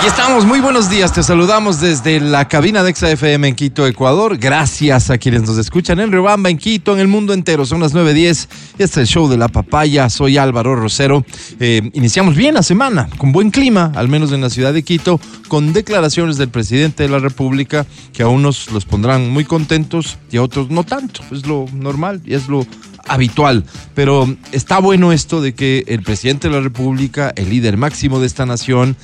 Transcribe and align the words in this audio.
Y 0.00 0.06
estamos, 0.06 0.46
muy 0.46 0.60
buenos 0.60 0.88
días, 0.88 1.12
te 1.12 1.24
saludamos 1.24 1.80
desde 1.80 2.20
la 2.20 2.46
cabina 2.46 2.84
de 2.84 2.94
XFM 2.94 3.48
en 3.48 3.54
Quito, 3.56 3.84
Ecuador. 3.84 4.38
Gracias 4.38 5.10
a 5.10 5.18
quienes 5.18 5.42
nos 5.42 5.58
escuchan 5.58 5.98
en 5.98 6.12
Rebamba, 6.12 6.50
en 6.50 6.56
Quito, 6.56 6.92
en 6.92 7.00
el 7.00 7.08
mundo 7.08 7.32
entero. 7.32 7.66
Son 7.66 7.80
las 7.80 7.94
9.10, 7.94 8.28
este 8.28 8.84
es 8.84 8.96
el 8.96 9.06
show 9.08 9.28
de 9.28 9.36
la 9.36 9.48
papaya, 9.48 10.08
soy 10.08 10.38
Álvaro 10.38 10.76
Rosero. 10.76 11.24
Eh, 11.58 11.90
iniciamos 11.94 12.36
bien 12.36 12.54
la 12.54 12.62
semana, 12.62 13.08
con 13.18 13.32
buen 13.32 13.50
clima, 13.50 13.90
al 13.96 14.06
menos 14.06 14.30
en 14.30 14.40
la 14.40 14.50
ciudad 14.50 14.72
de 14.72 14.84
Quito, 14.84 15.20
con 15.48 15.72
declaraciones 15.72 16.36
del 16.36 16.50
presidente 16.50 17.02
de 17.02 17.08
la 17.08 17.18
República 17.18 17.84
que 18.12 18.22
a 18.22 18.28
unos 18.28 18.70
los 18.70 18.84
pondrán 18.84 19.28
muy 19.30 19.44
contentos 19.44 20.18
y 20.30 20.36
a 20.36 20.42
otros 20.42 20.70
no 20.70 20.84
tanto. 20.84 21.22
Es 21.32 21.44
lo 21.44 21.66
normal 21.72 22.22
y 22.24 22.34
es 22.34 22.46
lo 22.46 22.64
habitual. 23.06 23.64
Pero 23.94 24.36
está 24.52 24.78
bueno 24.78 25.12
esto 25.12 25.40
de 25.40 25.54
que 25.54 25.84
el 25.86 26.02
presidente 26.02 26.48
de 26.48 26.54
la 26.54 26.60
República, 26.60 27.32
el 27.36 27.50
líder 27.50 27.76
máximo 27.76 28.20
de 28.20 28.26
esta 28.26 28.46
nación, 28.46 28.96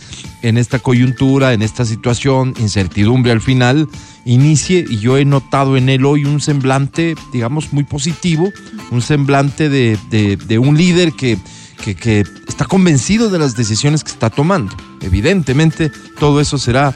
en 0.42 0.58
esta 0.58 0.78
coyuntura, 0.78 1.52
en 1.52 1.62
esta 1.62 1.84
situación, 1.84 2.54
incertidumbre 2.58 3.32
al 3.32 3.40
final, 3.40 3.88
inicie, 4.24 4.84
y 4.88 4.98
yo 4.98 5.16
he 5.16 5.24
notado 5.24 5.76
en 5.76 5.88
él 5.88 6.04
hoy 6.04 6.24
un 6.24 6.40
semblante, 6.40 7.14
digamos, 7.32 7.72
muy 7.72 7.84
positivo, 7.84 8.52
un 8.90 9.02
semblante 9.02 9.68
de, 9.68 10.58
un 10.58 10.76
líder 10.76 11.12
que, 11.12 11.38
que, 11.82 11.94
que 11.94 12.24
está 12.48 12.64
convencido 12.64 13.30
de 13.30 13.38
las 13.38 13.56
decisiones 13.56 14.04
que 14.04 14.10
está 14.10 14.30
tomando. 14.30 14.74
Evidentemente, 15.00 15.90
todo 16.18 16.40
eso 16.40 16.58
será 16.58 16.94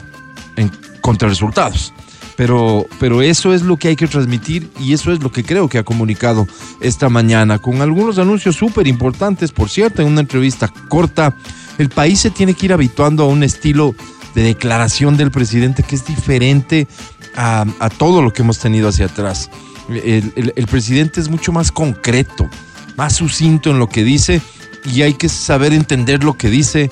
en 0.55 0.71
contrarresultados. 1.01 1.93
Pero, 2.39 2.85
pero 3.01 3.21
eso 3.21 3.53
es 3.53 3.63
lo 3.63 3.75
que 3.75 3.89
hay 3.89 3.97
que 3.97 4.07
transmitir 4.07 4.71
y 4.79 4.93
eso 4.93 5.11
es 5.11 5.21
lo 5.21 5.29
que 5.29 5.43
creo 5.43 5.67
que 5.67 5.77
ha 5.77 5.83
comunicado 5.83 6.47
esta 6.79 7.09
mañana, 7.09 7.59
con 7.59 7.81
algunos 7.81 8.17
anuncios 8.17 8.55
súper 8.55 8.87
importantes, 8.87 9.51
por 9.51 9.69
cierto, 9.69 10.01
en 10.01 10.07
una 10.07 10.21
entrevista 10.21 10.71
corta. 10.87 11.35
El 11.77 11.89
país 11.89 12.21
se 12.21 12.29
tiene 12.29 12.53
que 12.53 12.67
ir 12.67 12.71
habituando 12.71 13.23
a 13.23 13.27
un 13.27 13.43
estilo 13.43 13.93
de 14.35 14.43
declaración 14.43 15.17
del 15.17 15.31
presidente 15.31 15.83
que 15.83 15.95
es 15.97 16.05
diferente 16.05 16.87
a, 17.35 17.65
todo 17.97 18.21
lo 18.21 18.31
que 18.31 18.41
hemos 18.41 18.57
tenido 18.59 18.87
hacia 18.87 19.07
atrás. 19.07 19.49
El, 19.89 20.53
el 20.55 20.67
presidente 20.67 21.19
es 21.19 21.27
mucho 21.27 21.51
más 21.51 21.73
concreto, 21.73 22.49
más 22.95 23.17
sucinto 23.17 23.69
en 23.71 23.79
lo 23.79 23.89
que 23.89 24.05
dice 24.05 24.41
y 24.85 25.01
hay 25.01 25.15
que 25.15 25.27
saber 25.27 25.73
entender 25.73 26.23
lo 26.23 26.37
que 26.37 26.49
dice 26.49 26.89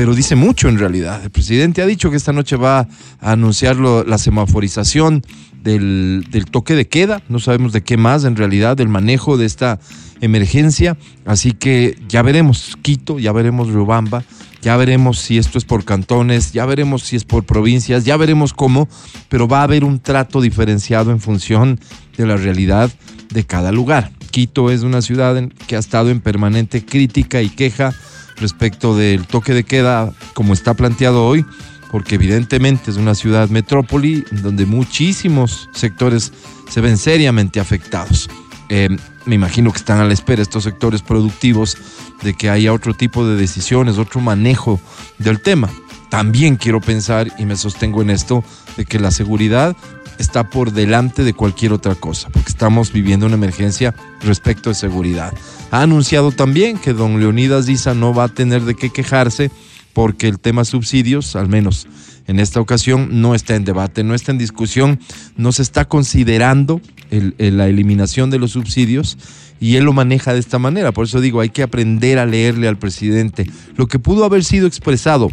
pero 0.00 0.14
dice 0.14 0.34
mucho 0.34 0.70
en 0.70 0.78
realidad. 0.78 1.22
El 1.22 1.28
presidente 1.28 1.82
ha 1.82 1.86
dicho 1.86 2.10
que 2.10 2.16
esta 2.16 2.32
noche 2.32 2.56
va 2.56 2.88
a 3.20 3.32
anunciar 3.32 3.76
la 3.76 4.16
semaforización 4.16 5.22
del, 5.62 6.24
toque 6.50 6.74
de 6.74 6.88
queda, 6.88 7.22
no 7.28 7.38
sabemos 7.38 7.74
de 7.74 7.82
qué 7.82 7.98
más 7.98 8.24
en 8.24 8.34
realidad, 8.34 8.78
del 8.78 8.88
manejo 8.88 9.36
de 9.36 9.44
esta 9.44 9.78
emergencia, 10.22 10.96
así 11.26 11.52
que 11.52 11.98
ya 12.08 12.22
veremos 12.22 12.78
Quito, 12.80 13.18
ya 13.18 13.32
veremos 13.32 13.68
Riobamba, 13.68 14.24
ya 14.62 14.78
veremos 14.78 15.18
si 15.18 15.36
esto 15.36 15.58
es 15.58 15.66
por 15.66 15.84
cantones, 15.84 16.52
ya 16.52 16.64
veremos 16.64 17.02
si 17.02 17.16
es 17.16 17.24
por 17.24 17.44
provincias, 17.44 18.06
ya 18.06 18.16
veremos 18.16 18.54
cómo, 18.54 18.88
pero 19.28 19.48
va 19.48 19.60
a 19.60 19.64
haber 19.64 19.84
un 19.84 20.00
trato 20.00 20.40
diferenciado 20.40 21.10
en 21.10 21.20
función 21.20 21.78
de 22.16 22.24
la 22.24 22.38
realidad 22.38 22.90
de 23.28 23.44
cada 23.44 23.70
lugar. 23.70 24.12
Quito 24.30 24.70
es 24.70 24.80
una 24.80 25.02
ciudad 25.02 25.46
que 25.66 25.76
ha 25.76 25.78
estado 25.78 26.08
en 26.08 26.22
permanente 26.22 26.86
crítica 26.86 27.42
y 27.42 27.50
queja 27.50 27.92
respecto 28.40 28.96
del 28.96 29.26
toque 29.26 29.54
de 29.54 29.64
queda 29.64 30.12
como 30.34 30.52
está 30.52 30.74
planteado 30.74 31.24
hoy, 31.26 31.44
porque 31.90 32.14
evidentemente 32.14 32.90
es 32.90 32.96
una 32.96 33.14
ciudad 33.14 33.48
metrópoli 33.48 34.24
donde 34.30 34.66
muchísimos 34.66 35.68
sectores 35.72 36.32
se 36.68 36.80
ven 36.80 36.96
seriamente 36.98 37.60
afectados. 37.60 38.28
Eh, 38.68 38.88
me 39.26 39.34
imagino 39.34 39.72
que 39.72 39.78
están 39.78 39.98
a 39.98 40.04
la 40.04 40.14
espera 40.14 40.42
estos 40.42 40.64
sectores 40.64 41.02
productivos 41.02 41.76
de 42.22 42.34
que 42.34 42.48
haya 42.48 42.72
otro 42.72 42.94
tipo 42.94 43.26
de 43.26 43.36
decisiones, 43.36 43.98
otro 43.98 44.20
manejo 44.20 44.80
del 45.18 45.40
tema. 45.40 45.68
También 46.08 46.56
quiero 46.56 46.80
pensar, 46.80 47.32
y 47.38 47.46
me 47.46 47.56
sostengo 47.56 48.02
en 48.02 48.10
esto, 48.10 48.44
de 48.76 48.84
que 48.84 48.98
la 48.98 49.10
seguridad 49.10 49.76
está 50.20 50.50
por 50.50 50.72
delante 50.72 51.24
de 51.24 51.32
cualquier 51.32 51.72
otra 51.72 51.94
cosa, 51.94 52.28
porque 52.28 52.50
estamos 52.50 52.92
viviendo 52.92 53.26
una 53.26 53.36
emergencia 53.36 53.94
respecto 54.20 54.68
de 54.68 54.74
seguridad. 54.74 55.32
Ha 55.70 55.82
anunciado 55.82 56.30
también 56.30 56.78
que 56.78 56.92
don 56.92 57.18
Leonidas 57.18 57.66
Diza 57.66 57.94
no 57.94 58.12
va 58.12 58.24
a 58.24 58.28
tener 58.28 58.62
de 58.62 58.74
qué 58.74 58.90
quejarse 58.90 59.50
porque 59.94 60.28
el 60.28 60.38
tema 60.38 60.64
subsidios, 60.64 61.36
al 61.36 61.48
menos 61.48 61.88
en 62.26 62.38
esta 62.38 62.60
ocasión, 62.60 63.20
no 63.20 63.34
está 63.34 63.56
en 63.56 63.64
debate, 63.64 64.04
no 64.04 64.14
está 64.14 64.30
en 64.30 64.38
discusión, 64.38 65.00
no 65.36 65.52
se 65.52 65.62
está 65.62 65.86
considerando 65.86 66.80
la 67.10 67.66
eliminación 67.66 68.30
de 68.30 68.38
los 68.38 68.52
subsidios 68.52 69.16
y 69.58 69.76
él 69.76 69.84
lo 69.84 69.92
maneja 69.92 70.32
de 70.32 70.40
esta 70.40 70.58
manera. 70.58 70.92
Por 70.92 71.06
eso 71.06 71.20
digo, 71.20 71.40
hay 71.40 71.48
que 71.48 71.62
aprender 71.62 72.18
a 72.18 72.26
leerle 72.26 72.68
al 72.68 72.78
presidente. 72.78 73.50
Lo 73.74 73.88
que 73.88 73.98
pudo 73.98 74.24
haber 74.24 74.44
sido 74.44 74.66
expresado, 74.66 75.30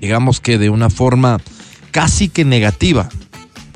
digamos 0.00 0.40
que 0.40 0.58
de 0.58 0.70
una 0.70 0.90
forma 0.90 1.38
casi 1.92 2.28
que 2.28 2.44
negativa, 2.44 3.08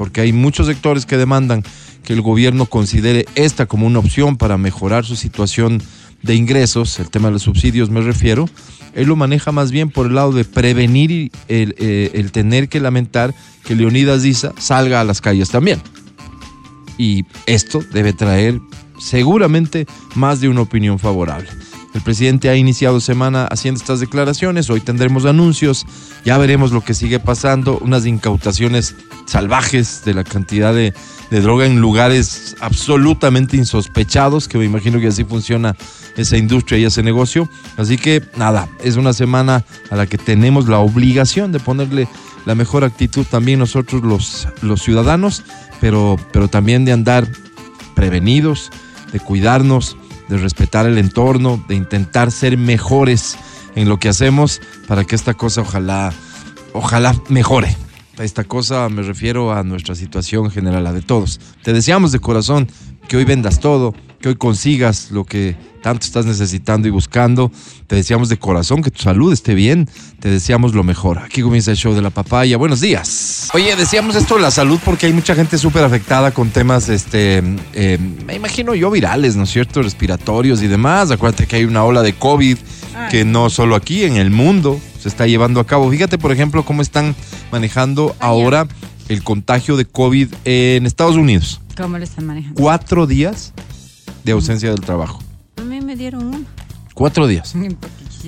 porque 0.01 0.23
hay 0.23 0.33
muchos 0.33 0.67
sectores 0.67 1.05
que 1.05 1.19
demandan 1.19 1.63
que 2.05 2.15
el 2.15 2.23
gobierno 2.23 2.65
considere 2.65 3.27
esta 3.35 3.67
como 3.67 3.87
una 3.87 3.99
opción 3.99 4.39
para 4.39 4.57
mejorar 4.57 5.05
su 5.05 5.15
situación 5.15 5.83
de 6.23 6.35
ingresos, 6.35 6.99
el 7.01 7.11
tema 7.11 7.29
de 7.29 7.33
los 7.35 7.43
subsidios 7.43 7.91
me 7.91 8.01
refiero, 8.01 8.49
él 8.95 9.09
lo 9.09 9.17
maneja 9.17 9.53
más 9.53 9.71
bien 9.71 9.91
por 9.91 10.07
el 10.07 10.15
lado 10.15 10.33
de 10.33 10.47
prevenir 10.47 11.31
el, 11.49 11.75
eh, 11.77 12.13
el 12.15 12.33
tener 12.33 12.71
que 12.71 12.81
lamentar 12.81 13.35
que 13.67 13.75
Leonidas 13.75 14.23
Diza 14.23 14.55
salga 14.57 15.03
a 15.03 15.05
las 15.05 15.21
calles 15.21 15.51
también. 15.51 15.83
Y 16.97 17.27
esto 17.45 17.85
debe 17.93 18.15
traer 18.15 18.59
seguramente 18.99 19.85
más 20.15 20.41
de 20.41 20.49
una 20.49 20.63
opinión 20.63 20.99
favorable. 20.99 21.51
El 21.93 22.01
presidente 22.01 22.49
ha 22.49 22.57
iniciado 22.57 23.01
semana 23.01 23.45
haciendo 23.45 23.81
estas 23.81 24.01
declaraciones, 24.01 24.71
hoy 24.71 24.81
tendremos 24.81 25.27
anuncios, 25.27 25.85
ya 26.25 26.39
veremos 26.39 26.73
lo 26.73 26.83
que 26.83 26.95
sigue 26.95 27.19
pasando, 27.19 27.79
unas 27.83 28.07
incautaciones 28.07 28.95
salvajes 29.31 30.03
de 30.05 30.15
la 30.15 30.25
cantidad 30.25 30.75
de, 30.75 30.93
droga 31.31 31.65
en 31.65 31.81
lugares 31.81 32.57
absolutamente 32.61 33.57
insospechados, 33.57 34.49
que 34.49 34.59
me 34.59 34.65
imagino 34.65 34.99
que 34.99 35.07
así 35.07 35.23
funciona 35.23 35.77
esa 36.17 36.37
industria 36.37 36.79
y 36.79 36.85
ese 36.85 37.05
negocio. 37.05 37.49
Así 37.77 37.97
que 37.97 38.21
nada, 38.37 38.69
es 38.83 38.97
una 38.97 39.13
semana 39.13 39.65
a 39.91 39.97
la 39.97 40.07
que 40.07 40.19
tenemos 40.19 40.69
la 40.69 40.79
obligación 40.79 41.53
de 41.53 41.61
ponerle 41.61 42.09
la 42.47 42.57
mejor 42.57 42.83
actitud 42.83 43.25
también 43.31 43.61
nosotros 43.61 44.03
los, 44.03 44.49
los 44.61 44.83
ciudadanos, 44.83 45.45
pero, 45.81 46.17
pero 46.33 46.49
también 46.49 46.85
de 46.85 46.93
andar 46.93 47.29
prevenidos, 47.95 48.71
de 49.13 49.21
cuidarnos 49.21 49.97
de 50.31 50.39
respetar 50.39 50.87
el 50.87 50.97
entorno, 50.97 51.63
de 51.69 51.75
intentar 51.75 52.31
ser 52.31 52.57
mejores 52.57 53.37
en 53.75 53.89
lo 53.89 53.99
que 53.99 54.09
hacemos 54.09 54.61
para 54.87 55.05
que 55.05 55.17
esta 55.17 55.35
cosa 55.35 55.61
ojalá, 55.61 56.13
ojalá 56.73 57.15
mejore. 57.29 57.77
Esta 58.21 58.45
cosa 58.45 58.87
me 58.91 59.03
refiero 59.03 59.51
a 59.53 59.63
nuestra 59.63 59.95
situación 59.95 60.51
general, 60.51 60.85
la 60.85 60.93
de 60.93 61.01
todos. 61.01 61.41
Te 61.63 61.73
deseamos 61.73 62.13
de 62.13 62.19
corazón 62.19 62.69
que 63.09 63.17
hoy 63.17 63.25
vendas 63.25 63.61
todo, 63.61 63.95
que 64.21 64.29
hoy 64.29 64.35
consigas 64.37 65.11
lo 65.11 65.25
que 65.25 65.57
tanto 65.83 66.05
estás 66.05 66.27
necesitando 66.27 66.87
y 66.87 66.91
buscando. 66.91 67.51
Te 67.87 67.97
deseamos 67.97 68.29
de 68.29 68.39
corazón 68.39 68.83
que 68.83 68.91
tu 68.91 69.01
salud 69.01 69.33
esté 69.33 69.55
bien. 69.55 69.89
Te 70.21 70.29
deseamos 70.29 70.75
lo 70.75 70.85
mejor. 70.85 71.19
Aquí 71.19 71.41
comienza 71.41 71.71
el 71.71 71.79
show 71.79 71.95
de 71.95 72.03
la 72.03 72.11
papaya. 72.11 72.59
Buenos 72.59 72.83
días. 72.83 73.49
Oye, 73.55 73.75
decíamos 73.75 74.15
esto 74.17 74.35
de 74.35 74.43
la 74.43 74.51
salud 74.51 74.79
porque 74.85 75.07
hay 75.07 75.15
mucha 75.15 75.35
gente 75.35 75.57
súper 75.57 75.83
afectada 75.83 76.31
con 76.33 76.51
temas, 76.51 76.91
este, 76.91 77.43
eh, 77.73 77.99
me 78.27 78.35
imagino 78.35 78.75
yo, 78.75 78.91
virales, 78.91 79.35
¿no 79.35 79.45
es 79.45 79.51
cierto? 79.51 79.81
Respiratorios 79.81 80.63
y 80.63 80.69
demás. 80.69 81.11
Acuérdate 81.11 81.47
que 81.47 81.57
hay 81.57 81.65
una 81.65 81.85
ola 81.85 82.03
de 82.03 82.13
COVID 82.13 82.59
que 83.11 83.25
no 83.25 83.49
solo 83.49 83.77
aquí, 83.77 84.05
en 84.05 84.19
el 84.19 84.31
mundo 84.31 84.79
se 85.01 85.09
está 85.09 85.27
llevando 85.27 85.61
a 85.61 85.67
cabo. 85.67 85.91
Fíjate, 85.91 86.19
por 86.19 86.33
ejemplo, 86.33 86.65
cómo 86.65 86.83
están 86.83 87.15
manejando 87.51 88.15
ahora 88.21 88.69
el 89.09 89.25
contagio 89.25 89.77
de 89.77 89.87
COVID 89.87 90.33
en 90.45 90.87
Estados 90.87 91.17
Unidos. 91.17 91.61
¿Cómo 91.77 91.99
lo 91.99 92.05
están 92.05 92.27
manejando? 92.27 92.61
Cuatro 92.61 93.07
días 93.07 93.53
de 94.25 94.33
ausencia 94.33 94.71
del 94.71 94.81
trabajo. 94.81 95.21
A 95.57 95.63
mí 95.63 95.81
me 95.81 95.97
dieron 95.97 96.27
uno. 96.27 96.45
Cuatro 96.95 97.27
días. 97.27 97.55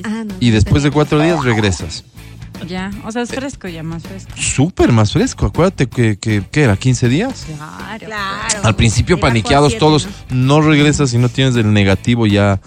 Ah, 0.05 0.25
y 0.41 0.49
después 0.49 0.83
de 0.83 0.91
cuatro 0.91 1.21
días 1.21 1.45
regresas. 1.45 2.03
Ya, 2.67 2.91
o 3.05 3.13
sea, 3.13 3.23
es 3.23 3.31
fresco 3.31 3.69
ya, 3.69 3.83
más 3.83 4.03
fresco. 4.03 4.31
Súper 4.37 4.93
más 4.93 5.13
fresco. 5.13 5.47
Acuérdate 5.47 5.89
que, 5.89 6.17
que, 6.17 6.45
era 6.53 6.77
15 6.77 7.09
días. 7.09 7.47
Claro, 7.47 8.07
claro. 8.07 8.59
Al 8.63 8.77
principio 8.77 9.19
paniqueados 9.19 9.79
todos, 9.79 10.09
no 10.31 10.61
regresas 10.61 11.11
si 11.11 11.19
no 11.19 11.29
tienes 11.29 11.57
el 11.57 11.73
negativo 11.73 12.27
ya 12.27 12.61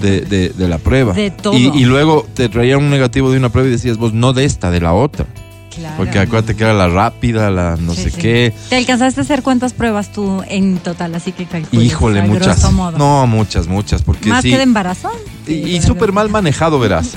de, 0.00 0.20
de, 0.22 0.68
la 0.68 0.78
prueba. 0.78 1.12
De 1.14 1.30
todo. 1.30 1.54
Y, 1.54 1.68
y, 1.68 1.84
luego 1.84 2.26
te 2.34 2.48
traían 2.48 2.78
un 2.78 2.90
negativo 2.90 3.30
de 3.30 3.38
una 3.38 3.50
prueba 3.50 3.68
y 3.68 3.72
decías 3.72 3.98
vos, 3.98 4.12
no 4.12 4.32
de 4.32 4.44
esta, 4.44 4.70
de 4.70 4.80
la 4.80 4.92
otra. 4.92 5.26
Porque 5.96 6.18
acuérdate 6.18 6.54
que 6.54 6.64
era 6.64 6.74
la 6.74 6.88
rápida, 6.88 7.50
la 7.50 7.76
no 7.76 7.94
sé 7.94 8.10
qué. 8.12 8.52
¿Te 8.68 8.76
alcanzaste 8.76 9.20
a 9.20 9.24
hacer 9.24 9.42
cuántas 9.42 9.72
pruebas 9.72 10.12
tú 10.12 10.42
en 10.48 10.78
total? 10.78 11.14
Así 11.14 11.32
que 11.32 11.46
Híjole, 11.72 12.22
muchas. 12.22 12.62
No, 12.72 13.26
muchas, 13.26 13.66
muchas. 13.66 14.02
Porque 14.02 14.28
¿Más 14.28 14.42
que 14.42 14.56
de 14.56 14.62
embarazo? 14.62 15.10
Y, 15.46 15.80
súper 15.80 16.12
mal 16.12 16.28
manejado, 16.28 16.78
verás. 16.78 17.16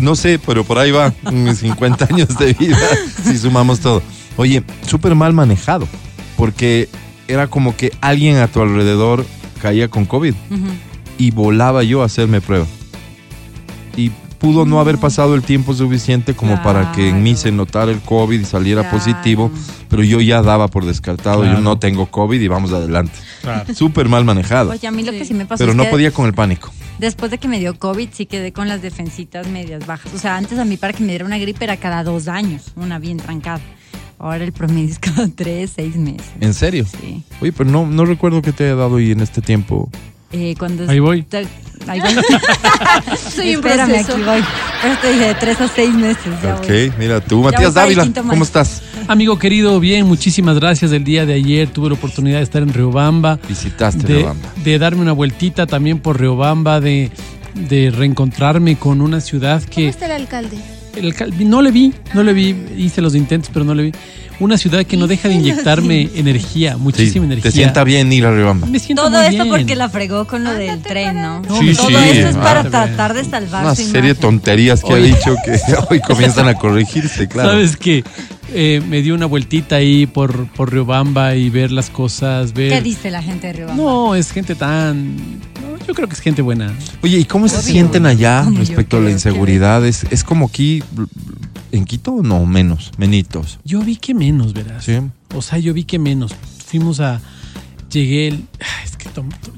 No 0.00 0.16
sé, 0.16 0.38
pero 0.38 0.64
por 0.64 0.78
ahí 0.78 0.90
va 0.90 1.12
mis 1.30 1.58
50 1.58 2.06
años 2.10 2.28
de 2.38 2.52
vida, 2.54 2.88
si 3.24 3.38
sumamos 3.38 3.80
todo. 3.80 4.02
Oye, 4.36 4.62
súper 4.86 5.14
mal 5.14 5.32
manejado, 5.32 5.86
porque 6.36 6.88
era 7.28 7.48
como 7.48 7.76
que 7.76 7.92
alguien 8.00 8.38
a 8.38 8.48
tu 8.48 8.60
alrededor 8.60 9.24
caía 9.60 9.88
con 9.88 10.04
COVID 10.04 10.34
y 11.18 11.30
volaba 11.30 11.82
yo 11.82 12.02
a 12.02 12.06
hacerme 12.06 12.40
prueba. 12.40 12.66
Y 13.96 14.10
pudo 14.38 14.66
no 14.66 14.80
haber 14.80 14.98
pasado 14.98 15.34
el 15.34 15.42
tiempo 15.42 15.74
suficiente 15.74 16.34
como 16.34 16.62
para 16.62 16.92
que 16.92 17.08
en 17.10 17.22
mí 17.22 17.34
se 17.36 17.52
notara 17.52 17.90
el 17.92 18.00
COVID 18.00 18.40
y 18.40 18.44
saliera 18.44 18.82
Claro. 18.82 18.98
positivo, 18.98 19.50
pero 19.88 20.02
yo 20.02 20.20
ya 20.20 20.42
daba 20.42 20.68
por 20.68 20.84
descartado, 20.84 21.40
Claro. 21.42 21.56
yo 21.58 21.62
no 21.62 21.78
tengo 21.78 22.06
COVID 22.06 22.40
y 22.40 22.48
vamos 22.48 22.72
adelante. 22.72 23.12
Claro. 23.42 23.74
Súper 23.74 24.08
mal 24.08 24.24
manejado, 24.24 24.70
Oye, 24.70 24.86
a 24.86 24.90
mí 24.90 25.02
lo 25.02 25.12
Sí. 25.12 25.18
que 25.18 25.24
sí 25.24 25.34
me 25.34 25.46
pasó 25.46 25.58
pero 25.58 25.72
es 25.72 25.76
no 25.76 25.84
que 25.84 25.90
podía 25.90 26.10
con 26.10 26.26
el 26.26 26.34
pánico. 26.34 26.70
después 26.98 27.30
de 27.30 27.38
que 27.38 27.48
me 27.48 27.58
dio 27.58 27.78
COVID 27.78 28.08
sí 28.12 28.26
quedé 28.26 28.52
con 28.52 28.68
las 28.68 28.82
defensitas 28.82 29.46
medias 29.48 29.86
bajas. 29.86 30.12
O 30.14 30.18
sea, 30.18 30.36
antes 30.36 30.58
a 30.58 30.64
mí 30.64 30.76
para 30.76 30.92
que 30.92 31.02
me 31.02 31.10
diera 31.10 31.24
una 31.24 31.38
gripe 31.38 31.64
era 31.64 31.76
cada 31.76 32.04
dos 32.04 32.28
años, 32.28 32.72
una 32.76 32.98
bien 32.98 33.16
trancada. 33.18 33.60
Ahora 34.18 34.44
el 34.44 34.52
promedio 34.52 34.88
es 34.90 34.98
cada 34.98 35.28
tres, 35.28 35.72
seis 35.76 35.96
meses. 35.96 36.26
¿En 36.40 36.54
serio? 36.54 36.86
Sí. 36.86 37.22
Oye, 37.42 37.52
pero 37.52 37.68
no, 37.70 37.86
no 37.86 38.04
recuerdo 38.06 38.40
que 38.42 38.52
te 38.52 38.64
haya 38.64 38.74
dado 38.74 38.98
y 38.98 39.10
en 39.12 39.20
este 39.20 39.42
tiempo. 39.42 39.90
Eh, 40.36 40.54
cuando 40.58 40.88
Ahí 40.90 40.98
voy. 41.00 41.22
te- 41.22 41.46
Ahí 41.88 42.00
voy. 42.00 42.10
Soy 43.34 43.50
Espérame, 43.52 43.88
proceso. 43.90 44.12
aquí 44.14 44.22
voy. 44.22 45.12
Dije 45.12 45.26
de 45.28 45.34
tres 45.34 45.60
a 45.60 45.68
seis 45.68 45.94
meses. 45.94 46.32
Ya 46.42 46.56
ok, 46.56 46.66
voy. 46.66 46.92
mira 46.98 47.20
tú, 47.20 47.42
Matías 47.42 47.74
Dávila, 47.74 48.06
¿cómo 48.28 48.42
estás? 48.44 48.82
Amigo 49.08 49.38
querido, 49.38 49.78
bien, 49.80 50.06
muchísimas 50.06 50.58
gracias. 50.58 50.92
El 50.92 51.04
día 51.04 51.24
de 51.26 51.34
ayer 51.34 51.68
tuve 51.68 51.88
la 51.88 51.94
oportunidad 51.94 52.38
de 52.38 52.44
estar 52.44 52.62
en 52.62 52.72
Riobamba, 52.72 53.38
Visitaste 53.48 54.06
de, 54.06 54.14
Riobamba. 54.16 54.48
de 54.64 54.78
darme 54.78 55.02
una 55.02 55.12
vueltita 55.12 55.66
también 55.66 56.00
por 56.00 56.20
Riobamba, 56.20 56.80
de, 56.80 57.10
de 57.54 57.90
reencontrarme 57.90 58.76
con 58.76 59.00
una 59.00 59.20
ciudad 59.20 59.60
¿Cómo 59.62 59.74
que 59.74 59.88
está 59.88 60.06
el 60.06 60.12
alcalde? 60.12 60.56
el 60.96 61.14
no 61.48 61.62
le 61.62 61.70
vi, 61.70 61.92
no 62.14 62.22
le 62.22 62.32
vi, 62.32 62.56
hice 62.76 63.00
los 63.02 63.14
intentos, 63.14 63.50
pero 63.52 63.64
no 63.64 63.74
le 63.74 63.84
vi. 63.84 63.92
Una 64.38 64.58
ciudad 64.58 64.84
que 64.84 64.96
no 64.98 65.06
deja 65.06 65.28
de 65.28 65.34
inyectarme 65.34 66.10
energía, 66.14 66.76
muchísima 66.76 67.24
Sí, 67.24 67.32
energía. 67.32 67.42
Te 67.50 67.56
sienta 67.56 67.84
bien 67.84 68.12
ir 68.12 68.26
a 68.26 68.30
Riobamba. 68.32 68.66
Me 68.66 68.78
siento 68.78 69.02
Todo 69.04 69.16
muy 69.18 69.26
esto 69.28 69.44
bien. 69.44 69.48
porque 69.56 69.76
la 69.76 69.88
fregó 69.88 70.26
con 70.26 70.44
lo 70.44 70.52
del 70.52 70.82
tren, 70.82 71.22
¿no? 71.22 71.40
No, 71.40 71.58
Sí, 71.60 71.74
Todo 71.74 71.88
sí, 71.88 71.94
esto 71.94 72.28
es 72.28 72.36
ah. 72.36 72.40
para 72.42 72.64
tratar 72.70 73.14
de 73.14 73.24
salvar 73.24 73.64
Una 73.64 73.74
su 73.74 73.82
serie 73.84 74.00
de 74.02 74.08
imagen. 74.08 74.20
tonterías 74.20 74.82
que 74.82 74.92
ha 74.92 74.96
Oye. 74.96 75.06
dicho 75.08 75.34
que 75.44 75.58
hoy 75.90 76.00
comienzan 76.00 76.48
a 76.48 76.54
corregirse, 76.54 77.26
claro. 77.28 77.50
Sabes 77.52 77.76
que 77.78 78.04
eh, 78.54 78.82
me 78.88 79.02
dio 79.02 79.14
una 79.14 79.26
vueltita 79.26 79.76
ahí 79.76 80.06
por, 80.06 80.46
por 80.48 80.72
Riobamba 80.72 81.34
y 81.34 81.50
ver 81.50 81.72
las 81.72 81.90
cosas, 81.90 82.52
ver. 82.52 82.70
¿Qué 82.72 82.80
dice 82.80 83.10
la 83.10 83.22
gente 83.22 83.48
de 83.48 83.52
Riobamba? 83.54 83.82
No, 83.82 84.14
es 84.14 84.30
gente 84.30 84.54
tan. 84.54 85.16
no, 85.16 85.78
yo 85.86 85.94
creo 85.94 86.08
que 86.08 86.14
es 86.14 86.20
gente 86.20 86.42
buena. 86.42 86.72
Oye, 87.02 87.18
¿y 87.18 87.24
cómo 87.24 87.48
se 87.48 87.56
Obvio. 87.56 87.64
sienten 87.72 88.06
allá 88.06 88.42
Como 88.44 88.58
respecto 88.58 88.96
a 88.96 89.00
la 89.00 89.06
que- 89.06 89.12
inseguridad? 89.12 89.84
¿Es, 89.86 90.04
es 90.10 90.24
como 90.24 90.46
aquí 90.46 90.82
en 91.72 91.84
Quito 91.84 92.12
o 92.12 92.22
no? 92.22 92.46
Menos, 92.46 92.92
menitos. 92.98 93.58
Yo 93.64 93.80
vi 93.80 93.96
que 93.96 94.14
menos, 94.14 94.52
verás. 94.52 94.84
Sí. 94.84 94.98
O 95.34 95.42
sea, 95.42 95.58
yo 95.58 95.74
vi 95.74 95.84
que 95.84 95.98
menos. 95.98 96.34
Fuimos 96.66 97.00
a. 97.00 97.20
Llegué. 97.96 98.28
el- 98.28 98.44
es 98.84 98.96
que 98.96 99.08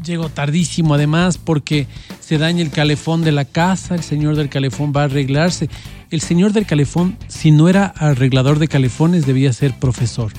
llego 0.05 0.29
tardísimo, 0.29 0.95
además, 0.95 1.39
porque 1.39 1.87
se 2.21 2.39
daña 2.39 2.63
el 2.63 2.71
calefón 2.71 3.23
de 3.23 3.33
la 3.33 3.45
casa. 3.45 3.95
El 3.97 4.03
señor 4.05 4.37
del 4.37 4.49
calefón 4.49 4.93
va 4.97 5.01
a 5.03 5.05
arreglarse. 5.05 5.69
El 6.11 6.21
señor 6.21 6.53
del 6.53 6.65
calefón, 6.65 7.17
si 7.27 7.51
no 7.51 7.69
era 7.69 7.87
arreglador 7.87 8.59
de 8.61 8.69
calefones, 8.69 9.27
debía 9.27 9.53
ser 9.53 9.75
profesor. 9.75 10.33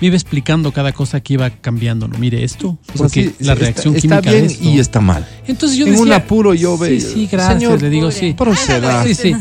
Me 0.00 0.08
iba 0.08 0.16
explicando 0.16 0.72
cada 0.72 0.92
cosa 0.92 1.20
que 1.20 1.34
iba 1.34 1.48
cambiando. 1.50 2.08
No, 2.08 2.18
mire 2.18 2.42
esto, 2.42 2.76
porque 2.96 3.24
sí, 3.24 3.34
la 3.38 3.54
reacción 3.54 3.94
está, 3.94 4.20
química 4.20 4.30
bien 4.32 4.46
de 4.48 4.52
esto. 4.54 4.64
y 4.64 4.78
está 4.80 5.00
mal. 5.00 5.26
Entonces 5.46 5.78
yo 5.78 5.86
en 5.86 5.92
decía, 5.92 6.06
un 6.06 6.12
apuro 6.12 6.54
yo 6.54 6.76
Sí, 6.76 6.82
veo. 6.82 7.00
sí, 7.00 7.28
gracias, 7.30 7.60
Señor, 7.60 7.80
le 7.82 7.90
digo, 7.90 8.10
sí. 8.10 8.32
proceda. 8.34 9.04
Sí, 9.04 9.14
sí. 9.14 9.34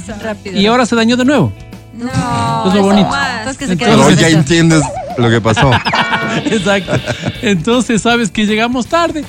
Y 0.54 0.66
ahora 0.68 0.86
se 0.86 0.96
dañó 0.96 1.18
de 1.18 1.26
nuevo. 1.26 1.52
No, 1.98 2.68
Es 2.68 2.74
lo 2.76 2.82
bonito. 2.84 3.08
más. 3.10 3.40
Entonces 3.40 3.58
que 3.58 3.66
se 3.66 3.74
Entonces- 3.74 4.20
ya 4.20 4.30
entiendes 4.30 4.84
lo 5.18 5.30
que 5.30 5.42
pasó. 5.42 5.72
Exacto. 6.46 6.92
Entonces, 7.42 8.02
sabes 8.02 8.32
que 8.32 8.46
llegamos 8.46 8.88
tarde. 8.88 9.24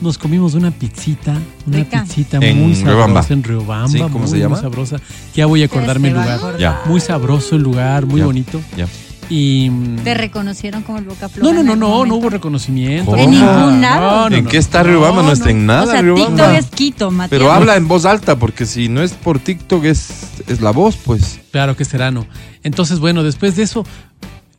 Nos 0.00 0.16
comimos 0.16 0.54
una 0.54 0.70
pizzita, 0.70 1.34
una 1.66 1.76
Rica. 1.78 2.02
pizzita 2.04 2.38
En 2.40 2.62
muy 2.62 2.74
sabrosa 2.76 2.90
Riobamba. 2.94 3.26
en 3.30 3.42
Riobamba. 3.42 3.88
Sí, 3.88 3.98
¿cómo 3.98 4.18
muy, 4.20 4.28
se 4.28 4.38
llama? 4.38 4.54
Muy 4.54 4.62
sabrosa. 4.62 4.96
Ya 5.34 5.46
voy 5.46 5.62
a 5.62 5.66
acordarme 5.66 6.08
el 6.08 6.14
Se 6.14 6.18
va 6.18 6.22
a 6.22 6.26
lugar. 6.26 6.38
acordar. 6.38 6.60
Ya. 6.60 6.80
Muy 6.86 7.00
sabroso 7.00 7.56
el 7.56 7.62
lugar, 7.62 8.06
muy 8.06 8.20
Ya. 8.20 8.26
bonito. 8.26 8.60
Ya. 8.76 8.86
Y. 9.28 9.68
mm, 9.70 9.96
¿Te 10.04 10.14
reconocieron 10.14 10.82
como 10.84 10.98
el 10.98 11.04
Boca? 11.04 11.28
No, 11.42 11.52
no, 11.52 11.60
en 11.60 11.66
no, 11.66 11.72
algún 11.72 11.80
no, 11.80 11.86
no 11.88 11.96
momento? 11.96 12.14
hubo 12.14 12.30
reconocimiento. 12.30 13.10
¿Cómo? 13.10 13.22
¿En 13.22 13.30
ningún 13.32 13.80
lado? 13.80 14.00
No, 14.00 14.30
no, 14.30 14.36
¿En 14.36 14.44
no. 14.44 14.50
qué 14.50 14.56
está 14.58 14.84
Riobamba? 14.84 15.22
No, 15.22 15.32
está 15.32 15.50
en 15.50 15.66
nada, 15.66 15.82
O 15.82 15.90
sea, 15.90 16.00
Riobamba. 16.00 16.28
TikTok 16.36 16.52
es 16.58 16.66
Quito, 16.66 17.10
Matías. 17.10 17.30
Pero 17.30 17.50
habla 17.52 17.74
en 17.76 17.88
voz 17.88 18.04
alta, 18.04 18.36
porque 18.38 18.66
si 18.66 18.88
no 18.88 19.02
es 19.02 19.12
por 19.14 19.40
TikTok, 19.40 19.84
es, 19.84 20.10
es 20.46 20.60
la 20.60 20.70
voz, 20.70 20.96
pues. 20.96 21.40
Claro 21.50 21.76
que 21.76 21.84
será, 21.84 22.12
no. 22.12 22.24
Entonces, 22.62 23.00
bueno, 23.00 23.24
después 23.24 23.56
de 23.56 23.64
eso, 23.64 23.84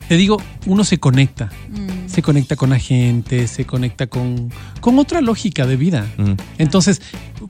te 0.10 0.18
digo, 0.18 0.42
uno 0.66 0.84
se 0.84 0.98
conecta. 0.98 1.52
Mm. 1.70 2.10
Se 2.10 2.24
conecta 2.24 2.56
con 2.56 2.72
la 2.72 2.80
gente, 2.80 3.48
se 3.48 3.66
conecta 3.66 4.08
con, 4.08 4.52
con 4.82 4.98
otra 4.98 5.22
lógica 5.22 5.68
de 5.68 5.76
vida. 5.78 6.08
Mm. 6.18 6.32
Entonces, 6.58 7.00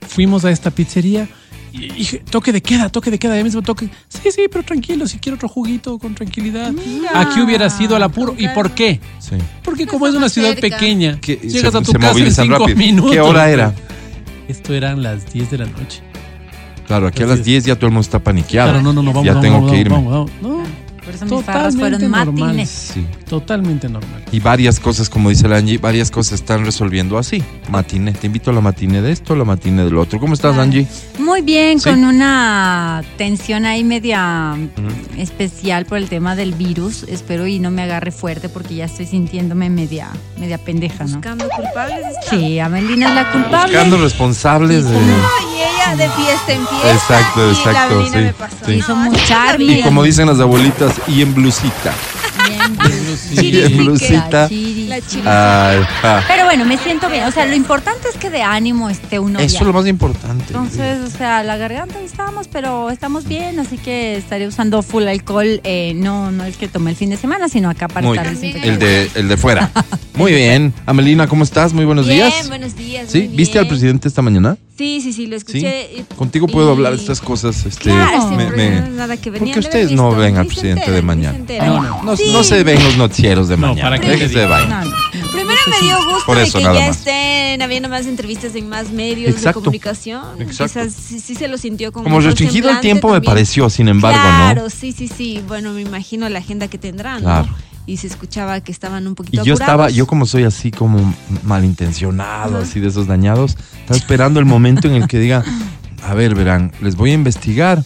fuimos 0.06 0.44
a 0.44 0.50
esta 0.50 0.70
pizzería 0.70 1.26
y 1.72 1.88
dije, 1.88 2.18
toque 2.30 2.52
de 2.52 2.60
queda, 2.60 2.90
toque 2.90 3.10
de 3.10 3.18
queda, 3.18 3.34
ya 3.34 3.42
mismo 3.44 3.62
toque. 3.62 3.88
Sí, 4.08 4.30
sí, 4.30 4.42
pero 4.52 4.62
tranquilo, 4.62 5.08
si 5.08 5.18
quiero 5.18 5.36
otro 5.36 5.48
juguito 5.48 5.98
con 5.98 6.14
tranquilidad. 6.14 6.70
Aquí 7.14 7.40
hubiera 7.40 7.70
sido 7.70 7.96
al 7.96 8.02
apuro. 8.02 8.34
¿Y 8.36 8.46
por 8.48 8.72
qué? 8.72 9.00
Sí. 9.20 9.36
Porque 9.64 9.84
Está 9.84 9.92
como 9.94 10.06
es 10.06 10.14
una 10.14 10.28
ciudad 10.28 10.52
cerca. 10.54 10.76
pequeña, 10.76 11.18
Que 11.18 11.36
llegas 11.36 11.72
se, 11.72 11.78
a 11.78 11.80
tu 11.80 11.92
casa 11.94 12.18
en 12.18 12.30
cinco 12.30 12.58
rápido. 12.58 12.76
minutos. 12.76 13.12
¿Qué 13.12 13.20
hora 13.20 13.48
era? 13.48 13.74
Esto 14.48 14.74
eran 14.74 15.02
las 15.02 15.32
10 15.32 15.50
de 15.50 15.58
la 15.58 15.64
noche. 15.64 16.02
Claro, 16.86 17.06
aquí 17.06 17.22
a 17.22 17.26
las 17.26 17.38
es. 17.38 17.44
10 17.46 17.64
ya 17.64 17.76
todo 17.76 17.86
el 17.86 17.92
mundo 17.92 18.02
está 18.02 18.18
paniqueado. 18.18 18.72
Claro, 18.72 18.82
no, 18.82 18.92
no, 18.92 19.02
no, 19.02 19.12
vamos, 19.12 19.24
ya 19.24 19.32
vamos, 19.32 19.42
tengo 19.44 19.56
vamos, 19.58 19.72
que 19.72 19.78
irme. 19.78 19.94
vamos, 19.94 20.12
vamos. 20.12 20.30
No, 20.42 20.62
Por 21.18 21.26
eso 21.28 21.36
mis 21.36 21.44
farras 21.44 21.76
fueron 21.76 22.00
Totalmente 22.00 22.24
normal. 22.26 22.44
matines. 22.48 22.68
Sí. 22.70 23.06
totalmente 23.28 23.88
normal. 23.88 24.24
Y 24.32 24.40
varias 24.40 24.80
cosas, 24.80 25.08
como 25.08 25.28
dice 25.28 25.46
la 25.46 25.56
Angie, 25.58 25.78
varias 25.78 26.10
cosas 26.10 26.40
están 26.40 26.64
resolviendo 26.64 27.16
así. 27.16 27.42
Matiné. 27.70 28.12
Te 28.12 28.26
invito 28.26 28.50
a 28.50 28.54
la 28.54 28.60
matiné 28.60 29.00
de 29.00 29.12
esto, 29.12 29.36
la 29.36 29.44
matiné 29.44 29.84
del 29.84 29.96
otro. 29.96 30.18
¿Cómo 30.18 30.34
estás, 30.34 30.54
Claro. 30.54 30.62
Angie? 30.64 30.88
Muy 31.20 31.29
bien, 31.42 31.80
Sí. 31.80 31.88
con 31.90 32.04
una 32.04 33.02
tensión 33.16 33.64
ahí 33.66 33.84
media 33.84 34.56
especial 35.16 35.86
por 35.86 35.98
el 35.98 36.08
tema 36.08 36.36
del 36.36 36.52
virus. 36.54 37.04
Espero 37.04 37.46
y 37.46 37.58
no 37.58 37.70
me 37.70 37.82
agarre 37.82 38.10
fuerte 38.10 38.48
porque 38.48 38.74
ya 38.76 38.84
estoy 38.86 39.06
sintiéndome 39.06 39.70
media, 39.70 40.08
media 40.38 40.58
pendeja, 40.58 41.04
¿no? 41.04 41.14
Buscando 41.14 41.48
culpables. 41.48 41.98
está. 42.22 42.36
Sí, 42.36 42.58
Amelina 42.60 43.08
es 43.08 43.14
la 43.14 43.32
culpable. 43.32 43.72
Buscando 43.72 43.98
responsables 44.02 44.84
de... 44.84 44.92
No, 44.92 44.98
y 45.00 45.60
ella 45.60 45.96
de 45.96 46.08
fiesta 46.10 46.52
en 46.52 46.66
fiesta. 46.66 46.92
Exacto, 46.92 47.46
y 47.46 47.50
exacto, 47.50 47.72
La 47.72 47.82
Avelina 47.82 48.12
sí, 48.12 48.18
me 48.24 48.32
pasó. 48.34 48.56
sí. 48.66 48.72
Y 48.72 48.82
son 48.82 48.98
muy. 48.98 49.18
Y 49.78 49.82
como 49.82 50.02
dicen 50.02 50.26
las 50.26 50.40
abuelitas, 50.40 50.94
y 51.08 51.22
en 51.22 51.34
blusita. 51.34 51.92
Bien, 52.48 52.60
Y 52.88 52.92
en 52.92 52.99
Chiripique. 53.34 53.76
blusita. 53.82 54.48
La. 54.50 55.70
Ay, 55.70 55.80
ja. 56.02 56.24
Pero 56.26 56.44
bueno, 56.44 56.64
me 56.64 56.76
siento 56.78 57.08
bien. 57.08 57.24
O 57.24 57.30
sea, 57.30 57.46
lo 57.46 57.54
importante 57.54 58.08
es 58.08 58.16
que 58.18 58.30
de 58.30 58.42
ánimo 58.42 58.88
esté 58.90 59.18
uno 59.18 59.38
Eso 59.38 59.46
es 59.46 59.52
bien. 59.60 59.66
lo 59.66 59.72
más 59.72 59.86
importante. 59.86 60.44
Entonces, 60.48 61.00
o 61.00 61.10
sea, 61.10 61.42
la 61.42 61.56
garganta 61.56 61.98
ahí 61.98 62.04
estamos, 62.04 62.48
pero 62.48 62.90
estamos 62.90 63.26
bien, 63.26 63.58
así 63.60 63.78
que 63.78 64.16
estaré 64.16 64.46
usando 64.46 64.82
full 64.82 65.04
alcohol. 65.06 65.60
eh, 65.64 65.92
no, 65.96 66.30
no 66.30 66.44
el 66.44 66.54
que 66.54 66.68
tomé 66.68 66.90
el 66.90 66.96
fin 66.96 67.10
de 67.10 67.16
semana, 67.16 67.48
sino 67.48 67.68
acá 67.70 67.88
para 67.88 68.06
Muy 68.06 68.16
estar 68.18 68.34
bien. 68.36 68.56
El 68.62 68.78
de, 68.78 69.10
el 69.14 69.28
de 69.28 69.36
fuera. 69.36 69.70
Muy 70.14 70.32
bien. 70.32 70.72
Amelina, 70.86 71.26
¿cómo 71.28 71.44
estás? 71.44 71.72
Muy 71.72 71.84
buenos 71.84 72.06
Bien, 72.06 72.28
días. 72.30 72.48
buenos 72.48 72.76
días. 72.76 73.06
¿Sí? 73.10 73.26
muy 73.28 73.36
¿Viste 73.36 73.58
al 73.58 73.64
bien. 73.64 73.70
presidente 73.74 74.08
esta 74.08 74.22
mañana? 74.22 74.56
Sí, 74.80 75.02
sí, 75.02 75.12
sí, 75.12 75.26
lo 75.26 75.36
escuché. 75.36 76.06
Contigo 76.16 76.46
puedo 76.46 76.70
y- 76.70 76.72
hablar 76.72 76.92
de 76.94 76.98
estas 77.00 77.20
cosas. 77.20 77.66
Este, 77.66 77.90
Claro, 77.90 78.28
me- 78.30 78.48
me- 78.50 78.80
no 78.80 78.88
nada 78.96 79.18
que 79.18 79.30
Porque 79.30 79.58
ustedes 79.58 79.90
no 79.92 80.10
ven 80.16 80.38
al 80.38 80.44
se 80.44 80.48
presidente 80.54 80.90
de 80.90 81.02
mañana. 81.02 81.36
se. 81.36 81.66
No, 81.66 81.82
no. 81.82 82.02
no, 82.02 82.16
Sí. 82.16 82.30
no 82.32 82.42
se 82.42 82.64
ven 82.64 82.82
los 82.82 82.96
noticieros 82.96 83.48
de 83.48 83.58
No, 83.58 83.66
mañana. 83.68 83.82
¿para 83.90 83.98
qué 84.00 84.08
Déjese 84.08 84.32
te 84.32 84.40
digo? 84.40 84.40
de 84.40 84.46
vaina. 84.60 84.84
No, 84.86 84.90
no. 84.90 84.96
Primero 85.32 85.60
me 85.66 85.86
dio 85.86 85.96
gusto 85.96 86.24
Por 86.24 86.38
de 86.38 86.44
que 86.44 86.48
ya 86.80 86.86
más. 86.88 86.96
estén 86.96 87.60
habiendo 87.60 87.90
más 87.90 88.06
entrevistas 88.06 88.54
en 88.54 88.70
más 88.70 88.90
medios 88.90 89.28
Exacto. 89.32 89.60
de 89.60 89.64
comunicación. 89.64 90.40
Exacto. 90.40 90.80
Quizás 90.80 90.94
sí, 90.94 91.20
sí 91.20 91.34
se 91.34 91.46
lo 91.46 91.58
sintió 91.58 91.92
como 91.92 92.18
restringido 92.24 92.70
el 92.70 92.80
tiempo 92.80 93.10
me 93.12 93.20
pareció, 93.20 93.68
sin 93.68 93.86
embargo, 93.88 94.18
claro, 94.18 94.62
¿no? 94.62 94.70
sí, 94.70 94.92
sí, 94.92 95.08
sí. 95.08 95.42
Bueno, 95.46 95.72
me 95.74 95.82
imagino 95.82 96.26
la 96.30 96.38
agenda 96.38 96.68
que 96.68 96.78
tendrán, 96.78 97.20
Claro. 97.20 97.48
¿no? 97.48 97.69
Y 97.90 97.96
se 97.96 98.06
escuchaba 98.06 98.60
que 98.60 98.70
estaban 98.70 99.04
un 99.06 99.12
Y 99.12 99.16
poquito 99.16 99.42
yo 99.44 99.54
estaba, 99.54 99.90
yo 99.90 100.06
como 100.06 100.24
soy 100.24 100.44
así 100.44 100.70
como 100.70 101.12
malintencionado, 101.42 102.56
Ajá. 102.58 102.62
así 102.64 102.78
de 102.78 102.86
esos 102.88 103.06
dañados, 103.08 103.56
estaba 103.80 103.96
esperando 103.98 104.38
el 104.38 104.46
momento 104.46 104.86
en 104.86 104.94
el 104.94 105.08
que 105.08 105.18
diga, 105.18 105.44
a 106.06 106.14
ver, 106.14 106.34
verán, 106.36 106.72
les 106.80 106.94
voy 106.94 107.10
a 107.10 107.14
investigar. 107.14 107.82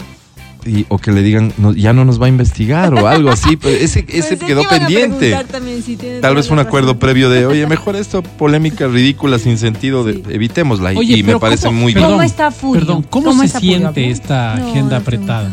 Y, 0.66 0.86
o 0.88 0.96
que 0.96 1.12
le 1.12 1.20
digan, 1.22 1.52
"No, 1.58 1.74
ya 1.74 1.92
no 1.92 2.06
nos 2.06 2.18
va 2.20 2.24
a 2.24 2.28
investigar 2.30 2.94
o 2.94 3.06
algo 3.06 3.28
así. 3.30 3.54
Pero 3.58 3.76
ese 3.76 4.00
ese 4.08 4.28
Pensé 4.30 4.38
que 4.38 4.46
quedó 4.46 4.66
pendiente. 4.66 5.36
también 5.52 5.82
si 5.82 5.94
Tal 6.22 6.34
vez 6.34 6.50
un 6.50 6.58
acuerdo 6.58 6.88
razón. 6.94 7.00
previo 7.00 7.28
de, 7.28 7.44
oye, 7.52 7.66
mejor 7.66 7.96
esto, 7.96 8.22
polémica 8.22 8.86
ridícula, 8.86 9.38
sin 9.38 9.58
sentido, 9.58 10.04
de, 10.04 10.14
Sí. 10.14 10.22
evitémosla. 10.30 10.94
Y, 10.94 10.96
Oye, 10.96 11.16
y 11.18 11.22
me 11.22 11.38
parece 11.38 11.66
¿cómo- 11.66 11.80
muy 11.82 11.92
perdón, 11.92 12.08
bien. 12.08 12.16
¿Cómo 12.18 12.22
está 12.26 12.50
Furio? 12.50 12.80
Perdón, 12.80 13.02
¿cómo, 13.10 13.32
se 13.42 13.48
Furio? 13.48 13.60
siente 13.78 14.08
esta 14.10 14.56
No, 14.56 14.68
agenda 14.70 14.96
apretada? 14.96 15.50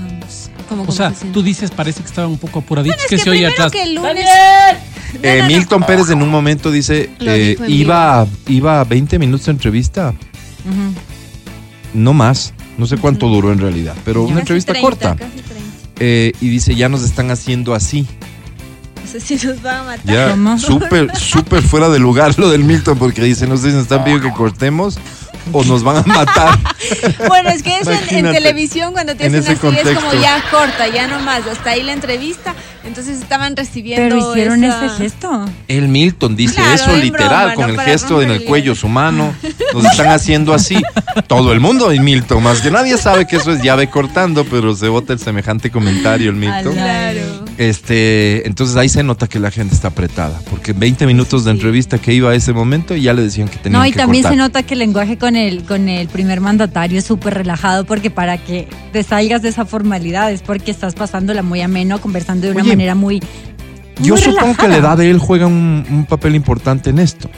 ¿Cómo, 0.77 0.83
O 0.87 0.91
sea, 0.93 1.13
se 1.13 1.25
tú 1.27 1.43
dices, 1.43 1.69
parece 1.69 1.99
que 2.01 2.07
estaban 2.07 2.31
un 2.31 2.37
poco 2.37 2.59
apuraditos, 2.59 2.95
Bueno, 2.95 3.03
es 3.03 3.09
que, 3.09 3.17
que 3.17 3.21
se 3.23 3.29
oye 3.29 3.45
atrás. 3.45 3.71
que 3.71 3.83
el 3.83 3.95
lunes... 3.95 4.25
Eh, 4.25 4.77
No, 5.13 5.19
no, 5.21 5.41
no. 5.41 5.47
Milton 5.47 5.83
Pérez 5.83 6.09
en 6.09 6.21
un 6.21 6.29
momento 6.29 6.71
dice, 6.71 7.09
eh, 7.19 7.57
iba, 7.67 8.25
iba 8.47 8.79
a 8.79 8.83
20 8.85 9.19
minutos 9.19 9.47
de 9.47 9.51
entrevista, 9.51 10.13
no 11.93 12.13
más. 12.13 12.53
No 12.77 12.85
sé 12.87 12.95
cuánto 12.97 13.27
duró 13.27 13.51
en 13.51 13.59
realidad, 13.59 13.95
pero 14.05 14.21
una 14.23 14.29
Casi 14.29 14.39
entrevista 14.41 14.71
30, 14.71 14.89
corta. 14.89 15.15
casi 15.17 15.41
30. 15.41 15.55
Eh, 15.99 16.31
y 16.39 16.47
dice, 16.47 16.73
ya 16.75 16.87
nos 16.89 17.03
están 17.03 17.29
haciendo 17.29 17.75
así. 17.75 18.07
No 19.03 19.11
sé 19.11 19.19
si 19.19 19.45
nos 19.45 19.61
van 19.61 19.75
a 19.75 19.83
matar. 19.83 20.05
Ya, 20.05 20.57
súper, 20.57 21.15
súper 21.17 21.61
fuera 21.61 21.89
de 21.89 21.99
lugar 21.99 22.39
lo 22.39 22.49
del 22.49 22.63
Milton, 22.63 22.97
porque 22.97 23.21
dice, 23.21 23.45
no 23.45 23.57
sé 23.57 23.67
si 23.69 23.73
nos 23.73 23.83
están 23.83 24.03
pidiendo 24.05 24.25
que 24.25 24.33
cortemos 24.33 24.97
o 25.51 25.63
nos 25.63 25.83
van 25.83 25.97
a 25.97 26.03
matar. 26.03 26.57
Bueno, 27.27 27.49
es 27.49 27.61
que 27.63 27.77
eso 27.77 27.91
en, 27.91 28.31
televisión 28.31 28.91
cuando 28.93 29.15
te 29.15 29.25
en 29.25 29.35
hacen 29.35 29.43
así 29.43 29.53
es 29.53 29.59
contexto. 29.59 29.95
como 30.09 30.21
ya 30.21 30.43
corta, 30.49 30.87
ya 30.87 31.07
nomás, 31.07 31.45
hasta 31.45 31.71
ahí 31.71 31.83
la 31.83 31.93
entrevista. 31.93 32.53
Entonces 32.83 33.19
estaban 33.21 33.55
recibiendo. 33.55 34.15
Pero 34.17 34.31
hicieron 34.31 34.63
esa- 34.63 34.87
ese 34.87 34.95
gesto. 34.97 35.45
El 35.67 35.87
Milton 35.87 36.35
dice 36.35 36.55
Claro, 36.55 36.73
eso 36.73 36.95
literal, 36.97 37.51
broma, 37.51 37.53
con 37.55 37.75
¿no? 37.75 37.81
el 37.81 37.87
gesto 37.87 38.21
en 38.21 38.31
el 38.31 38.43
cuello, 38.45 38.73
su 38.75 38.87
mano. 38.87 39.33
Nos 39.73 39.85
están 39.85 40.07
haciendo 40.07 40.53
así. 40.53 40.81
Todo 41.27 41.53
el 41.53 41.59
mundo 41.59 41.91
en 41.91 42.03
Milton, 42.03 42.41
más 42.41 42.61
que 42.61 42.71
nadie 42.71 42.97
sabe 42.97 43.27
que 43.27 43.35
eso 43.37 43.51
es 43.51 43.61
llave 43.61 43.87
cortando, 43.89 44.43
pero 44.45 44.75
se 44.75 44.87
bota 44.87 45.13
el 45.13 45.19
semejante 45.19 45.69
comentario 45.69 46.29
el 46.31 46.35
Milton. 46.35 46.73
Claro. 46.73 47.40
Este, 47.61 48.47
entonces 48.47 48.75
ahí 48.75 48.89
se 48.89 49.03
nota 49.03 49.27
que 49.27 49.39
la 49.39 49.51
gente 49.51 49.75
está 49.75 49.89
apretada, 49.89 50.41
porque 50.49 50.73
20 50.73 51.05
minutos 51.05 51.45
de 51.45 51.51
entrevista 51.51 51.99
que 51.99 52.11
iba 52.11 52.31
a 52.31 52.33
ese 52.33 52.53
momento 52.53 52.95
ya 52.95 53.13
le 53.13 53.21
decían 53.21 53.47
que 53.49 53.57
tenían 53.57 53.79
No, 53.79 53.85
y 53.85 53.91
que 53.91 53.99
también 53.99 54.23
cortar. 54.23 54.35
se 54.35 54.37
nota 54.41 54.63
que 54.63 54.73
el 54.73 54.79
lenguaje 54.79 55.19
con 55.19 55.35
el, 55.35 55.61
con 55.63 55.87
el 55.87 56.07
primer 56.07 56.41
mandatario 56.41 56.97
es 56.97 57.05
súper 57.05 57.35
relajado 57.35 57.85
porque 57.85 58.09
para 58.09 58.39
que 58.39 58.67
te 58.91 59.03
salgas 59.03 59.43
de 59.43 59.49
esa 59.49 59.65
formalidad 59.65 60.31
es 60.31 60.41
porque 60.41 60.71
estás 60.71 60.95
pasándola 60.95 61.43
muy 61.43 61.61
ameno, 61.61 62.01
conversando 62.01 62.47
de 62.47 62.53
una 62.53 62.63
Oye, 62.63 62.71
manera 62.71 62.95
muy... 62.95 63.21
Yo 63.99 64.17
supongo 64.17 64.55
que 64.57 64.67
la 64.67 64.77
edad 64.77 64.97
de 64.97 65.11
él 65.11 65.19
juega 65.19 65.45
un, 65.45 65.85
un 65.87 66.05
papel 66.07 66.33
importante 66.33 66.89
en 66.89 66.97
esto. 66.97 67.29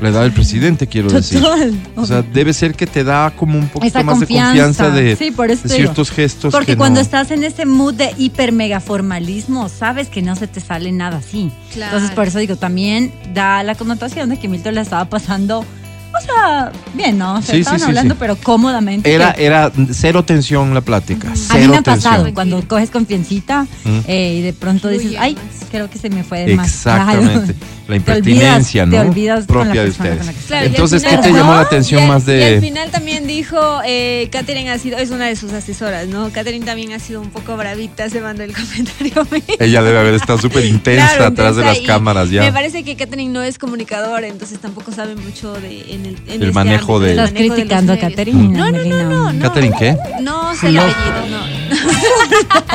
La 0.00 0.10
edad 0.10 0.22
del 0.22 0.32
presidente, 0.32 0.86
quiero 0.86 1.08
decir. 1.10 1.42
O 1.96 2.04
sea, 2.04 2.20
debe 2.22 2.52
ser 2.52 2.74
que 2.74 2.86
te 2.86 3.02
da 3.02 3.32
como 3.34 3.58
un 3.58 3.68
poquito 3.68 3.86
Esa 3.98 4.02
más 4.02 4.20
de 4.20 4.26
confianza. 4.26 4.90
de, 4.90 5.16
Sí, 5.16 5.30
por 5.30 5.50
eso 5.50 5.62
de 5.62 5.68
te 5.70 5.74
digo. 5.76 5.86
ciertos 5.86 6.10
gestos. 6.10 6.52
Porque 6.52 6.72
que 6.72 6.76
cuando 6.76 6.98
no- 7.00 7.02
estás 7.04 7.30
en 7.30 7.44
ese 7.44 7.64
mood 7.64 7.94
de 7.94 8.12
hiper 8.18 8.52
mega 8.52 8.80
formalismo, 8.80 9.68
sabes 9.70 10.08
que 10.08 10.20
no 10.20 10.36
se 10.36 10.46
te 10.48 10.60
sale 10.60 10.92
nada 10.92 11.18
así. 11.18 11.50
Claro. 11.72 11.96
Entonces, 11.96 12.14
por 12.14 12.26
eso 12.28 12.38
digo, 12.38 12.56
también 12.56 13.10
da 13.32 13.62
la 13.62 13.74
connotación 13.74 14.28
de 14.28 14.38
que 14.38 14.48
Milton 14.48 14.74
la 14.74 14.82
estaba 14.82 15.06
pasando, 15.06 15.64
o 16.18 16.20
sea, 16.24 16.72
bien, 16.94 17.18
¿no? 17.18 17.34
O 17.34 17.42
sea, 17.42 17.54
Sí, 17.54 17.60
estaban 17.60 17.80
sí, 17.80 17.86
hablando, 17.86 18.14
sí. 18.14 18.18
pero 18.20 18.36
cómodamente. 18.36 19.12
Era, 19.12 19.32
que- 19.34 19.44
era 19.46 19.72
cero 19.92 20.24
tensión 20.24 20.74
la 20.74 20.80
plática. 20.80 21.28
a 21.28 21.32
mí 21.32 21.36
Cero 21.38 21.68
me 21.72 21.76
ha 21.78 21.82
tensión. 21.82 22.12
pasado 22.12 22.34
cuando 22.34 22.66
coges 22.66 22.90
confiancita 22.90 23.66
Mm. 23.84 23.98
eh, 24.06 24.34
y 24.38 24.42
de 24.42 24.52
pronto 24.52 24.88
dices, 24.88 25.14
ay, 25.18 25.36
creo 25.70 25.88
que 25.90 25.98
se 25.98 26.10
me 26.10 26.24
fue 26.24 26.44
de 26.46 26.56
más. 26.56 26.68
Exactamente. 26.68 27.54
La 27.86 27.92
Te 27.92 27.96
impertinencia, 27.98 28.82
olvidas- 28.82 28.98
¿no? 28.98 29.04
te 29.04 29.08
olvidas 29.10 29.46
con 29.46 29.56
la 29.58 29.62
Propia 29.64 29.82
de 29.84 29.92
con 29.92 30.06
ustedes. 30.06 30.18
la 30.26 30.32
que 30.32 30.38
estás. 30.38 30.46
Claro, 30.48 30.66
Entonces, 30.66 31.02
¿qué 31.04 31.08
final- 31.10 31.22
te 31.22 31.28
llamó 31.32 31.50
la 31.52 31.60
¿no? 31.60 31.66
atención 31.66 32.08
más 32.08 32.26
Y 32.26 32.30
al 32.32 32.38
de...? 32.38 32.60
final 32.60 32.90
también 32.90 33.26
dijo, 33.28 33.56
eh, 33.86 34.28
Catherine 34.32 34.70
ha 34.70 34.78
sido, 34.78 34.98
es 34.98 35.10
una 35.10 35.26
de 35.26 35.36
sus 35.36 35.52
asesoras, 35.52 36.08
¿no? 36.08 36.30
Catherine 36.30 36.64
también 36.66 36.92
ha 36.92 36.98
sido 36.98 37.20
un 37.20 37.30
poco 37.30 37.56
bravita, 37.56 38.10
se 38.10 38.20
mandó 38.20 38.42
el 38.42 38.52
comentario. 39.00 39.44
Ella 39.60 39.82
debe 39.84 39.98
haber 40.00 40.14
estado 40.14 40.40
súper 40.40 40.64
intensa 40.64 41.10
Claro, 41.10 41.26
atrás 41.26 41.54
de 41.56 41.64
las 41.64 41.78
cámaras 41.80 42.30
ya. 42.30 42.42
Me 42.42 42.52
parece 42.52 42.82
que 42.82 42.96
Catherine 42.96 43.32
no 43.32 43.42
es 43.44 43.56
comunicadora, 43.56 44.26
entonces 44.26 44.58
tampoco 44.58 44.90
sabe 44.90 45.14
mucho 45.14 45.52
de 45.54 45.94
en 45.94 46.05
el, 46.08 46.16
en 46.26 46.42
El 46.42 46.42
este 46.42 46.52
manejo 46.52 46.96
ámbito, 46.96 47.00
de- 47.00 47.10
Estás 47.10 47.32
manejo 47.32 47.42
de 47.42 47.48
los 47.48 47.56
criticando 47.56 47.92
a. 47.92 47.96
Catherine. 47.98 48.48
No, 48.58 48.70
no, 48.70 48.84
no, 48.84 49.02
no, 49.02 49.32
no. 49.32 49.40
¿Catherine 49.42 49.76
qué? 49.78 49.96
No 50.20 50.54
sé 50.54 50.68
el 50.68 50.78
apellido, 50.78 51.26
no. 51.30 51.56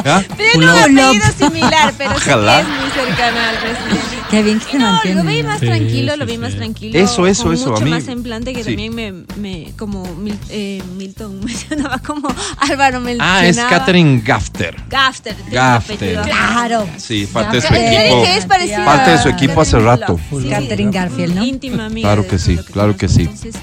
¿Ah? 0.05 0.23
Tiene 0.37 0.57
un 0.57 0.69
apellido 0.69 1.25
similar, 1.37 1.93
pero 1.97 2.19
sí 2.19 2.29
es 2.29 2.35
muy 2.35 2.89
cercana 2.93 3.49
al 3.49 3.55
presidente. 3.57 4.20
Qué 4.31 4.41
bien 4.43 4.59
que 4.59 4.71
se 4.71 4.79
No, 4.79 4.91
mantiene. 4.93 5.23
lo 5.23 5.29
vi 5.29 5.43
más 5.43 5.59
Sí, 5.59 5.65
tranquilo, 5.65 6.15
lo 6.15 6.25
sí, 6.25 6.31
vi 6.31 6.37
más 6.37 6.51
sí. 6.51 6.57
tranquilo. 6.57 6.99
Eso, 6.99 7.27
eso, 7.27 7.43
con 7.43 7.53
eso, 7.53 7.67
a 7.67 7.71
Mucho 7.73 7.83
mí- 7.85 7.91
más 7.91 8.03
semblante 8.03 8.53
que 8.53 8.63
sí. 8.63 8.69
también 8.69 8.95
me, 8.95 9.11
me 9.37 9.73
como 9.77 10.03
Mil- 10.15 10.39
eh, 10.49 10.81
Milton 10.97 11.39
mencionaba, 11.43 11.99
como 11.99 12.29
Álvaro 12.57 13.01
mencionaba. 13.01 13.37
Ah, 13.39 13.45
es 13.45 13.57
Catherine 13.57 14.21
Gafter. 14.25 14.75
Gafter. 14.89 15.35
Gafter. 15.51 16.21
Claro. 16.23 16.87
Sí, 16.97 17.27
parte 17.31 17.57
de 17.57 17.61
su 17.61 17.73
equipo. 17.73 18.21
dije, 18.21 18.37
es 18.37 18.45
Parte 18.45 19.11
de 19.11 19.17
su 19.21 19.27
a 19.27 19.31
equipo 19.31 19.61
hace 19.61 19.79
rato. 19.79 20.19
Catherine 20.49 20.91
Garfield, 20.91 21.35
¿no? 21.35 21.43
Íntima 21.45 21.85
amiga. 21.87 22.07
Claro 22.07 22.27
que 22.27 22.39
sí, 22.39 22.57
claro 22.71 22.95
que 22.95 23.07
sí. 23.09 23.21
Entonces, 23.23 23.55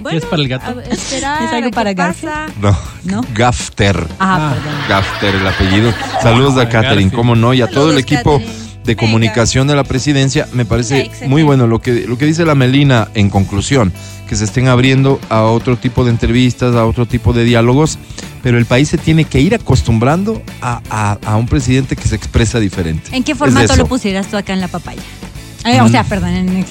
bueno, 0.00 0.18
es 0.18 0.24
para 0.24 0.42
el 0.42 0.48
gato? 0.48 0.66
a 0.70 0.74
ver, 0.74 0.92
esperar 0.92 1.42
¿Es 1.44 1.52
algo 1.52 1.68
a 1.68 1.70
para 1.70 1.94
pasa. 1.94 2.46
No, 2.60 2.76
¿No? 3.04 3.20
Gafter. 3.34 4.06
Ah, 4.18 4.52
Ah. 4.52 4.54
perdón. 4.54 4.80
Gafter, 4.88 5.34
el 5.36 5.46
apellido. 5.46 5.94
Saludos 6.22 6.56
a 6.58 6.62
Ah, 6.62 6.68
Catherine, 6.68 6.88
Garfield. 7.04 7.12
cómo 7.14 7.36
no, 7.36 7.54
y 7.54 7.62
a 7.62 7.68
todo 7.68 7.90
el 7.90 7.98
equipo 7.98 8.38
Catherine. 8.38 8.63
De 8.84 8.94
Venga. 8.94 9.00
comunicación 9.00 9.66
de 9.66 9.74
la 9.74 9.84
presidencia. 9.84 10.46
Me 10.52 10.64
parece 10.64 11.10
muy 11.26 11.42
bueno 11.42 11.66
lo 11.66 11.80
que, 11.80 12.06
lo 12.06 12.18
que 12.18 12.26
dice 12.26 12.44
la 12.44 12.54
Melina 12.54 13.08
en 13.14 13.30
conclusión, 13.30 13.92
que 14.28 14.36
se 14.36 14.44
estén 14.44 14.68
abriendo 14.68 15.18
a 15.30 15.42
otro 15.42 15.76
tipo 15.76 16.04
de 16.04 16.10
entrevistas, 16.10 16.74
a 16.76 16.84
otro 16.86 17.06
tipo 17.06 17.32
de 17.32 17.44
diálogos, 17.44 17.98
pero 18.42 18.58
el 18.58 18.66
país 18.66 18.88
se 18.88 18.98
tiene 18.98 19.24
que 19.24 19.40
ir 19.40 19.54
acostumbrando 19.54 20.42
a, 20.60 20.80
a- 20.90 21.18
a 21.24 21.36
un 21.36 21.46
presidente 21.46 21.96
que 21.96 22.06
se 22.08 22.14
expresa 22.16 22.60
diferente. 22.60 23.14
¿En 23.16 23.22
qué 23.24 23.34
formato 23.34 23.74
lo 23.76 23.86
pusieras 23.86 24.26
tú 24.28 24.36
acá 24.36 24.52
en 24.52 24.60
la 24.60 24.68
papaya? 24.68 25.02
Eh, 25.64 25.80
O 25.80 25.84
Mm. 25.86 25.90
sea, 25.90 26.04
perdón, 26.04 26.30
en 26.30 26.48
el. 26.50 26.64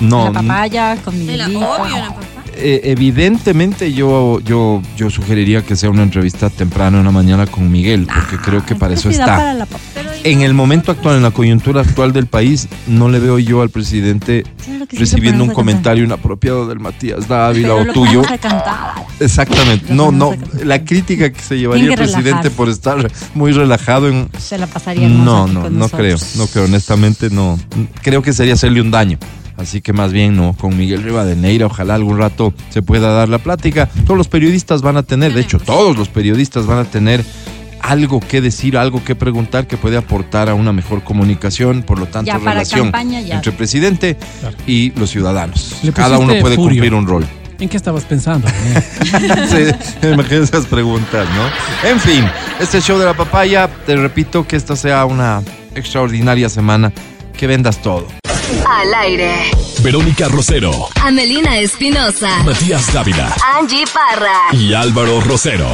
No, 0.00 0.28
En 0.28 0.32
la 0.34 0.40
papaya, 0.42 0.96
con 1.04 1.14
En 1.16 1.38
la, 1.38 1.46
obvio, 1.48 1.86
en 1.86 2.00
la 2.02 2.08
papá. 2.08 2.37
Eh, 2.60 2.80
evidentemente 2.84 3.92
yo, 3.92 4.40
yo, 4.40 4.82
yo 4.96 5.10
sugeriría 5.10 5.62
que 5.62 5.76
sea 5.76 5.90
una 5.90 6.02
entrevista 6.02 6.50
temprano 6.50 6.98
en 6.98 7.04
la 7.04 7.12
mañana 7.12 7.46
con 7.46 7.70
Miguel, 7.70 8.06
porque 8.12 8.36
creo 8.36 8.66
que 8.66 8.74
para 8.74 8.94
eso 8.94 9.10
está. 9.10 9.26
para 9.26 9.54
la 9.54 9.68
En 10.24 10.42
el 10.42 10.54
momento 10.54 10.90
actual, 10.90 11.16
en 11.16 11.22
la 11.22 11.30
coyuntura 11.30 11.82
actual 11.82 12.12
del 12.12 12.26
país, 12.26 12.68
no 12.88 13.08
le 13.08 13.20
veo 13.20 13.38
yo 13.38 13.62
al 13.62 13.70
presidente 13.70 14.44
recibiendo 14.90 15.44
un 15.44 15.50
comentario 15.50 16.04
inapropiado 16.04 16.66
del 16.66 16.80
Matías 16.80 17.28
Dávila 17.28 17.74
o 17.74 17.84
tuyo. 17.92 18.22
Exactamente. 19.20 19.92
No, 19.94 20.10
no. 20.10 20.34
La 20.64 20.84
crítica 20.84 21.30
que 21.32 21.40
se 21.40 21.58
llevaría 21.58 21.90
el 21.90 21.94
presidente 21.94 22.50
por 22.50 22.68
estar 22.68 23.10
muy 23.34 23.52
relajado 23.52 24.08
en. 24.08 24.28
Se 24.38 24.58
la 24.58 24.66
pasaría 24.66 25.08
No, 25.08 25.46
no, 25.46 25.70
no 25.70 25.88
creo. 25.88 26.16
No 26.36 26.46
creo. 26.46 26.64
Honestamente, 26.64 27.30
no. 27.30 27.58
Creo 28.02 28.22
que 28.22 28.32
sería 28.32 28.54
hacerle 28.54 28.80
un 28.80 28.90
daño. 28.90 29.18
Así 29.58 29.80
que 29.80 29.92
más 29.92 30.12
bien 30.12 30.36
no, 30.36 30.52
con 30.54 30.76
Miguel 30.76 31.02
Rivadeneira, 31.02 31.66
ojalá 31.66 31.96
algún 31.96 32.16
rato 32.16 32.54
se 32.70 32.80
pueda 32.80 33.10
dar 33.10 33.28
la 33.28 33.38
plática. 33.38 33.88
Todos 34.06 34.16
los 34.16 34.28
periodistas 34.28 34.82
van 34.82 34.96
a 34.96 35.02
tener, 35.02 35.34
de 35.34 35.40
hecho, 35.40 35.58
todos 35.58 35.96
los 35.98 36.08
periodistas 36.08 36.64
van 36.66 36.78
a 36.78 36.84
tener 36.84 37.24
algo 37.80 38.20
que 38.20 38.40
decir, 38.40 38.76
algo 38.78 39.02
que 39.04 39.16
preguntar 39.16 39.66
que 39.66 39.76
puede 39.76 39.96
aportar 39.96 40.48
a 40.48 40.54
una 40.54 40.72
mejor 40.72 41.02
comunicación, 41.02 41.82
por 41.82 41.98
lo 41.98 42.06
tanto, 42.06 42.26
Ya 42.28 42.38
relación 42.38 42.92
entre 42.94 43.52
presidente 43.52 44.16
Claro. 44.40 44.56
y 44.66 44.92
los 44.92 45.10
ciudadanos. 45.10 45.74
Cada 45.92 46.18
uno 46.18 46.34
puede 46.40 46.54
furio. 46.54 46.70
cumplir 46.82 46.94
un 46.94 47.06
rol. 47.06 47.26
¿En 47.58 47.68
qué 47.68 47.76
estabas 47.76 48.04
pensando? 48.04 48.46
Sí, 49.02 50.06
imagínate 50.06 50.42
esas 50.44 50.66
preguntas, 50.66 51.26
¿no? 51.34 51.88
En 51.90 51.98
fin, 51.98 52.24
este 52.60 52.80
show 52.80 52.96
de 52.98 53.06
la 53.06 53.14
papaya, 53.14 53.68
te 53.86 53.96
repito 53.96 54.46
que 54.46 54.54
esta 54.54 54.76
sea 54.76 55.04
una 55.04 55.42
extraordinaria 55.74 56.48
semana, 56.48 56.92
que 57.36 57.46
vendas 57.48 57.82
todo. 57.82 58.06
Al 58.70 58.92
aire. 58.94 59.50
Verónica 59.82 60.28
Rosero, 60.28 60.88
Amelina 61.02 61.58
Espinosa. 61.58 62.42
Matías 62.44 62.92
Dávila 62.92 63.34
Angie 63.58 63.84
Parra. 63.86 64.34
y 64.52 64.74
Álvaro 64.74 65.20
Rosero. 65.20 65.68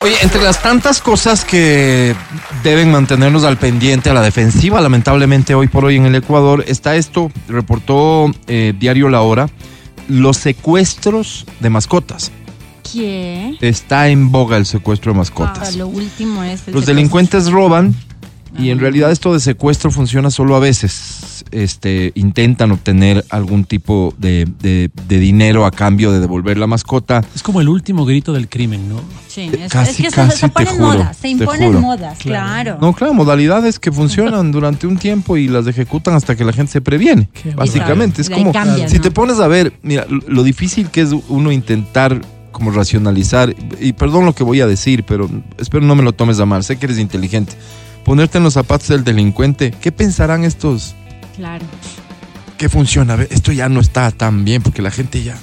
Oye, 0.00 0.14
entre 0.22 0.42
las 0.42 0.62
tantas 0.62 1.00
cosas 1.00 1.44
que 1.44 2.14
deben 2.62 2.90
mantenernos 2.90 3.44
al 3.44 3.56
pendiente, 3.56 4.10
a 4.10 4.14
la 4.14 4.20
defensiva, 4.22 4.80
lamentablemente 4.80 5.54
hoy 5.54 5.68
por 5.68 5.84
hoy 5.84 5.96
en 5.96 6.06
el 6.06 6.14
Ecuador, 6.16 6.64
está 6.66 6.96
esto, 6.96 7.30
reportó 7.48 8.30
eh, 8.46 8.74
Diario 8.78 9.08
La 9.08 9.22
Hora, 9.22 9.48
los 10.08 10.36
secuestros 10.36 11.46
de 11.60 11.70
mascotas. 11.70 12.30
¿Qué? 12.92 13.56
Está 13.60 14.08
en 14.08 14.30
boga 14.30 14.56
el 14.58 14.66
secuestro 14.66 15.12
de 15.12 15.16
Ah, 15.16 15.20
mascotas. 15.20 15.76
lo 15.76 15.88
último 15.88 16.42
es. 16.44 16.66
el 16.68 16.74
Los 16.74 16.86
delincuentes 16.86 17.50
roban 17.50 17.94
y 18.58 18.70
en 18.70 18.78
realidad 18.78 19.10
esto 19.10 19.32
de 19.34 19.40
secuestro 19.40 19.90
funciona 19.90 20.30
solo 20.30 20.56
a 20.56 20.58
veces. 20.60 21.44
Este, 21.50 22.12
intentan 22.14 22.72
obtener 22.72 23.24
algún 23.30 23.64
tipo 23.64 24.14
de, 24.18 24.48
de- 24.60 24.90
de 25.08 25.18
dinero 25.20 25.64
a 25.66 25.70
cambio 25.70 26.10
de 26.10 26.18
devolver 26.20 26.56
la 26.58 26.66
mascota. 26.66 27.22
es 27.34 27.42
como 27.42 27.60
el 27.60 27.68
último 27.68 28.04
grito 28.04 28.32
del 28.32 28.48
crimen, 28.48 28.88
¿no? 28.88 29.00
Sí, 29.28 29.50
es, 29.60 29.70
Casi, 29.70 29.90
es 29.90 29.96
que 29.98 30.10
se- 30.10 30.16
casi 30.16 30.38
se, 30.38 30.48
te 30.48 30.52
ponen 30.52 30.74
juro, 30.74 30.86
modas, 30.86 31.16
se 31.16 31.22
te 31.22 31.28
imponen 31.28 31.66
juro. 31.68 31.80
modas, 31.80 32.18
claro. 32.18 32.78
No, 32.80 32.92
claro, 32.94 33.14
modalidades 33.14 33.78
que 33.78 33.92
funcionan 33.92 34.50
durante 34.50 34.86
un 34.86 34.96
tiempo 34.96 35.36
y 35.36 35.46
las 35.48 35.66
ejecutan 35.66 36.14
hasta 36.14 36.34
que 36.34 36.44
la 36.44 36.52
gente 36.52 36.72
se 36.72 36.80
previene. 36.80 37.28
Qué 37.32 37.50
Básicamente, 37.54 38.22
es 38.22 38.30
como 38.30 38.52
cambian, 38.52 38.88
si 38.88 38.96
¿no? 38.96 39.02
te 39.02 39.10
pones 39.10 39.38
a 39.38 39.46
ver, 39.48 39.72
mira, 39.82 40.06
lo- 40.08 40.22
lo 40.26 40.42
difícil 40.42 40.88
que 40.90 41.02
es 41.02 41.10
uno 41.28 41.52
intentar 41.52 42.20
como 42.50 42.70
racionalizar, 42.70 43.54
y 43.80 43.92
perdón 43.92 44.24
lo 44.24 44.34
que 44.34 44.42
voy 44.42 44.62
a 44.62 44.66
decir, 44.66 45.04
pero 45.04 45.28
espero 45.58 45.84
no 45.84 45.94
me 45.94 46.02
lo 46.02 46.12
tomes 46.12 46.40
a 46.40 46.46
mal, 46.46 46.64
sé 46.64 46.76
que 46.78 46.86
eres 46.86 46.98
inteligente. 46.98 47.52
Ponerte 48.06 48.38
en 48.38 48.44
los 48.44 48.54
zapatos 48.54 48.86
del 48.86 49.02
delincuente, 49.02 49.72
¿qué 49.80 49.90
pensarán 49.90 50.44
estos? 50.44 50.94
Claro. 51.34 51.64
¿Qué 52.56 52.68
funciona? 52.68 53.14
A 53.14 53.16
ver, 53.16 53.28
esto 53.32 53.50
ya 53.50 53.68
no 53.68 53.80
está 53.80 54.12
tan 54.12 54.44
bien 54.44 54.62
porque 54.62 54.80
la 54.80 54.92
gente 54.92 55.22
ya... 55.24 55.36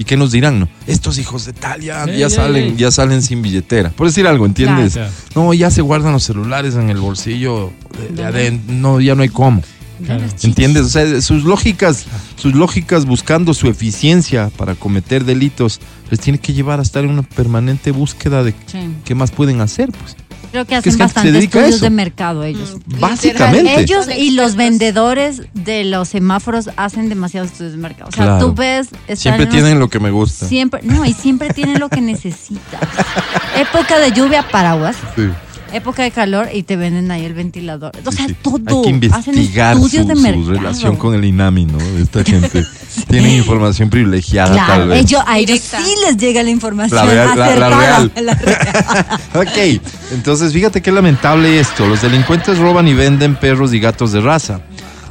¿Y 0.00 0.04
qué 0.04 0.16
nos 0.16 0.32
dirán? 0.32 0.58
No? 0.58 0.68
Estos 0.88 1.18
hijos 1.18 1.44
de 1.46 1.52
tal 1.52 1.80
ya, 1.80 2.02
Ey, 2.04 2.18
ya 2.18 2.26
ey, 2.26 2.32
salen, 2.32 2.64
ey. 2.64 2.76
ya 2.76 2.90
salen 2.90 3.22
sin 3.22 3.40
billetera. 3.40 3.90
Por 3.90 4.08
decir 4.08 4.26
algo, 4.26 4.46
¿entiendes? 4.46 4.94
Claro. 4.94 5.12
No, 5.36 5.54
ya 5.54 5.70
se 5.70 5.80
guardan 5.80 6.12
los 6.12 6.24
celulares 6.24 6.74
en 6.74 6.90
el 6.90 6.98
bolsillo 6.98 7.72
de. 8.16 8.58
No, 8.66 9.00
ya 9.00 9.14
no 9.14 9.22
hay 9.22 9.28
cómo. 9.28 9.62
Claro. 10.04 10.24
¿Entiendes? 10.42 10.82
O 10.82 10.88
sea, 10.88 11.20
sus 11.22 11.44
lógicas, 11.44 12.06
sus 12.34 12.52
lógicas 12.54 13.04
buscando 13.06 13.54
su 13.54 13.68
eficiencia 13.68 14.50
para 14.56 14.74
cometer 14.74 15.24
delitos, 15.24 15.78
les 16.10 16.18
tiene 16.18 16.40
que 16.40 16.52
llevar 16.52 16.80
a 16.80 16.82
estar 16.82 17.04
en 17.04 17.10
una 17.10 17.22
permanente 17.22 17.92
búsqueda 17.92 18.42
de 18.42 18.54
Sí. 18.66 18.78
qué 19.04 19.14
más 19.14 19.30
pueden 19.30 19.60
hacer, 19.60 19.92
pues. 19.92 20.16
Creo 20.52 20.64
que 20.66 20.76
hacen 20.76 20.96
bastantes 20.98 21.34
estudios 21.44 21.68
eso. 21.76 21.84
de 21.84 21.90
mercado 21.90 22.44
ellos. 22.44 22.76
Básicamente. 22.86 23.80
Ellos 23.80 24.06
y 24.16 24.32
los 24.32 24.54
vendedores 24.54 25.42
de 25.54 25.82
los 25.84 26.08
semáforos 26.10 26.68
hacen 26.76 27.08
demasiados 27.08 27.50
estudios 27.52 27.72
de 27.72 27.78
mercado. 27.78 28.10
O 28.10 28.12
sea, 28.12 28.24
Claro. 28.26 28.46
tú 28.46 28.54
ves. 28.54 28.88
Siempre 29.14 29.46
los- 29.46 29.54
tienen 29.54 29.78
lo 29.78 29.88
que 29.88 29.98
me 29.98 30.10
gusta. 30.10 30.46
Siempre, 30.46 30.80
no, 30.84 31.04
y 31.04 31.12
siempre 31.14 31.48
tienen 31.50 31.80
lo 31.80 31.88
que 31.88 32.00
necesitas. 32.00 32.80
Época 33.56 33.98
de 33.98 34.12
lluvia, 34.12 34.46
paraguas. 34.48 34.96
Sí. 35.16 35.28
Época 35.72 36.02
de 36.02 36.10
calor 36.10 36.48
y 36.52 36.62
te 36.64 36.76
venden 36.76 37.10
ahí 37.10 37.24
el 37.24 37.34
ventilador. 37.34 37.92
O 38.04 38.12
sea, 38.12 38.26
sí. 38.26 38.36
todo. 38.42 38.84
Hay 38.86 38.98
que 39.00 39.06
Hacen 39.12 39.34
investigar 39.34 39.76
su, 39.76 39.88
de 40.06 40.14
su 40.16 40.50
relación 40.50 40.96
con 40.96 41.14
el 41.14 41.24
INAMI, 41.24 41.64
¿no? 41.66 41.78
Esta 41.98 42.22
gente 42.24 42.64
tiene 43.08 43.36
información 43.36 43.88
privilegiada 43.90 44.54
tal 44.66 44.88
vez. 44.88 45.00
ellos, 45.00 45.22
a 45.26 45.38
ellos 45.38 45.60
sí 45.60 45.94
les 46.06 46.16
llega 46.16 46.42
la 46.42 46.50
información 46.50 47.04
La 47.06 47.12
real- 47.12 47.28
la- 47.28 47.34
la 47.34 47.44
acertada. 47.46 47.78
real. 47.78 48.12
La 48.24 48.34
real. 48.34 49.06
Ok, 49.34 49.82
entonces 50.12 50.52
fíjate 50.52 50.82
qué 50.82 50.92
lamentable 50.92 51.58
esto. 51.58 51.86
Los 51.86 52.02
delincuentes 52.02 52.58
roban 52.58 52.86
y 52.88 52.94
venden 52.94 53.34
perros 53.36 53.72
y 53.72 53.80
gatos 53.80 54.12
de 54.12 54.20
raza. 54.20 54.60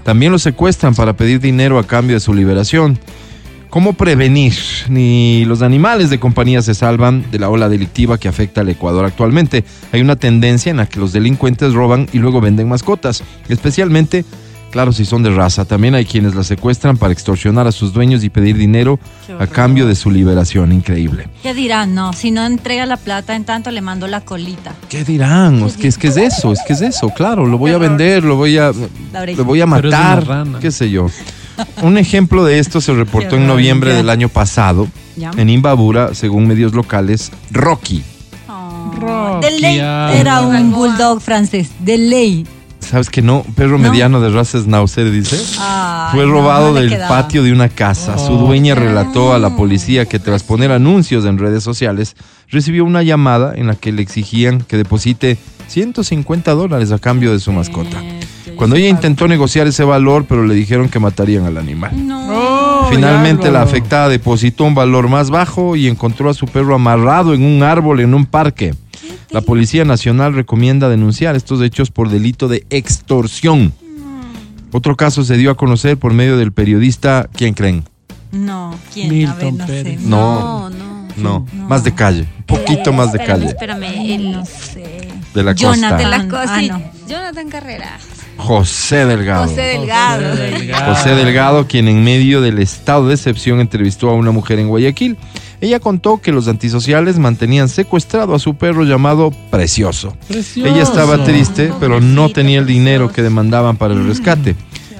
También 0.03 0.31
los 0.31 0.41
secuestran 0.43 0.95
para 0.95 1.13
pedir 1.13 1.39
dinero 1.39 1.77
a 1.79 1.85
cambio 1.85 2.15
de 2.15 2.19
su 2.19 2.33
liberación. 2.33 2.99
¿Cómo 3.71 3.93
prevenir? 3.93 4.53
Ni 4.89 5.45
los 5.45 5.61
animales 5.61 6.09
de 6.09 6.19
compañía 6.19 6.61
se 6.61 6.73
salvan 6.73 7.31
de 7.31 7.39
la 7.39 7.49
ola 7.49 7.69
delictiva 7.69 8.17
que 8.17 8.27
afecta 8.27 8.61
al 8.61 8.69
Ecuador 8.69 9.05
actualmente. 9.05 9.63
Hay 9.93 10.01
una 10.01 10.17
tendencia 10.17 10.71
en 10.71 10.77
la 10.77 10.87
que 10.87 10.99
los 10.99 11.13
delincuentes 11.13 11.73
roban 11.73 12.09
y 12.11 12.17
luego 12.17 12.41
venden 12.41 12.67
mascotas, 12.67 13.23
especialmente, 13.47 14.25
claro, 14.71 14.91
si 14.91 15.05
son 15.05 15.23
de 15.23 15.29
raza. 15.29 15.63
También 15.63 15.95
hay 15.95 16.03
quienes 16.03 16.35
las 16.35 16.47
secuestran 16.47 16.97
para 16.97 17.13
extorsionar 17.13 17.65
a 17.65 17.71
sus 17.71 17.93
dueños 17.93 18.25
y 18.25 18.29
pedir 18.29 18.57
dinero 18.57 18.99
a 19.39 19.47
cambio 19.47 19.87
de 19.87 19.95
su 19.95 20.11
liberación. 20.11 20.73
Increíble. 20.73 21.29
¿Qué 21.41 21.53
dirán? 21.53 21.95
No, 21.95 22.11
si 22.11 22.29
no 22.29 22.45
entrega 22.45 22.85
la 22.85 22.97
plata, 22.97 23.37
en 23.37 23.45
tanto 23.45 23.71
le 23.71 23.79
mando 23.79 24.05
la 24.07 24.19
colita. 24.19 24.75
¿Qué 24.89 25.05
dirán? 25.05 25.63
Es 25.63 25.77
que, 25.77 25.87
es 25.87 25.97
que 25.97 26.09
es 26.09 26.17
eso, 26.17 26.51
es 26.51 26.59
que 26.67 26.73
es 26.73 26.81
eso, 26.81 27.09
claro, 27.11 27.45
lo 27.45 27.57
voy 27.57 27.71
a 27.71 27.77
vender, 27.77 28.25
lo 28.25 28.35
voy 28.35 28.57
a, 28.57 28.73
lo 28.73 29.45
voy 29.45 29.61
a 29.61 29.65
matar, 29.65 30.45
qué 30.59 30.71
sé 30.71 30.91
yo. 30.91 31.07
Un 31.81 31.97
ejemplo 31.97 32.43
de 32.45 32.59
esto 32.59 32.81
se 32.81 32.93
reportó 32.93 33.35
en 33.35 33.47
noviembre 33.47 33.93
del 33.93 34.09
año 34.09 34.29
pasado 34.29 34.87
¿Ya? 35.15 35.31
en 35.37 35.49
Imbabura, 35.49 36.13
según 36.13 36.47
medios 36.47 36.73
locales, 36.73 37.31
Rocky. 37.51 38.03
Oh, 38.47 38.91
Rocky, 38.99 39.45
de 39.47 39.59
ley 39.59 39.79
ay, 39.79 40.19
era 40.19 40.41
un 40.41 40.71
bulldog 40.71 41.21
francés. 41.21 41.69
De 41.79 41.97
ley. 41.97 42.45
¿Sabes 42.79 43.09
que 43.09 43.21
no? 43.21 43.43
Perro 43.55 43.77
No. 43.77 43.89
mediano 43.89 44.19
de 44.19 44.29
raza 44.31 44.59
Schnauzer, 44.59 45.11
dice. 45.11 45.39
Ay, 45.59 46.15
Fue 46.15 46.25
robado 46.25 46.69
no 46.69 46.73
del 46.73 46.89
quedaba. 46.89 47.21
patio 47.21 47.43
de 47.43 47.51
una 47.53 47.69
casa. 47.69 48.17
Su 48.17 48.33
Oh. 48.33 48.37
dueña 48.47 48.75
relató 48.75 49.33
a 49.33 49.39
la 49.39 49.55
policía 49.55 50.05
que 50.07 50.19
tras 50.19 50.43
poner 50.43 50.71
anuncios 50.71 51.25
en 51.25 51.37
redes 51.37 51.63
sociales, 51.63 52.15
recibió 52.49 52.83
una 52.83 53.03
llamada 53.03 53.53
en 53.55 53.67
la 53.67 53.75
que 53.75 53.91
le 53.91 54.01
exigían 54.01 54.61
que 54.61 54.77
deposite 54.77 55.37
150 55.67 56.51
dólares 56.53 56.91
a 56.91 56.99
cambio 56.99 57.31
de 57.31 57.39
su 57.39 57.51
mascota. 57.53 58.01
Este, 58.03 58.20
Cuando 58.61 58.75
ella 58.75 58.89
intentó 58.89 59.27
negociar 59.27 59.65
ese 59.65 59.83
valor, 59.83 60.25
pero 60.29 60.45
le 60.45 60.53
dijeron 60.53 60.87
que 60.87 60.99
matarían 60.99 61.45
al 61.47 61.57
animal. 61.57 61.89
No. 62.05 62.27
Oh, 62.29 62.87
Finalmente 62.91 63.49
la 63.49 63.63
afectada 63.63 64.07
depositó 64.07 64.65
un 64.65 64.75
valor 64.75 65.09
más 65.09 65.31
bajo 65.31 65.75
y 65.75 65.87
encontró 65.87 66.29
a 66.29 66.35
su 66.35 66.45
perro 66.45 66.75
amarrado 66.75 67.33
en 67.33 67.41
un 67.41 67.63
árbol 67.63 68.01
en 68.01 68.13
un 68.13 68.27
parque. 68.27 68.75
La 69.31 69.41
Policía 69.41 69.83
Nacional 69.83 70.35
recomienda 70.35 70.89
denunciar 70.89 71.35
estos 71.35 71.59
hechos 71.63 71.89
por 71.89 72.09
delito 72.09 72.47
de 72.47 72.63
extorsión. 72.69 73.73
Otro 74.71 74.95
caso 74.95 75.23
se 75.23 75.37
dio 75.37 75.49
a 75.49 75.57
conocer 75.57 75.97
por 75.97 76.13
medio 76.13 76.37
del 76.37 76.51
periodista, 76.51 77.27
¿quién 77.35 77.55
creen? 77.55 77.83
No, 78.31 78.75
¿quién? 78.93 79.07
a 79.09 79.33
Milton 79.33 79.37
ver, 79.39 79.53
no 79.57 79.65
sé. 79.65 79.73
Pérez. 79.73 80.01
No. 80.01 80.69
No, 80.69 80.69
no. 80.69 80.91
No, 81.17 81.45
No. 81.57 81.67
más 81.67 81.83
de 81.83 81.95
calle, 81.95 82.27
un 82.37 82.43
poquito 82.45 82.93
más 82.93 83.11
de 83.11 83.19
calle, 83.25 83.47
Espérame, 83.47 83.83
el- 84.15 84.31
no 84.31 84.45
sé. 84.45 85.07
de 85.33 85.43
la 85.43 85.53
Jonathan. 85.53 85.97
de 85.97 86.03
costa. 86.03 86.17
la 86.17 86.27
cosa. 86.29 86.55
Ah, 86.55 86.61
no. 86.61 87.07
Jonathan 87.09 87.49
Carrera. 87.49 87.97
José 88.41 89.05
Delgado. 89.05 89.47
José 89.47 89.61
Delgado. 89.61 90.29
José 90.31 90.41
Delgado. 90.41 90.95
José 90.95 91.15
Delgado, 91.15 91.67
quien 91.67 91.87
en 91.87 92.03
medio 92.03 92.41
del 92.41 92.57
estado 92.57 93.07
de 93.07 93.13
excepción 93.13 93.59
entrevistó 93.59 94.09
a 94.09 94.15
una 94.15 94.31
mujer 94.31 94.57
en 94.57 94.67
Guayaquil. 94.67 95.17
Ella 95.61 95.79
contó 95.79 96.19
que 96.21 96.31
los 96.31 96.47
antisociales 96.47 97.19
mantenían 97.19 97.69
secuestrado 97.69 98.33
a 98.33 98.39
su 98.39 98.55
perro 98.55 98.83
llamado 98.83 99.31
Precioso. 99.51 100.17
Precioso. 100.27 100.67
Ella 100.67 100.81
estaba 100.81 101.23
triste, 101.23 101.71
pero 101.79 102.01
no 102.01 102.29
tenía 102.29 102.59
el 102.59 102.65
dinero 102.65 103.11
que 103.11 103.21
demandaban 103.21 103.77
para 103.77 103.93
el 103.93 104.07
rescate. 104.07 104.55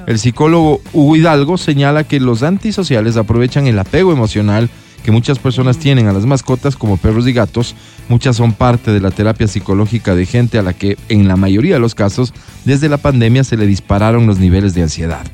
El 0.06 0.20
psicólogo 0.20 0.80
Hugo 0.92 1.16
Hidalgo 1.16 1.58
señala 1.58 2.04
que 2.04 2.20
los 2.20 2.44
antisociales 2.44 3.16
aprovechan 3.16 3.66
el 3.66 3.78
apego 3.78 4.12
emocional 4.12 4.70
que 5.02 5.10
muchas 5.10 5.38
personas 5.38 5.78
tienen 5.78 6.06
a 6.06 6.12
las 6.12 6.26
mascotas 6.26 6.76
como 6.76 6.96
perros 6.96 7.26
y 7.26 7.32
gatos. 7.32 7.74
Muchas 8.08 8.36
son 8.36 8.52
parte 8.52 8.92
de 8.92 9.00
la 9.00 9.10
terapia 9.10 9.48
psicológica 9.48 10.14
de 10.14 10.26
gente 10.26 10.58
a 10.58 10.62
la 10.62 10.72
que, 10.72 10.96
en 11.08 11.28
la 11.28 11.36
mayoría 11.36 11.74
de 11.74 11.80
los 11.80 11.94
casos, 11.94 12.32
desde 12.64 12.88
la 12.88 12.98
pandemia 12.98 13.44
se 13.44 13.56
le 13.56 13.66
dispararon 13.66 14.26
los 14.26 14.38
niveles 14.38 14.74
de 14.74 14.82
ansiedad. 14.82 15.24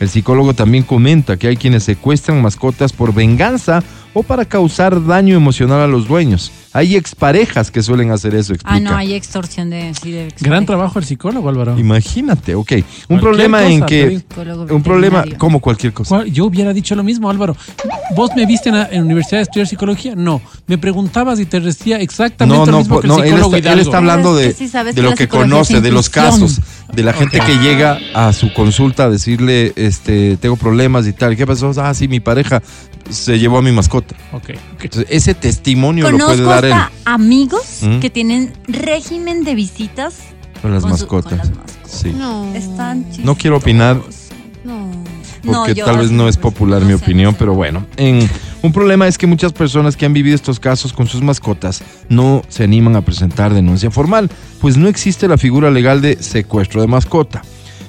El 0.00 0.08
psicólogo 0.08 0.54
también 0.54 0.82
comenta 0.84 1.36
que 1.36 1.48
hay 1.48 1.56
quienes 1.56 1.84
secuestran 1.84 2.42
mascotas 2.42 2.92
por 2.92 3.14
venganza 3.14 3.82
o 4.14 4.22
para 4.22 4.44
causar 4.44 5.06
daño 5.06 5.36
emocional 5.36 5.80
a 5.80 5.86
los 5.86 6.08
dueños. 6.08 6.50
Hay 6.74 6.96
exparejas 6.96 7.70
que 7.70 7.82
suelen 7.82 8.10
hacer 8.10 8.34
eso, 8.34 8.54
explica. 8.54 8.76
Ah, 8.76 8.80
no, 8.80 8.96
hay 8.96 9.12
extorsión 9.14 9.70
de. 9.70 9.92
Sí, 10.00 10.10
de 10.10 10.32
Gran 10.40 10.64
trabajo 10.64 10.98
el 10.98 11.04
psicólogo, 11.04 11.48
Álvaro. 11.48 11.78
Imagínate, 11.78 12.54
ok. 12.54 12.72
Un 13.08 13.20
problema 13.20 13.66
en 13.66 13.84
que... 13.84 14.22
Un 14.70 14.82
problema 14.82 15.24
como 15.38 15.60
cualquier 15.60 15.92
cosa. 15.92 16.08
¿Cuál? 16.16 16.32
Yo 16.32 16.46
hubiera 16.46 16.72
dicho 16.72 16.94
lo 16.94 17.02
mismo, 17.02 17.28
Álvaro. 17.28 17.56
¿Vos 18.16 18.30
me 18.34 18.46
viste 18.46 18.70
en 18.70 18.76
la, 18.76 18.86
en 18.86 18.98
la 18.98 19.04
universidad 19.04 19.40
a 19.40 19.42
estudiar 19.42 19.66
psicología? 19.66 20.14
No. 20.16 20.40
Me 20.66 20.78
preguntabas 20.78 21.40
y 21.40 21.46
te 21.46 21.60
decía 21.60 21.98
exactamente 21.98 22.58
No, 22.58 22.66
lo 22.66 22.72
no, 22.72 22.78
mismo 22.78 23.00
que 23.00 23.06
el 23.06 23.08
no 23.08 23.18
él, 23.18 23.24
psicólogo 23.24 23.56
está, 23.56 23.72
él 23.72 23.78
está 23.80 23.96
hablando 23.98 24.34
de, 24.34 24.52
sí 24.52 24.70
de 24.94 25.02
lo 25.02 25.14
que 25.14 25.28
conoce, 25.28 25.80
de 25.80 25.90
los 25.90 26.08
casos, 26.08 26.60
de 26.92 27.02
la 27.02 27.12
gente 27.12 27.40
que 27.40 27.58
llega 27.58 27.98
a 28.14 28.32
su 28.32 28.52
consulta 28.52 29.04
a 29.04 29.10
decirle, 29.10 29.72
este, 29.76 30.36
tengo 30.38 30.56
problemas 30.56 31.06
y 31.06 31.12
tal. 31.12 31.36
¿Qué 31.36 31.46
pasó? 31.46 31.72
Ah, 31.76 31.92
sí, 31.94 32.08
mi 32.08 32.20
pareja 32.20 32.62
se 33.10 33.38
llevó 33.38 33.58
a 33.58 33.62
mi 33.62 33.72
mascota. 33.72 34.14
Ok, 34.32 34.50
ok. 34.74 34.84
Entonces, 34.84 35.06
ese 35.10 35.34
testimonio 35.34 36.10
lo 36.10 36.18
puede 36.18 36.42
dar 36.42 36.61
hasta 36.70 36.92
amigos 37.04 37.80
¿Mm? 37.82 37.98
que 38.00 38.10
tienen 38.10 38.52
régimen 38.68 39.44
de 39.44 39.54
visitas 39.54 40.16
con 40.60 40.72
las 40.72 40.82
con 40.82 40.92
su- 40.92 40.98
mascotas. 41.04 41.30
con 41.30 41.38
las 41.38 41.50
mascotas. 41.50 41.90
Sí. 41.90 42.12
No. 42.16 42.54
Están 42.54 43.06
No 43.24 43.34
quiero 43.36 43.56
opinar 43.56 44.00
No. 44.64 44.90
porque 45.44 45.74
yo 45.74 45.84
tal 45.84 45.98
vez 45.98 46.10
no 46.10 46.28
es 46.28 46.36
popular 46.36 46.80
no 46.82 46.86
mi 46.86 46.92
sé, 46.92 46.98
no 46.98 47.04
opinión, 47.04 47.32
sé. 47.32 47.38
pero 47.38 47.54
bueno. 47.54 47.84
En, 47.96 48.28
un 48.62 48.72
problema 48.72 49.08
es 49.08 49.18
que 49.18 49.26
muchas 49.26 49.52
personas 49.52 49.96
que 49.96 50.06
han 50.06 50.12
vivido 50.12 50.36
estos 50.36 50.60
casos 50.60 50.92
con 50.92 51.08
sus 51.08 51.20
mascotas 51.20 51.82
no 52.08 52.42
se 52.48 52.62
animan 52.64 52.94
a 52.94 53.00
presentar 53.02 53.52
denuncia 53.52 53.90
formal, 53.90 54.30
pues 54.60 54.76
no 54.76 54.86
existe 54.88 55.26
la 55.26 55.36
figura 55.36 55.70
legal 55.70 56.00
de 56.00 56.22
secuestro 56.22 56.80
de 56.80 56.86
mascota. 56.86 57.42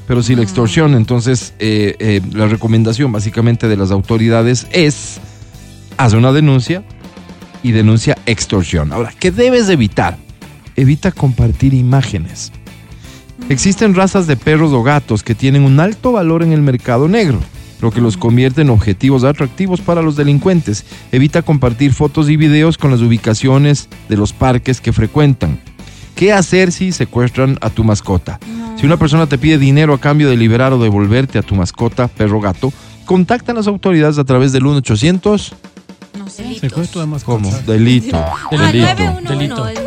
Pero 0.07 0.21
si 0.23 0.35
la 0.35 0.41
extorsión, 0.41 0.95
entonces 0.95 1.53
eh, 1.59 1.95
eh, 1.99 2.21
la 2.33 2.47
recomendación 2.47 3.11
básicamente 3.11 3.67
de 3.67 3.77
las 3.77 3.91
autoridades 3.91 4.65
es 4.71 5.19
haz 5.97 6.13
una 6.13 6.31
denuncia 6.33 6.83
y 7.63 7.71
denuncia 7.71 8.17
extorsión. 8.25 8.91
Ahora, 8.91 9.13
¿qué 9.17 9.31
debes 9.31 9.69
evitar? 9.69 10.17
Evita 10.75 11.11
compartir 11.11 11.73
imágenes. 11.73 12.51
Existen 13.49 13.95
razas 13.95 14.27
de 14.27 14.37
perros 14.37 14.71
o 14.71 14.83
gatos 14.83 15.23
que 15.23 15.35
tienen 15.35 15.63
un 15.63 15.79
alto 15.79 16.11
valor 16.11 16.43
en 16.43 16.53
el 16.53 16.61
mercado 16.61 17.07
negro, 17.07 17.39
lo 17.81 17.91
que 17.91 18.01
los 18.01 18.17
convierte 18.17 18.61
en 18.61 18.69
objetivos 18.69 19.23
atractivos 19.23 19.81
para 19.81 20.01
los 20.01 20.15
delincuentes. 20.15 20.85
Evita 21.11 21.41
compartir 21.41 21.93
fotos 21.93 22.29
y 22.29 22.37
videos 22.37 22.77
con 22.77 22.91
las 22.91 23.01
ubicaciones 23.01 23.89
de 24.07 24.17
los 24.17 24.33
parques 24.33 24.79
que 24.79 24.93
frecuentan. 24.93 25.59
¿Qué 26.15 26.31
hacer 26.31 26.71
si 26.71 26.91
secuestran 26.91 27.57
a 27.61 27.69
tu 27.69 27.83
mascota? 27.83 28.39
Si 28.77 28.85
una 28.85 28.97
persona 28.97 29.27
te 29.27 29.37
pide 29.37 29.57
dinero 29.57 29.93
a 29.93 29.99
cambio 29.99 30.29
de 30.29 30.37
liberar 30.37 30.73
o 30.73 30.81
devolverte 30.81 31.39
a 31.39 31.43
tu 31.43 31.55
mascota, 31.55 32.07
perro 32.07 32.37
o 32.37 32.41
gato, 32.41 32.71
contacta 33.05 33.51
a 33.51 33.55
las 33.55 33.67
autoridades 33.67 34.17
a 34.17 34.23
través 34.23 34.51
del 34.51 34.63
1-800. 34.63 35.53
No 36.17 36.29
sé. 36.29 36.59
Secuestro 36.59 37.01
de 37.01 37.05
¿Cómo? 37.23 37.39
mascotas. 37.49 37.65
Delito. 37.65 38.15
Ah, 38.17 38.35
Delito. 38.51 39.21
911. 39.21 39.33
Delito. 39.33 39.67
el- 39.67 39.77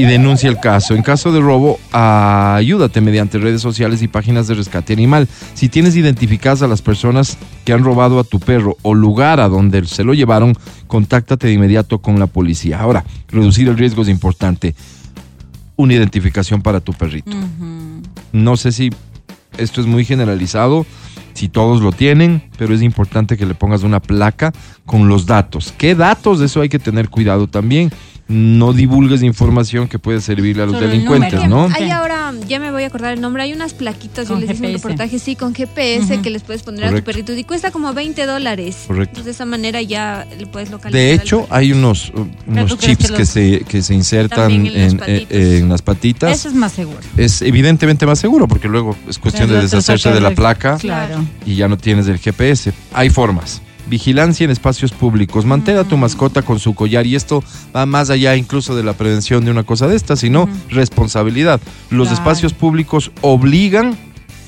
y 0.00 0.04
denuncia 0.04 0.48
el 0.48 0.60
caso. 0.60 0.94
En 0.94 1.02
caso 1.02 1.32
de 1.32 1.40
robo, 1.40 1.80
ayúdate 1.90 3.00
mediante 3.00 3.36
redes 3.38 3.60
sociales 3.60 4.00
y 4.00 4.06
páginas 4.06 4.46
de 4.46 4.54
rescate 4.54 4.92
animal. 4.92 5.26
Si 5.54 5.68
tienes 5.68 5.96
identificadas 5.96 6.62
a 6.62 6.68
las 6.68 6.82
personas 6.82 7.36
que 7.64 7.72
han 7.72 7.82
robado 7.82 8.20
a 8.20 8.24
tu 8.24 8.38
perro 8.38 8.76
o 8.82 8.94
lugar 8.94 9.40
a 9.40 9.48
donde 9.48 9.84
se 9.86 10.04
lo 10.04 10.14
llevaron, 10.14 10.54
contáctate 10.86 11.48
de 11.48 11.54
inmediato 11.54 11.98
con 11.98 12.20
la 12.20 12.28
policía. 12.28 12.78
Ahora, 12.80 13.04
reducir 13.28 13.66
el 13.68 13.76
riesgo 13.76 14.02
es 14.02 14.08
importante. 14.08 14.76
Una 15.74 15.94
identificación 15.94 16.62
para 16.62 16.78
tu 16.80 16.92
perrito. 16.92 17.32
No 18.32 18.56
sé 18.56 18.70
si 18.70 18.90
esto 19.58 19.80
es 19.80 19.86
muy 19.86 20.04
generalizado, 20.04 20.86
si 21.34 21.48
todos 21.48 21.82
lo 21.82 21.92
tienen, 21.92 22.42
pero 22.56 22.74
es 22.74 22.82
importante 22.82 23.36
que 23.36 23.46
le 23.46 23.54
pongas 23.54 23.82
una 23.82 24.00
placa 24.00 24.52
con 24.86 25.08
los 25.08 25.26
datos. 25.26 25.72
¿Qué 25.76 25.94
datos? 25.94 26.40
Eso 26.40 26.60
hay 26.60 26.68
que 26.68 26.78
tener 26.78 27.10
cuidado 27.10 27.46
también. 27.46 27.90
No 28.28 28.74
divulgues 28.74 29.22
información 29.22 29.88
que 29.88 29.98
puede 29.98 30.20
servirle 30.20 30.62
a 30.64 30.66
los 30.66 30.78
delincuentes. 30.78 31.48
¿no? 31.48 31.68
Hay 31.74 31.90
ahora 31.90 32.34
ya 32.46 32.60
me 32.60 32.70
voy 32.70 32.82
a 32.82 32.88
acordar 32.88 33.14
el 33.14 33.22
nombre. 33.22 33.42
Hay 33.42 33.54
unas 33.54 33.72
plaquitas, 33.72 34.28
Con 34.28 34.40
yo 34.40 34.46
les 34.46 34.54
hice 34.56 34.66
un 34.66 34.72
reportaje, 34.74 35.18
sí, 35.18 35.34
con 35.34 35.54
GPS 35.54 36.20
que 36.20 36.28
les 36.28 36.42
puedes 36.42 36.62
poner 36.62 36.84
a 36.84 36.88
Correcto. 36.88 37.10
tu 37.10 37.12
perrito 37.12 37.32
y 37.32 37.44
cuesta 37.44 37.70
como 37.70 37.94
20 37.94 38.26
dólares. 38.26 38.84
Correcto. 38.86 39.10
Entonces, 39.12 39.24
de 39.24 39.30
esa 39.30 39.46
manera 39.46 39.80
ya 39.80 40.26
le 40.38 40.46
puedes 40.46 40.70
localizar. 40.70 40.92
De 40.92 41.14
hecho, 41.14 41.46
hay 41.48 41.72
unos, 41.72 42.10
uh, 42.14 42.26
unos 42.46 42.76
chips 42.78 43.10
que 43.10 43.24
se, 43.24 43.60
que 43.60 43.80
se 43.80 43.94
insertan 43.94 44.50
en 44.52 44.64
las 44.74 44.92
en, 44.92 44.98
patitas. 44.98 45.30
eh, 45.30 45.58
en 45.58 45.68
las 45.70 45.80
patitas. 45.82 46.32
Eso 46.38 46.48
es 46.48 46.54
más 46.54 46.72
seguro. 46.72 46.98
Es 47.16 47.40
evidentemente 47.40 48.04
más 48.04 48.18
seguro 48.18 48.46
porque 48.46 48.68
luego 48.68 48.94
es 49.08 49.18
cuestión 49.18 49.48
de 49.48 49.62
deshacerse 49.62 50.10
de 50.10 50.20
la 50.20 50.34
placa 50.34 50.76
Claro. 50.76 51.24
y 51.46 51.54
ya 51.54 51.66
no 51.66 51.78
tienes 51.78 52.06
el 52.08 52.18
GPS. 52.18 52.72
Hay 52.92 53.08
formas. 53.08 53.62
Vigilancia 53.88 54.44
en 54.44 54.50
espacios 54.50 54.92
públicos. 54.92 55.44
Mantén 55.46 55.76
a 55.78 55.84
tu 55.84 55.96
mascota 55.96 56.42
con 56.42 56.58
su 56.58 56.74
collar 56.74 57.06
y 57.06 57.14
esto 57.16 57.42
va 57.74 57.86
más 57.86 58.10
allá 58.10 58.36
incluso 58.36 58.76
de 58.76 58.82
la 58.82 58.92
prevención 58.92 59.44
de 59.44 59.50
una 59.50 59.62
cosa 59.62 59.86
de 59.88 59.96
esta, 59.96 60.16
sino 60.16 60.48
responsabilidad. 60.70 61.60
Los 61.90 62.08
Claro. 62.08 62.22
espacios 62.22 62.52
públicos 62.52 63.10
obligan, 63.22 63.96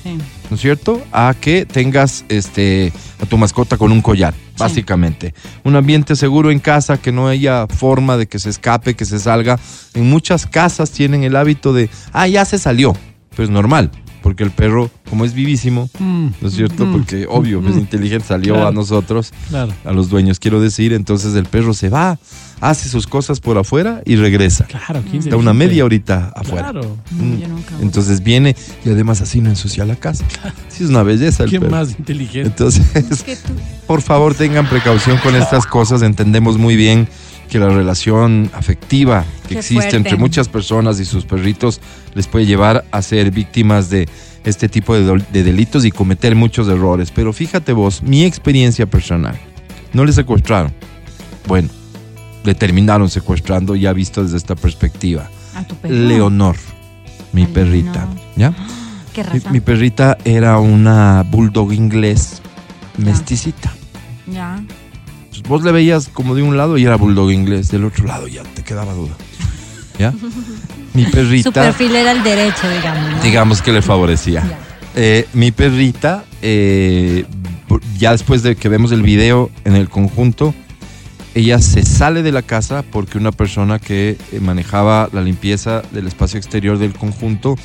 Sí. 0.03 0.17
¿no 0.49 0.55
es 0.55 0.61
cierto?, 0.61 1.01
a 1.11 1.35
que 1.39 1.65
tengas 1.65 2.25
este 2.29 2.91
a 3.21 3.25
tu 3.27 3.37
mascota 3.37 3.77
con 3.77 3.91
un 3.91 4.01
collar, 4.01 4.33
básicamente. 4.57 5.33
Un 5.63 5.75
ambiente 5.75 6.15
seguro 6.15 6.49
en 6.49 6.59
casa, 6.59 6.97
que 6.99 7.11
no 7.11 7.27
haya 7.27 7.67
forma 7.67 8.17
de 8.17 8.27
que 8.27 8.39
se 8.39 8.49
escape, 8.49 8.95
que 8.95 9.05
se 9.05 9.19
salga. 9.19 9.59
En 9.93 10.09
muchas 10.09 10.47
casas 10.47 10.89
tienen 10.91 11.23
el 11.23 11.35
hábito 11.35 11.71
de, 11.71 11.89
ah, 12.13 12.27
ya 12.27 12.45
se 12.45 12.57
salió. 12.57 12.95
Pues 13.35 13.49
normal, 13.51 13.91
porque 14.21 14.43
el 14.43 14.51
perro, 14.51 14.89
como 15.09 15.25
es 15.25 15.33
vivísimo, 15.33 15.89
Mm, 15.99 16.27
¿no 16.41 16.47
es 16.47 16.53
cierto? 16.55 16.85
Mm. 16.85 16.91
Porque 16.91 17.25
obvio, 17.29 17.59
es 17.67 17.75
Mm. 17.75 17.79
inteligente, 17.79 18.27
salió 18.27 18.53
Claro. 18.53 18.69
a 18.69 18.71
nosotros, 18.71 19.33
claro, 19.49 19.73
a 19.85 19.91
los 19.91 20.09
dueños, 20.09 20.39
quiero 20.39 20.59
decir. 20.61 20.93
Entonces 20.93 21.35
el 21.35 21.45
perro 21.45 21.73
se 21.73 21.89
va, 21.89 22.19
hace 22.59 22.89
sus 22.89 23.07
cosas 23.07 23.39
por 23.39 23.57
afuera 23.57 24.01
y 24.05 24.15
regresa. 24.17 24.65
claro. 24.65 25.03
Está 25.13 25.35
una 25.37 25.53
media 25.53 25.83
horita 25.85 26.31
afuera. 26.35 26.71
Claro. 26.71 26.97
No, 27.11 27.23
Mm. 27.23 27.39
yo 27.39 27.47
nunca. 27.47 27.75
Entonces 27.81 28.21
viene 28.23 28.55
y 28.85 28.89
además 28.89 29.21
así 29.21 29.41
no 29.41 29.49
ensucia 29.49 29.85
la 29.85 29.95
casa. 29.95 30.23
Sí, 30.69 30.83
es 30.83 30.89
una 30.89 31.03
belleza 31.03 31.43
el 31.43 31.49
¿Quién 31.49 31.61
perro. 31.63 31.71
más 31.75 31.89
inteligente? 31.97 32.49
Entonces, 32.49 32.83
Es 32.95 33.23
que 33.23 33.35
tú- 33.35 33.53
por 33.87 34.01
favor, 34.01 34.33
tengan 34.35 34.67
precaución 34.69 35.17
con 35.17 35.35
estas 35.35 35.65
cosas. 35.65 36.01
Entendemos 36.03 36.57
muy 36.57 36.75
bien 36.75 37.07
que 37.51 37.59
la 37.59 37.67
relación 37.67 38.49
afectiva 38.53 39.25
que 39.43 39.49
Qué 39.55 39.59
existe 39.59 39.73
fuerte. 39.81 39.97
entre 39.97 40.15
muchas 40.17 40.47
personas 40.47 41.01
y 41.01 41.05
sus 41.05 41.25
perritos 41.25 41.81
les 42.13 42.25
puede 42.27 42.45
llevar 42.45 42.85
a 42.91 43.01
ser 43.01 43.29
víctimas 43.29 43.89
de 43.89 44.07
este 44.45 44.69
tipo 44.69 44.95
de, 44.95 45.21
de 45.33 45.43
delitos 45.43 45.83
y 45.83 45.91
cometer 45.91 46.33
muchos 46.33 46.69
errores. 46.69 47.11
Pero 47.11 47.33
fíjate 47.33 47.73
vos, 47.73 48.01
mi 48.03 48.23
experiencia 48.23 48.85
personal, 48.85 49.37
no 49.91 50.05
le 50.05 50.13
secuestraron. 50.13 50.73
Bueno, 51.47 51.67
le 52.45 52.55
terminaron 52.55 53.09
secuestrando 53.09 53.75
ya 53.75 53.91
visto 53.91 54.23
desde 54.23 54.37
esta 54.37 54.55
perspectiva. 54.55 55.29
A 55.53 55.63
tu 55.63 55.75
perro. 55.75 55.93
Leonor, 55.93 56.55
mi 57.33 57.47
perrita. 57.47 58.07
¿ya? 58.37 58.53
¿Qué 59.13 59.23
Mi, 59.25 59.29
raza? 59.29 59.51
mi 59.51 59.59
perrita 59.59 60.17
era 60.23 60.57
una 60.59 61.25
bulldog 61.29 61.73
inglés 61.73 62.41
mesticita. 62.97 63.73
Ya. 64.25 64.63
Pues 65.41 65.49
vos 65.49 65.63
le 65.63 65.71
veías 65.71 66.07
como 66.09 66.35
de 66.35 66.43
un 66.43 66.55
lado 66.55 66.77
y 66.77 66.85
era 66.85 66.95
bulldog 66.97 67.31
inglés, 67.31 67.69
del 67.69 67.85
otro 67.85 68.05
lado 68.05 68.27
ya 68.27 68.43
te 68.43 68.63
quedaba 68.63 68.93
duda. 68.93 69.15
¿Ya? 69.97 70.13
Mi 70.93 71.05
Su 71.05 71.11
perrita, 71.11 71.51
perfil 71.51 71.95
era 71.95 72.11
el 72.11 72.23
derecho, 72.23 72.69
digamos. 72.69 73.11
¿no? 73.17 73.23
digamos 73.23 73.61
que 73.61 73.71
le 73.71 73.81
favorecía. 73.81 74.43
Eh, 74.93 75.25
mi 75.33 75.51
perrita, 75.51 76.25
eh, 76.41 77.25
ya 77.97 78.11
después 78.11 78.43
de 78.43 78.55
que 78.55 78.67
vemos 78.67 78.91
el 78.91 79.01
video 79.01 79.49
en 79.63 79.75
el 79.75 79.89
conjunto, 79.89 80.53
ella 81.33 81.59
se 81.59 81.83
sale 81.83 82.23
de 82.23 82.33
la 82.33 82.41
casa 82.41 82.83
porque 82.83 83.17
una 83.17 83.31
persona 83.31 83.79
que 83.79 84.17
eh, 84.31 84.39
manejaba 84.41 85.09
la 85.13 85.21
limpieza 85.21 85.81
del 85.91 86.07
espacio 86.07 86.37
exterior 86.37 86.77
del 86.77 86.93
conjunto 86.93 87.55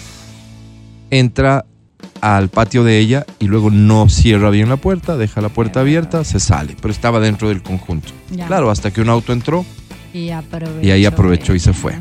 entra 1.11 1.67
al 2.21 2.49
patio 2.49 2.85
de 2.85 2.99
ella 2.99 3.27
y 3.39 3.47
luego 3.47 3.71
no 3.71 4.09
cierra 4.09 4.51
bien 4.51 4.69
la 4.69 4.77
puerta, 4.77 5.17
deja 5.17 5.41
la 5.41 5.49
puerta 5.49 5.81
abierta, 5.81 6.25
se 6.25 6.41
sale, 6.41 6.77
pero 6.81 6.93
estaba 6.93 7.21
dentro 7.21 7.49
del 7.49 7.63
conjunto. 7.63 8.09
Ya. 8.31 8.47
Claro, 8.47 8.71
hasta 8.71 8.91
que 8.91 9.01
un 9.01 9.09
auto 9.09 9.33
entró, 9.33 9.65
Y, 10.13 10.31
aprovechó 10.31 10.87
Y 10.87 10.91
ahí 10.91 11.05
aprovechó 11.05 11.55
y 11.55 11.61
se 11.61 11.73
fue. 11.73 11.95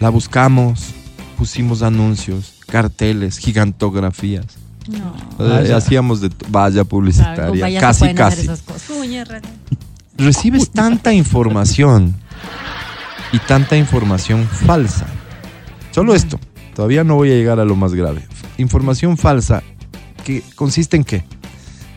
la 0.00 0.10
buscamos, 0.10 0.94
pusimos 1.36 1.82
anuncios, 1.82 2.60
carteles, 2.66 3.38
gigantografías. 3.38 4.46
No. 4.88 5.14
Eh, 5.44 5.48
Vaya. 5.48 5.76
hacíamos 5.76 6.20
de 6.20 6.30
valla 6.48 6.84
publicitaria, 6.84 7.80
casi 7.80 8.12
casi. 8.14 8.48
Recibes 10.16 10.70
tanta 10.70 11.12
información 11.12 12.14
y 13.32 13.38
tanta 13.40 13.76
información 13.76 14.46
falsa. 14.46 15.06
Solo 15.90 16.14
esto, 16.14 16.38
todavía 16.74 17.02
no 17.02 17.16
voy 17.16 17.32
a 17.32 17.34
llegar 17.34 17.58
a 17.58 17.64
lo 17.64 17.74
más 17.74 17.94
grave. 17.94 18.26
Información 18.58 19.16
falsa 19.16 19.62
que 20.24 20.42
consiste 20.54 20.96
en 20.96 21.04
qué? 21.04 21.24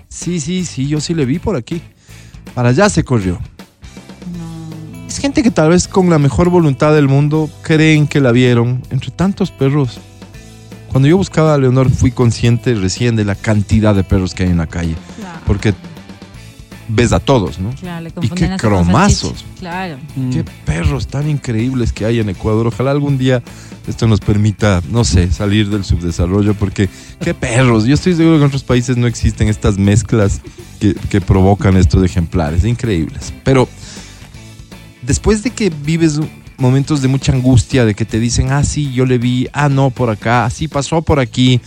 Sí, 0.10 0.40
sí, 0.40 0.66
sí, 0.66 0.88
yo 0.88 1.00
sí 1.00 1.14
le 1.14 1.26
vi 1.26 1.40
por 1.40 1.56
aquí. 1.56 1.82
Para 2.54 2.70
allá 2.70 2.90
se 2.90 3.04
corrió. 3.04 3.40
No. 4.38 5.08
Es 5.08 5.20
gente 5.20 5.44
que 5.44 5.52
tal 5.52 5.70
vez 5.70 5.88
con 5.88 6.10
la 6.10 6.20
mejor 6.20 6.50
voluntad 6.50 6.94
del 6.94 7.08
mundo 7.08 7.50
creen 7.62 8.08
que 8.08 8.20
la 8.20 8.32
vieron 8.32 8.82
entre 8.90 9.12
tantos 9.12 9.52
perros. 9.52 10.00
Cuando 10.92 11.08
yo 11.08 11.18
buscaba 11.18 11.54
a 11.54 11.58
Leonor 11.58 11.90
fui 11.90 12.12
consciente 12.12 12.74
recién 12.74 13.16
de 13.16 13.26
la 13.26 13.36
cantidad 13.36 13.94
de 13.94 14.04
perros 14.04 14.34
que 14.34 14.44
hay 14.44 14.50
en 14.50 14.58
la 14.58 14.68
calle. 14.68 14.96
Claro. 15.18 15.40
Porque 15.46 15.74
ves 16.88 17.12
a 17.12 17.20
todos, 17.20 17.60
¿no? 17.60 17.72
Claro, 17.76 18.06
le 18.06 18.30
qué 18.30 18.56
cromazos. 18.58 19.46
Claro. 19.60 19.98
Mm. 20.16 20.30
Qué 20.32 20.46
perros 20.66 21.08
tan 21.08 21.30
increíbles 21.30 21.92
que 21.92 22.06
hay 22.06 22.20
en 22.20 22.30
Ecuador. 22.30 22.68
Ojalá 22.68 22.92
algún 22.92 23.18
día 23.18 23.44
esto 23.88 24.06
nos 24.06 24.20
permita, 24.20 24.82
no 24.92 25.04
sé, 25.06 25.32
salir 25.32 25.70
del 25.70 25.86
subdesarrollo, 25.86 26.54
porque 26.54 26.90
qué 27.22 27.34
perros. 27.34 27.86
Yo 27.86 27.94
estoy 27.94 28.16
seguro 28.16 28.36
que 28.36 28.42
en 28.42 28.48
otros 28.48 28.64
países 28.64 28.98
no 28.98 29.08
existen 29.08 29.48
estas 29.48 29.78
mezclas 29.78 30.42
que, 30.80 31.22
provocan 31.22 31.78
estos 31.78 32.04
ejemplares. 32.04 32.66
Increíbles. 32.66 33.34
Pero 33.44 33.68
después 35.02 35.42
de 35.42 35.52
que 35.52 35.70
vives 35.70 36.20
momentos 36.58 37.02
de 37.02 37.08
mucha 37.08 37.32
angustia, 37.32 37.86
de 37.86 37.96
que 37.96 38.04
te 38.04 38.20
dicen, 38.20 38.52
ah, 38.52 38.64
sí, 38.64 38.92
yo 38.92 39.06
le 39.06 39.18
vi, 39.18 39.48
ah, 39.54 39.70
no, 39.70 39.90
por 39.90 40.10
acá, 40.10 40.46
así 40.46 40.68
pasó 40.68 41.02
por 41.02 41.20
aquí, 41.20 41.62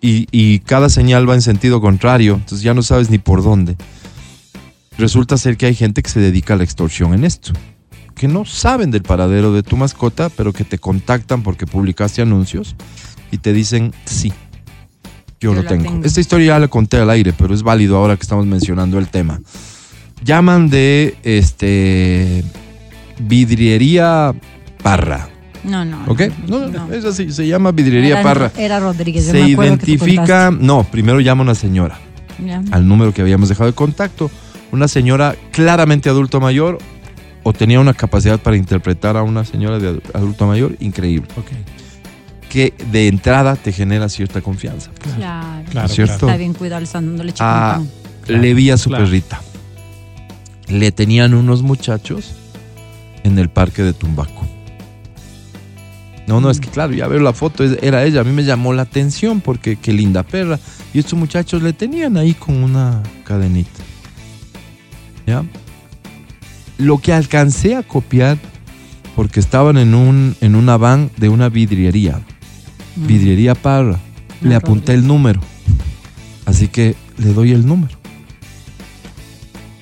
y, 0.00 0.26
y 0.32 0.60
cada 0.60 0.88
señal 0.88 1.28
va 1.28 1.34
en 1.34 1.42
sentido 1.42 1.80
contrario, 1.80 2.34
entonces 2.34 2.62
ya 2.62 2.74
no 2.74 2.82
sabes 2.82 3.10
ni 3.10 3.18
por 3.18 3.42
dónde. 3.42 3.76
Resulta 4.98 5.36
ser 5.36 5.56
que 5.56 5.66
hay 5.66 5.74
gente 5.74 6.02
que 6.02 6.10
se 6.10 6.20
dedica 6.20 6.54
a 6.54 6.56
la 6.56 6.64
extorsión 6.64 7.14
en 7.14 7.24
esto 7.24 7.52
que 8.14 8.28
no 8.28 8.44
saben 8.44 8.90
del 8.90 9.02
paradero 9.02 9.52
de 9.52 9.62
tu 9.62 9.76
mascota, 9.76 10.28
pero 10.28 10.52
que 10.52 10.64
te 10.64 10.78
contactan 10.78 11.42
porque 11.42 11.66
publicaste 11.66 12.22
anuncios 12.22 12.76
y 13.30 13.38
te 13.38 13.52
dicen, 13.52 13.92
sí, 14.04 14.32
yo, 15.40 15.54
Yo 15.54 15.62
lo 15.62 15.64
tengo. 15.68 15.84
tengo. 15.84 16.04
Esta 16.04 16.20
historia 16.20 16.48
ya 16.54 16.58
la 16.58 16.68
conté 16.68 16.98
al 16.98 17.08
aire, 17.10 17.32
pero 17.32 17.54
es 17.54 17.62
válido 17.62 17.96
ahora 17.96 18.16
que 18.16 18.22
estamos 18.22 18.44
mencionando 18.46 18.98
el 18.98 19.08
tema. 19.08 19.40
Llaman 20.22 20.68
de 20.68 21.16
este 21.22 22.44
vidriería 23.18 24.34
Parra, 24.82 25.28
No, 25.64 25.84
no. 25.84 26.04
¿ok? 26.06 26.22
No, 26.48 26.58
no, 26.60 26.68
no, 26.88 26.92
es 26.94 27.04
así, 27.04 27.30
se 27.32 27.46
llama 27.46 27.70
vidriería 27.72 28.14
Era- 28.14 28.22
Parra. 28.22 28.52
Era 28.56 28.80
Rodríguez. 28.80 29.26
yo 29.26 29.32
Se 29.32 29.42
me 29.44 29.52
acuerdo 29.52 29.78
que 29.78 29.84
tú 29.84 29.90
identifica, 29.92 30.50
no, 30.50 30.84
primero 30.84 31.20
llama 31.20 31.42
una 31.42 31.54
señora. 31.54 31.98
Ya. 32.42 32.62
al 32.70 32.88
número 32.88 33.12
que 33.12 33.20
habíamos 33.20 33.50
dejado 33.50 33.68
de 33.68 33.74
contacto. 33.74 34.30
Una 34.72 34.88
señora 34.88 35.36
claramente 35.52 36.08
adulto 36.08 36.40
mayor 36.40 36.78
o 37.42 37.52
tenía 37.52 37.80
una 37.80 37.94
capacidad 37.94 38.38
para 38.40 38.56
interpretar 38.56 39.16
a 39.16 39.22
una 39.22 39.44
señora 39.44 39.78
de 39.78 39.92
adu- 39.94 40.02
adulto 40.14 40.46
mayor 40.46 40.76
increíble, 40.80 41.28
Ok, 41.36 41.46
que 42.48 42.74
de 42.90 43.08
entrada 43.08 43.56
te 43.56 43.72
genera 43.72 44.08
cierta 44.08 44.40
confianza. 44.40 44.90
Claro. 45.16 45.64
claro, 45.70 45.88
¿Cierto? 45.88 46.26
Está 46.26 46.36
bien 46.36 46.52
cuidado, 46.54 46.80
le 46.80 46.84
están 46.86 47.06
dando 47.06 47.24
leche 47.24 47.38
Ah. 47.40 47.80
Claro, 48.22 48.42
Le 48.42 48.54
vi 48.54 48.70
a 48.70 48.76
su 48.76 48.88
claro. 48.90 49.04
perrita. 49.04 49.40
Le 50.68 50.92
tenían 50.92 51.34
unos 51.34 51.62
muchachos 51.62 52.32
en 53.24 53.38
el 53.38 53.48
parque 53.48 53.82
de 53.82 53.92
Tumbaco. 53.92 54.46
No, 56.26 56.40
no, 56.40 56.48
es 56.50 56.60
que 56.60 56.68
claro, 56.68 56.92
ya 56.92 57.08
veo 57.08 57.18
la 57.20 57.32
foto, 57.32 57.64
era 57.64 58.04
ella. 58.04 58.20
A 58.20 58.24
mí 58.24 58.30
me 58.30 58.44
llamó 58.44 58.72
la 58.72 58.82
atención 58.82 59.40
porque 59.40 59.76
qué 59.76 59.92
linda 59.92 60.22
perra. 60.22 60.60
Y 60.94 61.00
estos 61.00 61.18
muchachos 61.18 61.60
le 61.62 61.72
tenían 61.72 62.16
ahí 62.16 62.34
con 62.34 62.62
una 62.62 63.02
cadenita. 63.24 63.80
¿Ya? 65.26 65.42
Lo 66.80 66.98
que 66.98 67.12
alcancé 67.12 67.76
a 67.76 67.82
copiar, 67.82 68.38
porque 69.16 69.38
estaban 69.40 69.76
en, 69.76 69.94
un, 69.94 70.34
en 70.40 70.54
una 70.54 70.76
van 70.76 71.10
de 71.16 71.28
una 71.28 71.48
vidriería. 71.48 72.20
Mm. 72.96 73.06
Vidriería 73.06 73.54
Parra. 73.54 73.98
Le 74.40 74.54
Ah, 74.54 74.58
apunté 74.58 74.94
el 74.94 75.06
número. 75.06 75.40
Así 76.46 76.68
que 76.68 76.96
le 77.18 77.32
doy 77.34 77.52
el 77.52 77.66
número. 77.66 77.96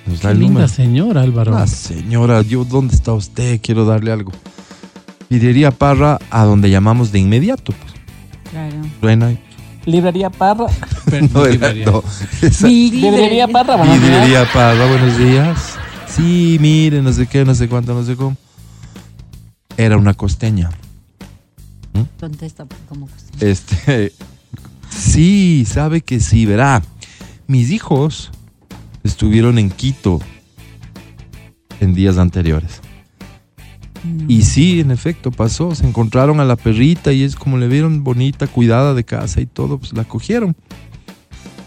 Nos 0.07 0.21
da 0.21 0.31
Qué 0.31 0.33
el 0.33 0.39
linda 0.41 0.53
número. 0.55 0.69
señora, 0.69 1.23
Álvaro. 1.23 1.57
Ah, 1.57 1.67
señora, 1.67 2.43
yo, 2.43 2.65
¿dónde 2.65 2.95
está 2.95 3.13
usted? 3.13 3.61
Quiero 3.63 3.85
darle 3.85 4.11
algo. 4.11 4.33
Vidriería 5.31 5.71
Parra, 5.71 6.19
a 6.31 6.45
donde 6.45 6.71
llamamos 6.71 7.13
de 7.13 7.19
inmediato. 7.21 7.73
Pues. 7.73 7.95
Claro. 8.51 9.37
Librería 9.87 10.31
Parra. 10.31 10.67
No, 11.33 11.47
librería. 11.47 11.87
no, 11.87 12.03
Librería 12.69 13.49
Parra, 13.49 13.77
buenos 13.77 13.95
días. 14.01 14.11
Vidriería 14.11 14.53
Parra, 14.53 14.87
buenos 14.87 15.19
días. 15.19 15.78
Sí, 16.15 16.59
mire, 16.61 17.03
no 17.03 17.13
sé 17.13 17.27
qué, 17.27 17.45
no 17.45 17.55
sé 17.55 17.69
cuánto, 17.69 17.95
no 17.95 18.05
sé 18.05 18.17
cómo. 18.17 18.37
Era 19.77 19.97
una 19.97 20.15
costeña. 20.15 20.71
Contesta 22.19 22.67
como 22.89 23.07
costumbre. 23.07 23.51
Este, 23.51 24.13
sí, 24.91 25.65
sabe 25.67 26.01
que 26.01 26.21
sí, 26.21 26.47
verá. 26.47 26.83
Mis 27.47 27.71
hijos 27.71 28.31
estuvieron 29.05 29.59
en 29.59 29.71
Quito 29.71 30.21
en 31.81 31.95
días 31.95 32.19
anteriores. 32.19 32.81
Y 34.29 34.43
sí, 34.43 34.81
en 34.81 34.91
efecto, 34.91 35.31
pasó. 35.31 35.75
Se 35.75 35.87
encontraron 35.87 36.41
a 36.41 36.45
la 36.45 36.57
perrita 36.57 37.13
y 37.13 37.23
es 37.23 37.37
como 37.37 37.59
le 37.59 37.69
vieron 37.69 38.05
bonita, 38.05 38.47
cuidada 38.47 38.95
de 38.95 39.05
casa 39.05 39.41
y 39.41 39.47
todo, 39.47 39.79
pues 39.79 39.93
la 39.93 40.05
cogieron. 40.05 40.57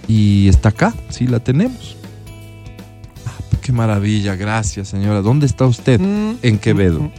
Y 0.08 0.48
está 0.48 0.70
acá, 0.70 0.94
sí 1.10 1.28
la 1.28 1.40
tenemos. 1.40 1.98
Qué 3.62 3.72
maravilla, 3.72 4.36
gracias 4.36 4.88
señora. 4.90 5.22
¿Dónde 5.22 5.46
está 5.46 5.66
usted? 5.66 6.02
En 6.42 6.58
Quevedo. 6.58 7.12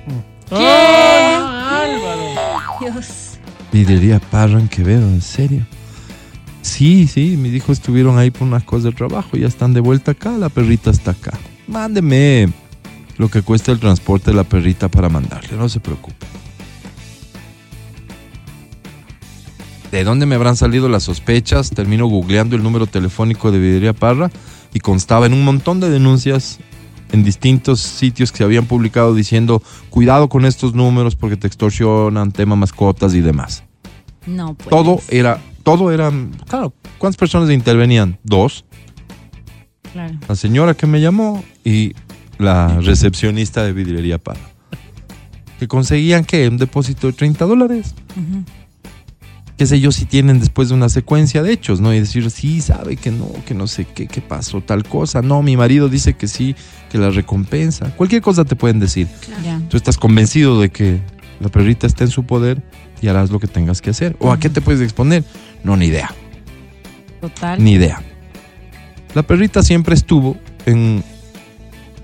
Dios. 2.80 3.38
Vidrería 3.72 4.18
Parra 4.18 4.58
en 4.58 4.68
Quevedo, 4.68 5.06
en 5.06 5.22
serio. 5.22 5.64
Sí, 6.62 7.06
sí, 7.06 7.36
mis 7.36 7.54
hijos 7.54 7.78
estuvieron 7.78 8.18
ahí 8.18 8.30
por 8.30 8.46
unas 8.46 8.64
cosas 8.64 8.84
de 8.84 8.92
trabajo, 8.92 9.36
ya 9.36 9.46
están 9.46 9.72
de 9.72 9.80
vuelta 9.80 10.12
acá, 10.12 10.30
la 10.32 10.48
perrita 10.48 10.90
está 10.90 11.12
acá. 11.12 11.38
Mándeme 11.66 12.52
lo 13.18 13.28
que 13.28 13.42
cuesta 13.42 13.72
el 13.72 13.78
transporte 13.78 14.30
de 14.30 14.36
la 14.36 14.44
perrita 14.44 14.88
para 14.88 15.08
mandarle, 15.08 15.56
no 15.56 15.68
se 15.68 15.80
preocupe. 15.80 16.26
¿De 19.90 20.04
dónde 20.04 20.26
me 20.26 20.36
habrán 20.36 20.56
salido 20.56 20.88
las 20.88 21.02
sospechas? 21.02 21.70
Termino 21.70 22.06
googleando 22.06 22.56
el 22.56 22.62
número 22.62 22.86
telefónico 22.86 23.52
de 23.52 23.58
Vidrería 23.58 23.92
Parra 23.92 24.30
y 24.74 24.80
constaba 24.80 25.26
en 25.26 25.32
un 25.32 25.44
montón 25.44 25.80
de 25.80 25.90
denuncias 25.90 26.58
en 27.12 27.22
distintos 27.22 27.80
sitios 27.80 28.32
que 28.32 28.38
se 28.38 28.44
habían 28.44 28.66
publicado 28.66 29.14
diciendo 29.14 29.62
cuidado 29.90 30.28
con 30.28 30.44
estos 30.46 30.74
números 30.74 31.14
porque 31.14 31.36
te 31.36 31.46
extorsionan, 31.46 32.32
tema 32.32 32.56
mascotas 32.56 33.14
y 33.14 33.20
demás. 33.20 33.64
No, 34.26 34.54
pues. 34.54 34.68
Todo 34.70 35.00
era, 35.08 35.40
todo 35.62 35.92
era, 35.92 36.10
claro, 36.48 36.72
¿cuántas 36.98 37.18
personas 37.18 37.50
intervenían? 37.50 38.18
Dos. 38.22 38.64
Claro. 39.92 40.14
La 40.26 40.36
señora 40.36 40.74
que 40.74 40.86
me 40.86 41.00
llamó 41.00 41.44
y 41.64 41.92
la 42.38 42.80
recepcionista 42.80 43.62
de 43.62 43.72
vidriería 43.72 44.18
Parra. 44.18 44.40
Que 45.58 45.68
conseguían 45.68 46.24
que 46.24 46.48
un 46.48 46.56
depósito 46.56 47.06
de 47.06 47.12
30 47.12 47.44
dólares. 47.44 47.94
Qué 49.62 49.66
sé 49.66 49.78
yo 49.78 49.92
si 49.92 50.06
tienen 50.06 50.40
después 50.40 50.70
de 50.70 50.74
una 50.74 50.88
secuencia 50.88 51.40
de 51.40 51.52
hechos, 51.52 51.80
¿no? 51.80 51.94
Y 51.94 52.00
decir, 52.00 52.28
sí, 52.32 52.60
sabe 52.60 52.96
que 52.96 53.12
no, 53.12 53.30
que 53.46 53.54
no 53.54 53.68
sé 53.68 53.84
qué, 53.84 54.08
qué 54.08 54.20
pasó, 54.20 54.60
tal 54.60 54.82
cosa. 54.82 55.22
No, 55.22 55.40
mi 55.40 55.56
marido 55.56 55.88
dice 55.88 56.14
que 56.14 56.26
sí, 56.26 56.56
que 56.90 56.98
la 56.98 57.10
recompensa. 57.10 57.94
Cualquier 57.94 58.22
cosa 58.22 58.44
te 58.44 58.56
pueden 58.56 58.80
decir. 58.80 59.06
Tú 59.68 59.76
estás 59.76 59.98
convencido 59.98 60.60
de 60.60 60.70
que 60.70 61.00
la 61.38 61.48
perrita 61.48 61.86
está 61.86 62.02
en 62.02 62.10
su 62.10 62.24
poder 62.24 62.60
y 63.00 63.06
harás 63.06 63.30
lo 63.30 63.38
que 63.38 63.46
tengas 63.46 63.80
que 63.80 63.90
hacer. 63.90 64.16
¿O 64.18 64.32
a 64.32 64.40
qué 64.40 64.50
te 64.50 64.60
puedes 64.60 64.80
exponer? 64.80 65.22
No, 65.62 65.76
ni 65.76 65.86
idea. 65.86 66.12
Total. 67.20 67.62
Ni 67.62 67.74
idea. 67.74 68.02
La 69.14 69.22
perrita 69.22 69.62
siempre 69.62 69.94
estuvo 69.94 70.36
en, 70.66 71.04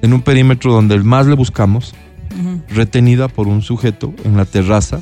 en 0.01 0.13
un 0.13 0.23
perímetro 0.23 0.73
donde 0.73 0.95
el 0.95 1.03
más 1.03 1.27
le 1.27 1.35
buscamos, 1.35 1.93
retenida 2.69 3.27
por 3.27 3.49
un 3.49 3.63
sujeto 3.63 4.15
en 4.23 4.37
la 4.37 4.45
terraza 4.45 5.01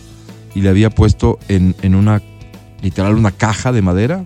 y 0.54 0.62
le 0.62 0.70
había 0.70 0.88
puesto 0.88 1.38
en, 1.48 1.74
en 1.82 1.94
una, 1.94 2.22
literal, 2.82 3.14
una 3.14 3.30
caja 3.30 3.72
de 3.72 3.82
madera 3.82 4.24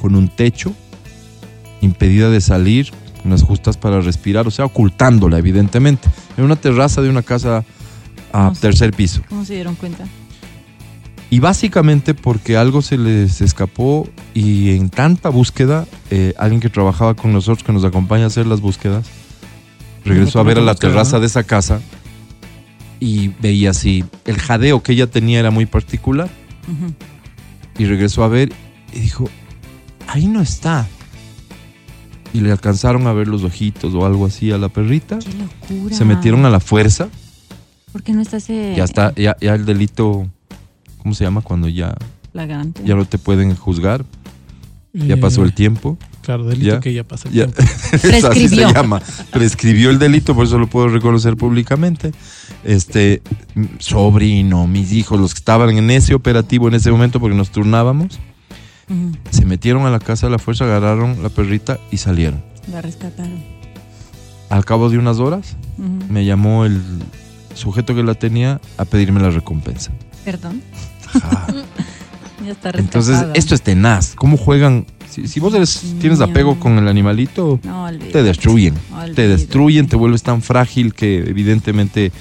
con 0.00 0.14
un 0.14 0.28
techo, 0.28 0.72
impedida 1.80 2.30
de 2.30 2.40
salir, 2.40 2.90
unas 3.24 3.42
justas 3.42 3.76
para 3.76 4.00
respirar, 4.00 4.46
o 4.46 4.50
sea, 4.50 4.64
ocultándola, 4.64 5.38
evidentemente, 5.38 6.08
en 6.36 6.44
una 6.44 6.56
terraza 6.56 7.02
de 7.02 7.10
una 7.10 7.22
casa 7.22 7.64
a 8.32 8.52
tercer 8.58 8.92
piso. 8.92 9.22
¿Cómo 9.28 9.44
se 9.44 9.54
dieron 9.54 9.74
cuenta? 9.74 10.04
Y 11.28 11.38
básicamente 11.38 12.14
porque 12.14 12.56
algo 12.56 12.82
se 12.82 12.98
les 12.98 13.40
escapó 13.40 14.08
y 14.34 14.70
en 14.70 14.90
tanta 14.90 15.28
búsqueda, 15.28 15.86
eh, 16.10 16.34
alguien 16.38 16.60
que 16.60 16.68
trabajaba 16.68 17.14
con 17.14 17.32
nosotros, 17.32 17.62
que 17.62 17.72
nos 17.72 17.84
acompaña 17.84 18.24
a 18.24 18.26
hacer 18.26 18.46
las 18.46 18.60
búsquedas, 18.60 19.06
regresó 20.04 20.40
a 20.40 20.42
ver 20.42 20.58
a 20.58 20.62
la 20.62 20.72
búsqueda, 20.72 20.90
terraza 20.90 21.16
¿no? 21.16 21.20
de 21.20 21.26
esa 21.26 21.44
casa 21.44 21.80
y 22.98 23.28
veía 23.40 23.70
así, 23.70 24.04
el 24.24 24.38
jadeo 24.38 24.82
que 24.82 24.92
ella 24.92 25.06
tenía 25.06 25.38
era 25.40 25.50
muy 25.50 25.66
particular 25.66 26.28
Ujú. 26.68 26.92
Y 27.80 27.86
regresó 27.86 28.24
a 28.24 28.28
ver 28.28 28.52
y 28.92 29.00
dijo, 29.00 29.26
ahí 30.06 30.26
no 30.26 30.42
está. 30.42 30.86
Y 32.34 32.40
le 32.40 32.52
alcanzaron 32.52 33.06
a 33.06 33.14
ver 33.14 33.26
los 33.26 33.42
ojitos 33.42 33.94
o 33.94 34.04
algo 34.04 34.26
así 34.26 34.52
a 34.52 34.58
la 34.58 34.68
perrita. 34.68 35.18
Qué 35.18 35.32
locura. 35.32 35.96
Se 35.96 36.04
metieron 36.04 36.44
a 36.44 36.50
la 36.50 36.60
fuerza. 36.60 37.08
¿Por 37.90 38.02
qué 38.02 38.12
no 38.12 38.20
está 38.20 38.36
ese 38.36 38.74
Ya 38.76 38.84
está, 38.84 39.14
ya, 39.14 39.34
ya 39.40 39.54
el 39.54 39.64
delito, 39.64 40.28
¿cómo 40.98 41.14
se 41.14 41.24
llama? 41.24 41.40
Cuando 41.40 41.68
ya, 41.68 41.96
flagrante? 42.32 42.82
ya 42.84 42.96
no 42.96 43.06
te 43.06 43.16
pueden 43.16 43.56
juzgar. 43.56 44.04
Ya 44.92 45.16
pasó 45.16 45.42
el 45.42 45.54
tiempo. 45.54 45.96
Claro, 46.30 46.44
delito 46.44 46.74
Ya. 46.74 46.80
que 46.80 46.92
ya 46.92 47.02
pasó 47.02 47.26
el 47.26 47.34
Ya. 47.34 47.46
tiempo. 47.48 47.62
Eso 47.92 48.28
así 48.28 48.48
se 48.48 48.54
Prescribió. 48.54 48.72
llama. 48.72 49.02
Prescribió 49.32 49.90
el 49.90 49.98
delito, 49.98 50.32
por 50.32 50.44
eso 50.46 50.58
lo 50.58 50.68
puedo 50.68 50.86
reconocer 50.86 51.36
públicamente. 51.36 52.12
Este, 52.62 53.20
sobrino, 53.78 54.68
mis 54.68 54.92
hijos, 54.92 55.18
los 55.18 55.34
que 55.34 55.38
estaban 55.38 55.70
en 55.76 55.90
ese 55.90 56.14
operativo 56.14 56.68
en 56.68 56.74
ese 56.74 56.92
momento, 56.92 57.18
porque 57.18 57.34
nos 57.36 57.50
turnábamos, 57.50 58.20
Ujú. 58.88 59.16
se 59.30 59.44
metieron 59.44 59.86
a 59.86 59.90
la 59.90 59.98
casa 59.98 60.26
de 60.28 60.30
la 60.30 60.38
fuerza, 60.38 60.66
agarraron 60.66 61.20
la 61.20 61.30
perrita 61.30 61.80
y 61.90 61.96
salieron. 61.96 62.44
La 62.70 62.80
rescataron. 62.80 63.42
Al 64.50 64.64
cabo 64.64 64.88
de 64.88 64.98
unas 64.98 65.18
horas, 65.18 65.56
Ujú. 65.78 66.12
me 66.12 66.24
llamó 66.24 66.64
el 66.64 66.80
sujeto 67.54 67.92
que 67.96 68.04
la 68.04 68.14
tenía 68.14 68.60
a 68.78 68.84
pedirme 68.84 69.20
la 69.20 69.30
recompensa. 69.30 69.90
Perdón. 70.24 70.62
Ajá. 71.12 71.46
Ya 72.42 72.52
está 72.52 72.72
rescatada. 72.72 72.78
Entonces, 72.78 73.26
esto 73.34 73.54
es 73.54 73.60
tenaz. 73.60 74.14
¿Cómo 74.14 74.38
juegan? 74.38 74.86
Si, 75.10 75.26
si 75.26 75.40
vos 75.40 75.52
eres, 75.54 75.82
tienes 76.00 76.20
apego 76.20 76.58
con 76.60 76.78
el 76.78 76.86
animalito, 76.88 77.58
No, 77.64 77.86
te 78.12 78.22
destruyen. 78.22 78.74
Te 79.14 79.28
destruyen, 79.28 79.86
te 79.88 79.96
vuelves 79.96 80.22
tan 80.22 80.40
frágil 80.42 80.94
que 80.94 81.18
evidentemente 81.18 82.12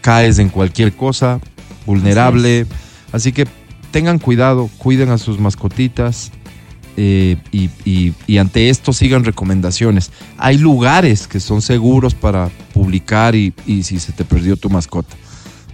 caes 0.00 0.38
en 0.38 0.48
cualquier 0.48 0.92
cosa, 0.92 1.40
vulnerable. 1.86 2.66
Así 3.12 3.32
que 3.32 3.46
tengan 3.90 4.18
cuidado, 4.18 4.70
cuiden 4.78 5.10
a 5.10 5.18
sus 5.18 5.40
mascotitas 5.40 6.30
eh, 6.96 7.36
y, 7.50 7.70
y- 7.84 8.12
y 8.26 8.38
ante 8.38 8.68
esto 8.70 8.92
sigan 8.92 9.24
recomendaciones. 9.24 10.12
Hay 10.38 10.58
lugares 10.58 11.26
que 11.26 11.40
son 11.40 11.62
seguros 11.62 12.14
para 12.14 12.50
publicar 12.72 13.34
y, 13.34 13.52
y 13.66 13.82
si 13.82 13.98
se 13.98 14.12
te 14.12 14.24
perdió 14.24 14.56
tu 14.56 14.70
mascota. 14.70 15.16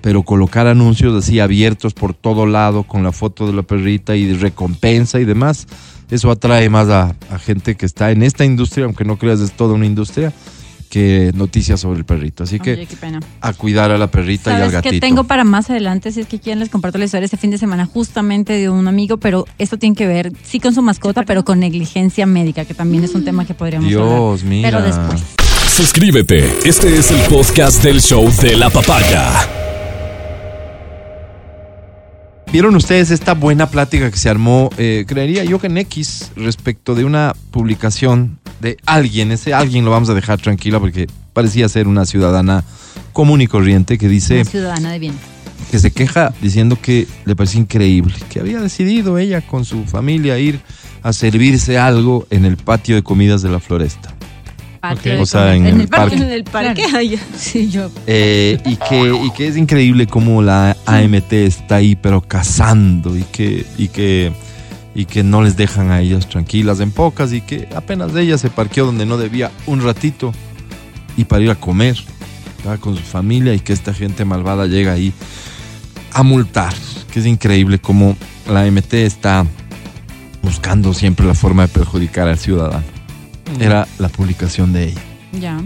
Pero 0.00 0.22
colocar 0.22 0.66
anuncios 0.68 1.14
así 1.22 1.40
abiertos 1.40 1.92
por 1.94 2.14
todo 2.14 2.46
lado 2.46 2.84
con 2.84 3.02
la 3.02 3.12
foto 3.12 3.46
de 3.46 3.52
la 3.52 3.62
perrita 3.62 4.14
y 4.14 4.24
de 4.24 4.34
recompensa 4.38 5.18
y 5.20 5.24
demás, 5.24 5.66
eso 6.10 6.30
atrae 6.30 6.68
más 6.68 6.88
a, 6.88 7.14
a 7.30 7.38
gente 7.38 7.74
que 7.74 7.86
está 7.86 8.10
en 8.10 8.22
esta 8.22 8.44
industria, 8.44 8.84
aunque 8.84 9.04
no 9.04 9.18
creas 9.18 9.40
es 9.40 9.52
toda 9.52 9.74
una 9.74 9.86
industria, 9.86 10.32
que 10.88 11.32
noticias 11.34 11.80
sobre 11.80 11.98
el 11.98 12.04
perrito. 12.04 12.44
Así 12.44 12.60
que 12.60 12.72
Oye, 12.74 12.88
a 13.40 13.52
cuidar 13.52 13.90
a 13.90 13.98
la 13.98 14.06
perrita 14.06 14.50
y 14.50 14.54
al 14.54 14.58
¿Sabes 14.60 14.72
gatito. 14.74 14.92
qué 14.92 15.00
tengo 15.00 15.24
para 15.24 15.44
más 15.44 15.68
adelante? 15.68 16.12
Si 16.12 16.20
es 16.20 16.26
que 16.26 16.38
quieren 16.38 16.60
les 16.60 16.68
comparto 16.68 16.98
la 16.98 17.06
historia 17.06 17.24
este 17.24 17.36
fin 17.36 17.50
de 17.50 17.58
semana 17.58 17.86
justamente 17.86 18.52
de 18.52 18.70
un 18.70 18.86
amigo, 18.86 19.16
pero 19.16 19.46
esto 19.58 19.78
tiene 19.78 19.96
que 19.96 20.06
ver, 20.06 20.32
sí 20.44 20.60
con 20.60 20.74
su 20.74 20.82
mascota, 20.82 21.24
pero 21.24 21.44
con 21.44 21.58
negligencia 21.58 22.24
médica, 22.26 22.64
que 22.64 22.74
también 22.74 23.04
es 23.04 23.14
un 23.14 23.24
tema 23.24 23.44
que 23.44 23.54
podríamos 23.54 23.92
hablar. 23.92 24.08
Dios, 24.08 24.44
mira. 24.44 24.70
Pero 24.70 24.82
después. 24.82 25.22
Suscríbete. 25.76 26.50
Este 26.64 26.96
es 26.96 27.10
el 27.10 27.20
podcast 27.28 27.82
del 27.82 28.00
show 28.00 28.30
de 28.40 28.56
la 28.56 28.70
papaya. 28.70 29.65
¿Vieron 32.56 32.74
ustedes 32.74 33.10
esta 33.10 33.34
buena 33.34 33.68
plática 33.68 34.10
que 34.10 34.16
se 34.16 34.30
armó, 34.30 34.70
eh, 34.78 35.04
creería 35.06 35.44
yo 35.44 35.58
que 35.58 35.66
en 35.66 35.76
X, 35.76 36.32
respecto 36.36 36.94
de 36.94 37.04
una 37.04 37.34
publicación 37.50 38.38
de 38.62 38.78
alguien? 38.86 39.30
Ese 39.30 39.52
alguien 39.52 39.84
lo 39.84 39.90
vamos 39.90 40.08
a 40.08 40.14
dejar 40.14 40.40
tranquila 40.40 40.80
porque 40.80 41.06
parecía 41.34 41.68
ser 41.68 41.86
una 41.86 42.06
ciudadana 42.06 42.64
común 43.12 43.42
y 43.42 43.46
corriente 43.46 43.98
que 43.98 44.08
dice 44.08 44.36
Una 44.36 44.44
ciudadana 44.46 44.92
de 44.92 44.98
bien. 44.98 45.12
que 45.70 45.78
se 45.78 45.90
queja 45.90 46.32
diciendo 46.40 46.78
que 46.80 47.06
le 47.26 47.36
parecía 47.36 47.60
increíble, 47.60 48.14
que 48.30 48.40
había 48.40 48.58
decidido 48.58 49.18
ella 49.18 49.42
con 49.42 49.66
su 49.66 49.84
familia 49.84 50.38
ir 50.38 50.58
a 51.02 51.12
servirse 51.12 51.76
algo 51.76 52.26
en 52.30 52.46
el 52.46 52.56
patio 52.56 52.94
de 52.94 53.02
comidas 53.02 53.42
de 53.42 53.50
la 53.50 53.60
floresta. 53.60 54.15
Patio 54.94 55.12
Ok. 55.12 55.16
de 55.16 55.22
O 55.22 55.26
sea, 55.26 55.54
en 55.54 55.66
el 55.66 55.88
parque. 55.88 56.16
En 56.16 56.22
el 56.30 56.44
parque. 56.44 56.84
Claro. 56.88 57.06
Sí, 57.36 57.68
yo. 57.70 57.90
Eh, 58.06 58.58
y, 58.64 58.76
que, 58.76 59.20
y 59.24 59.30
que 59.30 59.48
es 59.48 59.56
increíble 59.56 60.06
cómo 60.06 60.42
la 60.42 60.76
AMT 60.86 61.32
está 61.32 61.76
ahí, 61.76 61.96
pero 61.96 62.20
cazando 62.20 63.16
y 63.16 63.22
que, 63.24 63.64
y 63.78 63.88
que, 63.88 64.32
y 64.94 65.04
que 65.04 65.22
no 65.22 65.42
les 65.42 65.56
dejan 65.56 65.90
a 65.90 66.00
ellas 66.00 66.28
tranquilas 66.28 66.80
en 66.80 66.90
pocas 66.90 67.32
y 67.32 67.40
que 67.40 67.68
apenas 67.74 68.14
ella 68.16 68.38
se 68.38 68.50
parqueó 68.50 68.86
donde 68.86 69.06
no 69.06 69.16
debía 69.18 69.50
un 69.66 69.82
ratito 69.82 70.32
y 71.16 71.24
para 71.24 71.42
ir 71.42 71.50
a 71.50 71.54
comer 71.54 71.96
estaba 72.56 72.78
con 72.78 72.96
su 72.96 73.02
familia 73.02 73.54
y 73.54 73.60
que 73.60 73.72
esta 73.72 73.94
gente 73.94 74.24
malvada 74.24 74.66
llega 74.66 74.92
ahí 74.92 75.12
a 76.12 76.22
multar. 76.22 76.74
Que 77.12 77.20
es 77.20 77.26
increíble 77.26 77.78
cómo 77.78 78.16
la 78.50 78.62
AMT 78.62 78.94
está 78.94 79.46
buscando 80.42 80.92
siempre 80.94 81.26
la 81.26 81.34
forma 81.34 81.62
de 81.62 81.68
perjudicar 81.68 82.28
al 82.28 82.38
ciudadano. 82.38 82.84
Era 83.60 83.86
la 83.98 84.08
publicación 84.08 84.72
de 84.72 84.88
ella. 84.88 85.00
Ya. 85.32 85.62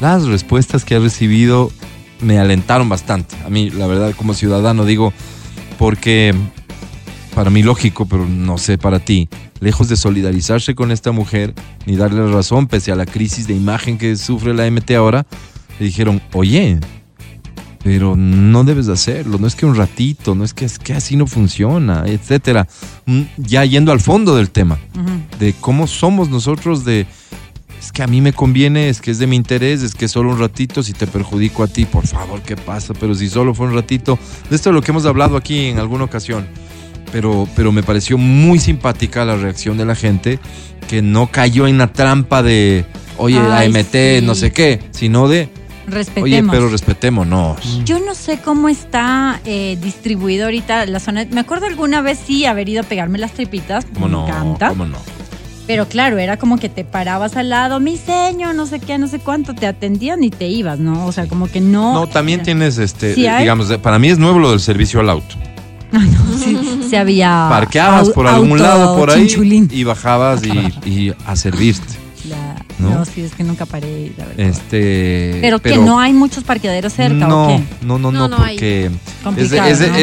Las 0.00 0.26
respuestas 0.26 0.84
que 0.84 0.94
ha 0.94 0.98
recibido 0.98 1.70
me 2.20 2.38
alentaron 2.38 2.88
bastante. 2.88 3.36
A 3.44 3.50
mí, 3.50 3.70
la 3.70 3.86
verdad, 3.86 4.14
como 4.16 4.34
ciudadano, 4.34 4.84
digo, 4.84 5.12
porque 5.78 6.34
para 7.34 7.50
mí 7.50 7.62
lógico, 7.62 8.06
pero 8.06 8.26
no 8.26 8.58
sé 8.58 8.78
para 8.78 8.98
ti, 8.98 9.28
lejos 9.60 9.88
de 9.88 9.96
solidarizarse 9.96 10.74
con 10.74 10.90
esta 10.90 11.12
mujer 11.12 11.54
ni 11.86 11.96
darle 11.96 12.30
razón 12.30 12.66
pese 12.66 12.92
a 12.92 12.96
la 12.96 13.06
crisis 13.06 13.46
de 13.46 13.54
imagen 13.54 13.98
que 13.98 14.16
sufre 14.16 14.54
la 14.54 14.70
MT 14.70 14.90
ahora, 14.92 15.26
le 15.78 15.86
dijeron, 15.86 16.20
oye, 16.32 16.78
pero 17.82 18.14
no 18.16 18.64
debes 18.64 18.86
de 18.86 18.92
hacerlo, 18.92 19.38
no 19.38 19.46
es 19.46 19.54
que 19.54 19.66
un 19.66 19.74
ratito, 19.74 20.34
no 20.34 20.44
es 20.44 20.54
que, 20.54 20.64
es 20.64 20.78
que 20.78 20.92
así 20.94 21.16
no 21.16 21.26
funciona, 21.26 22.04
etcétera. 22.06 22.66
Mm, 23.06 23.22
Ya 23.38 23.64
yendo 23.64 23.92
al 23.92 24.00
fondo 24.00 24.36
del 24.36 24.50
tema, 24.50 24.78
de 25.38 25.52
cómo 25.60 25.86
somos 25.86 26.28
nosotros 26.28 26.84
de 26.84 27.06
es 27.80 27.90
que 27.90 28.04
a 28.04 28.06
mí 28.06 28.20
me 28.20 28.32
conviene, 28.32 28.88
es 28.88 29.00
que 29.00 29.10
es 29.10 29.18
de 29.18 29.26
mi 29.26 29.34
interés, 29.34 29.82
es 29.82 29.96
que 29.96 30.06
solo 30.06 30.30
un 30.30 30.38
ratito, 30.38 30.84
si 30.84 30.92
te 30.92 31.08
perjudico 31.08 31.64
a 31.64 31.66
ti, 31.66 31.84
por 31.84 32.06
favor, 32.06 32.40
¿qué 32.40 32.56
pasa? 32.56 32.94
Pero 32.94 33.12
si 33.16 33.28
solo 33.28 33.54
fue 33.54 33.66
un 33.66 33.74
ratito, 33.74 34.16
de 34.48 34.54
esto 34.54 34.70
es 34.70 34.74
lo 34.74 34.82
que 34.82 34.92
hemos 34.92 35.04
hablado 35.04 35.36
aquí 35.36 35.66
en 35.66 35.80
alguna 35.80 36.04
ocasión, 36.04 36.46
pero, 37.10 37.48
pero 37.56 37.72
me 37.72 37.82
pareció 37.82 38.16
muy 38.18 38.60
simpática 38.60 39.24
la 39.24 39.36
reacción 39.36 39.76
de 39.78 39.84
la 39.84 39.96
gente 39.96 40.38
que 40.88 41.02
no 41.02 41.26
cayó 41.32 41.66
en 41.66 41.78
la 41.78 41.92
trampa 41.92 42.44
de, 42.44 42.84
oye, 43.18 43.40
Ay, 43.40 43.66
AMT, 43.66 43.92
sí. 43.92 44.20
no 44.24 44.36
sé 44.36 44.52
qué, 44.52 44.78
sino 44.92 45.26
de, 45.26 45.48
Respetemos. 45.86 46.24
oye, 46.24 46.42
pero 46.50 46.68
respetémonos. 46.68 47.84
Yo 47.84 47.98
no 47.98 48.14
sé 48.14 48.38
cómo 48.38 48.68
está 48.68 49.40
eh, 49.44 49.76
distribuido 49.80 50.44
ahorita 50.44 50.86
la 50.86 51.00
zona. 51.00 51.26
Me 51.30 51.40
acuerdo 51.40 51.66
alguna 51.66 52.00
vez 52.02 52.20
sí 52.24 52.44
haber 52.46 52.68
ido 52.68 52.82
a 52.82 52.84
pegarme 52.84 53.18
las 53.18 53.32
tripitas. 53.32 53.84
¿Cómo 53.92 54.06
me 54.06 54.12
no? 54.12 54.26
encanta. 54.26 54.68
¿Cómo 54.68 54.86
no? 54.86 54.98
Pero 55.66 55.86
claro, 55.86 56.18
era 56.18 56.36
como 56.36 56.58
que 56.58 56.68
te 56.68 56.84
parabas 56.84 57.36
al 57.36 57.48
lado, 57.48 57.78
mi 57.78 57.96
señor, 57.96 58.54
no 58.54 58.66
sé 58.66 58.80
qué, 58.80 58.98
no 58.98 59.06
sé 59.06 59.20
cuánto, 59.20 59.54
te 59.54 59.66
atendían 59.66 60.24
y 60.24 60.30
te 60.30 60.48
ibas, 60.48 60.80
¿no? 60.80 61.06
O 61.06 61.12
sea, 61.12 61.26
como 61.26 61.46
que 61.46 61.60
no. 61.60 61.94
No, 61.94 62.06
también 62.08 62.42
tienes, 62.42 62.78
este, 62.78 63.14
Sí 63.14 63.22
digamos, 63.38 63.72
para 63.78 63.98
mí 63.98 64.08
es 64.08 64.18
nuevo 64.18 64.38
lo 64.40 64.50
del 64.50 64.60
servicio 64.60 65.00
al 65.00 65.10
auto. 65.10 65.36
Sí, 66.42 66.58
sí 66.88 66.96
había. 66.96 67.46
Parqueabas 67.48 68.08
por 68.08 68.26
algún 68.26 68.52
auto 68.52 68.62
lado 68.62 68.96
por 68.96 69.10
ahí 69.10 69.26
chinchulín. 69.26 69.68
y 69.70 69.84
bajabas 69.84 70.42
y, 70.44 70.88
y 70.88 71.14
a 71.24 71.36
servirte. 71.36 72.01
La- 72.32 72.64
¿no? 72.78 72.90
¿no? 72.98 73.04
sí, 73.04 73.20
es 73.20 73.32
que 73.34 73.44
nunca 73.44 73.66
paré, 73.66 74.12
la 74.16 74.24
verdad. 74.24 74.40
Este, 74.46 75.38
pero, 75.40 75.60
que 75.60 75.76
no 75.76 76.00
hay 76.00 76.12
muchos 76.12 76.42
parqueaderos 76.44 76.92
cerca, 76.92 77.14
no, 77.28 77.44
¿o 77.44 77.48
qué? 77.48 77.62
No, 77.86 77.98
no, 77.98 78.10
no, 78.10 78.28
No, 78.28 78.36
no 78.38 78.42
hay. 78.44 78.54
porque 78.56 78.90
es, 79.36 79.52
es- 79.52 79.80
¿no? 79.88 79.96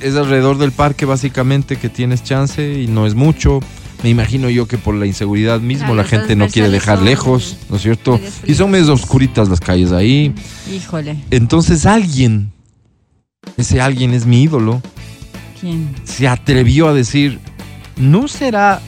es- 0.00 0.16
alrededor 0.16 0.58
del 0.58 0.72
parque 0.72 1.04
básicamente 1.04 1.76
que 1.76 1.88
tienes 1.88 2.22
chance 2.22 2.80
y 2.80 2.86
no 2.86 3.06
es 3.06 3.14
mucho. 3.14 3.60
Me 4.02 4.10
imagino 4.10 4.50
yo 4.50 4.68
que 4.68 4.76
por 4.76 4.94
la 4.94 5.06
inseguridad 5.06 5.60
mismo 5.60 5.86
Claro, 5.86 5.94
la 6.02 6.04
gente 6.04 6.36
no 6.36 6.48
quiere 6.48 6.68
dejar 6.68 6.98
son 6.98 7.06
lejos, 7.06 7.56
¿no 7.70 7.76
es 7.76 7.82
cierto? 7.82 8.20
Y 8.46 8.54
son 8.54 8.70
medio 8.70 8.92
oscuritas 8.92 9.48
las 9.48 9.60
calles 9.60 9.92
ahí. 9.92 10.34
Híjole, 10.70 11.16
Entonces 11.30 11.86
alguien, 11.86 12.52
ese 13.56 13.80
alguien 13.80 14.12
es 14.12 14.26
mi 14.26 14.42
ídolo, 14.42 14.82
¿quién? 15.58 15.88
se 16.04 16.28
atrevió 16.28 16.88
a 16.88 16.92
decir, 16.92 17.38
¿no 17.96 18.28
será 18.28 18.82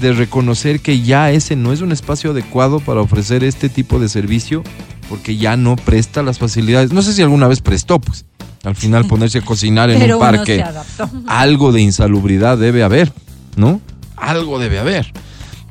de 0.00 0.12
reconocer 0.12 0.80
que 0.80 1.02
ya 1.02 1.30
ese 1.30 1.56
no 1.56 1.72
es 1.72 1.80
un 1.80 1.92
espacio 1.92 2.30
adecuado 2.30 2.80
para 2.80 3.00
ofrecer 3.00 3.44
este 3.44 3.68
tipo 3.68 3.98
de 3.98 4.08
servicio? 4.08 4.62
Porque 5.08 5.36
ya 5.36 5.56
no 5.56 5.76
presta 5.76 6.22
las 6.22 6.38
facilidades. 6.38 6.92
No 6.92 7.02
sé 7.02 7.12
si 7.12 7.22
alguna 7.22 7.48
vez 7.48 7.60
prestó, 7.60 8.00
pues. 8.00 8.24
Al 8.64 8.76
final 8.76 9.04
ponerse 9.08 9.38
a 9.38 9.42
cocinar 9.42 9.90
en 9.90 9.98
Pero 9.98 10.16
un 10.16 10.20
parque, 10.20 10.64
algo 11.26 11.72
de 11.72 11.82
insalubridad 11.82 12.58
debe 12.58 12.82
haber, 12.82 13.12
¿no? 13.56 13.80
Algo 14.16 14.58
debe 14.58 14.78
haber. 14.78 15.12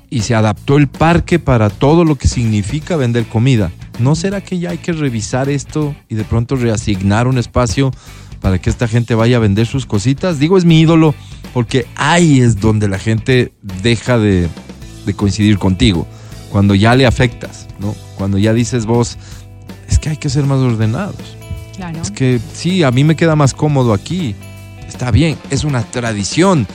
Y 0.09 0.21
se 0.21 0.33
adaptó 0.33 0.77
el 0.77 0.87
parque 0.87 1.37
para 1.37 1.69
todo 1.69 2.03
lo 2.03 2.15
que 2.15 2.27
significa 2.27 2.95
vender 2.95 3.25
comida. 3.25 3.71
¿No 3.99 4.15
será 4.15 4.41
que 4.41 4.57
ya 4.57 4.71
hay 4.71 4.77
que 4.77 4.93
revisar 4.93 5.49
esto 5.49 5.95
y 6.07 6.15
de 6.15 6.23
pronto 6.23 6.55
reasignar 6.55 7.27
un 7.27 7.37
espacio 7.37 7.91
para 8.41 8.59
que 8.59 8.69
esta 8.69 8.87
gente 8.87 9.15
vaya 9.15 9.37
a 9.37 9.39
vender 9.39 9.67
sus 9.67 9.85
cositas? 9.85 10.39
Digo, 10.39 10.57
es 10.57 10.65
mi 10.65 10.79
ídolo 10.79 11.15
porque 11.53 11.87
ahí 11.95 12.41
es 12.41 12.59
donde 12.59 12.87
la 12.87 12.99
gente 12.99 13.51
deja 13.81 14.17
de, 14.17 14.49
de 15.05 15.13
coincidir 15.13 15.57
contigo. 15.57 16.07
Cuando 16.51 16.75
ya 16.75 16.95
le 16.95 17.05
afectas, 17.05 17.67
¿no? 17.79 17.95
Cuando 18.15 18.37
ya 18.37 18.53
dices 18.53 18.85
vos, 18.85 19.17
es 19.87 19.99
que 19.99 20.09
hay 20.09 20.17
que 20.17 20.29
ser 20.29 20.45
más 20.45 20.59
ordenados. 20.59 21.15
Claro. 21.75 22.01
Es 22.01 22.11
que 22.11 22.39
sí, 22.53 22.83
a 22.83 22.91
mí 22.91 23.03
me 23.03 23.15
queda 23.15 23.35
más 23.35 23.53
cómodo 23.53 23.93
aquí. 23.93 24.35
Está 24.87 25.11
bien, 25.11 25.37
es 25.49 25.63
una 25.63 25.83
tradición. 25.83 26.67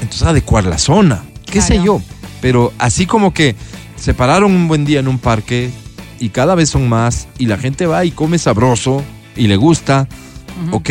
Entonces 0.00 0.22
adecuar 0.22 0.64
la 0.64 0.78
zona, 0.78 1.22
qué 1.44 1.60
sé 1.60 1.82
yo. 1.82 2.00
Pero 2.40 2.72
así 2.78 3.06
como 3.06 3.34
que 3.34 3.56
se 3.96 4.14
pararon 4.14 4.52
un 4.52 4.68
buen 4.68 4.84
día 4.84 5.00
en 5.00 5.08
un 5.08 5.18
parque 5.18 5.70
y 6.20 6.30
cada 6.30 6.54
vez 6.54 6.70
son 6.70 6.88
más 6.88 7.28
y 7.38 7.46
la 7.46 7.58
gente 7.58 7.86
va 7.86 8.04
y 8.04 8.10
come 8.10 8.38
sabroso 8.38 9.02
y 9.36 9.46
le 9.46 9.56
gusta, 9.56 10.08
Ok, 10.72 10.90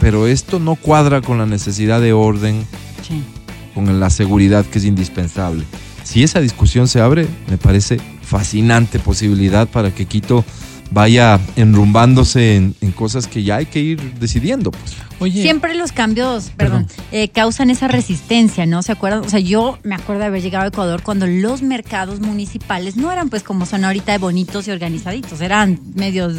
pero 0.00 0.26
esto 0.26 0.58
no 0.58 0.74
cuadra 0.76 1.20
con 1.20 1.38
la 1.38 1.46
necesidad 1.46 2.00
de 2.00 2.12
orden, 2.12 2.64
Sí. 3.06 3.22
con 3.74 4.00
la 4.00 4.10
seguridad 4.10 4.64
que 4.66 4.78
es 4.78 4.84
indispensable. 4.84 5.64
Si 6.04 6.22
esa 6.22 6.40
discusión 6.40 6.88
se 6.88 7.00
abre, 7.00 7.26
me 7.48 7.58
parece 7.58 7.98
fascinante 8.22 8.98
posibilidad 8.98 9.68
para 9.68 9.90
que 9.94 10.06
Quito 10.06 10.44
vaya 10.90 11.38
enrumbándose 11.56 12.56
en, 12.56 12.74
en 12.80 12.92
cosas 12.92 13.26
que 13.26 13.42
ya 13.42 13.56
hay 13.56 13.66
que 13.66 13.80
ir 13.80 14.14
decidiendo. 14.14 14.70
Pues. 14.70 14.96
Oye, 15.20 15.42
Siempre 15.42 15.74
los 15.74 15.92
cambios, 15.92 16.50
perdón, 16.56 16.86
eh, 17.12 17.28
causan 17.28 17.70
esa 17.70 17.88
resistencia, 17.88 18.64
¿no? 18.66 18.82
¿Se 18.82 18.92
acuerdan? 18.92 19.20
O 19.24 19.28
sea, 19.28 19.40
yo 19.40 19.78
me 19.82 19.94
acuerdo 19.96 20.20
de 20.20 20.26
haber 20.28 20.42
llegado 20.42 20.64
a 20.64 20.68
Ecuador 20.68 21.02
cuando 21.02 21.26
los 21.26 21.60
mercados 21.60 22.20
municipales 22.20 22.96
no 22.96 23.10
eran 23.12 23.28
pues 23.28 23.42
como 23.42 23.66
son 23.66 23.84
ahorita 23.84 24.12
de 24.12 24.18
bonitos 24.18 24.68
y 24.68 24.70
organizaditos, 24.70 25.40
eran 25.40 25.78
medios 25.94 26.34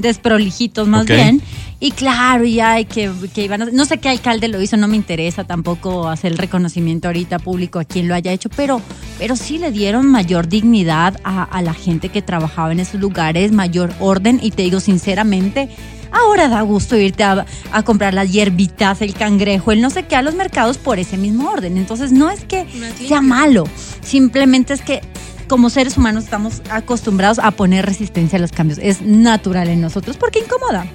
desprolijitos 0.00 0.88
más 0.88 1.06
bien. 1.06 1.42
Y 1.82 1.92
claro, 1.92 2.44
ya 2.44 2.72
hay 2.72 2.84
que, 2.84 3.10
que 3.34 3.44
iban 3.44 3.62
a, 3.62 3.64
no 3.66 3.86
sé 3.86 3.98
qué 3.98 4.10
alcalde 4.10 4.48
lo 4.48 4.60
hizo, 4.60 4.76
no 4.76 4.86
me 4.86 4.96
interesa 4.96 5.44
tampoco 5.44 6.08
hacer 6.08 6.32
el 6.32 6.38
reconocimiento 6.38 7.08
ahorita 7.08 7.38
público 7.38 7.78
a 7.78 7.84
quien 7.84 8.06
lo 8.06 8.14
haya 8.14 8.32
hecho, 8.32 8.50
pero, 8.50 8.82
pero 9.18 9.34
sí 9.34 9.56
le 9.56 9.72
dieron 9.72 10.06
mayor 10.06 10.46
dignidad 10.46 11.18
a, 11.24 11.42
a 11.42 11.62
la 11.62 11.72
gente 11.72 12.10
que 12.10 12.20
trabajaba 12.20 12.72
en 12.72 12.80
esos 12.80 13.00
lugares, 13.00 13.52
mayor 13.52 13.94
orden 13.98 14.40
y 14.42 14.50
te 14.50 14.62
digo 14.62 14.78
sinceramente, 14.78 15.70
Ahora 16.12 16.48
da 16.48 16.60
gusto 16.62 16.96
irte 16.96 17.22
a, 17.22 17.46
a 17.70 17.82
comprar 17.82 18.14
las 18.14 18.32
hierbitas, 18.32 19.00
el 19.00 19.14
cangrejo, 19.14 19.72
el 19.72 19.80
no 19.80 19.90
sé 19.90 20.04
qué 20.04 20.16
a 20.16 20.22
los 20.22 20.34
mercados 20.34 20.76
por 20.76 20.98
ese 20.98 21.16
mismo 21.16 21.48
orden. 21.48 21.76
Entonces 21.76 22.10
no 22.12 22.30
es 22.30 22.44
que 22.44 22.66
sea 23.06 23.20
malo, 23.20 23.64
simplemente 24.02 24.74
es 24.74 24.82
que 24.82 25.02
como 25.50 25.68
seres 25.68 25.98
humanos 25.98 26.22
estamos 26.22 26.62
acostumbrados 26.70 27.40
a 27.40 27.50
poner 27.50 27.84
resistencia 27.84 28.38
a 28.38 28.40
los 28.40 28.52
cambios. 28.52 28.78
Es 28.80 29.02
natural 29.02 29.68
en 29.68 29.80
nosotros 29.80 30.16
porque 30.16 30.38
incomoda. 30.38 30.86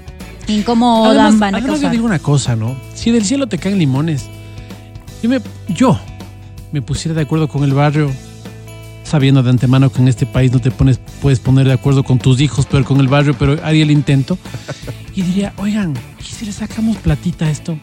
Incomodan, 0.48 1.12
además, 1.12 1.40
van 1.40 1.56
a 1.56 1.58
además 1.58 1.82
yo 1.82 1.90
digo 1.90 2.06
una 2.06 2.20
cosa, 2.20 2.56
¿no? 2.56 2.78
Si 2.94 3.12
del 3.12 3.26
cielo 3.26 3.48
te 3.48 3.58
caen 3.58 3.78
limones, 3.78 4.28
yo 5.22 5.30
me, 5.30 5.42
yo 5.68 6.00
me 6.72 6.82
pusiera 6.82 7.14
de 7.14 7.24
acuerdo 7.24 7.50
con 7.50 7.66
el 7.66 7.74
barrio, 7.74 8.10
sabiendo 9.04 9.44
de 9.44 9.50
antemano 9.50 9.92
que 9.92 10.02
en 10.02 10.08
este 10.08 10.26
país 10.26 10.54
no 10.54 10.60
te 10.60 10.72
pones, 10.72 11.02
puedes 11.22 11.42
poner 11.42 11.68
de 11.68 11.74
acuerdo 11.74 12.04
con 12.04 12.18
tus 12.18 12.40
hijos, 12.40 12.66
pero 12.66 12.86
con 12.86 13.02
el 13.02 13.10
barrio, 13.10 13.36
pero 13.38 13.58
haría 13.62 13.84
el 13.84 13.92
intento. 13.92 14.38
Y 15.14 15.24
diría, 15.24 15.52
oigan, 15.58 15.94
¿y 16.18 16.24
si 16.24 16.46
le 16.46 16.54
sacamos 16.54 16.96
platita 16.96 17.44
a 17.44 17.50
esto? 17.50 17.78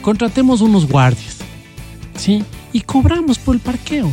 Contratemos 0.00 0.60
unos 0.60 0.86
guardias, 0.86 1.38
¿sí? 2.14 2.44
Y 2.72 2.82
cobramos 2.82 3.40
por 3.40 3.56
el 3.56 3.60
parqueo. 3.60 4.08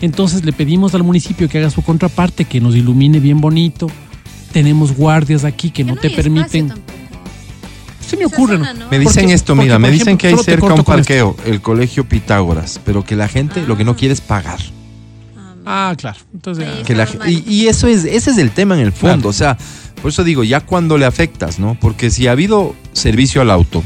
Entonces 0.00 0.44
le 0.44 0.52
pedimos 0.52 0.94
al 0.94 1.02
municipio 1.02 1.48
que 1.48 1.58
haga 1.58 1.70
su 1.70 1.82
contraparte, 1.82 2.44
que 2.44 2.60
nos 2.60 2.76
ilumine 2.76 3.18
bien 3.20 3.40
bonito. 3.40 3.88
Tenemos 4.52 4.96
guardias 4.96 5.44
aquí 5.44 5.70
que 5.70 5.84
Ya 5.84 5.92
no, 5.94 6.00
te 6.00 6.08
hay 6.08 6.14
permiten. 6.14 6.72
Se 8.06 8.16
me 8.16 8.24
ocurre, 8.24 8.58
¿no? 8.58 8.64
zona, 8.64 8.84
¿no? 8.84 8.90
Me 8.90 8.98
dicen 8.98 9.24
Porque- 9.24 9.34
esto, 9.34 9.52
porque, 9.54 9.64
mira, 9.64 9.78
me 9.78 9.90
dicen 9.90 10.08
ejemplo, 10.16 10.18
que 10.18 10.28
hay 10.28 10.44
cerca 10.44 10.72
un 10.74 10.84
parqueo, 10.84 11.36
el 11.44 11.60
colegio 11.60 12.08
Pitágoras, 12.08 12.80
pero 12.84 13.04
que 13.04 13.16
la 13.16 13.28
gente 13.28 13.62
lo 13.66 13.76
que 13.76 13.84
no 13.84 13.96
quiere 13.96 14.14
es 14.14 14.20
pagar. 14.20 14.58
Ah, 15.36 15.90
Ah, 15.90 15.94
claro. 15.98 16.16
Entonces, 16.32 16.64
Sí. 16.64 16.70
ah, 16.80 16.84
Que 16.86 16.94
la 16.94 17.06
y, 17.28 17.44
y 17.46 17.66
eso 17.66 17.86
es, 17.86 18.04
ese 18.06 18.30
es 18.30 18.38
el 18.38 18.50
tema 18.52 18.74
en 18.76 18.80
el 18.80 18.92
fondo. 18.92 19.14
Claro. 19.16 19.28
O 19.28 19.32
sea, 19.34 19.58
por 20.00 20.10
eso 20.10 20.24
digo, 20.24 20.42
ya 20.44 20.60
cuando 20.60 20.96
le 20.96 21.04
afectas, 21.04 21.58
¿no? 21.58 21.76
Porque 21.78 22.10
si 22.10 22.26
ha 22.28 22.32
habido 22.32 22.74
servicio 22.94 23.42
al 23.42 23.50
auto, 23.50 23.82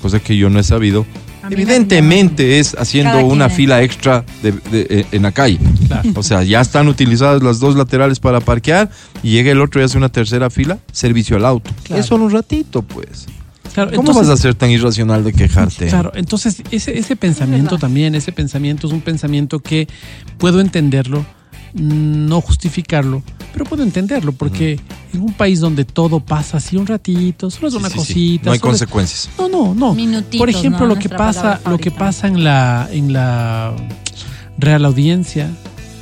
cosa 0.00 0.20
que 0.20 0.38
yo 0.38 0.48
no 0.48 0.58
he 0.58 0.62
sabido, 0.62 1.04
evidentemente 1.50 2.58
es 2.58 2.74
haciendo 2.78 3.12
Cada 3.12 3.24
una 3.24 3.48
fila 3.48 3.82
extra 3.82 4.24
de- 4.42 4.52
de- 4.52 4.86
eh, 4.90 5.06
en 5.12 5.22
la 5.22 5.32
calle. 5.32 5.58
claro. 5.86 6.10
O 6.14 6.22
sea, 6.22 6.42
ya 6.42 6.60
están 6.60 6.88
utilizadas 6.88 7.42
las 7.42 7.60
dos 7.60 7.76
laterales 7.76 8.18
para 8.20 8.40
parquear 8.40 8.90
y 9.22 9.30
llega 9.30 9.52
el 9.52 9.60
otro 9.60 9.80
y 9.80 9.84
hace 9.84 9.96
una 9.98 10.08
tercera 10.08 10.50
fila, 10.50 10.78
servicio 10.92 11.36
al 11.36 11.44
auto. 11.44 11.70
Claro. 11.84 12.00
Es 12.00 12.06
solo 12.06 12.24
un 12.24 12.32
ratito, 12.32 12.82
pues. 12.82 13.26
Claro, 13.74 13.90
¿Cómo 13.90 14.10
entonces- 14.10 14.28
vas 14.30 14.38
a 14.38 14.42
ser 14.42 14.54
tan 14.54 14.70
irracional 14.70 15.22
de 15.22 15.32
quejarte? 15.34 15.88
Claro, 15.88 16.10
entonces 16.14 16.62
ese, 16.70 16.98
ese 16.98 17.14
pensamiento 17.16 17.76
también, 17.78 18.14
ese 18.14 18.32
pensamiento 18.32 18.86
es 18.86 18.92
un 18.92 19.02
pensamiento 19.02 19.58
que 19.60 19.86
puedo 20.38 20.60
entenderlo, 20.60 21.26
no 21.76 22.40
justificarlo, 22.40 23.22
pero 23.52 23.64
puedo 23.66 23.82
entenderlo 23.82 24.32
porque 24.32 24.80
en 25.12 25.20
un 25.20 25.32
país 25.34 25.60
donde 25.60 25.84
todo 25.84 26.20
pasa 26.20 26.56
así 26.56 26.76
un 26.76 26.86
ratito, 26.86 27.50
solo 27.50 27.68
es 27.68 27.74
Sí, 27.74 27.78
una 27.78 27.88
sí, 27.88 27.92
sí. 27.94 27.98
cosita. 27.98 28.44
No 28.46 28.52
hay 28.52 28.58
solo 28.58 28.70
consecuencias. 28.70 29.28
No, 29.38 29.48
no, 29.48 29.74
no. 29.74 29.94
Minutitos, 29.94 30.38
Por 30.38 30.50
ejemplo, 30.50 30.80
¿no? 30.86 30.94
lo 30.94 30.98
que 30.98 31.08
pasa, 31.08 31.60
lo 31.68 31.78
que 31.78 31.90
pasa 31.90 32.28
en 32.28 32.42
la, 32.44 32.88
en 32.90 33.12
la 33.12 33.74
Real 34.58 34.84
Audiencia, 34.86 35.50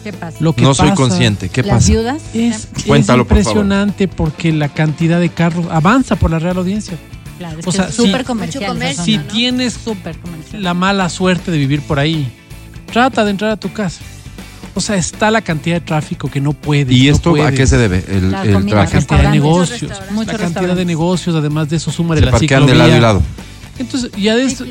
¿Qué 0.05 0.12
pasa? 0.12 0.37
lo 0.41 0.55
que 0.55 0.62
No 0.62 0.75
soy 0.75 0.91
consciente. 0.93 1.49
¿Qué 1.49 1.62
Las 1.62 1.77
pasa? 1.77 1.89
viudas. 1.93 2.22
Es, 2.35 2.68
es 2.77 2.85
Cuéntalo, 2.85 3.25
por 3.27 3.39
favor. 3.39 3.41
impresionante 3.57 4.07
porque 4.09 4.53
la 4.53 4.68
cantidad 4.68 5.18
de 5.18 5.29
carros 5.31 5.66
avanza 5.70 6.16
por 6.16 6.31
la 6.31 6.39
Real 6.39 6.59
Audiencia. 6.59 6.97
Claro, 7.39 7.59
es 7.59 7.66
O 7.66 7.70
que 7.72 7.77
sea, 7.77 7.87
es 7.89 7.97
si- 7.97 8.07
súper 8.07 8.25
comercial. 8.25 8.79
Si 8.95 9.18
tienes 9.18 9.72
Súper 9.72 10.16
comercial. 10.18 10.62
la 10.62 10.72
mala 10.75 11.09
suerte 11.09 11.51
de 11.51 11.59
vivir 11.59 11.81
por 11.83 11.99
ahí, 11.99 12.31
trata 12.93 13.25
de 13.25 13.33
entrar 13.33 13.51
a 13.51 13.57
tu 13.57 13.72
casa. 13.72 14.03
O 14.77 14.81
sea, 14.81 14.97
está 14.97 15.31
la 15.31 15.41
cantidad 15.41 15.77
de 15.77 15.81
tráfico 15.81 16.29
que 16.29 16.41
no 16.41 16.53
puedes. 16.53 16.93
¿Y 16.97 17.07
no 17.09 17.14
esto 17.14 17.43
a 17.45 17.53
qué 17.53 17.66
se 17.66 17.77
debe? 17.79 18.05
El, 18.09 18.33
La 18.33 18.43
el 18.43 18.55
comida, 18.55 18.87
traje. 18.87 18.95
La 18.97 19.01
cantidad 19.07 19.22
de 19.22 19.31
negocios, 19.39 19.93
la 20.27 20.39
cantidad 20.39 20.77
de 20.77 20.85
negocios, 20.85 21.37
además 21.37 21.68
de 21.70 21.77
eso, 21.77 21.93
súmale 21.93 22.20
Se 22.20 22.27
la 22.27 22.33
parquean 22.33 22.62
ciclovía. 22.62 22.72
de 22.75 22.79
lado 22.79 22.97
y 22.97 23.01
lado, 23.01 23.22
Entonces, 23.79 24.11
y, 24.16 24.25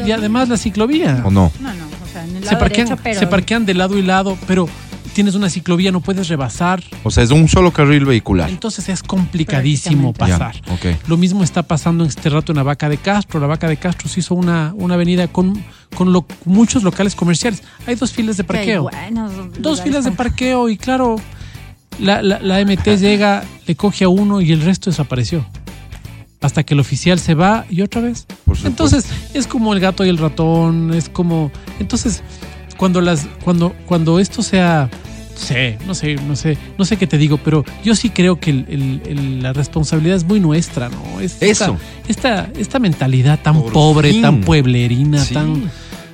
y 0.08 0.12
además 0.12 0.49
la 0.49 0.58
ciclovía. 0.58 1.22
¿o 1.26 1.32
no? 1.32 1.51
No, 1.60 1.74
no, 1.74 1.86
o 2.04 2.12
sea, 2.12 2.24
en 2.26 2.36
el 2.36 2.43
Se 2.43 2.47
lado 2.47 2.60
parquean, 2.60 2.88
derecho, 2.88 3.01
pero... 3.04 3.20
se 3.20 3.28
parquean 3.28 3.66
de 3.66 3.74
lado 3.74 3.97
y 3.97 4.01
lado, 4.01 4.38
pero 4.45 4.68
tienes 5.14 5.36
una 5.36 5.49
ciclovía, 5.49 5.91
no 5.91 6.01
puedes 6.01 6.28
rebasar. 6.28 6.84
O 7.03 7.11
sea, 7.11 7.24
es 7.24 7.32
un 7.32 7.47
solo 7.47 7.72
carril 7.72 8.05
vehicular. 8.05 8.49
Entonces 8.49 8.89
es 8.89 9.03
complicadísimo. 9.03 10.14
Ya, 10.14 10.18
pasar. 10.38 10.55
Lo 11.07 11.18
mismo 11.18 11.43
está 11.43 11.64
pasando 11.64 12.03
en 12.03 12.09
este 12.09 12.30
rato 12.30 12.51
en 12.51 12.57
la 12.57 12.64
Vaca 12.64 12.89
de 12.89 12.97
Castro. 12.97 13.39
La 13.39 13.47
Vaca 13.47 13.68
de 13.68 13.78
Castro 13.78 14.09
se 14.09 14.20
hizo 14.22 14.36
una, 14.36 14.74
una 14.76 14.95
avenida 14.95 15.28
con, 15.28 15.64
con 15.95 16.11
lo- 16.14 16.26
muchos 16.45 16.84
locales 16.84 17.16
comerciales. 17.16 17.64
Hay 17.88 17.95
dos 17.95 18.11
filas 18.11 18.38
de 18.38 18.43
Qué 18.43 18.47
parqueo. 18.47 18.89
Dos 19.59 19.82
filas 19.82 20.03
de 20.05 20.11
parqueo 20.11 20.70
y 20.70 20.78
claro, 20.78 21.16
la, 21.99 22.22
la, 22.22 22.39
la 22.39 22.59
MT 22.66 22.97
llega, 22.97 23.43
le 23.68 23.76
coge 23.76 24.03
a 24.05 24.09
uno 24.09 24.41
y 24.41 24.51
el 24.51 24.61
resto 24.61 24.89
desapareció. 24.89 25.45
Hasta 26.41 26.64
que 26.64 26.74
el 26.74 26.80
oficial 26.82 27.20
se 27.20 27.36
va 27.36 27.66
y 27.70 27.82
otra 27.82 28.01
vez. 28.01 28.26
Entonces, 28.66 29.05
es 29.34 29.47
como 29.47 29.74
el 29.74 29.80
gato 29.80 30.03
y 30.03 30.09
el 30.09 30.18
ratón, 30.18 30.93
es 30.93 31.07
como. 31.07 31.51
Entonces, 31.80 32.22
cuando 32.76 32.99
las. 32.99 33.28
Cuando, 33.45 33.74
cuando 33.86 34.20
esto 34.20 34.43
sea. 34.43 34.89
Sé, 35.36 35.78
no 35.88 35.96
sé, 35.96 36.16
no 36.16 36.36
sé, 36.36 36.58
no 36.78 36.86
sé 36.86 36.98
qué 36.98 37.08
te 37.08 37.18
digo, 37.18 37.38
pero 37.38 37.66
yo 37.84 37.96
sí 37.96 38.10
creo 38.12 38.40
que 38.40 38.52
el- 38.52 38.66
el- 38.70 39.02
el- 39.08 39.44
la 39.44 39.52
responsabilidad 39.52 40.16
es 40.18 40.24
muy 40.26 40.40
nuestra, 40.40 40.90
¿no? 40.90 41.20
Es 41.20 41.38
Eso. 41.42 41.78
Esta, 42.08 42.44
esta, 42.48 42.60
esta 42.60 42.80
mentalidad 42.80 43.40
tan 43.42 43.60
Por 43.62 43.74
pobre, 43.74 44.12
fin. 44.12 44.22
tan 44.22 44.42
pueblerina, 44.42 45.24
Sí. 45.24 45.34
tan. 45.34 45.70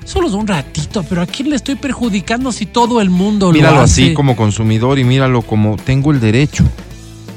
Solo 0.05 0.27
es 0.27 0.33
un 0.33 0.47
ratito, 0.47 1.03
pero 1.07 1.21
¿a 1.21 1.25
quién 1.27 1.49
le 1.49 1.55
estoy 1.57 1.75
perjudicando 1.75 2.51
si 2.51 2.65
todo 2.65 3.01
el 3.01 3.09
mundo 3.11 3.51
Míralo 3.51 3.77
lo 3.77 3.81
hace? 3.83 4.05
así 4.05 4.13
como 4.13 4.35
consumidor 4.35 4.97
y 4.97 5.03
míralo 5.03 5.41
como 5.43 5.75
tengo 5.75 6.11
el 6.11 6.19
derecho, 6.19 6.63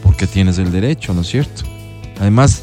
porque 0.03 0.27
tienes 0.27 0.59
el 0.59 0.71
derecho, 0.73 1.13
¿no 1.13 1.21
es 1.23 1.27
cierto? 1.29 1.65
Además, 2.21 2.63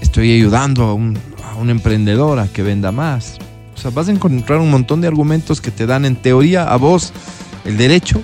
estoy 0.00 0.32
ayudando 0.32 0.84
a 0.84 0.94
un, 0.94 1.16
a 1.44 1.56
un 1.56 1.70
emprendedor 1.70 2.38
a 2.40 2.48
que 2.48 2.62
venda 2.62 2.90
más. 2.90 3.36
O 3.76 3.78
sea, 3.78 3.90
vas 3.90 4.08
a 4.08 4.12
encontrar 4.12 4.58
un 4.58 4.70
montón 4.70 5.00
de 5.02 5.06
argumentos 5.08 5.60
que 5.60 5.70
te 5.70 5.86
dan 5.86 6.06
en 6.06 6.16
teoría 6.16 6.64
a 6.64 6.76
vos 6.76 7.12
el 7.66 7.76
derecho 7.76 8.22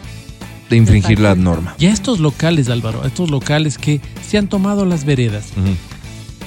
de 0.72 0.78
infringir 0.78 1.20
la 1.20 1.34
norma. 1.34 1.74
Y 1.78 1.86
a 1.86 1.92
estos 1.92 2.18
locales, 2.18 2.68
Álvaro, 2.68 3.02
a 3.02 3.06
estos 3.06 3.30
locales 3.30 3.76
que 3.78 4.00
se 4.26 4.38
han 4.38 4.48
tomado 4.48 4.84
las 4.86 5.04
veredas 5.04 5.48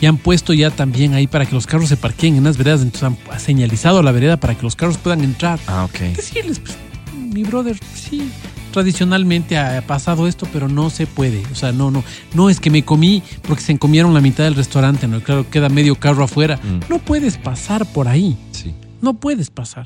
y 0.02 0.06
han 0.08 0.18
puesto 0.18 0.54
ya 0.54 0.72
también 0.72 1.14
ahí 1.14 1.28
para 1.28 1.46
que 1.46 1.54
los 1.56 1.68
carros 1.68 1.88
se 1.90 1.96
parqueen 1.98 2.36
en 2.36 2.44
las 2.44 2.58
veredas, 2.58 2.82
entonces 2.82 3.04
han 3.04 3.40
señalizado 3.40 4.02
la 4.04 4.12
vereda 4.12 4.38
para 4.38 4.56
que 4.56 4.64
los 4.64 4.76
carros 4.76 4.98
puedan 4.98 5.24
entrar. 5.24 5.60
Ah, 5.68 5.86
ok. 5.86 6.16
Decirles, 6.16 6.60
pues, 6.60 6.76
mi 7.34 7.44
brother, 7.44 7.78
sí, 7.94 8.30
tradicionalmente 8.72 9.58
ha 9.58 9.82
pasado 9.88 10.28
esto, 10.28 10.48
pero 10.52 10.68
no 10.68 10.90
se 10.90 11.08
puede. 11.08 11.44
O 11.52 11.56
sea, 11.56 11.72
no, 11.72 11.92
no, 11.92 12.04
no 12.34 12.50
es 12.50 12.60
que 12.60 12.70
me 12.70 12.84
comí 12.84 13.24
porque 13.48 13.64
se 13.64 13.78
comieron 13.78 14.14
la 14.14 14.22
mitad 14.22 14.44
del 14.44 14.56
restaurante, 14.56 15.08
¿no? 15.08 15.22
Claro, 15.22 15.50
queda 15.50 15.70
medio 15.70 15.96
carro 15.96 16.24
afuera. 16.24 16.58
Mm. 16.58 16.90
No 16.92 17.00
puedes 17.00 17.38
pasar 17.38 17.86
por 17.86 18.08
ahí, 18.08 18.36
Sí. 18.52 18.74
no 19.02 19.14
puedes 19.14 19.50
pasar. 19.50 19.86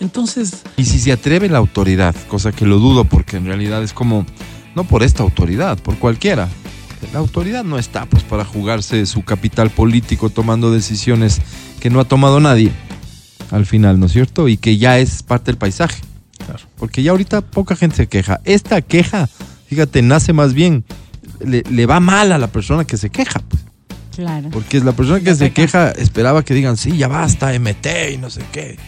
Entonces, 0.00 0.62
Y 0.76 0.84
si 0.84 0.98
se 0.98 1.12
atreve 1.12 1.48
la 1.48 1.58
autoridad, 1.58 2.14
cosa 2.28 2.52
que 2.52 2.66
lo 2.66 2.78
dudo 2.78 3.04
porque 3.04 3.36
en 3.36 3.46
realidad 3.46 3.82
es 3.82 3.92
como, 3.92 4.26
no 4.74 4.84
por 4.84 5.02
esta 5.02 5.22
autoridad, 5.22 5.78
por 5.78 5.98
cualquiera. 5.98 6.48
La 7.12 7.18
autoridad 7.18 7.64
no 7.64 7.78
está 7.78 8.06
pues 8.06 8.22
para 8.22 8.44
jugarse 8.44 9.06
su 9.06 9.22
capital 9.22 9.70
político 9.70 10.30
tomando 10.30 10.70
decisiones 10.70 11.40
que 11.80 11.90
no 11.90 12.00
ha 12.00 12.04
tomado 12.04 12.40
nadie 12.40 12.72
al 13.50 13.66
final, 13.66 14.00
¿no 14.00 14.06
es 14.06 14.12
cierto? 14.12 14.48
Y 14.48 14.56
que 14.56 14.76
ya 14.76 14.98
es 14.98 15.22
parte 15.22 15.46
del 15.46 15.58
paisaje. 15.58 16.02
Claro. 16.44 16.64
Porque 16.76 17.02
ya 17.02 17.12
ahorita 17.12 17.40
poca 17.40 17.76
gente 17.76 17.96
se 17.96 18.06
queja. 18.08 18.40
Esta 18.44 18.82
queja, 18.82 19.28
fíjate, 19.68 20.02
nace 20.02 20.32
más 20.32 20.52
bien, 20.52 20.84
le, 21.44 21.62
le 21.70 21.86
va 21.86 22.00
mal 22.00 22.32
a 22.32 22.38
la 22.38 22.48
persona 22.48 22.84
que 22.84 22.96
se 22.96 23.10
queja, 23.10 23.40
pues. 23.48 23.62
Claro. 24.14 24.48
Porque 24.50 24.80
la 24.80 24.92
persona 24.92 25.20
que 25.20 25.34
se 25.34 25.52
queja 25.52 25.90
esperaba 25.90 26.42
que 26.42 26.54
digan, 26.54 26.78
sí, 26.78 26.96
ya 26.96 27.06
basta, 27.06 27.52
MT 27.58 28.14
y 28.14 28.16
no 28.16 28.30
sé 28.30 28.42
qué. 28.50 28.78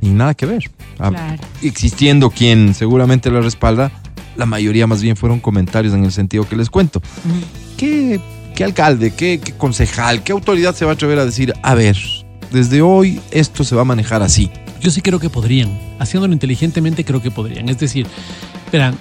Y 0.00 0.08
nada 0.08 0.34
que 0.34 0.46
ver. 0.46 0.70
Ah, 0.98 1.10
Claro. 1.10 1.42
Existiendo 1.62 2.30
quien 2.30 2.74
seguramente 2.74 3.30
la 3.30 3.40
respalda, 3.40 3.90
la 4.36 4.46
mayoría 4.46 4.86
más 4.86 5.02
bien 5.02 5.16
fueron 5.16 5.40
comentarios 5.40 5.94
en 5.94 6.04
el 6.04 6.12
sentido 6.12 6.48
que 6.48 6.56
les 6.56 6.70
cuento. 6.70 7.02
¿Qué, 7.76 8.20
qué 8.54 8.64
alcalde, 8.64 9.12
qué, 9.12 9.40
qué 9.42 9.52
concejal, 9.52 10.22
qué 10.22 10.32
autoridad 10.32 10.74
se 10.74 10.84
va 10.84 10.92
a 10.92 10.94
atrever 10.94 11.18
a 11.18 11.24
decir, 11.24 11.54
a 11.62 11.74
ver, 11.74 11.96
desde 12.52 12.80
hoy 12.82 13.20
esto 13.30 13.64
se 13.64 13.74
va 13.74 13.82
a 13.82 13.84
manejar 13.84 14.22
así? 14.22 14.50
Yo 14.80 14.90
sí 14.90 15.00
creo 15.02 15.18
que 15.18 15.28
podrían. 15.30 15.76
Haciéndolo 15.98 16.32
inteligentemente 16.32 17.04
creo 17.04 17.20
que 17.20 17.30
podrían. 17.32 17.68
Es 17.68 17.78
decir, 17.78 18.06
verán, 18.70 18.96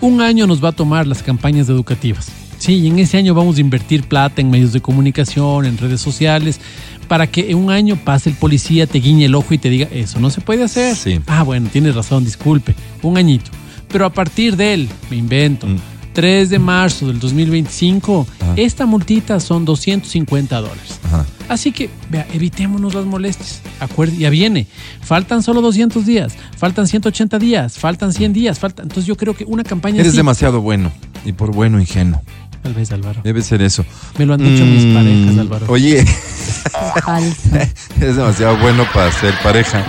un 0.00 0.20
año 0.20 0.46
nos 0.46 0.62
va 0.62 0.68
a 0.68 0.72
tomar 0.72 1.06
las 1.06 1.22
campañas 1.22 1.68
educativas. 1.68 2.28
Sí, 2.58 2.74
y 2.76 2.86
en 2.86 2.98
ese 2.98 3.18
año 3.18 3.34
vamos 3.34 3.58
a 3.58 3.60
invertir 3.60 4.04
plata 4.08 4.40
en 4.40 4.50
medios 4.50 4.72
de 4.72 4.80
comunicación, 4.80 5.66
en 5.66 5.76
redes 5.76 6.00
sociales, 6.00 6.60
para 7.08 7.26
que 7.26 7.54
un 7.54 7.70
año 7.70 7.96
pase 7.96 8.30
el 8.30 8.36
policía, 8.36 8.86
te 8.86 8.98
guiñe 8.98 9.24
el 9.26 9.34
ojo 9.34 9.54
y 9.54 9.58
te 9.58 9.70
diga, 9.70 9.88
eso 9.90 10.20
no 10.20 10.30
se 10.30 10.40
puede 10.40 10.64
hacer. 10.64 10.96
Sí. 10.96 11.20
Ah, 11.26 11.42
bueno, 11.42 11.68
tienes 11.72 11.94
razón, 11.94 12.24
disculpe. 12.24 12.74
Un 13.02 13.16
añito. 13.16 13.50
Pero 13.88 14.04
a 14.06 14.10
partir 14.12 14.56
del, 14.56 14.88
me 15.10 15.16
invento, 15.16 15.66
Mm. 15.66 15.76
3 16.12 16.48
de 16.48 16.58
marzo 16.58 17.06
del 17.08 17.20
2025, 17.20 18.26
Ajá. 18.40 18.54
esta 18.56 18.86
multita 18.86 19.38
son 19.38 19.66
250 19.66 20.60
dólares. 20.62 20.98
Ajá. 21.04 21.26
Así 21.48 21.72
que, 21.72 21.90
vea, 22.10 22.26
evitémonos 22.32 22.94
las 22.94 23.04
molestias. 23.04 23.60
Acuerde, 23.80 24.16
ya 24.16 24.30
viene. 24.30 24.66
Faltan 25.02 25.42
solo 25.42 25.60
200 25.60 26.06
días, 26.06 26.32
faltan 26.56 26.86
180 26.88 27.38
días, 27.38 27.78
faltan 27.78 28.12
100 28.14 28.32
días, 28.32 28.58
faltan. 28.58 28.84
Entonces 28.86 29.06
yo 29.06 29.16
creo 29.16 29.34
que 29.34 29.44
una 29.44 29.62
campaña 29.62 29.96
Eres 29.96 30.08
así, 30.08 30.16
demasiado 30.16 30.60
bueno 30.62 30.90
y 31.26 31.32
por 31.32 31.52
bueno 31.52 31.78
ingenuo. 31.78 32.22
Tal 32.66 32.74
vez, 32.74 32.90
Álvaro. 32.90 33.20
Debe 33.22 33.42
ser 33.42 33.62
eso. 33.62 33.84
Me 34.18 34.26
lo 34.26 34.34
han 34.34 34.40
dicho 34.40 34.64
mis 34.64 34.84
Mm, 34.86 34.94
parejas, 34.94 35.38
Álvaro. 35.38 35.66
Oye, 35.68 36.00
es 38.00 38.16
demasiado 38.16 38.56
bueno 38.58 38.84
para 38.92 39.12
ser 39.12 39.34
pareja. 39.42 39.84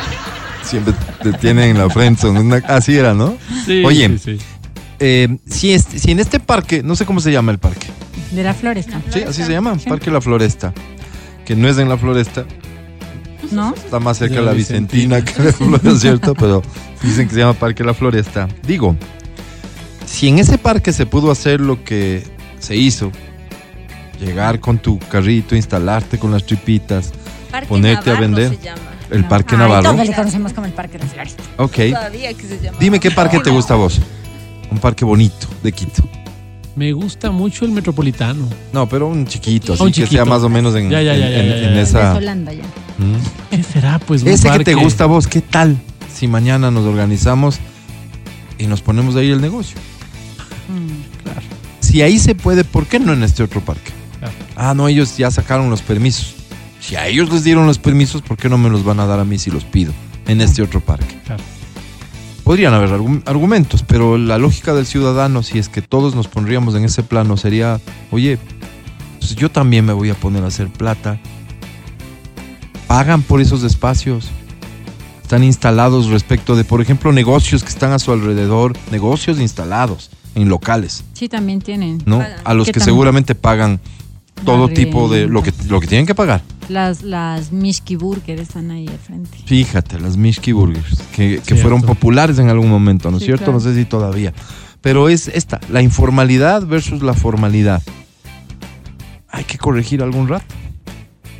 Siempre 0.63 0.93
te 1.23 1.33
tienen 1.33 1.71
en 1.71 1.77
la 1.79 1.89
frente. 1.89 2.27
Así 2.67 2.95
era, 2.95 3.13
¿no? 3.15 3.35
Sí, 3.65 3.83
Oye, 3.83 4.09
sí, 4.19 4.37
sí. 4.37 4.45
Eh, 4.99 5.37
si, 5.49 5.73
este- 5.73 5.97
si 5.97 6.11
en 6.11 6.19
este 6.19 6.39
parque, 6.39 6.83
no 6.83 6.95
sé 6.95 7.05
cómo 7.05 7.19
se 7.19 7.31
llama 7.31 7.51
el 7.51 7.57
parque. 7.57 7.87
De 8.31 8.43
la 8.43 8.53
floresta. 8.53 9.01
Sí, 9.11 9.23
así 9.23 9.43
se 9.43 9.51
llama, 9.51 9.79
Sí. 9.79 9.89
Parque 9.89 10.11
La 10.11 10.21
Floresta. 10.21 10.73
Que 11.45 11.55
no 11.55 11.67
es 11.69 11.77
en 11.77 11.87
La 11.89 11.97
Floresta, 11.97 12.45
¿No? 13.51 13.73
está 13.73 13.99
más 13.99 14.17
cerca 14.17 14.35
De 14.35 14.41
la 14.41 14.51
Vicentina 14.51 15.23
que 15.23 15.41
de 15.41 15.53
Floresta, 15.53 15.95
¿cierto? 15.97 16.35
Pero 16.35 16.61
dicen 17.01 17.27
que 17.27 17.33
se 17.33 17.39
llama 17.39 17.53
Parque 17.53 17.83
La 17.83 17.93
Floresta. 17.93 18.47
Digo, 18.67 18.95
si 20.05 20.27
en 20.27 20.39
ese 20.39 20.57
parque 20.57 20.91
se 20.91 21.05
pudo 21.05 21.31
hacer 21.31 21.61
lo 21.61 21.83
que 21.85 22.23
se 22.59 22.75
hizo, 22.75 23.11
llegar 24.19 24.59
con 24.59 24.77
tu 24.79 24.99
carrito, 24.99 25.55
instalarte 25.55 26.17
con 26.17 26.31
las 26.31 26.45
tripitas, 26.45 27.11
Parque 27.51 27.67
Ponerte 27.67 28.11
a 28.11 28.19
vender. 28.19 28.49
se 28.57 28.63
llama. 28.63 28.81
el 29.09 29.25
Parque 29.25 29.55
Ay, 29.55 29.61
Navarro. 29.61 29.93
Todos 29.93 30.07
le 30.07 30.13
conocemos 30.15 30.53
como 30.53 30.67
el 30.67 30.73
Parque 30.73 30.97
de. 30.97 31.05
Ok. 31.57 31.75
Todavía 31.91 32.33
que 32.33 32.43
se 32.43 32.59
llama. 32.59 32.77
Dime 32.79 32.99
qué 32.99 33.09
parque 33.11 33.39
te 33.39 33.49
gusta 33.49 33.73
a 33.73 33.77
vos. 33.77 34.01
Un 34.69 34.79
parque 34.79 35.05
bonito 35.05 35.47
de 35.63 35.71
Quito. 35.71 36.03
Me 36.75 36.91
gusta 36.91 37.31
mucho 37.31 37.63
el 37.65 37.71
metropolitano. 37.71 38.47
No, 38.73 38.87
pero 38.87 39.07
un 39.07 39.25
chiquito, 39.25 39.73
así 39.73 39.81
Un 39.83 39.91
que 39.91 40.05
sea 40.05 40.25
más 40.25 40.43
o 40.43 40.49
menos 40.49 40.75
en, 40.75 40.89
Ya, 40.91 41.01
ya, 41.01 41.15
ya, 41.15 41.25
en- 41.27 41.31
ya, 41.31 41.39
en- 41.39 41.49
ya, 41.49 41.55
ya. 41.61 41.67
en 41.71 41.77
esa... 41.77 42.11
De 42.11 42.17
Holanda 42.17 42.53
ya. 42.53 42.63
Mm. 42.63 43.49
¿Qué 43.49 43.63
será, 43.63 43.97
pues? 43.99 44.21
un 44.23 44.27
Ese 44.27 44.51
que 44.51 44.63
te 44.63 44.75
gusta 44.75 45.05
a 45.05 45.07
vos, 45.07 45.25
¿qué 45.27 45.41
tal 45.41 45.77
si 46.13 46.27
mañana 46.27 46.69
nos 46.69 46.85
organizamos 46.85 47.59
y 48.59 48.67
nos 48.67 48.81
ponemos 48.81 49.15
ahí 49.15 49.31
el 49.31 49.41
negocio? 49.41 49.77
Si 51.97 52.03
ahí 52.03 52.19
se 52.19 52.35
puede, 52.35 52.63
¿por 52.63 52.85
qué 52.85 52.99
no 52.99 53.11
en 53.11 53.23
este 53.23 53.41
otro 53.41 53.59
parque? 53.59 53.91
Claro. 54.19 54.33
Ah, 54.55 54.75
no, 54.75 54.87
ellos 54.87 55.17
ya 55.17 55.31
sacaron 55.31 55.71
los 55.71 55.81
permisos. 55.81 56.35
Si 56.79 56.95
a 56.95 57.07
ellos 57.07 57.33
les 57.33 57.43
dieron 57.43 57.65
los 57.65 57.79
permisos, 57.79 58.21
¿por 58.21 58.37
qué 58.37 58.49
no 58.49 58.59
me 58.59 58.69
los 58.69 58.83
van 58.83 58.99
a 58.99 59.07
dar 59.07 59.19
a 59.19 59.25
mí 59.25 59.39
si 59.39 59.49
los 59.49 59.63
pido 59.63 59.91
en 60.27 60.39
este 60.39 60.61
otro 60.61 60.79
parque? 60.79 61.17
Claro. 61.25 61.41
Podrían 62.43 62.75
haber 62.75 62.91
argu- 62.91 63.23
argumentos, 63.25 63.81
pero 63.81 64.19
la 64.19 64.37
lógica 64.37 64.75
del 64.75 64.85
ciudadano, 64.85 65.41
si 65.41 65.57
es 65.57 65.69
que 65.69 65.81
todos 65.81 66.13
nos 66.13 66.27
pondríamos 66.27 66.75
en 66.75 66.85
ese 66.85 67.01
plano, 67.01 67.35
sería, 67.35 67.81
oye, 68.11 68.37
pues 69.17 69.35
yo 69.35 69.49
también 69.49 69.83
me 69.83 69.93
voy 69.93 70.11
a 70.11 70.13
poner 70.13 70.43
a 70.43 70.47
hacer 70.49 70.67
plata. 70.67 71.19
Pagan 72.85 73.23
por 73.23 73.41
esos 73.41 73.63
espacios. 73.63 74.29
Están 75.27 75.43
instalados 75.43 76.07
respecto 76.07 76.55
de, 76.55 76.63
por 76.63 76.79
ejemplo, 76.79 77.11
negocios 77.11 77.61
que 77.61 77.67
están 77.67 77.91
a 77.91 77.99
su 77.99 78.13
alrededor, 78.13 78.77
negocios 78.91 79.41
instalados 79.41 80.09
en 80.35 80.47
locales, 80.47 81.03
Sí, 81.11 81.27
también 81.27 81.59
tienen. 81.59 82.01
¿no? 82.05 82.23
A 82.45 82.53
los 82.53 82.67
¿Qué 82.67 82.71
que 82.71 82.79
seguramente 82.79 83.35
pagan 83.35 83.81
todo 84.45 84.69
tipo 84.69 85.09
de 85.09 85.27
lo 85.27 85.43
que, 85.43 85.51
lo 85.67 85.81
que 85.81 85.87
tienen 85.87 86.05
que 86.05 86.15
pagar. 86.15 86.43
Las, 86.69 87.01
las 87.03 87.51
Mishki 87.51 87.97
Burger 87.97 88.39
están 88.39 88.71
ahí 88.71 88.87
al 88.87 88.97
frente. 88.99 89.37
Fíjate, 89.45 89.99
las 89.99 90.15
Mishki 90.15 90.53
Burgers, 90.53 91.03
que, 91.13 91.41
que 91.45 91.55
fueron 91.57 91.81
populares 91.81 92.39
en 92.39 92.47
algún 92.49 92.69
momento, 92.69 93.11
¿no 93.11 93.17
es 93.17 93.23
Sí, 93.23 93.25
cierto? 93.25 93.43
claro. 93.51 93.59
No 93.59 93.59
sé 93.59 93.75
si 93.75 93.83
todavía. 93.83 94.31
Pero 94.79 95.09
es 95.09 95.27
esta, 95.27 95.59
la 95.69 95.81
informalidad 95.81 96.65
versus 96.65 97.03
la 97.03 97.13
formalidad. 97.13 97.83
Hay 99.27 99.43
que 99.43 99.57
corregir 99.57 100.01
algún 100.01 100.29
rato. 100.29 100.45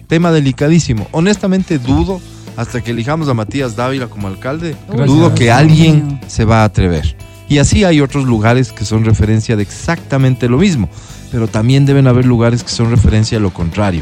tema 0.07 0.33
delicadísimo. 0.33 1.07
Honestamente 1.13 1.79
dudo, 1.79 2.19
hasta 2.57 2.81
que 2.83 2.91
elijamos 2.91 3.29
a 3.29 3.33
Matías 3.33 3.75
Dávila 3.77 4.07
como 4.07 4.27
alcalde, 4.27 4.75
Gracias. 4.87 5.07
dudo 5.07 5.33
que 5.33 5.51
alguien 5.51 6.19
se 6.27 6.43
va 6.43 6.61
a 6.61 6.65
atrever. 6.65 7.15
Y 7.47 7.59
así 7.59 7.85
hay 7.85 8.01
otros 8.01 8.25
lugares 8.25 8.73
que 8.73 8.83
son 8.83 9.05
referencia 9.05 9.55
de 9.55 9.63
exactamente 9.63 10.49
lo 10.49 10.57
mismo, 10.57 10.89
pero 11.31 11.47
también 11.47 11.85
deben 11.85 12.07
haber 12.07 12.25
lugares 12.25 12.63
que 12.63 12.69
son 12.69 12.89
referencia 12.89 13.37
a 13.37 13.41
lo 13.41 13.53
contrario, 13.53 14.01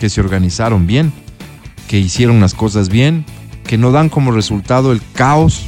que 0.00 0.10
se 0.10 0.20
organizaron 0.20 0.88
bien, 0.88 1.12
que 1.86 2.00
hicieron 2.00 2.40
las 2.40 2.54
cosas 2.54 2.88
bien, 2.88 3.24
que 3.64 3.78
no 3.78 3.92
dan 3.92 4.08
como 4.08 4.32
resultado 4.32 4.90
el 4.90 5.00
caos 5.12 5.66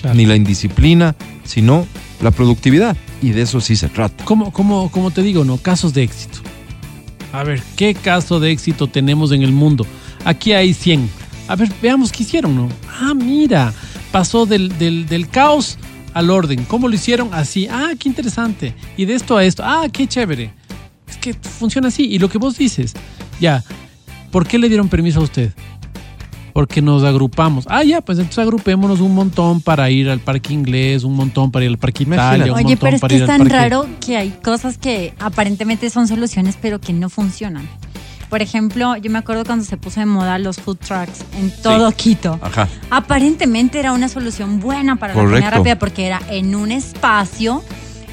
Claro. 0.00 0.14
ni 0.16 0.24
la 0.26 0.36
indisciplina, 0.36 1.14
sino 1.44 1.86
la 2.22 2.30
productividad. 2.30 2.96
Y 3.20 3.30
de 3.30 3.42
eso 3.42 3.60
sí 3.60 3.76
se 3.76 3.88
trata. 3.88 4.24
Como, 4.24 4.50
como, 4.52 4.90
como 4.90 5.10
te 5.10 5.22
digo, 5.22 5.44
¿no? 5.44 5.56
Casos 5.58 5.92
de 5.92 6.02
éxito. 6.04 6.38
A 7.32 7.42
ver, 7.44 7.62
¿qué 7.76 7.94
caso 7.94 8.40
de 8.40 8.50
éxito 8.50 8.86
tenemos 8.86 9.30
en 9.32 9.42
el 9.42 9.52
mundo? 9.52 9.86
Aquí 10.24 10.52
hay 10.52 10.72
100. 10.72 11.08
A 11.50 11.56
ver, 11.56 11.70
veamos 11.82 12.12
qué 12.12 12.22
hicieron, 12.22 12.54
¿no? 12.54 12.68
Ah, 13.00 13.12
mira, 13.14 13.72
pasó 14.12 14.46
del, 14.46 14.76
del, 14.78 15.06
del 15.06 15.28
caos 15.28 15.78
al 16.14 16.30
orden. 16.30 16.64
¿Cómo 16.64 16.86
lo 16.88 16.94
hicieron? 16.94 17.28
Así. 17.32 17.66
Ah, 17.70 17.90
qué 17.98 18.08
interesante. 18.08 18.74
Y 18.96 19.04
de 19.04 19.14
esto 19.14 19.36
a 19.36 19.44
esto. 19.44 19.62
Ah, 19.64 19.86
qué 19.92 20.06
chévere. 20.06 20.52
Es 21.08 21.16
que 21.16 21.34
funciona 21.34 21.88
así. 21.88 22.04
Y 22.04 22.18
lo 22.20 22.28
que 22.28 22.38
vos 22.38 22.56
dices, 22.56 22.94
ya, 23.40 23.64
¿por 24.30 24.46
qué 24.46 24.58
le 24.58 24.68
dieron 24.68 24.88
permiso 24.88 25.20
a 25.20 25.24
usted? 25.24 25.52
Porque 26.52 26.82
nos 26.82 27.04
agrupamos. 27.04 27.64
Ah, 27.68 27.82
ya, 27.84 28.00
pues 28.00 28.18
entonces 28.18 28.38
agrupémonos 28.40 29.00
un 29.00 29.14
montón 29.14 29.60
para 29.60 29.88
ir 29.90 30.08
al 30.08 30.18
parque 30.20 30.52
inglés, 30.52 31.04
un 31.04 31.14
montón 31.14 31.50
para 31.50 31.64
ir 31.64 31.70
al 31.70 31.78
parque 31.78 32.02
Imagínate. 32.04 32.36
Italia, 32.36 32.52
un 32.52 32.58
Oye, 32.58 32.64
montón 32.74 32.78
pero 32.86 32.94
es 32.96 33.00
para 33.00 33.10
que 33.10 33.16
ir 33.16 33.22
es 33.22 33.26
tan 33.28 33.38
parque- 33.38 33.52
raro 33.54 33.86
que 34.04 34.16
hay 34.16 34.30
cosas 34.30 34.76
que 34.78 35.14
aparentemente 35.20 35.90
son 35.90 36.06
soluciones, 36.08 36.56
pero 36.60 36.80
que 36.80 36.92
no 36.92 37.08
funcionan. 37.08 37.68
Por 38.30 38.40
ejemplo, 38.42 38.96
yo 38.96 39.10
me 39.10 39.18
acuerdo 39.18 39.44
cuando 39.44 39.64
se 39.64 39.76
puso 39.76 39.98
de 40.00 40.06
moda 40.06 40.38
los 40.38 40.56
food 40.58 40.76
trucks 40.78 41.24
en 41.36 41.50
todo 41.62 41.90
Quito. 41.92 42.38
Ajá. 42.40 42.68
Aparentemente 42.88 43.78
era 43.80 43.92
una 43.92 44.08
solución 44.08 44.60
buena 44.60 44.96
para 44.96 45.14
la 45.14 45.20
comida 45.20 45.50
rápida 45.50 45.78
porque 45.78 46.06
era 46.06 46.22
en 46.30 46.54
un 46.54 46.70
espacio, 46.70 47.62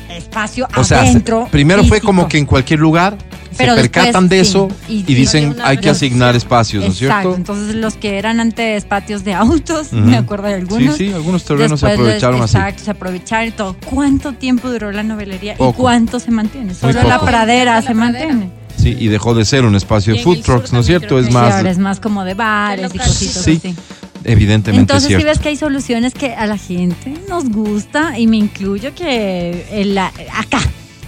espacio 0.09 0.67
O 0.75 0.83
sea, 0.83 1.01
adentro. 1.01 1.45
se- 1.45 1.51
primero 1.51 1.83
fue 1.83 2.01
como 2.01 2.27
que 2.27 2.39
en 2.39 2.45
cualquier 2.47 2.79
lugar 2.79 3.15
Pero 3.57 3.75
se 3.75 3.81
después, 3.81 3.89
percatan 4.05 4.27
de 4.27 4.39
eso 4.39 4.69
Y- 4.87 4.93
y, 4.93 5.05
y 5.07 5.13
dicen 5.13 5.49
una 5.51 5.67
hay 5.67 5.77
que 5.77 5.89
asignar 5.91 6.35
espacios, 6.35 6.83
¿no 6.83 6.91
es 6.91 6.99
Exacto. 7.01 7.21
cierto? 7.29 7.37
Entonces 7.37 7.75
los 7.75 7.95
que 7.95 8.17
eran 8.17 8.39
antes 8.39 8.85
patios 8.85 9.23
de 9.23 9.35
autos, 9.35 9.93
me 9.93 10.17
acuerdo 10.17 10.47
de 10.47 10.55
algunos. 10.55 10.95
Sí, 10.97 11.09
sí, 11.09 11.13
algunos 11.13 11.43
terrenos 11.43 11.79
se 11.79 11.85
Después 11.85 11.99
los- 11.99 12.07
aprovecharon 12.23 12.41
así. 12.41 12.57
Exacto, 12.57 12.83
se 12.85 12.91
aprovecharon 12.91 13.47
y 13.49 13.51
todo. 13.51 13.75
¿Cuánto 13.85 14.33
tiempo 14.33 14.69
duró 14.71 14.91
la 14.91 15.03
novelería 15.03 15.53
y 15.53 15.73
cuánto 15.73 16.19
se 16.19 16.31
mantiene? 16.31 16.73
Solo 16.73 17.03
la 17.03 17.19
pradera 17.19 17.75
La 17.75 17.81
se 17.83 17.93
pradera. 17.93 18.25
mantiene. 18.33 18.51
Sí, 18.77 18.95
y 18.97 19.07
dejó 19.07 19.33
de 19.33 19.43
ser 19.43 19.65
un 19.65 19.75
espacio 19.75 20.13
de 20.13 20.21
food 20.23 20.41
trucks, 20.43 20.71
¿no 20.71 20.79
es 20.81 20.85
cierto? 20.85 21.17
Es 21.19 21.31
más, 21.31 21.53
ahora 21.55 21.69
es 21.71 21.77
más 21.79 21.99
como 21.99 22.23
de 22.23 22.33
bares 22.35 22.91
y 22.93 22.97
cositas 22.97 23.43
Sí. 23.43 23.57
así. 23.57 23.75
evidentemente 24.23 24.81
Entonces 24.81 25.03
sí 25.03 25.15
cierto. 25.15 25.25
ves 25.27 25.39
que 25.39 25.49
hay 25.49 25.57
soluciones 25.57 26.13
que 26.13 26.33
a 26.33 26.45
la 26.47 26.57
gente 26.57 27.13
nos 27.29 27.49
gusta 27.49 28.17
y 28.19 28.27
me 28.27 28.37
incluyo 28.37 28.93
que 28.93 29.65
el, 29.71 29.97
acá, 29.97 30.59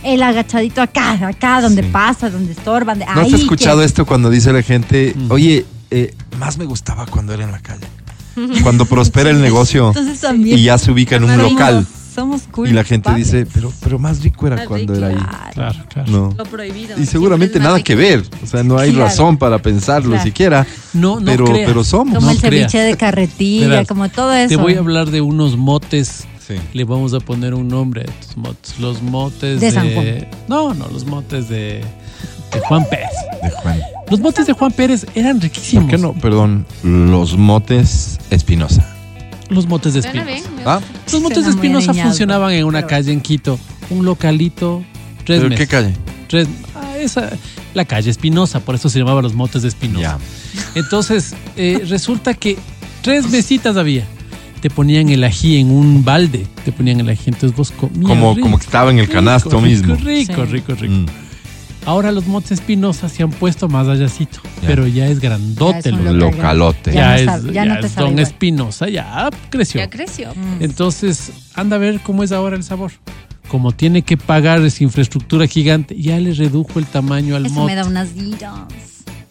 el 0.04 0.24
agachadito 0.24 0.82
acá, 0.82 1.14
acá 1.28 1.60
donde 1.62 1.84
Sí. 1.84 1.90
pasa, 1.92 2.30
donde 2.30 2.54
estorban. 2.54 3.00
de- 3.00 3.06
¿No 3.06 3.22
ahí 3.22 3.34
has 3.34 3.42
escuchado 3.42 3.80
que- 3.80 3.86
esto 3.86 4.06
cuando 4.06 4.30
dice 4.30 4.54
la 4.54 4.62
gente, 4.64 5.16
oye, 5.30 5.66
eh, 5.92 6.14
más 6.40 6.58
me 6.58 6.66
gustaba 6.66 7.06
cuando 7.08 7.34
era 7.34 7.44
en 7.44 7.52
la 7.52 7.60
calle? 7.60 7.86
Cuando 8.64 8.86
prospera 8.86 9.30
el 9.32 9.42
negocio 9.42 9.90
Entonces 9.90 10.24
y 10.46 10.64
ya 10.64 10.78
se 10.78 10.92
ubica 10.92 11.18
en 11.18 11.26
un 11.26 11.38
local 11.38 11.86
Somos 12.20 12.42
y 12.66 12.72
la 12.74 12.84
gente 12.84 13.06
culpables. 13.10 13.32
dice, 13.32 13.48
pero, 13.54 13.72
pero 13.82 14.00
más 14.00 14.22
rico 14.22 14.48
era 14.48 14.58
Más 14.58 14.68
cuando 14.68 14.94
rico. 14.94 15.06
era 15.06 15.16
ahí. 15.16 15.24
Claro. 15.54 15.54
Claro, 15.54 15.86
claro. 15.90 16.12
No. 16.12 16.34
Lo 16.38 16.44
prohibido. 16.46 17.00
Y 17.00 17.06
seguramente 17.06 17.60
nada 17.60 17.82
que 17.82 17.96
ver, 17.96 18.24
o 18.44 18.46
sea, 18.48 18.64
no 18.64 18.78
hay 18.78 18.90
Claro. 18.92 19.06
razón 19.06 19.38
para 19.38 19.60
pensarlo 19.62 20.10
Claro. 20.12 20.24
siquiera, 20.24 20.68
No, 20.94 21.20
no 21.20 21.26
pero, 21.26 21.46
creas. 21.46 21.68
pero 21.68 21.84
somos. 21.84 22.16
Como 22.16 22.28
No 22.28 22.32
el 22.34 22.40
ceviche 22.40 22.68
creas. 22.70 22.88
de 22.88 22.98
carretilla, 22.98 23.68
Verás, 23.68 23.88
como 23.88 24.10
todo 24.10 24.34
eso. 24.34 24.50
Te 24.50 24.56
voy 24.58 24.74
a 24.76 24.80
hablar 24.80 25.10
de 25.12 25.22
unos 25.22 25.58
motes. 25.58 26.26
Sí. 26.46 26.56
Le 26.74 26.84
vamos 26.84 27.14
a 27.14 27.20
poner 27.20 27.54
un 27.54 27.68
nombre 27.68 28.02
a 28.02 28.06
estos 28.06 28.36
motes. 28.38 28.80
Los 28.80 29.02
motes 29.04 29.60
De 29.62 29.68
de. 29.68 29.72
San 29.72 29.94
Juan. 29.94 30.28
No, 30.48 30.74
no, 30.74 30.88
los 30.88 31.06
motes 31.06 31.48
de, 31.48 31.84
de 32.52 32.60
Juan 32.68 32.86
Pérez. 32.90 33.10
De 33.44 33.52
Juan. 33.52 33.80
Los 34.10 34.20
motes 34.20 34.48
de 34.48 34.54
Juan 34.54 34.72
Pérez 34.72 35.06
eran 35.14 35.40
riquísimos. 35.40 35.84
¿Por 35.86 35.92
qué 35.92 35.98
no? 36.02 36.14
Perdón, 36.14 36.66
los 36.84 37.38
motes 37.38 38.18
Espinosa. 38.32 38.84
Los 39.50 39.68
motes 39.68 39.94
de 39.94 40.00
Espinosa. 40.02 40.28
bien. 40.30 40.44
¿Ah? 40.66 40.80
Los 41.12 41.22
motes 41.22 41.46
de 41.46 41.52
Espinosa 41.52 41.94
funcionaban 41.94 42.54
en 42.54 42.66
una 42.66 42.86
calle 42.86 43.12
en 43.12 43.22
Quito. 43.22 43.60
Un 43.90 44.06
localito. 44.06 44.84
Tres 45.26 45.40
¿Pero 45.40 45.50
meses. 45.50 45.68
qué 45.68 45.72
calle? 45.72 45.94
Tres, 46.28 46.48
ah, 46.76 46.98
esa, 46.98 47.30
la 47.74 47.86
calle 47.86 48.10
Espinosa, 48.10 48.60
por 48.60 48.76
eso 48.76 48.90
se 48.90 49.00
llamaba 49.00 49.22
los 49.22 49.34
motes 49.34 49.62
de 49.64 49.68
Espinosa. 49.68 50.18
Ya. 50.54 50.60
Entonces, 50.76 51.34
eh, 51.56 51.84
resulta 51.88 52.34
que 52.34 52.58
tres 53.02 53.30
mesitas 53.30 53.76
había. 53.78 54.06
Te 54.62 54.70
ponían 54.70 55.10
el 55.10 55.24
ají 55.24 55.58
en 55.58 55.72
un 55.72 56.04
balde. 56.04 56.46
Te 56.66 56.72
ponían 56.72 57.00
el 57.00 57.10
ají, 57.10 57.24
entonces 57.28 57.56
vos 57.56 57.72
comías. 57.72 58.06
Como, 58.08 58.34
rico, 58.34 58.44
como 58.46 58.58
que 58.60 58.66
estaba 58.66 58.92
en 58.92 59.00
el 59.00 59.08
canasto 59.10 59.50
rico, 59.52 59.62
mismo. 59.62 59.96
Rico, 59.96 60.46
Sí. 60.46 60.52
rico, 60.52 60.76
rico. 60.76 60.94
Mm. 60.94 61.06
Ahora 61.90 62.12
los 62.12 62.28
motes 62.28 62.52
Espinosa 62.52 63.10
se 63.10 63.24
han 63.24 63.32
puesto 63.32 63.68
más 63.68 63.88
allácito, 63.88 64.42
pero 64.62 64.86
ya 64.86 65.08
es 65.08 65.20
grandote. 65.20 65.90
Ya 65.92 65.98
es 65.98 66.04
lo- 66.04 66.14
local. 66.14 66.38
Localote. 66.38 66.94
Ya 66.94 67.18
ya, 67.18 67.26
no 67.26 67.36
es, 67.36 67.44
ya 67.46 67.52
ya 67.52 67.66
no 67.66 67.80
te 67.80 67.88
es 67.88 67.92
sabe 67.94 68.04
Don 68.06 68.14
igual. 68.14 68.28
Espinosa, 68.28 68.90
ya 68.90 69.30
creció. 69.50 69.82
Ya 69.82 69.90
creció. 69.90 70.30
Mm. 70.36 70.62
Entonces, 70.64 71.32
anda 71.56 71.78
a 71.78 71.80
ver 71.80 72.00
cómo 72.02 72.22
es 72.24 72.32
ahora 72.32 72.56
el 72.56 72.62
sabor. 72.64 72.92
Como 73.48 73.72
tiene 73.72 74.04
que 74.04 74.18
pagar 74.18 74.62
esa 74.62 74.84
infraestructura 74.84 75.48
gigante, 75.48 76.00
ya 76.00 76.20
le 76.20 76.32
redujo 76.36 76.78
el 76.78 76.86
tamaño 76.86 77.36
al 77.36 77.48
Eso 77.48 77.56
mote. 77.56 77.72
me 77.72 77.76
da 77.76 77.86
unas 77.88 78.16
iras. 78.16 78.60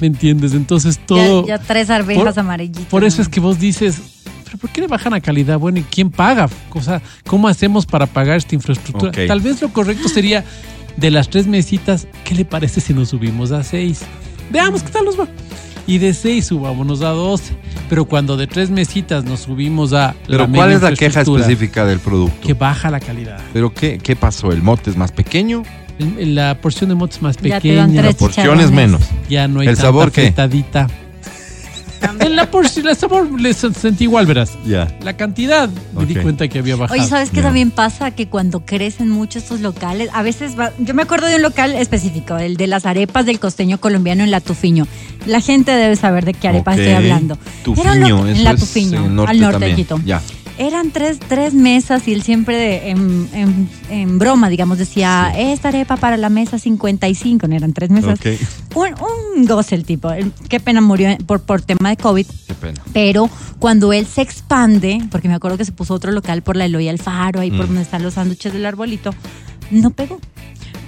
¿Me 0.01 0.09
entiendes? 0.09 0.53
Entonces 0.53 0.99
todo. 0.99 1.47
Ya, 1.47 1.59
ya 1.59 1.63
tres 1.65 1.91
arvejas 1.91 2.25
Por- 2.35 2.41
amarillitas. 2.41 2.87
Por 2.87 3.05
eso 3.05 3.23
es 3.23 3.29
que 3.29 3.39
vos 3.39 3.61
dices, 3.61 4.01
¿pero 4.45 4.59
por 4.59 4.71
qué 4.71 4.81
le 4.81 4.89
bajan 4.89 5.13
la 5.13 5.21
calidad? 5.21 5.61
Bueno, 5.61 5.79
¿y 5.79 5.83
quién 5.85 6.11
paga? 6.11 6.49
O 6.71 6.83
sea, 6.83 7.01
¿cómo 7.25 7.47
hacemos 7.47 7.87
para 7.87 8.07
pagar 8.07 8.39
esta 8.39 8.57
infraestructura? 8.57 9.13
Tal 9.29 9.41
vez 9.41 9.63
lo 9.63 9.73
correcto 9.73 10.09
sería, 10.09 10.45
de 10.99 11.11
las 11.11 11.29
tres 11.31 11.47
mesitas, 11.47 12.07
¿qué 12.25 12.35
le 12.35 12.45
parece 12.45 12.81
si 12.81 12.93
nos 12.93 13.09
subimos 13.11 13.53
a 13.53 13.63
seis? 13.63 14.01
Veamos 14.51 14.83
qué 14.83 14.91
tal 14.91 15.05
nos 15.05 15.19
va. 15.19 15.29
Y 15.87 15.99
de 15.99 16.13
seis 16.13 16.47
subámonos 16.47 17.01
a 17.03 17.09
doce. 17.11 17.55
Pero 17.89 18.05
cuando 18.05 18.37
de 18.37 18.47
tres 18.47 18.69
mesitas 18.69 19.25
nos 19.25 19.41
subimos 19.41 19.95
a 19.95 20.15
Pero 20.27 20.47
la 20.47 20.49
¿cuál 20.49 20.73
es 20.73 20.83
la 20.83 20.93
queja 20.93 21.23
específica 21.23 21.87
del 21.87 21.99
producto? 21.99 22.37
Que 22.47 22.53
baja 22.53 22.91
la 22.91 23.01
calidad. 23.01 23.41
¿Pero 23.55 23.73
qué, 23.73 23.99
qué 23.99 24.15
pasó? 24.15 24.53
¿El 24.53 24.63
mote 24.63 24.91
es 24.91 24.97
más 24.97 25.13
pequeño? 25.13 25.63
El- 25.99 26.35
La 26.35 26.61
porción 26.61 26.91
de 26.91 26.95
motos 26.97 27.17
es 27.17 27.23
más 27.23 27.37
Ya 27.39 27.59
te 27.61 27.75
dan 27.75 27.87
pequeña. 27.91 28.03
tres 28.03 28.17
Porciones 28.17 28.67
chicharrones. 28.67 28.71
menos. 28.73 29.01
Ya 29.31 29.49
no 29.49 29.61
hay 29.61 29.69
¿El 29.69 29.75
tanta 29.77 29.89
sabor 29.89 30.13
qué? 30.13 30.23
fritadita. 30.27 30.87
La 32.39 32.51
porción, 32.51 32.87
el 32.87 32.97
sabor 32.97 33.41
le 33.41 33.51
sen- 33.51 33.75
sentí 33.75 34.05
igual, 34.05 34.25
verás. 34.27 34.53
Ya. 34.65 34.87
La 35.03 35.17
cantidad 35.17 35.69
me 35.97 36.07
di 36.07 36.15
cuenta 36.15 36.47
que 36.47 36.61
había 36.61 36.77
bajado. 36.77 36.99
Oye, 37.01 37.09
¿sabes 37.09 37.31
qué 37.31 37.43
también 37.43 37.71
pasa? 37.73 38.13
Que 38.13 38.29
cuando 38.29 38.61
crecen 38.61 39.09
mucho 39.11 39.41
estos 39.41 39.61
locales, 39.61 40.09
a 40.13 40.23
veces 40.23 40.59
va- 40.59 40.73
yo 40.79 40.95
me 40.95 41.03
acuerdo 41.03 41.27
de 41.27 41.35
un 41.37 41.43
local 41.43 41.75
específico, 41.75 42.37
el 42.39 42.57
de 42.57 42.69
las 42.69 42.87
arepas 42.87 43.27
del 43.27 43.41
costeño 43.41 43.79
colombiano 43.79 44.23
en 44.23 44.31
La 44.31 44.41
Tufiño. 44.41 44.87
La 45.27 45.41
gente 45.41 45.73
debe 45.73 45.97
saber 45.97 46.25
de 46.25 46.33
qué 46.35 46.47
arepa 46.49 46.73
Ok. 46.73 46.79
estoy 46.79 46.95
hablando. 46.95 47.35
Era 47.35 47.63
Tufiño, 47.65 48.09
lo- 48.09 48.29
en 48.29 48.45
La 48.45 48.51
es 48.53 48.61
Tufiño, 48.61 49.05
en 49.07 49.17
norte 49.17 49.31
al 49.33 49.41
norte 49.41 49.53
también. 49.55 49.71
de 49.77 49.83
Quito. 49.83 50.01
Ya. 50.05 50.23
Eran 50.59 50.91
tres, 50.91 51.19
tres 51.21 51.55
mesas 51.55 52.07
y 52.09 52.13
él 52.13 52.23
siempre 52.23 52.57
de- 52.57 52.91
en, 52.91 53.29
en- 53.33 53.71
en 53.91 54.19
broma, 54.19 54.49
digamos, 54.49 54.77
decía, 54.79 55.33
esta 55.37 55.69
arepa 55.69 55.97
para 55.97 56.17
la 56.17 56.29
mesa 56.31 56.59
55, 56.59 57.47
no 57.47 57.55
eran 57.55 57.73
tres 57.73 57.91
mesas. 57.91 58.19
Ok. 58.19 58.27
Un, 58.75 58.89
un 59.39 59.47
goce 59.47 59.77
el 59.77 59.85
tipo. 59.85 60.11
Qué 60.49 60.59
pena 60.59 60.81
murió 60.81 61.17
por, 61.27 61.41
por 61.43 61.63
tema 61.63 61.91
de 61.91 61.97
COVID. 61.97 62.27
Qué 62.49 62.55
pena. 62.55 62.83
Pero 62.93 63.31
cuando 63.61 63.93
él 63.93 64.07
se 64.07 64.23
expande, 64.23 65.01
porque 65.13 65.29
me 65.29 65.35
acuerdo 65.35 65.57
que 65.59 65.65
se 65.65 65.73
puso 65.73 65.95
otro 65.95 66.11
local 66.11 66.43
por 66.43 66.57
la 66.57 66.65
Eloy 66.65 66.89
Alfaro, 66.89 67.41
ahí 67.41 67.51
por 67.51 67.65
Mm. 67.65 67.69
donde 67.69 67.83
están 67.83 68.03
los 68.03 68.15
sándwiches 68.15 68.53
del 68.53 68.67
arbolito, 68.67 69.15
no 69.71 69.91
pegó. 69.91 70.19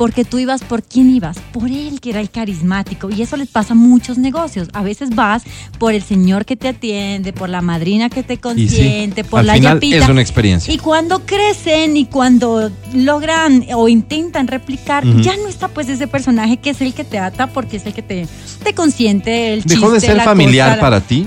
Porque 0.00 0.24
tú 0.24 0.38
ibas 0.38 0.62
por 0.62 0.82
quién 0.82 1.10
ibas, 1.10 1.36
por 1.52 1.68
él 1.68 2.00
que 2.00 2.08
era 2.08 2.22
el 2.22 2.30
carismático. 2.30 3.10
Y 3.10 3.20
eso 3.20 3.36
les 3.36 3.48
pasa 3.48 3.74
a 3.74 3.76
muchos 3.76 4.16
negocios. 4.16 4.68
A 4.72 4.82
veces 4.82 5.10
vas 5.14 5.42
por 5.78 5.92
el 5.92 6.02
señor 6.02 6.46
que 6.46 6.56
te 6.56 6.68
atiende, 6.68 7.34
por 7.34 7.50
la 7.50 7.60
madrina 7.60 8.08
que 8.08 8.22
te 8.22 8.36
sí, 8.36 8.40
consiente, 8.40 9.24
por 9.24 9.40
al 9.40 9.48
la 9.48 9.54
final 9.56 9.74
yapita. 9.74 9.98
es 9.98 10.08
una 10.08 10.22
experiencia. 10.22 10.72
Y 10.72 10.78
cuando 10.78 11.26
crecen 11.26 11.98
y 11.98 12.06
cuando 12.06 12.72
logran 12.94 13.66
o 13.74 13.90
intentan 13.90 14.46
replicar, 14.46 15.04
ya 15.20 15.36
no 15.36 15.48
está 15.48 15.68
pues 15.68 15.90
ese 15.90 16.08
personaje 16.08 16.56
que 16.56 16.70
es 16.70 16.80
el 16.80 16.94
que 16.94 17.04
te 17.04 17.18
ata 17.18 17.48
porque 17.48 17.76
es 17.76 17.84
el 17.84 17.92
que 17.92 18.00
te, 18.00 18.26
te 18.64 18.72
consiente 18.72 19.52
el 19.52 19.64
¿Dejó 19.64 19.90
de 19.90 20.00
ser 20.00 20.16
la 20.16 20.24
familiar 20.24 20.70
cosa, 20.70 20.80
para 20.80 21.00
ti? 21.02 21.26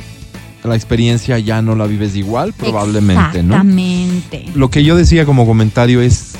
La 0.64 0.76
experiencia 0.76 1.38
ya 1.38 1.62
no 1.62 1.76
la 1.76 1.86
vives 1.86 2.16
igual, 2.16 2.54
probablemente, 2.54 3.44
¿no? 3.44 3.54
Exactamente. 3.54 4.46
Lo 4.56 4.72
que 4.72 4.84
yo 4.84 4.98
decía 4.98 5.28
como 5.28 5.46
comentario 5.46 6.02
es, 6.02 6.32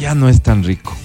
ya 0.00 0.14
no 0.14 0.30
es 0.30 0.40
tan 0.40 0.64
rico. 0.64 0.96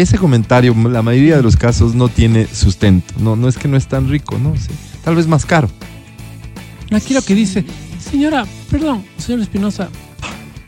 Ese 0.00 0.16
comentario, 0.16 0.74
la 0.88 1.02
mayoría 1.02 1.36
de 1.36 1.42
los 1.42 1.56
casos, 1.56 1.94
no 1.94 2.08
tiene 2.08 2.46
sustento. 2.46 3.12
No, 3.18 3.36
no 3.36 3.48
es 3.48 3.58
que 3.58 3.68
no 3.68 3.76
es 3.76 3.86
tan 3.86 4.08
rico, 4.08 4.38
¿no? 4.38 4.56
Sí. 4.56 4.70
Tal 5.04 5.14
vez 5.14 5.26
más 5.26 5.44
caro. 5.44 5.68
Aquí 6.90 7.12
lo 7.12 7.20
que 7.20 7.34
dice, 7.34 7.66
señora, 7.98 8.46
perdón, 8.70 9.04
señor 9.18 9.42
Espinosa, 9.42 9.90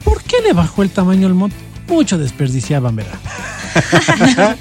¿por 0.05 0.23
qué 0.23 0.37
le 0.47 0.53
bajó 0.53 0.83
el 0.83 0.91
tamaño 0.91 1.29
al 1.29 1.33
moto? 1.33 1.55
Mucho 1.89 2.19
desperdiciaban, 2.19 2.95
¿verdad? 2.95 3.19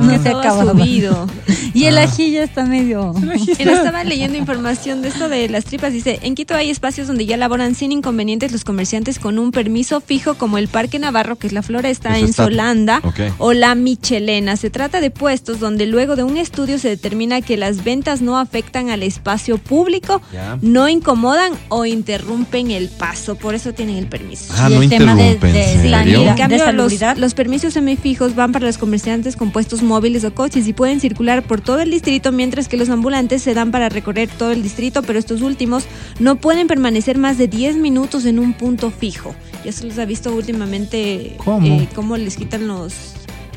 No 0.00 0.22
se 0.22 0.28
acaba. 0.30 0.64
subido. 0.72 1.26
Y 1.74 1.84
el 1.86 1.96
ají 1.96 2.32
ya 2.32 2.42
está 2.44 2.66
medio. 2.66 3.14
Estaba 3.58 4.04
leyendo 4.04 4.36
información 4.36 5.00
de 5.00 5.08
esto 5.08 5.30
de 5.30 5.48
las 5.48 5.64
tripas. 5.64 5.92
Dice, 5.94 6.18
en 6.22 6.34
Quito 6.34 6.54
hay 6.54 6.68
espacios 6.68 7.06
donde 7.06 7.24
ya 7.24 7.38
laboran 7.38 7.74
sin 7.74 7.92
inconvenientes 7.92 8.52
los 8.52 8.62
comerciantes 8.62 9.18
con 9.18 9.38
un 9.38 9.52
permiso 9.52 10.02
fijo 10.02 10.34
como 10.34 10.58
el 10.58 10.68
Parque 10.68 10.98
Navarro, 10.98 11.36
que 11.36 11.46
es 11.46 11.54
la 11.54 11.62
floresta 11.62 12.10
Eso 12.10 12.18
en 12.24 12.30
está- 12.30 12.44
Solanda, 12.44 13.00
o 13.38 13.54
la 13.54 13.74
Michelena. 13.74 14.56
Se 14.56 14.68
trata 14.68 15.00
de 15.00 15.10
puestos 15.10 15.60
donde 15.60 15.86
luego 15.86 16.14
de 16.14 16.24
un 16.24 16.36
estudio 16.36 16.78
se 16.78 16.88
determina 16.90 17.40
que 17.40 17.56
las 17.56 17.82
ventas 17.84 18.20
no 18.20 18.38
afectan 18.38 18.90
al 18.90 19.02
espacio 19.02 19.56
público, 19.56 20.20
no 20.60 20.90
incomodan 20.90 21.52
o 21.70 21.86
interrumpen 21.86 22.70
el 22.70 22.90
paso. 22.90 23.34
Por 23.36 23.54
eso 23.54 23.72
tienen 23.72 23.96
el 23.96 24.08
permiso. 24.08 24.52
Ah, 24.58 24.68
Y 24.70 24.74
no 24.74 24.82
el 24.82 24.90
tema 24.90 25.14
de- 25.14 25.22
interrumpen, 25.22 25.52
de 25.54 25.72
¿en 25.72 25.82
serio? 26.04 26.28
En 26.28 26.36
cambio, 26.36 26.64
¿De 26.66 26.72
los, 26.74 26.92
los 27.16 27.34
permisos 27.34 27.72
semifijos 27.72 28.34
van 28.34 28.52
para 28.52 28.66
los 28.66 28.76
comerciantes 28.76 29.36
con 29.36 29.50
puestos 29.52 29.81
móviles 29.82 30.24
o 30.24 30.34
coches 30.34 30.66
y 30.68 30.72
pueden 30.72 31.00
circular 31.00 31.42
por 31.42 31.60
todo 31.60 31.80
el 31.80 31.90
distrito, 31.90 32.32
mientras 32.32 32.68
que 32.68 32.76
los 32.76 32.88
ambulantes 32.88 33.42
se 33.42 33.54
dan 33.54 33.70
para 33.70 33.88
recorrer 33.88 34.28
todo 34.28 34.50
el 34.52 34.62
distrito, 34.62 35.02
pero 35.02 35.18
estos 35.18 35.42
últimos 35.42 35.84
no 36.20 36.36
pueden 36.36 36.66
permanecer 36.66 37.18
más 37.18 37.38
de 37.38 37.48
10 37.48 37.76
minutos 37.76 38.24
en 38.24 38.38
un 38.38 38.52
punto 38.54 38.90
fijo. 38.90 39.34
Ya 39.64 39.72
se 39.72 39.84
los 39.86 39.98
ha 39.98 40.04
visto 40.04 40.34
últimamente 40.34 41.36
¿Cómo? 41.44 41.66
eh, 41.66 41.88
cómo 41.94 42.16
les 42.16 42.36
quitan 42.36 42.66
los... 42.68 42.94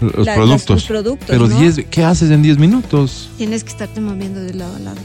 Los 0.01 0.25
la- 0.25 0.35
las- 0.35 0.35
productos. 0.35 0.69
los 0.75 0.83
productos, 0.85 1.27
Pero 1.29 1.47
¿no? 1.47 1.57
10, 1.57 1.85
¿qué 1.89 2.03
haces 2.03 2.29
en 2.29 2.41
10 2.41 2.57
minutos? 2.57 3.29
Tienes 3.37 3.63
que 3.63 3.69
estarte 3.69 4.01
moviendo 4.01 4.41
de 4.41 4.53
lado 4.53 4.75
a 4.75 4.79
lado. 4.79 4.97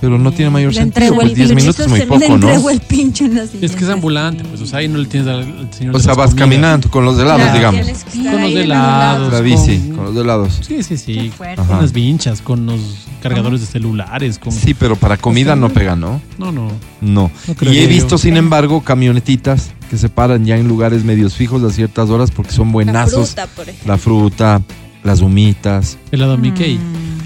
Pero 0.00 0.18
no 0.18 0.32
tiene 0.32 0.50
mayor 0.50 0.72
Le 0.72 0.80
sentido, 0.80 1.06
entrego 1.06 1.14
pues 1.16 1.28
el 1.30 1.34
10 1.34 1.48
pincho, 1.48 1.60
minutos 1.62 1.80
es 1.80 1.88
muy 1.88 2.00
poco, 2.02 2.38
¿no? 2.38 2.70
el 2.70 2.80
pincho 2.80 3.24
en 3.24 3.34
la 3.34 3.42
Es 3.42 3.76
que 3.76 3.84
es 3.84 3.90
ambulante, 3.90 4.44
pues, 4.44 4.60
o 4.60 4.66
sea, 4.66 4.78
ahí 4.80 4.88
no 4.88 4.98
le 4.98 5.06
tienes 5.06 5.28
al, 5.28 5.68
señor. 5.72 5.96
O 5.96 5.98
sea, 5.98 6.14
vas 6.14 6.30
comidas. 6.30 6.48
caminando 6.48 6.90
con 6.90 7.04
los 7.04 7.18
helados, 7.18 7.42
Claro, 7.42 7.54
digamos. 7.58 7.86
Con 8.12 8.42
los 8.42 8.52
helados. 8.52 9.32
La 9.32 9.40
bici, 9.40 9.78
con 9.94 10.04
los 10.06 10.16
helados. 10.16 10.58
Sí, 10.62 10.82
sí, 10.82 10.96
sí. 10.96 11.32
Con 11.36 11.80
las 11.80 11.92
vinchas, 11.92 12.40
con 12.42 12.66
los 12.66 12.80
cargadores 13.22 13.60
de 13.60 13.66
celulares, 13.66 14.38
con... 14.38 14.52
Sí, 14.52 14.74
pero 14.74 14.96
para 14.96 15.16
comida 15.16 15.56
no 15.56 15.68
pega, 15.70 15.96
¿no? 15.96 16.20
No, 16.38 16.52
no. 16.52 16.68
No. 17.00 17.30
No 17.46 17.72
y 17.72 17.78
he 17.78 17.82
yo. 17.84 17.88
visto, 17.88 18.18
sin 18.18 18.36
embargo, 18.36 18.82
camionetitas 18.82 19.70
que 19.90 19.96
se 19.96 20.08
paran 20.08 20.44
ya 20.44 20.56
en 20.56 20.68
lugares 20.68 21.04
medios 21.04 21.34
fijos 21.34 21.62
a 21.64 21.70
ciertas 21.70 22.10
horas 22.10 22.30
porque 22.30 22.52
son 22.52 22.68
La 22.68 22.72
buenazos. 22.72 23.28
fruta, 23.30 23.46
por 23.46 23.68
ejemplo. 23.68 23.92
La 23.92 23.98
fruta, 23.98 24.62
las 25.02 25.20
humitas, 25.20 25.96
Helado 26.12 26.36
Mickey. 26.36 26.78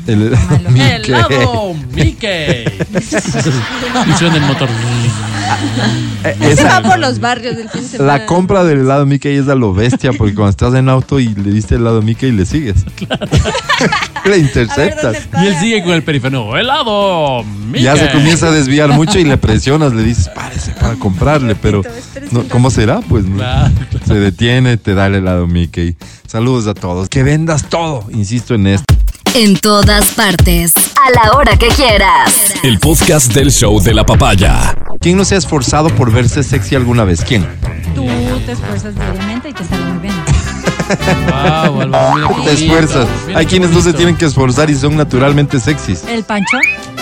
El. 0.06 0.36
Mickey. 0.70 1.14
¡Helado 1.14 1.74
Mickey! 1.92 2.64
y 4.06 4.12
suena 4.18 4.36
el 4.36 4.42
motor. 4.42 4.68
Se 6.56 6.64
va 6.64 6.82
por 6.82 6.98
los 6.98 7.18
barrios 7.18 7.56
del 7.56 7.68
fin 7.68 7.82
de 7.82 7.88
semana. 7.88 8.18
la 8.18 8.26
compra 8.26 8.64
del 8.64 8.80
helado 8.80 9.06
Mickey 9.06 9.36
es 9.36 9.48
a 9.48 9.54
lo 9.54 9.74
bestia 9.74 10.12
porque 10.12 10.34
cuando 10.34 10.50
estás 10.50 10.74
en 10.74 10.88
auto 10.88 11.18
y 11.18 11.34
le 11.34 11.50
diste 11.50 11.74
el 11.74 11.82
helado 11.82 12.00
Mickey 12.00 12.30
le 12.30 12.46
sigues. 12.46 12.84
le 14.24 14.38
interceptas. 14.38 15.28
Y 15.42 15.46
él 15.46 15.56
sigue 15.56 15.82
con 15.82 15.92
el 15.92 16.02
periférico. 16.02 16.56
¡Helado 16.56 17.42
Mickey! 17.44 17.82
Ya 17.82 17.96
se 17.96 18.10
comienza 18.10 18.48
a 18.48 18.50
desviar 18.52 18.90
mucho 18.90 19.18
y 19.18 19.24
le 19.24 19.36
presionas, 19.36 19.92
le 19.92 20.02
dices, 20.02 20.28
párese 20.28 20.72
para 20.72 20.94
comprarle, 20.94 21.54
pero 21.54 21.82
no, 22.30 22.44
¿cómo 22.48 22.70
será? 22.70 23.00
Pues 23.00 23.24
no. 23.24 23.36
Claro, 23.36 23.72
se 24.06 24.14
detiene, 24.14 24.76
te 24.76 24.94
da 24.94 25.06
el 25.06 25.16
helado 25.16 25.46
Mickey. 25.46 25.96
Saludos 26.26 26.66
a 26.66 26.74
todos. 26.74 27.08
Que 27.08 27.22
vendas 27.22 27.68
todo, 27.68 28.06
insisto 28.12 28.54
en 28.54 28.68
esto. 28.68 29.01
En 29.34 29.56
todas 29.56 30.12
partes. 30.12 30.72
A 30.96 31.10
la 31.10 31.36
hora 31.36 31.56
que 31.56 31.68
quieras. 31.68 32.52
El 32.62 32.78
podcast 32.78 33.32
del 33.32 33.50
show 33.50 33.80
de 33.80 33.94
la 33.94 34.04
papaya. 34.04 34.76
¿Quién 35.00 35.16
no 35.16 35.24
se 35.24 35.34
ha 35.34 35.38
esforzado 35.38 35.88
por 35.90 36.12
verse 36.12 36.42
sexy 36.42 36.74
alguna 36.76 37.04
vez? 37.04 37.24
¿Quién? 37.24 37.46
Tú 37.94 38.04
te 38.46 38.52
esfuerzas 38.52 38.94
diariamente 38.94 39.48
y 39.48 39.52
te 39.52 39.64
sale 39.64 39.84
muy 39.84 39.98
bien. 40.02 40.14
Wow, 41.26 41.80
Álvaro, 41.82 42.14
mira 42.14 42.28
qué 42.28 42.34
Te 42.34 42.40
bonito. 42.40 42.50
esfuerzas. 42.50 43.08
Mira 43.26 43.38
Hay 43.38 43.46
qué 43.46 43.50
quienes 43.50 43.70
no 43.70 43.80
se 43.80 43.92
tienen 43.94 44.16
que 44.16 44.26
esforzar 44.26 44.68
y 44.70 44.74
son 44.76 44.96
naturalmente 44.96 45.58
sexys. 45.58 46.04
El 46.04 46.22
pancho. 46.24 46.58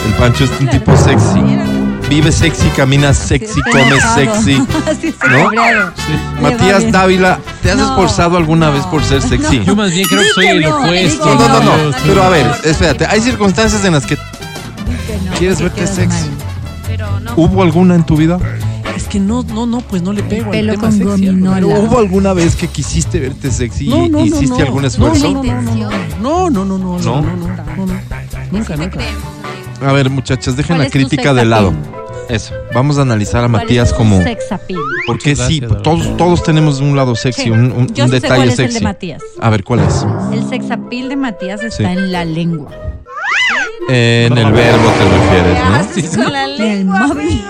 El 0.06 0.12
Pancho 0.14 0.44
es 0.44 0.50
un 0.60 0.68
tipo 0.68 0.96
sexy. 0.96 1.40
Vive 2.10 2.32
sexy, 2.32 2.68
camina 2.70 3.14
sexy, 3.14 3.60
come 3.70 4.00
sexy. 4.16 4.58
¿No? 5.30 5.50
Matías. 6.42 6.90
Dávila, 6.90 7.38
¿te 7.62 7.70
has 7.70 7.78
No, 7.78 7.90
esforzado 7.90 8.36
alguna 8.36 8.68
vez 8.70 8.84
por 8.86 9.04
ser 9.04 9.22
sexy? 9.22 9.64
Yo 9.64 9.76
más 9.76 9.92
bien 9.92 10.08
creo 10.08 10.20
que 10.22 10.28
soy 10.30 10.46
el 10.48 10.66
opuesto. 10.66 11.24
No, 11.36 11.48
no, 11.48 11.60
no, 11.60 11.96
Pero 12.04 12.24
a 12.24 12.28
ver, 12.30 12.50
espérate. 12.64 13.06
Hay 13.06 13.20
circunstancias 13.20 13.84
en 13.84 13.92
las 13.92 14.06
que 14.06 14.18
¿Quieres 15.38 15.62
verte 15.62 15.86
sexy? 15.86 16.30
hubo 17.36 17.62
alguna 17.62 17.94
en 17.94 18.04
tu 18.04 18.16
vida. 18.16 18.40
Es 18.96 19.04
que 19.04 19.20
no, 19.20 19.44
no, 19.44 19.64
no, 19.66 19.80
pues 19.80 20.02
no 20.02 20.12
le 20.12 20.24
pego 20.24 20.46
al 20.46 20.50
pelo 20.50 20.72
tema 20.72 20.82
con 20.82 20.92
sexy. 20.92 21.30
Pero 21.54 21.68
hubo 21.68 21.98
alguna 22.00 22.32
vez 22.32 22.56
que 22.56 22.66
quisiste 22.66 23.20
verte 23.20 23.52
sexy 23.52 23.88
y 23.88 24.20
hiciste 24.26 24.62
algún 24.62 24.84
esfuerzo. 24.84 25.32
No, 25.32 26.50
no, 26.50 26.64
no, 26.64 26.76
no, 26.76 26.76
no, 26.76 26.98
no, 26.98 26.98
no, 26.98 27.36
no, 27.36 27.86
no. 27.86 28.00
Nunca, 28.50 28.76
nunca. 28.76 28.98
A 29.86 29.92
ver, 29.92 30.10
muchachas, 30.10 30.56
dejen 30.56 30.76
¿Cuál 30.76 30.88
la 30.88 30.90
crítica 30.90 31.32
de 31.32 31.44
lado. 31.44 31.99
Eso. 32.30 32.54
Vamos 32.74 32.98
a 32.98 33.02
analizar 33.02 33.44
a 33.44 33.48
¿Cuál 33.48 33.62
Matías 33.62 33.92
como. 33.92 34.22
Sex 34.22 34.52
appeal. 34.52 34.80
Porque 35.06 35.34
sí, 35.36 35.60
todos, 35.82 36.16
todos 36.16 36.42
tenemos 36.42 36.80
un 36.80 36.96
lado 36.96 37.14
sexy, 37.16 37.42
Sí. 37.44 37.50
un, 37.50 37.72
un- 37.72 37.86
Yo 37.94 38.04
un 38.04 38.10
sí 38.10 38.16
sé 38.16 38.20
detalle 38.20 38.36
cuál 38.36 38.48
es 38.48 38.58
el 38.58 38.66
sexy. 38.66 38.78
de 38.78 38.84
Matías. 38.84 39.22
A 39.40 39.50
ver, 39.50 39.64
¿cuál 39.64 39.80
es? 39.80 40.06
El 40.32 40.48
sex 40.48 40.70
appeal 40.70 41.08
de 41.08 41.16
Matías 41.16 41.62
está 41.62 41.76
Sí. 41.76 41.84
en 41.84 42.12
la 42.12 42.24
lengua. 42.24 42.70
En 43.88 44.36
el 44.38 44.52
verbo 44.52 44.88
te 44.98 45.04
refieres, 45.08 46.16
¿no? 46.18 46.22
Con 46.24 46.32
la 46.32 46.44
el 46.44 46.84
móvil. 46.84 47.42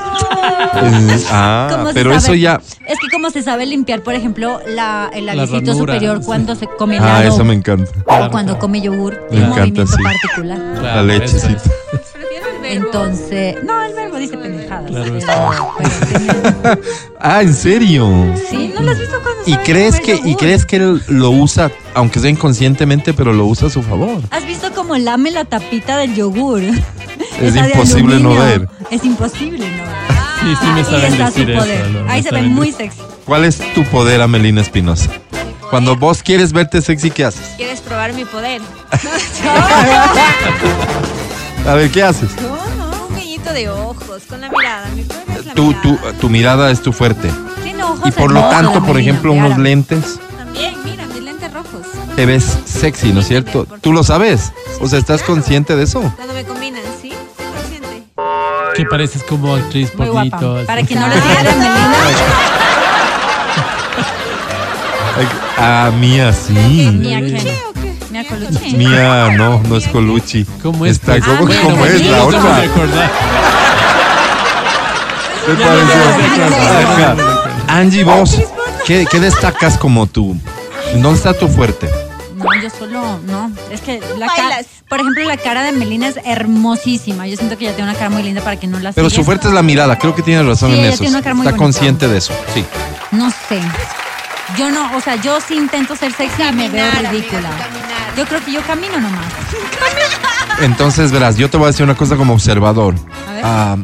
Eh, 0.77 1.25
ah, 1.31 1.69
¿Cómo 1.73 1.89
se 1.89 1.95
pero 1.95 2.13
eso 2.15 2.35
ya. 2.35 2.61
Es 2.87 2.99
que 2.99 3.09
como 3.13 3.31
se 3.31 3.43
sabe 3.43 3.67
limpiar, 3.67 4.03
por 4.03 4.15
ejemplo, 4.15 4.61
la, 4.67 5.11
el 5.13 5.27
La 5.27 5.35
labicito 5.35 5.75
superior 5.75 6.19
sí. 6.21 6.25
cuando 6.25 6.55
se 6.55 6.67
come 6.67 6.97
Ah, 6.99 7.19
helado 7.21 7.35
eso 7.35 7.45
me 7.45 7.55
encanta. 7.55 7.91
o 8.07 8.31
cuando 8.31 8.59
come 8.59 8.81
yogur. 8.81 9.21
Me 9.31 9.39
un 9.39 9.43
encanta, 9.45 9.61
movimiento 9.61 9.87
sí. 9.87 10.03
particular. 10.03 10.59
La 10.59 10.81
Claro, 10.81 11.03
lechecita. 11.05 11.63
Entonces, 12.73 13.57
no, 13.65 13.83
el 13.83 13.95
verbo 13.95 14.17
dice 14.17 14.39
pendejadas. 14.39 14.91
Claro, 14.91 15.75
Ah, 17.21 17.43
¿en 17.43 17.55
serio? 17.55 18.09
sí, 18.49 18.73
¿no 18.75 18.81
lo 18.83 18.91
has 18.93 18.99
visto 18.99 19.17
cuando 19.23 19.43
¿Y 19.47 19.57
crees 19.65 20.01
que 20.01 20.21
y 20.25 20.35
crees 20.37 20.65
que 20.65 20.77
él 20.77 21.03
lo 21.09 21.31
usa, 21.31 21.71
aunque 21.95 22.19
sea 22.21 22.31
inconscientemente, 22.31 23.13
pero 23.13 23.33
lo 23.33 23.47
usa 23.47 23.67
a 23.69 23.71
su 23.71 23.83
favor? 23.83 24.21
¿Has 24.31 24.47
visto 24.47 24.73
cómo 24.75 24.97
lame 24.97 25.31
la 25.31 25.45
tapita 25.45 25.97
del 25.99 26.15
yogur? 26.15 26.63
Es 27.41 27.57
imposible 27.75 28.19
no 28.21 28.35
ver. 28.35 28.69
Es 28.91 29.05
imposible 29.05 29.69
no 29.69 29.85
ver. 29.85 30.01
Sí, 30.41 30.47
sí 30.61 30.67
me 30.69 30.81
Ahí 30.81 30.85
saben 30.85 31.19
decir 31.19 31.51
eso. 31.51 31.67
me 32.05 32.11
Ahí 32.11 32.23
se 32.23 32.31
ve 32.31 32.37
saben 32.39 32.55
muy 32.55 32.73
sexy. 32.73 33.01
¿Cuál 33.27 33.45
es 33.45 33.59
tu 33.75 33.85
poder, 33.85 34.23
Amelina 34.23 34.63
Espinosa? 34.63 35.11
Cuando 35.69 35.95
vos 35.97 36.23
quieres 36.23 36.53
verte 36.53 36.81
sexy, 36.83 37.11
¿qué 37.11 37.25
haces? 37.27 37.47
¿Quieres 37.57 37.81
probar 37.81 38.13
mi 38.15 38.25
poder? 38.25 38.61
A 41.67 41.75
ver, 41.75 41.91
¿qué 41.91 42.03
haces? 42.03 42.31
Un 43.11 43.17
guiñito 43.17 43.53
de 43.53 43.69
ojos, 43.69 44.23
con 44.29 44.41
la 44.41 44.49
mirada. 44.49 44.89
Mi 44.95 45.03
poder 45.03 45.25
es 45.39 45.47
la 45.47 45.55
Tu, 45.55 45.67
mirada. 45.67 45.83
tu, 45.83 46.13
tu 46.21 46.29
mirada 46.31 46.71
es 46.71 46.83
tu 46.83 46.93
fuerte. 46.93 47.31
Tiene 47.63 47.83
ojos 47.83 48.01
Y 48.07 48.11
por 48.11 48.33
lo 48.33 48.41
hermosos, 48.41 48.61
tanto, 48.63 48.81
por 48.81 48.95
Melina, 48.97 49.11
ejemplo, 49.13 49.33
unos 49.33 49.59
lentes, 49.59 50.19
También, 50.37 50.75
mira, 50.85 51.07
mis 51.07 51.23
lentes 51.23 51.53
rojos. 51.53 51.83
te 52.17 52.27
ves 52.27 52.59
sexy, 52.65 53.13
¿no 53.13 53.21
es 53.21 53.29
cierto? 53.29 53.67
¿Tú 53.81 53.93
lo 53.93 54.03
sabes? 54.03 54.53
O 54.81 54.89
sea, 54.89 54.99
¿estás 54.99 55.23
consciente 55.23 55.77
de 55.77 55.85
eso? 55.85 56.01
Cuando 56.17 56.35
me 56.35 56.45
combinan, 56.45 56.83
¿sí? 57.01 57.13
Soy 57.37 57.47
consciente. 57.53 58.03
Que 58.75 58.85
pareces 58.87 59.23
como 59.23 59.55
actriz 59.55 59.95
Muy 59.95 60.09
pornito. 60.09 60.57
así. 60.57 60.67
Para 60.67 60.83
que 60.83 60.95
no 60.95 61.05
a 61.05 61.09
la 61.09 61.15
Melina. 61.15 61.75
Ah, 65.59 65.91
mía, 65.99 66.33
sí. 66.33 66.53
Mía, 66.55 67.19
¿quién? 67.21 67.37
¿O 67.37 67.39
qué? 67.39 67.43
Mía 67.45 67.55
Colucci. 68.31 68.77
Mía, 68.77 69.31
no, 69.37 69.61
no 69.69 69.77
es 69.77 69.87
Colucci. 69.89 70.45
¿Cómo 70.63 70.87
es? 70.87 70.93
Está? 70.93 71.21
¿cómo, 71.21 71.47
Ah, 71.51 71.55
cómo 71.63 71.77
bueno, 71.77 71.95
es 71.95 72.07
la 72.07 72.25
otra? 72.25 72.41
Angie, 77.69 78.05
vos, 78.05 78.37
¿qué, 78.87 79.07
qué 79.11 79.21
destacas 79.21 79.79
como 79.79 80.07
tú? 80.07 80.37
¿Dónde 80.95 81.13
está 81.15 81.33
tu 81.35 81.49
fuerte? 81.49 81.89
No, 82.37 82.45
yo 82.63 82.71
solo, 82.71 83.19
no. 83.27 83.51
Es 83.71 83.81
que 83.81 84.01
la 84.19 84.27
cara, 84.27 84.59
por 84.89 85.01
ejemplo, 85.01 85.25
la 85.25 85.37
cara 85.37 85.63
de 85.63 85.73
Melina 85.73 86.09
es 86.09 86.19
hermosísima. 86.25 87.27
Yo 87.27 87.37
siento 87.37 87.57
que 87.59 87.67
ella 87.67 87.75
tiene 87.77 87.91
una 87.91 87.99
cara 87.99 88.11
muy 88.11 88.23
linda 88.23 88.41
para 88.43 88.57
que 88.57 88.67
no 88.67 88.79
la 88.81 88.93
Pero 88.93 89.11
su 89.11 89.23
fuerte 89.25 89.49
es 89.49 89.55
la 89.55 89.63
mirada, 89.63 89.99
creo 89.99 90.15
que 90.15 90.23
tienes 90.23 90.47
razón 90.47 90.71
Sí, 90.71 90.79
en 90.79 90.85
ella 90.85 90.95
eso. 90.95 91.03
tiene 91.03 91.15
una 91.17 91.23
cara 91.23 91.35
muy 91.35 91.47
Está 91.47 91.51
bonita. 91.57 91.65
consciente 91.65 92.09
de 92.09 92.19
eso, 92.19 92.33
sí. 92.55 92.65
No 93.11 93.31
sé. 93.31 93.61
Yo 94.57 94.71
no, 94.71 94.97
o 94.97 95.01
sea, 95.01 95.17
yo 95.17 95.41
sí 95.41 95.57
intento 95.57 95.97
ser 95.97 96.13
sexy 96.13 96.43
y 96.43 96.53
me 96.53 96.69
veo 96.69 96.85
Caminar, 96.91 96.97
amiga, 96.97 97.11
ridícula. 97.11 97.51
caminar. 97.51 98.15
Yo 98.17 98.27
creo 98.27 98.45
que 98.45 98.53
yo 98.53 98.61
camino 98.63 99.01
nomás. 99.01 99.25
Entonces, 100.61 101.13
verás, 101.13 101.37
yo 101.37 101.49
te 101.49 101.57
voy 101.57 101.67
a 101.67 101.69
decir 101.69 101.85
una 101.85 101.95
cosa 101.97 102.17
como 102.17 102.35
observador. 102.35 102.95
A 103.29 103.33
ver. 103.33 103.43
Ah, 103.45 103.77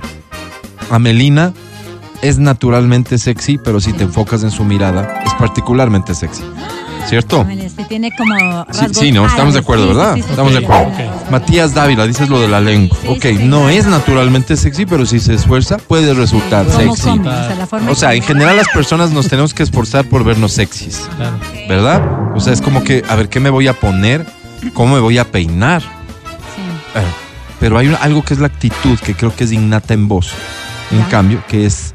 Amelina 0.90 1.52
es 2.22 2.38
naturalmente 2.38 3.18
sexy, 3.18 3.58
pero 3.58 3.80
si 3.80 3.92
te 3.92 4.04
enfocas 4.04 4.42
en 4.42 4.50
su 4.50 4.64
mirada, 4.64 5.22
es 5.24 5.32
particularmente 5.34 6.14
sexy. 6.14 6.42
¿Cierto? 7.09 7.42
Amelia, 7.42 7.68
sí 7.68 7.84
tiene 7.88 8.11
como 8.16 8.34
Sí, 8.72 8.80
rasgos 8.80 8.96
sí, 8.98 9.12
no, 9.12 9.26
estamos 9.26 9.54
de 9.54 9.61
acuerdo, 9.61 9.86
¿verdad? 9.88 10.14
sí, 10.16 10.22
sí, 10.22 10.30
estamos 10.30 10.52
de 10.52 10.59
acuerdo. 10.59 10.86
Ok. 10.88 11.30
Matías 11.30 11.72
Dávila, 11.72 12.04
dices 12.07 12.28
lo 12.28 12.40
de 12.40 12.48
la 12.48 12.61
lengua. 12.61 12.96
Sí, 13.00 13.09
ok, 13.09 13.22
sí, 13.22 13.36
sí. 13.36 13.44
no 13.44 13.68
es 13.68 13.86
naturalmente 13.86 14.57
sexy, 14.57 14.86
pero 14.86 15.07
si 15.07 15.20
se 15.20 15.34
esfuerza, 15.34 15.76
puede 15.78 16.12
resultar 16.14 16.66
¿Cómo 16.66 16.96
sexy. 16.96 17.11
come? 17.11 17.28
O 17.28 17.32
sea, 17.32 17.54
la 17.54 17.66
forma 17.66 17.90
O 17.90 17.94
sea, 17.94 18.14
en 18.14 18.22
general 18.22 18.57
las 18.57 18.68
personas 18.74 19.11
nos 19.12 19.28
tenemos 19.28 19.54
que 19.54 19.62
esforzar 19.62 20.04
por 20.07 20.24
vernos 20.24 20.52
sexys, 20.52 21.09
Claro. 21.16 21.38
¿verdad? 21.68 22.02
O 22.34 22.40
sea, 22.40 22.52
es 22.52 22.61
como 22.61 22.82
que, 22.82 23.04
a 23.09 23.14
ver, 23.14 23.28
¿qué 23.28 23.38
me 23.40 23.50
voy 23.50 23.68
a 23.68 23.72
poner 23.72 24.26
¿Cómo 24.74 24.94
me 24.94 25.00
voy 25.00 25.18
a 25.18 25.30
peinar? 25.30 25.82
Sí. 25.82 25.86
Eh, 26.96 27.02
Pero 27.61 27.78
hay 27.78 27.94
algo 28.00 28.22
que 28.24 28.34
es 28.34 28.40
la 28.40 28.48
actitud, 28.48 28.98
que 28.98 29.14
creo 29.14 29.34
que 29.36 29.44
es 29.44 29.52
innata 29.52 29.94
en 29.94 30.09
vos. 30.09 30.32
En 30.90 30.98
Ya. 30.98 31.09
cambio, 31.09 31.42
que 31.46 31.66
es 31.66 31.94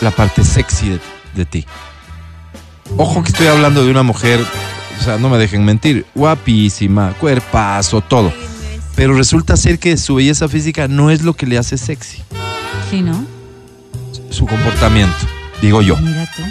la 0.00 0.10
parte 0.12 0.44
sexy 0.44 0.88
de, 0.90 1.00
de 1.34 1.44
ti. 1.44 1.66
Ojo 2.96 3.22
que 3.22 3.30
estoy 3.30 3.46
hablando 3.46 3.84
de 3.84 3.90
una 3.90 4.02
mujer, 4.02 4.44
o 4.98 5.02
sea, 5.02 5.16
no 5.18 5.28
me 5.28 5.38
dejen 5.38 5.64
mentir, 5.64 6.06
guapísima, 6.14 7.12
cuerpazo, 7.14 8.00
todo. 8.00 8.32
Pero 8.94 9.14
resulta 9.14 9.56
ser 9.56 9.78
que 9.78 9.96
su 9.96 10.16
belleza 10.16 10.48
física 10.48 10.88
no 10.88 11.10
es 11.10 11.22
lo 11.22 11.34
que 11.34 11.46
le 11.46 11.56
hace 11.56 11.78
sexy. 11.78 12.22
Sí, 12.90 13.00
¿no? 13.00 13.24
Su 14.30 14.46
comportamiento, 14.46 15.16
digo 15.62 15.80
yo, 15.82 15.96
Mira 15.96 16.28
tú. 16.36 16.42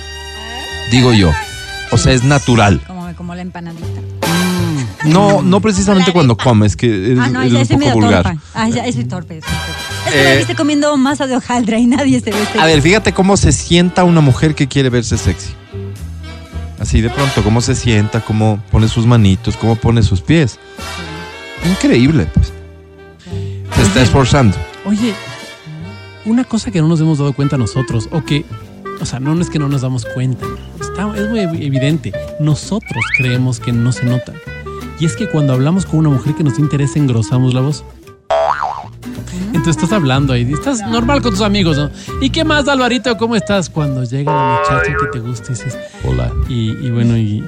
digo 0.91 1.13
yo. 1.13 1.31
O 1.91 1.97
sea, 1.97 2.13
es 2.13 2.23
natural. 2.23 2.81
Como, 2.87 3.13
como 3.15 3.35
la 3.35 3.41
empanadita. 3.41 3.85
No, 5.05 5.41
no 5.41 5.61
precisamente 5.61 6.11
cuando 6.11 6.35
comes, 6.35 6.75
que 6.75 7.13
es, 7.13 7.19
ah, 7.19 7.29
no, 7.29 7.41
ese 7.41 7.73
un 7.73 7.79
me 7.79 7.85
poco 7.87 7.99
vulgar. 8.01 8.23
torpa. 8.23 8.41
Ah, 8.53 8.69
ya, 8.69 8.83
soy 8.91 9.05
torpe. 9.05 9.39
soy 9.41 9.51
torpe. 9.51 10.07
Es 10.07 10.13
que 10.13 10.19
Eh, 10.21 10.23
me 10.31 10.37
viste 10.37 10.55
comiendo 10.55 10.95
masa 10.97 11.25
de 11.25 11.35
hojaldra 11.37 11.77
y 11.79 11.85
nadie 11.85 12.19
se 12.19 12.31
ve 12.31 12.37
A 12.59 12.65
ver, 12.65 12.81
fíjate 12.81 13.13
cómo 13.13 13.37
se 13.37 13.51
sienta 13.51 14.03
una 14.03 14.21
mujer 14.21 14.55
que 14.55 14.67
quiere 14.67 14.89
verse 14.89 15.17
sexy. 15.17 15.49
Así 16.89 17.01
de 17.01 17.11
pronto, 17.11 17.43
cómo 17.43 17.61
se 17.61 17.75
sienta, 17.75 18.19
cómo 18.19 18.59
pone 18.71 18.87
sus 18.87 19.05
manitos, 19.05 19.55
cómo 19.57 19.75
pone 19.75 20.01
sus 20.01 20.21
pies. 20.21 20.57
Increíble, 21.69 22.25
pues. 22.33 22.51
Se 23.75 23.81
está 23.83 24.01
esforzando. 24.01 24.57
Oye, 24.87 25.13
una 26.25 26.45
cosa 26.45 26.71
que 26.71 26.81
no 26.81 26.87
nos 26.87 26.99
hemos 26.99 27.19
dado 27.19 27.33
cuenta 27.33 27.59
nosotros, 27.59 28.09
o 28.11 28.23
que, 28.23 28.43
o 28.99 29.05
sea, 29.05 29.19
no 29.19 29.39
es 29.39 29.51
que 29.51 29.59
no 29.59 29.69
nos 29.69 29.81
damos 29.81 30.03
cuenta, 30.03 30.47
está, 30.81 31.15
es 31.15 31.29
muy 31.29 31.41
evi- 31.41 31.63
evidente, 31.63 32.11
nosotros 32.39 33.05
creemos 33.19 33.59
que 33.59 33.71
no 33.71 33.91
se 33.91 34.05
nota. 34.05 34.33
Y 34.99 35.05
es 35.05 35.15
que 35.15 35.29
cuando 35.29 35.53
hablamos 35.53 35.85
con 35.85 35.99
una 35.99 36.09
mujer 36.09 36.33
que 36.33 36.43
nos 36.43 36.57
interesa, 36.57 36.97
engrosamos 36.97 37.53
la 37.53 37.61
voz. 37.61 37.85
Entonces 39.47 39.75
estás 39.77 39.91
hablando 39.91 40.33
ahí, 40.33 40.51
estás 40.51 40.81
normal 40.87 41.21
con 41.21 41.31
tus 41.31 41.41
amigos, 41.41 41.77
¿no? 41.77 41.89
¿Y 42.21 42.29
qué 42.29 42.43
más, 42.43 42.67
Alvarito? 42.67 43.17
¿Cómo 43.17 43.35
estás? 43.35 43.69
Cuando 43.69 44.03
llega 44.03 44.31
la 44.31 44.59
muchacha 44.59 44.93
que 44.97 45.07
te 45.11 45.19
gusta 45.19 45.47
y 45.47 45.55
dices, 45.55 45.77
Hola. 46.05 46.31
y, 46.47 46.69
y 46.85 46.91
bueno, 46.91 47.17
y, 47.17 47.21
y- 47.21 47.43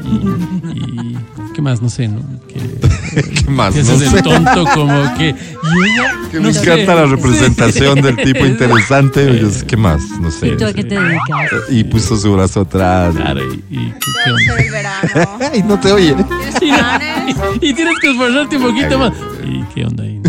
y- 0.74 1.18
¿qué 1.54 1.62
más? 1.62 1.82
No 1.82 1.90
sé, 1.90 2.08
¿no? 2.08 2.22
¿Qué 2.48 3.50
más? 3.50 3.74
que 3.74 3.84
No 3.84 3.92
haces 3.92 4.02
el 4.02 4.18
sé. 4.18 4.22
tonto 4.24 4.66
como 4.74 5.14
que... 5.18 5.30
Y 5.30 5.32
ella, 5.34 6.16
Que 6.32 6.38
no 6.40 6.48
me 6.48 6.54
sé. 6.54 6.62
encanta 6.74 6.96
la 6.96 7.06
representación 7.06 8.02
del 8.02 8.16
tipo 8.18 8.46
interesante. 8.46 9.24
y 9.42 9.46
es, 9.46 9.64
¿Qué 9.64 9.78
más? 9.78 10.02
No 10.20 10.32
sé. 10.32 10.50
¿Y 10.50 10.58
tú 10.58 10.66
a 10.66 10.74
qué 10.74 10.84
te 10.84 11.00
dedicas? 11.00 11.52
Y 11.70 11.84
puso 11.84 12.18
su 12.18 12.34
brazo 12.34 12.62
atrás. 12.62 13.16
Claro, 13.16 13.42
y, 13.44 13.64
y- 13.70 13.94
¿qué 14.56 14.70
verano. 14.72 15.38
Ay, 15.54 15.64
no 15.64 15.80
te 15.80 15.92
oye. 15.92 16.16
Y, 16.62 16.66
y- 16.70 17.70
y 17.70 17.74
tienes 17.74 18.00
que 18.00 18.12
esforzarte 18.12 18.58
un 18.58 18.64
poquito 18.64 18.98
más. 19.00 19.14
¿Y 19.46 19.64
qué 19.74 19.86
onda 19.86 20.04
ahí? 20.04 20.20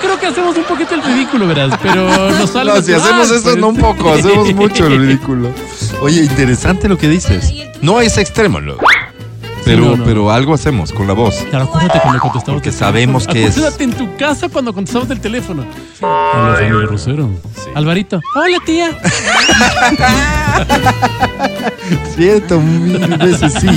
Creo 0.00 0.18
que 0.18 0.26
hacemos 0.26 0.56
un 0.56 0.64
poquito 0.64 0.94
el 0.94 1.02
ridículo, 1.02 1.46
verás, 1.46 1.78
pero 1.82 2.30
nos 2.32 2.50
sale. 2.50 2.72
No, 2.72 2.82
si 2.82 2.92
hacemos 2.92 3.30
eso, 3.30 3.56
no 3.56 3.68
un 3.68 3.76
poco, 3.76 4.12
hacemos 4.12 4.52
mucho 4.54 4.86
el 4.86 4.98
ridículo. 4.98 5.50
Oye, 6.02 6.22
interesante 6.22 6.88
lo 6.88 6.96
que 6.96 7.08
dices. 7.08 7.52
No 7.82 8.00
es 8.00 8.16
extremo, 8.18 8.60
lo- 8.60 8.78
pero, 9.64 9.84
no, 9.84 9.96
no. 9.96 10.04
pero 10.04 10.30
algo 10.30 10.54
hacemos 10.54 10.92
con 10.92 11.06
la 11.06 11.12
voz. 11.12 11.34
Claro, 11.50 11.64
acuérdate 11.66 12.00
cuando 12.00 12.20
contestamos. 12.20 12.62
Teléfono. 12.62 12.86
sabemos 12.86 13.26
que 13.26 13.44
es- 13.44 13.56
Acuérdate 13.56 13.84
en 13.84 13.92
tu 13.92 14.16
casa 14.16 14.48
cuando 14.48 14.72
contestamos 14.72 15.08
del 15.08 15.20
teléfono. 15.20 15.64
Hola, 16.00 16.54
familia 16.56 16.86
Rosero. 16.86 17.28
Alvarito. 17.74 18.20
Hola, 18.36 18.58
tía. 18.64 18.90
Cierto, 22.16 22.60
mil 22.60 22.98
veces 23.18 23.52
sí. 23.60 23.68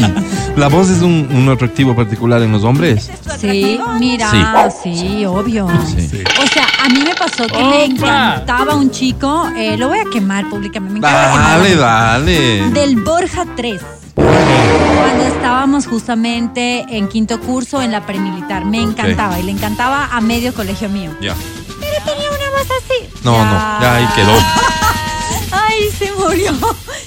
La 0.55 0.67
voz 0.67 0.89
es 0.89 1.01
un, 1.01 1.27
un 1.31 1.49
atractivo 1.49 1.95
particular 1.95 2.41
en 2.41 2.51
los 2.51 2.63
hombres. 2.63 3.09
Sí, 3.39 3.79
mira, 3.99 4.69
sí, 4.71 5.25
obvio. 5.25 5.67
Sí. 5.87 6.23
O 6.41 6.47
sea, 6.47 6.65
a 6.83 6.89
mí 6.89 6.99
me 7.03 7.15
pasó 7.15 7.47
que 7.47 7.63
me 7.63 7.85
encantaba 7.85 8.75
un 8.75 8.91
chico, 8.91 9.49
eh, 9.57 9.77
lo 9.77 9.87
voy 9.89 9.99
a 9.99 10.05
quemar 10.11 10.49
públicamente, 10.49 10.99
me 10.99 11.07
Dale, 11.07 11.75
dale. 11.75 12.69
Del 12.71 12.97
Borja 13.01 13.45
3. 13.55 13.81
Cuando 14.15 15.23
estábamos 15.25 15.87
justamente 15.87 16.85
en 16.89 17.07
quinto 17.07 17.39
curso 17.39 17.81
en 17.81 17.91
la 17.91 18.05
premilitar. 18.05 18.65
Me 18.65 18.81
encantaba 18.81 19.39
y 19.39 19.43
le 19.43 19.51
encantaba 19.51 20.09
a 20.11 20.21
medio 20.21 20.53
colegio 20.53 20.89
mío. 20.89 21.11
Ya. 21.21 21.35
Pero 21.79 22.05
tenía 22.05 22.29
una 22.29 22.49
voz 22.51 22.67
así. 22.83 23.09
No, 23.23 23.31
no, 23.31 23.81
ya 23.81 23.95
ahí 23.95 24.07
quedó. 24.15 24.33
Ay, 25.51 25.89
se 25.97 26.11
murió. 26.13 26.53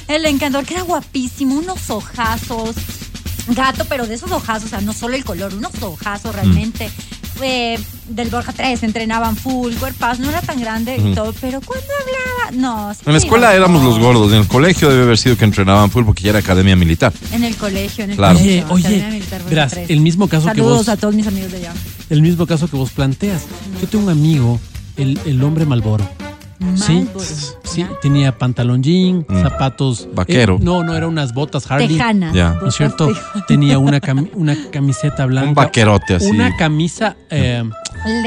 El 0.09 0.24
encantador, 0.26 0.66
que 0.66 0.74
era 0.74 0.82
guapísimo, 0.82 1.57
unos 1.57 1.90
ojazos. 1.90 2.76
Gato, 3.49 3.84
pero 3.88 4.07
de 4.07 4.14
esos 4.14 4.30
ojazos, 4.32 4.64
o 4.66 4.68
sea, 4.68 4.80
no 4.80 4.92
solo 4.92 5.14
el 5.16 5.24
color, 5.24 5.55
unos 5.55 5.72
ojazos 5.80 6.34
realmente. 6.34 6.90
Eh, 7.42 7.78
del 8.09 8.30
Borja 8.30 8.51
3 8.53 8.82
entrenaban 8.84 9.36
full, 9.36 9.74
cuerpas, 9.74 10.18
no 10.20 10.30
era 10.30 10.40
tan 10.40 10.59
grande 10.59 10.97
y 10.97 11.14
todo, 11.14 11.34
pero 11.38 11.61
cuando 11.61 11.84
hablaba, 12.01 12.51
no. 12.86 12.94
sí 12.94 13.01
En 13.05 13.12
la 13.12 13.18
escuela 13.18 13.55
éramos 13.55 13.82
los 13.84 13.99
gordos. 13.99 14.32
En 14.32 14.38
el 14.38 14.49
colegio 14.49 14.88
debe 14.88 15.03
haber 15.03 15.18
sido 15.18 15.36
que 15.36 15.44
entrenaban 15.44 15.90
full 15.90 16.05
porque 16.07 16.22
ya 16.22 16.30
era 16.30 16.38
academia 16.38 16.76
militar. 16.76 17.12
En 17.32 17.44
el 17.44 17.55
colegio, 17.57 18.05
en 18.05 18.11
el 18.12 18.16
Claro. 18.16 18.38
Oye, 18.38 18.62
colegio. 18.66 18.88
Academia 18.88 19.07
oye, 19.09 19.16
Militar 19.18 19.40
Borja 19.42 19.51
verás, 19.51 19.72
3. 19.72 19.90
el 19.90 20.01
mismo 20.01 20.28
caso 20.28 20.44
que 20.47 20.51
Saludos 20.53 20.78
vos. 20.78 20.88
a 20.88 20.97
todos 20.97 21.14
mis 21.14 21.26
amigos 21.26 21.51
de 21.53 21.59
allá. 21.59 21.74
El 22.09 22.22
mismo 22.22 22.47
caso 22.47 22.68
que 22.68 22.76
vos 22.76 22.90
planteas. 22.90 23.42
Yo 23.82 23.86
tengo 23.88 24.05
un 24.05 24.11
amigo, 24.11 24.59
el, 24.97 25.20
el 25.26 25.42
hombre 25.44 25.66
Malboro. 25.66 26.09
Sí, 26.74 27.07
sí, 27.64 27.84
tenía 28.00 28.36
pantalón 28.38 28.82
jean, 28.82 29.26
Mm. 29.28 29.42
zapatos. 29.42 30.09
Vaquero. 30.14 30.54
eh, 30.57 30.59
no, 30.62 30.82
no, 30.82 30.94
eran 30.94 31.11
unas 31.11 31.34
botas 31.34 31.70
Harley. 31.70 31.88
Tejanas. 31.88 32.32
Ya. 32.34 32.59
¿No 32.62 32.68
es 32.68 32.74
cierto? 32.74 33.11
Tenía 33.46 33.78
una, 33.78 34.00
cami- 34.00 34.30
una 34.34 34.57
camiseta 34.70 35.26
blanca. 35.26 35.48
Un 35.50 35.54
vaquerote 35.54 36.14
así. 36.14 36.26
Una 36.26 36.57
camisa 36.57 37.16
eh, 37.30 37.62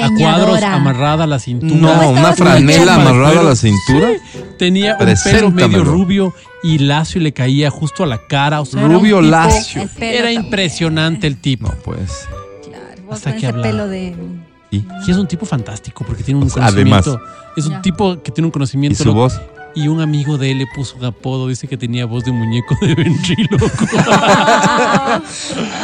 a 0.03 0.09
cuadros 0.17 0.61
amarrada 0.61 1.23
a 1.23 1.27
la 1.27 1.39
cintura. 1.39 1.75
No, 1.75 2.09
una 2.11 2.33
franela 2.33 2.95
amarrada 2.95 3.39
a 3.39 3.43
la 3.43 3.55
cintura. 3.55 4.09
Sí, 4.31 4.39
tenía 4.59 4.95
un 4.99 5.15
pelo 5.23 5.51
medio 5.51 5.83
rubio 5.83 6.33
y 6.61 6.77
lacio 6.79 7.19
y 7.19 7.23
le 7.23 7.33
caía 7.33 7.69
justo 7.71 8.03
a 8.03 8.07
la 8.07 8.19
cara. 8.27 8.61
O 8.61 8.65
sea, 8.65 8.83
Rubio 8.87 9.17
tipo- 9.21 9.21
lacio. 9.31 9.89
Era 9.99 10.31
impresionante 10.31 11.25
el 11.25 11.37
tipo. 11.37 11.69
No, 11.69 11.75
pues. 11.83 12.27
Claro, 12.63 13.03
vos 13.07 13.15
Hasta 13.15 13.31
con 13.31 13.39
que 13.39 13.45
ese 13.47 13.47
hablaba. 13.47 13.63
pelo 13.69 13.87
de... 13.87 14.15
¿Y, 14.71 14.85
Y 15.07 15.11
es 15.11 15.17
un 15.17 15.27
tipo 15.27 15.45
fantástico 15.45 16.03
porque 16.05 16.23
tiene 16.23 16.39
un 16.41 16.49
Además. 16.61 17.05
conocimiento. 17.05 17.19
Es 17.57 17.65
un 17.65 17.81
tipo 17.81 18.21
que 18.21 18.31
tiene 18.31 18.45
un 18.45 18.49
y 18.49 18.53
conocimiento. 18.53 19.03
su 19.03 19.13
voz? 19.13 19.39
Y 19.75 19.87
un 19.87 20.01
amigo 20.01 20.37
de 20.37 20.51
él 20.51 20.59
le 20.59 20.65
puso 20.75 20.97
un 20.97 21.05
apodo. 21.05 21.47
Dice 21.47 21.67
que 21.67 21.77
tenía 21.77 22.05
voz 22.05 22.23
de 22.25 22.31
muñeco 22.31 22.75
de 22.81 22.95
ventríloco. 23.03 23.65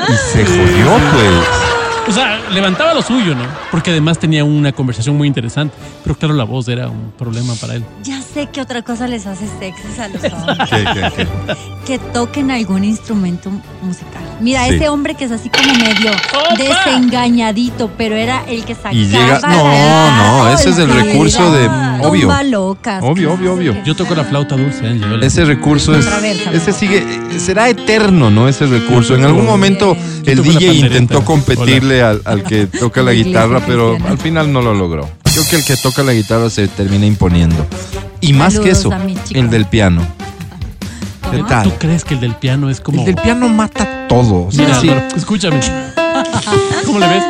Y 0.10 0.14
se 0.34 0.46
jodió, 0.46 0.92
pues. 1.14 1.85
O 2.08 2.12
sea, 2.12 2.40
levantaba 2.52 2.94
lo 2.94 3.02
suyo, 3.02 3.34
¿no? 3.36 3.44
Porque 3.72 3.92
además 3.92 4.20
tenía 4.20 4.44
una 4.44 4.72
conversación 4.72 5.18
muy 5.18 5.28
interesante. 5.28 5.76
Pero 6.04 6.16
claro, 6.16 6.34
la 6.36 6.44
voz 6.44 6.68
era 6.68 6.88
un 6.88 7.12
problema 7.18 7.54
para 7.56 7.76
él. 7.76 7.84
Ya 8.04 8.22
sé 8.22 8.48
que 8.48 8.62
otra 8.62 8.82
cosa 8.84 9.08
les 9.08 9.26
hace 9.26 9.48
sexys 9.60 10.00
a 10.00 10.08
los 10.10 10.24
hombres. 10.34 10.70
¿Qué, 10.70 10.86
qué, 10.94 11.12
qué? 11.16 11.28
que 11.86 12.00
toquen 12.00 12.50
algún 12.52 12.84
instrumento 12.84 13.52
musical. 13.82 14.24
Mira, 14.40 14.66
Sí. 14.68 14.76
ese 14.76 14.90
hombre 14.90 15.14
que 15.16 15.26
es 15.26 15.32
así 15.32 15.50
como 15.50 15.72
medio 15.74 16.12
¡Opa! 16.12 16.56
desengañadito, 16.58 17.90
pero 17.98 18.16
era 18.16 18.44
el 18.48 18.66
que 18.66 18.74
sacaba. 18.76 18.96
Y 18.96 19.06
llega- 19.08 19.40
no, 19.42 20.44
no, 20.46 20.50
ese 20.54 20.70
es 20.70 20.78
el 20.80 20.90
recurso 20.90 21.52
de- 21.52 21.68
obvio. 22.02 22.30
Locas. 22.46 23.04
Obvio, 23.04 23.34
obvio, 23.34 23.54
obvio. 23.54 23.84
Yo 23.84 23.96
toco 23.96 24.14
la 24.16 24.24
flauta 24.24 24.56
dulce, 24.56 24.86
¿eh? 24.88 25.00
Ese 25.22 25.46
recurso 25.46 25.96
es. 25.96 26.06
Ese 26.54 26.74
sigue. 26.74 27.04
Será 27.40 27.70
eterno, 27.70 28.30
¿no? 28.30 28.48
Ese 28.48 28.66
recurso. 28.68 29.16
En 29.16 29.24
algún 29.26 29.46
momento 29.46 29.96
el 30.26 30.44
DJ 30.44 30.74
intentó 30.74 31.24
competirle 31.24 32.02
al, 32.02 32.22
al 32.26 32.44
que 32.44 32.68
toca 32.68 33.02
la 33.02 33.14
guitarra, 33.14 33.62
pero 33.66 33.98
al 34.08 34.18
final 34.18 34.52
no 34.52 34.62
lo 34.62 34.74
logró. 34.74 35.10
Creo 35.24 35.44
que 35.50 35.56
el 35.58 35.66
que 35.66 35.76
toca 35.78 36.04
la 36.04 36.14
guitarra 36.14 36.50
se 36.50 36.68
termina 36.68 37.06
imponiendo. 37.06 37.66
Y 38.22 38.34
más 38.34 38.60
que 38.60 38.72
eso, 38.72 38.90
el 39.32 39.50
del 39.50 39.66
piano. 39.66 40.02
¿Qué 41.32 41.38
¿Cómo? 41.38 41.48
tal? 41.48 41.64
¿Tú 41.64 41.72
crees 41.80 42.04
que 42.04 42.14
el 42.14 42.20
del 42.20 42.36
piano 42.36 42.70
es 42.70 42.80
como... 42.80 43.00
El 43.00 43.06
del 43.08 43.16
piano 43.16 43.50
mata 43.50 44.08
todo. 44.08 44.46
o 44.48 44.52
sea, 44.52 44.66
Mira, 44.66 44.80
sí. 44.80 44.92
Escúchame. 45.16 45.60
¿Cómo 46.86 47.00
le 47.00 47.08
ves? 47.08 47.24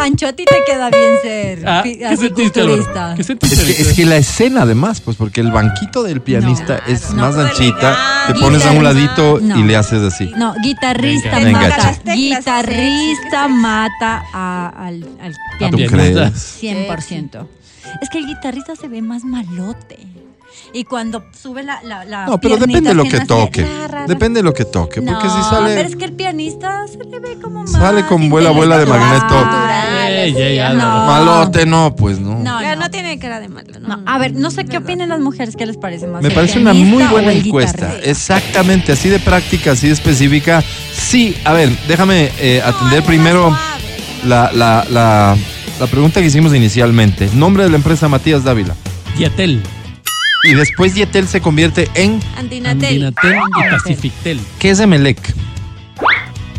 No, 0.00 0.04
Pancho, 0.06 0.26
a 0.28 0.32
ti 0.32 0.44
te 0.46 0.56
queda 0.66 0.88
bien 0.90 1.10
ser 1.22 1.68
Ah, 1.68 1.82
¿Qué 1.84 2.06
así 2.06 2.16
sentiste, 2.28 2.60
culturista. 2.62 3.14
¿Qué 3.16 3.22
sentiste? 3.24 3.54
Es 3.56 3.64
que, 3.76 3.82
es 3.82 3.92
que 3.96 4.04
la 4.06 4.16
escena 4.16 4.62
además, 4.62 5.00
pues 5.02 5.16
porque 5.16 5.40
el 5.42 5.50
banquito 5.50 6.02
del 6.02 6.20
pianista 6.22 6.80
No, 6.86 6.92
es 6.92 7.10
no. 7.10 7.22
más 7.22 7.36
anchita, 7.36 8.24
te 8.28 8.34
pones 8.34 8.64
a 8.64 8.70
un 8.72 8.82
ladito 8.84 9.38
y 9.40 9.44
no. 9.44 9.56
le 9.64 9.76
haces 9.76 10.02
así. 10.02 10.32
No, 10.36 10.54
guitarrista 10.62 11.36
Venga. 11.38 11.60
Venga, 11.60 11.76
mata. 11.76 11.92
chico. 11.92 12.12
Guitarrista 12.14 13.48
mata 13.48 14.24
a- 14.32 14.68
al, 14.86 15.06
al 15.20 15.32
¿Tú 15.70 15.76
pianista. 15.76 15.96
crees? 15.96 16.58
100%. 16.62 17.46
Es 18.00 18.08
que 18.08 18.18
el 18.18 18.26
guitarrista 18.26 18.76
se 18.76 18.88
ve 18.88 19.02
más 19.02 19.24
malote. 19.24 19.98
Y 20.72 20.84
cuando 20.84 21.24
sube 21.40 21.62
la, 21.64 21.82
la, 21.82 22.04
la 22.04 22.26
No, 22.26 22.38
pero 22.40 22.56
depende 22.56 22.90
de 22.90 22.94
lo 22.94 23.04
que 23.04 23.20
toque. 23.20 23.62
ra, 23.62 23.88
ra, 23.88 23.88
ra. 23.88 24.06
Depende 24.06 24.38
de 24.38 24.44
lo 24.44 24.54
que 24.54 24.64
toque. 24.64 25.02
Porque 25.02 25.26
no, 25.26 25.42
si 25.42 25.50
sale. 25.50 25.74
pero 25.74 25.88
es 25.88 25.96
que 25.96 26.04
el 26.04 26.12
pianista 26.12 26.86
se 26.86 26.98
le 27.04 27.18
ve 27.18 27.38
como 27.42 27.62
más 27.62 27.72
Sale 27.72 28.06
con 28.06 28.28
vuela, 28.28 28.50
vuela 28.50 28.78
de 28.78 28.86
magneto. 28.86 29.34
ey, 30.08 30.58
no. 30.76 31.06
Malote, 31.06 31.66
no, 31.66 31.94
pues 31.96 32.20
no. 32.20 32.38
No, 32.38 32.60
Ya 32.60 32.76
no. 32.76 32.82
no 32.82 32.90
tiene 32.90 33.18
cara 33.18 33.40
de 33.40 33.48
malo, 33.48 33.80
¿no? 33.80 33.96
No, 33.96 34.02
a 34.06 34.18
ver, 34.18 34.34
no 34.34 34.50
sé 34.50 34.64
qué 34.64 34.78
opinan 34.78 35.08
las 35.08 35.20
mujeres, 35.20 35.56
¿qué 35.56 35.66
les 35.66 35.76
parece 35.76 36.06
más? 36.06 36.22
Me 36.22 36.30
parece 36.30 36.58
una 36.58 36.72
muy 36.72 37.02
buena 37.04 37.32
encuesta. 37.32 37.92
Exactamente, 38.02 38.92
así 38.92 39.08
de 39.08 39.18
práctica, 39.18 39.72
así 39.72 39.88
de 39.88 39.94
específica. 39.94 40.62
Sí, 40.92 41.36
a 41.44 41.52
ver, 41.52 41.70
déjame 41.88 42.30
eh, 42.38 42.62
atender 42.64 43.02
primero 43.02 43.56
la, 44.24 44.50
la, 44.52 44.86
la, 44.90 45.36
la 45.80 45.86
pregunta 45.88 46.20
que 46.20 46.26
hicimos 46.26 46.54
inicialmente. 46.54 47.28
Nombre 47.34 47.64
de 47.64 47.70
la 47.70 47.76
empresa 47.76 48.08
Matías 48.08 48.44
Dávila. 48.44 48.74
Yatel, 49.18 49.60
Y 50.42 50.54
después 50.54 50.94
Yetel 50.94 51.28
se 51.28 51.40
convierte 51.40 51.90
en. 51.94 52.20
Antinatel. 52.36 53.04
Andinatel 53.04 53.38
y 53.58 53.70
Pacifictel. 53.70 54.40
¿Qué 54.58 54.70
es 54.70 54.80
Emelec? 54.80 55.18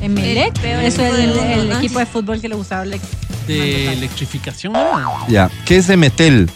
Emelec, 0.02 0.58
eso 0.64 1.04
es 1.04 1.14
el, 1.14 1.72
equipo 1.74 2.00
de 2.00 2.06
fútbol 2.06 2.42
que 2.42 2.50
le 2.50 2.56
gustaba 2.56 2.82
Alex. 2.82 3.04
De 3.48 3.94
electrificación, 3.94 4.74
¿no? 4.74 5.28
Ya. 5.28 5.50
¿Qué 5.66 5.78
es 5.78 5.90
Emetel? 5.90 6.50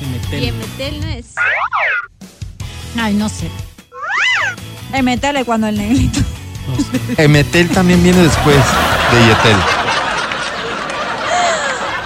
Emetel. 0.00 0.42
Y 0.42 0.48
Emetel 0.48 1.00
no 1.00 1.06
es. 1.06 1.34
Ay, 2.96 3.14
no 3.14 3.28
sé. 3.28 3.48
Emetele 4.92 5.44
cuando 5.44 5.66
el 5.68 5.76
negrito. 5.76 6.20
No 6.68 6.76
sé. 6.76 7.24
Emetel 7.24 7.68
también 7.70 8.02
viene 8.02 8.22
después 8.22 8.56
de 8.56 9.26
Yetel. 9.26 9.56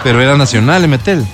Pero 0.02 0.20
era 0.20 0.36
nacional 0.36 0.84
Emetel. 0.84 1.26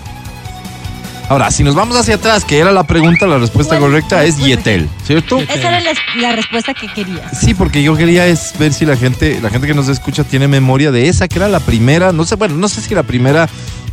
Ahora, 1.28 1.50
si 1.50 1.62
nos 1.62 1.74
vamos 1.74 1.96
hacia 1.96 2.14
atrás, 2.14 2.44
que 2.44 2.58
era 2.58 2.72
la 2.72 2.84
pregunta, 2.84 3.26
la 3.26 3.36
respuesta 3.38 3.78
correcta 3.78 4.24
es. 4.24 4.38
Yetel, 4.38 4.88
¿cierto? 5.04 5.40
Yetel. 5.40 5.58
Esa 5.58 5.68
era 5.68 5.80
la, 5.80 5.92
la 6.22 6.36
respuesta 6.36 6.72
que 6.72 6.88
quería. 6.88 7.30
Sí, 7.34 7.52
porque 7.52 7.82
yo 7.82 7.94
quería 7.96 8.26
es 8.26 8.54
ver 8.58 8.72
si 8.72 8.86
la 8.86 8.96
gente, 8.96 9.38
la 9.42 9.50
gente 9.50 9.66
que 9.66 9.74
nos 9.74 9.88
escucha 9.88 10.24
tiene 10.24 10.48
memoria 10.48 10.90
de 10.90 11.08
esa 11.08 11.28
que 11.28 11.36
era 11.38 11.48
la 11.48 11.60
primera, 11.60 12.12
no 12.12 12.24
sé, 12.24 12.36
bueno, 12.36 12.54
no 12.56 12.68
sé 12.68 12.80
si 12.80 12.94
la 12.94 13.02
primera, 13.02 13.46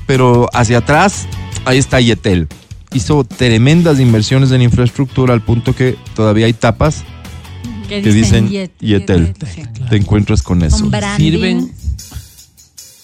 pero 0.05 0.47
hacia 0.53 0.77
atrás, 0.77 1.27
ahí 1.65 1.77
está 1.77 1.99
Yetel. 1.99 2.47
Hizo 2.93 3.25
tremendas 3.25 3.99
inversiones 3.99 4.51
en 4.51 4.61
infraestructura 4.61 5.33
al 5.33 5.41
punto 5.41 5.75
que 5.75 5.97
todavía 6.15 6.45
hay 6.45 6.53
tapas 6.53 7.03
Que 7.89 8.01
que 8.01 8.11
dicen 8.13 8.49
Yet- 8.49 8.71
Yetel. 8.79 9.33
Te 9.89 9.97
encuentras 9.97 10.41
con 10.41 10.63
eso. 10.63 10.89
Sirven 11.17 11.69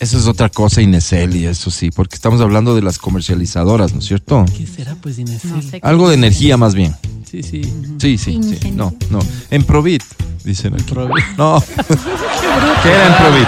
Eso 0.01 0.17
es 0.17 0.25
otra 0.25 0.49
cosa, 0.49 0.81
Inesel, 0.81 1.35
y 1.35 1.45
eso 1.45 1.69
sí, 1.69 1.91
porque 1.91 2.15
estamos 2.15 2.41
hablando 2.41 2.73
de 2.73 2.81
las 2.81 2.97
comercializadoras, 2.97 3.93
¿no 3.93 3.99
es 3.99 4.05
cierto? 4.05 4.43
¿Qué 4.57 4.65
será 4.65 4.95
pues 4.95 5.19
Inesel? 5.19 5.51
No 5.51 5.61
sé 5.61 5.79
qué 5.79 5.87
Algo 5.87 6.09
de 6.09 6.15
energía 6.15 6.57
más 6.57 6.73
bien. 6.73 6.95
Sí, 7.29 7.43
sí. 7.43 7.61
Sí, 7.99 8.17
sí, 8.17 8.39
sí. 8.59 8.71
No, 8.71 8.95
no. 9.11 9.19
En 9.51 9.63
Provit, 9.63 10.01
dicen 10.43 10.73
aquí. 10.73 10.91
Provi- 10.91 11.23
No. 11.37 11.61
¿Qué 12.83 12.89
era 12.89 13.07
en 13.07 13.13
Provit? 13.23 13.47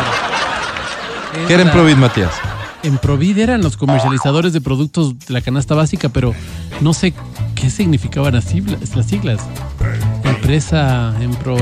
¿Qué 1.47 1.53
era 1.55 1.63
en 1.63 1.71
Provit, 1.71 1.97
Matías? 1.97 2.33
En 2.83 2.99
Provid 2.99 3.39
eran 3.39 3.63
los 3.63 3.75
comercializadores 3.75 4.53
de 4.53 4.61
productos 4.61 5.17
de 5.17 5.33
la 5.33 5.41
canasta 5.41 5.73
básica, 5.73 6.09
pero 6.09 6.35
no 6.81 6.93
sé 6.93 7.15
qué 7.55 7.71
significaban 7.71 8.35
las 8.35 8.43
siglas. 8.43 8.95
Las 8.95 9.07
siglas. 9.07 9.41
Empresa 10.23 11.15
en 11.19 11.31
pro 11.31 11.57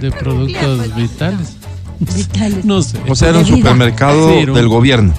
de 0.00 0.10
productos 0.10 0.96
vitales. 0.96 1.59
Vitales. 2.00 2.64
No 2.64 2.82
sé. 2.82 2.98
O 3.08 3.14
sea, 3.14 3.28
era 3.30 3.38
un 3.38 3.46
supermercado 3.46 4.28
Sí, 4.30 4.38
era 4.38 4.52
un- 4.52 4.56
del 4.58 4.68
gobierno, 4.68 5.12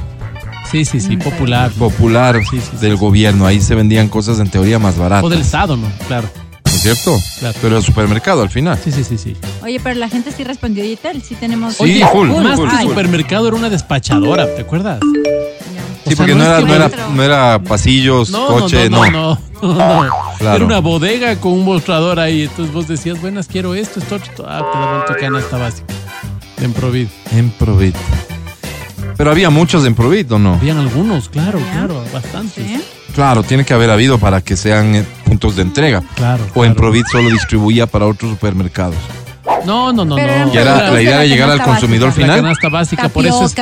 Sí, 0.71 0.85
sí, 0.85 0.99
sí, 1.01 1.17
popular. 1.17 1.69
popular 1.71 2.39
Sí, 2.49 2.59
sí, 2.59 2.61
sí, 2.71 2.77
del 2.77 2.93
sí. 2.93 2.97
gobierno. 2.99 3.45
Ahí 3.45 3.59
se 3.61 3.75
vendían 3.75 4.07
cosas 4.07 4.39
en 4.39 4.49
teoría 4.49 4.79
más 4.79 4.97
baratas. 4.97 5.23
O 5.25 5.29
del 5.29 5.41
Estado, 5.41 5.75
¿no? 5.77 5.87
Claro. 6.07 6.27
¿No 6.65 6.71
es 6.71 6.81
cierto? 6.81 7.11
Claro. 7.39 7.57
Pero 7.61 7.75
era 7.77 7.85
supermercado 7.85 8.41
al 8.41 8.49
final. 8.49 8.79
Sí, 8.83 8.91
sí, 8.91 9.03
sí, 9.03 9.17
sí. 9.17 9.35
Oye, 9.61 9.79
pero 9.83 9.99
la 9.99 10.07
gente 10.09 10.31
sí 10.31 10.43
respondió 10.43 10.83
Yetel, 10.85 11.21
sí 11.21 11.35
tenemos. 11.35 11.75
Sí, 11.75 11.83
Oye, 11.83 12.07
full, 12.11 12.29
más 12.29 12.55
full, 12.55 12.69
que 12.69 12.77
full. 12.77 12.89
supermercado 12.89 13.47
era 13.49 13.57
una 13.57 13.69
despachadora, 13.69 14.47
¿te 14.55 14.61
acuerdas? 14.61 14.99
Sí, 15.01 15.19
O 16.05 16.09
sea, 16.15 16.15
porque 16.17 16.33
no, 16.35 16.43
no 16.43 16.45
era, 16.45 16.57
que 16.59 16.65
no, 16.65 16.73
era, 16.73 16.91
no 17.15 17.23
era 17.23 17.63
pasillos, 17.63 18.31
coche, 18.31 18.89
no. 18.89 19.05
no, 19.05 19.11
no, 19.11 19.39
no, 19.61 20.03
no. 20.05 20.11
Claro. 20.39 20.55
Era 20.55 20.65
una 20.65 20.79
bodega 20.79 21.35
con 21.35 21.51
un 21.53 21.65
mostrador 21.65 22.19
ahí. 22.19 22.43
Entonces 22.43 22.73
vos 22.73 22.87
decías, 22.87 23.19
buenas, 23.21 23.47
quiero 23.47 23.75
esto, 23.75 23.99
esto, 23.99 24.15
esto. 24.15 24.45
Ah, 24.47 24.65
te 24.71 24.77
daban 24.79 25.05
tu 25.05 25.13
canasta 25.19 25.57
básica. 25.57 25.93
En 26.61 26.73
Provid. 26.73 27.07
En 27.31 27.49
Provit. 27.51 27.95
Pero 29.17 29.31
había 29.31 29.49
muchos 29.49 29.85
en 29.85 29.95
Provit, 29.95 30.31
¿o 30.31 30.39
no? 30.39 30.53
Habían 30.53 30.77
algunos, 30.77 31.29
claro, 31.29 31.59
Ya. 31.59 31.71
claro, 31.71 32.03
bastantes. 32.13 32.65
¿Sí? 32.65 32.81
Claro, 33.13 33.43
tiene 33.43 33.65
que 33.65 33.73
haber 33.73 33.89
habido 33.89 34.17
para 34.19 34.41
que 34.41 34.55
sean 34.55 34.95
eh, 34.95 35.05
puntos 35.25 35.55
de 35.55 35.63
entrega. 35.63 36.01
Claro. 36.15 36.43
O 36.53 36.63
en 36.63 36.71
claro. 36.73 36.75
Provit 36.75 37.05
solo 37.11 37.29
distribuía 37.29 37.87
para 37.87 38.05
otros 38.05 38.31
supermercados. 38.31 38.95
No, 39.65 39.91
no, 39.91 40.05
no, 40.05 40.15
Pero 40.15 40.45
no. 40.45 40.53
Y 40.53 40.57
era, 40.57 40.91
la 40.91 41.01
idea 41.01 41.19
de 41.19 41.29
llegar 41.29 41.49
al 41.49 41.61
consumidor 41.61 42.09
básica. 42.09 42.27
La 42.27 42.33
final. 42.33 42.41
canasta 42.41 42.69
básica, 42.69 43.09
por 43.09 43.25
eso 43.25 43.45
es, 43.45 43.55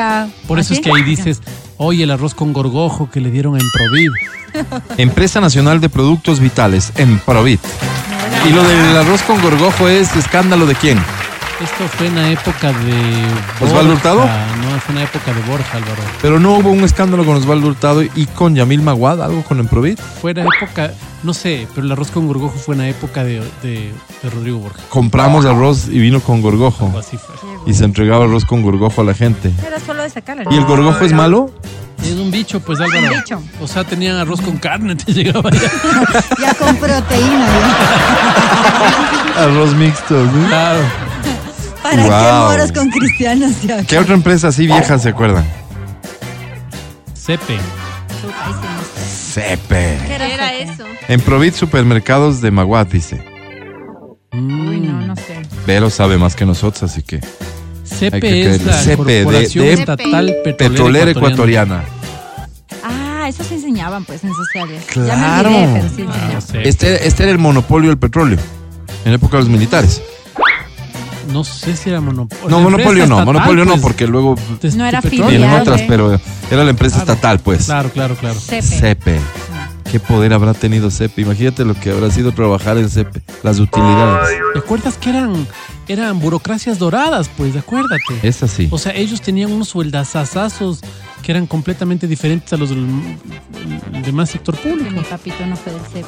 por 0.48 0.60
eso 0.60 0.74
es 0.74 0.80
que 0.80 0.92
ahí 0.92 1.04
dices, 1.04 1.42
oye, 1.78 2.04
el 2.04 2.12
arroz 2.12 2.34
con 2.36 2.54
gorgojo 2.54 3.10
que 3.10 3.20
le 3.20 3.32
dieron 3.32 3.56
en 3.56 3.66
Provid. 3.72 4.10
Empresa 4.98 5.42
Nacional 5.42 5.82
de 5.82 5.90
Productos 5.90 6.40
Vitales, 6.40 6.92
en 6.96 7.20
Provit. 7.20 7.62
Y 8.48 8.54
lo 8.54 8.64
del 8.64 8.98
arroz 8.98 9.22
con 9.24 9.42
gorgojo 9.42 9.88
es 9.88 10.16
escándalo 10.16 10.66
de 10.66 10.76
quién? 10.76 11.00
Esto 11.62 11.88
fue 11.98 12.08
en 12.08 12.16
la 12.16 12.30
época 12.30 12.72
de. 12.72 13.66
¿Osvaldo. 13.66 13.94
Hurtado? 13.94 14.20
No, 14.22 14.80
fue 14.80 14.94
en 14.94 14.96
la 14.96 15.04
época 15.04 15.34
de 15.34 15.42
Borja, 15.42 15.78
Álvaro. 15.78 16.02
Pero 16.22 16.40
no 16.40 16.54
hubo 16.54 16.72
un 16.72 16.86
escándalo 16.86 17.26
con 17.26 17.36
Osvaldo 17.36 17.68
Hurtado 17.68 18.02
y 18.02 18.26
con 18.28 18.56
Yamil 18.56 18.82
Maguad, 18.82 19.22
algo 19.22 19.44
con 19.44 19.60
Emprovit. 19.60 20.00
Fue 20.00 20.32
en 20.32 20.38
la 20.38 20.44
época, 20.44 20.92
no 21.24 21.34
sé, 21.34 21.68
pero 21.76 21.86
el 21.86 21.92
arroz 21.92 22.12
con 22.12 22.28
gorgojo 22.28 22.58
fue 22.58 22.76
en 22.76 22.82
la 22.82 22.88
época 22.88 23.26
de, 23.26 23.42
de, 23.62 23.92
de 24.24 24.30
Rodrigo 24.30 24.60
Borja. 24.60 24.80
Compramos 24.88 25.46
arroz 25.46 25.88
y 25.90 26.00
vino 26.00 26.22
con 26.22 26.42
gorgojo. 26.42 26.86
Algo 26.86 27.00
así 27.00 27.18
fue. 27.18 27.36
Y 27.66 27.74
se 27.74 27.84
entregaba 27.84 28.24
arroz 28.24 28.46
con 28.46 28.62
gorgojo 28.62 29.02
a 29.02 29.04
la 29.04 29.14
gente. 29.14 29.52
Era 29.66 29.82
solo 29.82 30.04
de 30.04 30.10
sacarla. 30.10 30.46
¿Y 30.50 30.56
el 30.56 30.64
gorgojo 30.64 31.04
es 31.04 31.12
malo? 31.12 31.52
Es 32.02 32.14
un 32.14 32.32
bicho, 32.32 32.62
pues 32.62 32.80
Álvaro. 32.80 33.02
Un 33.02 33.20
bicho. 33.20 33.42
O 33.62 33.68
sea, 33.68 33.84
tenían 33.84 34.16
arroz 34.16 34.40
con 34.40 34.58
carne, 34.58 34.96
te 35.06 35.12
llegaba 35.14 35.50
ya. 35.52 35.60
Ya 36.40 36.54
con 36.54 36.74
proteína. 36.78 37.48
Arroz 39.38 39.74
mixto. 39.76 40.16
¿no? 40.24 40.48
Claro. 40.48 41.09
¿Para 41.90 42.04
Wow. 42.04 42.50
qué 42.50 42.52
moros 42.58 42.72
con 42.72 42.90
cristianos? 42.90 43.62
Ya. 43.64 43.84
¿Qué 43.84 43.98
otra 43.98 44.14
empresa 44.16 44.50
así 44.50 44.66
vieja 44.68 44.98
se 45.00 45.10
acuerdan? 45.10 45.46
Cepe. 47.16 47.58
Cepe. 49.34 49.98
¿Qué 50.08 50.16
era, 50.16 50.50
Cepe? 50.50 50.64
eso? 50.64 50.84
En 51.08 51.22
Provit 51.22 51.54
Supermercados 51.54 52.42
de 52.42 52.52
Maguad, 52.52 52.88
dice. 52.88 53.24
Uy, 54.34 54.80
no, 54.80 55.02
no 55.02 55.16
sé. 55.16 55.42
Pero 55.66 55.90
sabe 55.90 56.18
más 56.18 56.36
que 56.36 56.46
nosotros, 56.46 56.84
así 56.84 57.02
que. 57.04 57.16
Hay 57.18 57.22
que 57.22 57.96
CEPE 58.22 58.56
es 58.56 58.64
la. 58.66 58.74
CEPE 58.74 59.04
de- 59.04 59.24
Corporación 59.24 59.66
de- 59.66 59.74
Estatal 59.74 60.26
Petrolera, 60.44 60.58
Petrolera 60.58 61.12
Ecuatoriana. 61.12 61.84
ecuatoriana. 61.84 61.84
Ah, 62.84 63.28
eso 63.28 63.44
se 63.44 63.56
enseñaban 63.56 64.06
pues 64.06 64.24
en 64.24 64.34
sociales. 64.34 64.84
Ya 64.88 64.94
Claro. 64.94 65.50
me 65.50 65.58
olvidé, 65.66 65.80
pero 65.82 65.90
sí 65.96 66.06
Ah. 66.10 66.42
CEPE. 66.42 66.70
Este, 66.70 67.08
este 67.08 67.24
era 67.24 67.32
el 67.32 67.38
monopolio 67.40 67.90
del 67.90 67.98
petróleo. 68.00 68.38
En 69.06 69.14
época 69.14 69.38
de 69.38 69.44
los 69.44 69.50
militares. 69.52 70.02
No 71.32 71.44
sé 71.44 71.76
si 71.76 71.90
era 71.90 72.02
monopolio. 72.02 72.50
No, 72.50 72.60
monopolio 72.62 73.06
no, 73.08 73.24
monopolio 73.26 73.64
no, 73.66 73.72
pues, 73.74 73.82
porque 73.82 74.08
luego 74.08 74.36
No 74.76 74.86
era 74.86 75.02
petróleo. 75.02 75.28
filial. 75.28 75.30
vienen 75.30 75.50
Filial, 75.50 75.62
otras, 75.62 75.82
¿eh? 75.82 75.86
pero 75.88 76.20
era 76.52 76.64
la 76.64 76.70
empresa 76.72 76.96
Claro. 76.98 77.12
estatal, 77.14 77.40
pues. 77.40 77.66
Claro, 77.66 77.90
claro, 77.92 78.16
claro. 78.16 78.40
Cepe. 78.40 78.62
CEPE. 78.64 79.20
¿Qué 79.92 80.00
poder 80.00 80.34
habrá 80.34 80.54
tenido 80.54 80.92
CEPE? 80.92 81.22
Imagínate 81.22 81.66
lo 81.66 81.74
que 81.74 81.92
habrá 81.92 82.12
sido 82.12 82.32
trabajar 82.32 82.78
en 82.78 82.90
CEPE. 82.90 83.22
Las 83.44 83.60
utilidades. 83.60 84.30
¿Te 84.54 84.60
acuerdas 84.60 84.98
que 84.98 85.10
eran, 85.10 85.48
eran 85.88 86.20
burocracias 86.20 86.78
doradas? 86.80 87.30
Pues, 87.38 87.56
acuérdate. 87.56 88.20
Es 88.24 88.44
así. 88.44 88.68
O 88.72 88.78
sea, 88.78 88.94
ellos 88.94 89.22
tenían 89.22 89.52
unos 89.52 89.70
sueldazazazos 89.70 90.82
que 91.24 91.32
eran 91.32 91.48
completamente 91.48 92.08
diferentes 92.08 92.54
a 92.54 92.58
los 92.58 92.70
del 92.70 92.86
del 93.94 94.02
demás 94.04 94.30
sector 94.30 94.56
público. 94.56 94.92
mi 94.92 95.02
papito 95.02 95.46
no 95.46 95.56
fue 95.56 95.74
del. 95.74 96.06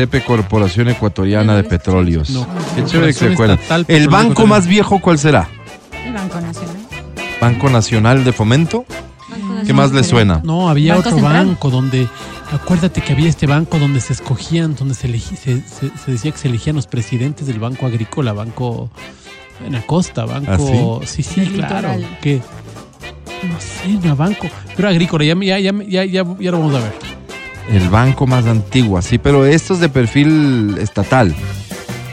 CEPE 0.00 0.22
Corporación 0.24 0.88
Ecuatoriana 0.88 1.54
de 1.56 1.62
Petróleos. 1.64 2.30
No, 2.30 2.46
Qué 2.74 2.84
chévere 2.86 3.08
que 3.08 3.12
se 3.12 3.26
Corporación 3.26 3.32
acuerdan. 3.34 3.58
Estatal 3.58 3.84
¿El 3.88 4.08
banco 4.08 4.46
más 4.46 4.66
viejo 4.66 4.98
cuál 4.98 5.18
será? 5.18 5.46
El 6.06 6.14
Banco 6.14 6.40
Nacional. 6.40 6.76
¿Banco 7.38 7.68
Nacional 7.68 8.24
de 8.24 8.32
Fomento? 8.32 8.86
¿Qué 9.66 9.74
más 9.74 9.92
le 9.92 10.02
suena? 10.02 10.40
No, 10.42 10.70
había 10.70 10.94
Banco 10.94 11.08
otro 11.10 11.18
Central. 11.20 11.46
banco 11.48 11.68
donde, 11.70 12.08
acuérdate 12.50 13.02
que 13.02 13.12
había 13.12 13.28
este 13.28 13.46
banco 13.46 13.78
donde 13.78 14.00
se 14.00 14.14
escogían, 14.14 14.74
donde 14.74 14.94
se, 14.94 15.06
elegí- 15.06 15.36
se, 15.36 15.60
se- 15.60 15.92
se 16.02 16.10
decía 16.12 16.32
que 16.32 16.38
se 16.38 16.48
elegían 16.48 16.76
los 16.76 16.86
presidentes 16.86 17.46
del 17.46 17.58
Banco 17.60 17.84
Agrícola, 17.84 18.32
Banco 18.32 18.90
en 19.66 19.74
Acosta, 19.74 20.24
Banco... 20.24 21.02
sí, 21.04 21.22
sí, 21.22 21.40
Del 21.42 21.52
claro. 21.52 21.90
Que, 22.22 22.36
no 22.38 23.60
sé, 23.60 24.06
no, 24.08 24.16
banco, 24.16 24.46
pero 24.76 24.88
agrícola, 24.88 25.24
ya, 25.26 25.34
ya, 25.34 25.58
ya, 25.58 25.72
ya, 25.86 26.04
ya, 26.06 26.24
ya 26.40 26.50
lo 26.50 26.58
vamos 26.58 26.74
a 26.74 26.78
ver. 26.78 27.09
El 27.70 27.88
banco 27.88 28.26
más 28.26 28.46
antiguo, 28.46 29.00
sí, 29.00 29.18
pero 29.18 29.46
esto 29.46 29.74
es 29.74 29.80
de 29.80 29.88
perfil 29.88 30.76
estatal. 30.78 31.34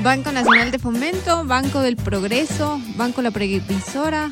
Banco 0.03 0.31
Nacional 0.31 0.69
de 0.69 0.77
Fomento, 0.77 1.45
Banco 1.45 1.81
del 1.81 1.95
Progreso, 1.95 2.79
Banco 2.95 3.23
La 3.23 3.31
Previsora. 3.31 4.31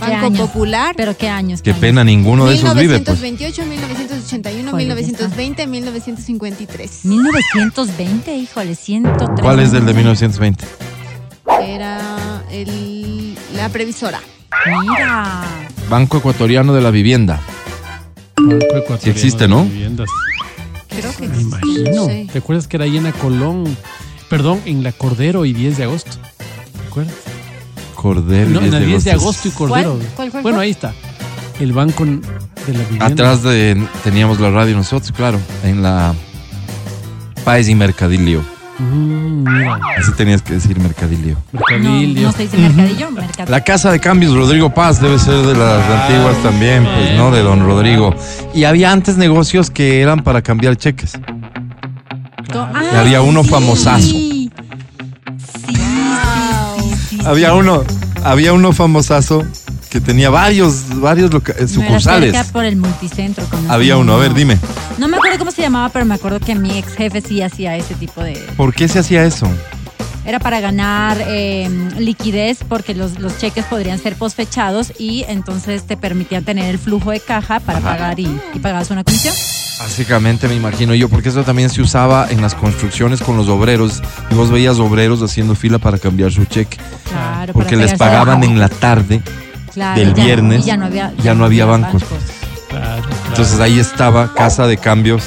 ¿Qué 0.00 0.10
Banco 0.10 0.26
año? 0.26 0.46
Popular. 0.46 0.94
Pero 0.96 1.16
qué 1.16 1.28
años. 1.28 1.60
Qué 1.60 1.70
años? 1.70 1.80
pena, 1.80 2.02
ninguno 2.02 2.46
de 2.46 2.54
esos 2.54 2.74
vive, 2.74 2.98
pues. 3.00 3.20
1928, 3.20 3.66
1981, 3.66 4.70
Joder, 4.70 4.86
1920, 4.86 5.66
1953. 5.66 7.04
1920, 7.04 8.36
híjole, 8.36 8.74
103. 8.74 9.40
¿Cuál 9.40 9.60
es 9.60 9.72
el 9.74 9.84
de 9.84 9.94
1920? 9.94 10.64
Era 11.62 12.42
el, 12.50 13.36
la 13.54 13.68
previsora. 13.68 14.20
Mira. 14.80 15.42
Banco 15.90 16.18
Ecuatoriano 16.18 16.72
de 16.72 16.80
la 16.80 16.90
Vivienda. 16.90 17.40
Banco 18.48 18.64
Ecuatoriano 18.66 19.00
Sí 19.02 19.10
existe, 19.10 19.44
de 19.44 19.48
¿no? 19.48 19.64
Viviendas. 19.64 20.08
Creo 20.88 21.14
que 21.16 21.28
Me 21.28 21.36
sí, 21.36 21.42
imagino. 21.42 21.90
no 21.94 22.06
sé. 22.06 22.26
¿Te 22.32 22.38
acuerdas 22.38 22.68
que 22.68 22.76
era 22.76 22.84
ahí 22.84 22.96
en 22.96 23.04
la 23.04 23.12
Colón? 23.12 23.76
Perdón, 24.28 24.60
en 24.64 24.82
la 24.82 24.92
Cordero 24.92 25.44
y 25.44 25.52
10 25.52 25.76
de 25.78 25.84
agosto. 25.84 26.10
¿Te 26.12 26.88
acuerdas? 26.88 27.14
Cordero. 27.94 28.50
No, 28.50 28.60
en 28.60 28.70
la 28.70 28.80
10 28.80 29.04
de 29.04 29.12
agosto. 29.12 29.48
y 29.48 29.50
Cordero. 29.50 29.94
¿Cuál? 29.94 30.08
¿Cuál, 30.16 30.30
cuál, 30.30 30.42
bueno, 30.42 30.60
ahí 30.60 30.70
está. 30.70 30.94
El 31.60 31.72
banco 31.72 32.04
de 32.04 32.20
la 32.72 32.78
vivienda. 32.84 33.06
Atrás 33.06 33.42
de 33.42 33.82
teníamos 34.04 34.40
la 34.40 34.50
radio 34.50 34.76
nosotros, 34.76 35.12
claro, 35.12 35.38
en 35.64 35.82
la 35.82 36.14
País 37.44 37.68
y 37.68 37.74
Mercadillo. 37.74 38.42
Mm, 38.78 39.42
mira, 39.48 39.78
Así 39.98 40.12
tenías 40.16 40.42
que 40.42 40.54
decir 40.54 40.78
Mercadillo. 40.78 41.36
Mercadillo. 41.52 42.26
no 42.26 42.32
se 42.32 42.42
dice 42.42 42.58
mercadillo, 42.58 43.10
mercadillo. 43.10 43.50
La 43.50 43.62
casa 43.64 43.90
de 43.90 44.00
cambios 44.00 44.34
Rodrigo 44.34 44.72
Paz 44.74 45.00
debe 45.00 45.18
ser 45.18 45.46
de 45.46 45.54
las 45.54 45.82
antiguas 46.02 46.36
también, 46.42 46.84
pues, 46.84 47.16
¿no? 47.16 47.30
De 47.30 47.40
don 47.42 47.60
Rodrigo. 47.64 48.14
Y 48.54 48.64
había 48.64 48.92
antes 48.92 49.16
negocios 49.16 49.70
que 49.70 50.00
eran 50.02 50.22
para 50.22 50.42
cambiar 50.42 50.76
cheques. 50.76 51.12
Ah, 52.54 52.82
Y 52.92 52.96
había 52.96 53.22
uno 53.22 53.42
sí. 53.44 53.50
famosazo. 53.50 54.00
Sí, 54.06 54.50
sí, 55.66 55.74
sí, 55.74 55.74
sí, 57.10 57.18
Había 57.24 57.54
uno, 57.54 57.82
había 58.24 58.52
uno 58.52 58.72
famosazo 58.72 59.44
que 59.96 60.00
tenía 60.04 60.28
varios, 60.28 61.00
varios 61.00 61.30
No 61.30 61.40
era 61.46 61.66
sucursales. 61.66 62.32
cerca 62.32 62.52
por 62.52 62.66
el 62.66 62.76
multicentro. 62.76 63.44
Había 63.68 63.96
uno, 63.96 64.12
a 64.14 64.18
ver, 64.18 64.34
dime, 64.34 64.58
No 64.98 65.08
me 65.08 65.16
acuerdo 65.16 65.38
cómo 65.38 65.50
se 65.50 65.62
llamaba, 65.62 65.88
pero 65.88 66.04
me 66.04 66.14
acuerdo 66.14 66.38
que 66.38 66.54
mi 66.54 66.76
ex 66.78 66.94
jefe 66.94 67.22
sí 67.22 67.40
hacía 67.40 67.76
ese 67.76 67.94
tipo 67.94 68.22
de. 68.22 68.34
¿por 68.58 68.74
qué 68.74 68.88
se 68.88 68.98
hacía 68.98 69.24
eso? 69.24 69.48
Era 70.26 70.38
para 70.38 70.60
ganar 70.60 71.16
eh, 71.26 71.70
liquidez 71.98 72.58
porque 72.68 72.94
los, 72.94 73.18
los 73.20 73.38
cheques 73.38 73.64
podrían 73.66 73.98
ser 73.98 74.16
posfechados 74.16 74.92
y 74.98 75.24
entonces 75.28 75.84
te 75.86 75.96
permitían 75.96 76.44
tener 76.44 76.66
el 76.68 76.78
flujo 76.78 77.12
de 77.12 77.20
caja 77.20 77.60
para 77.60 77.78
pagar 77.80 78.18
y, 78.20 78.28
y 78.52 78.58
pagabas 78.58 78.90
una 78.90 79.02
comisión. 79.04 79.34
Básicamente 79.78 80.48
me 80.48 80.54
imagino 80.56 80.94
yo, 80.94 81.08
porque 81.08 81.28
eso 81.28 81.42
también 81.44 81.70
se 81.70 81.80
usaba 81.80 82.26
en 82.30 82.42
las 82.42 82.54
construcciones 82.54 83.20
con 83.20 83.36
los 83.36 83.48
obreros. 83.48 84.02
Y 84.30 84.34
vos 84.34 84.50
veías 84.50 84.78
obreros 84.78 85.22
haciendo 85.22 85.54
fila 85.54 85.78
para 85.78 85.96
cambiar 85.98 86.32
su 86.32 86.44
cheque. 86.46 86.76
Claro, 87.08 87.52
Porque 87.52 87.76
les 87.76 87.94
pagaban 87.94 88.42
en 88.42 88.58
la 88.58 88.68
tarde. 88.68 89.22
Claro, 89.76 90.00
del 90.00 90.14
ya- 90.14 90.24
viernes, 90.24 90.64
y 90.64 90.66
ya 90.68 90.76
no 90.78 90.86
había, 90.86 91.12
ya 91.22 91.34
no 91.34 91.44
había 91.44 91.66
bancos. 91.66 92.02
Claro, 92.70 93.02
claro. 93.02 93.02
Entonces 93.28 93.60
ahí 93.60 93.78
estaba 93.78 94.32
Casa 94.32 94.66
de 94.66 94.78
Cambios. 94.78 95.22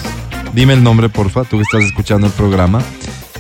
Dime 0.53 0.73
el 0.73 0.81
nombre, 0.83 1.07
porfa, 1.07 1.43
tú 1.43 1.57
que 1.57 1.61
estás 1.63 1.83
escuchando 1.83 2.25
el 2.25 2.33
programa. 2.33 2.81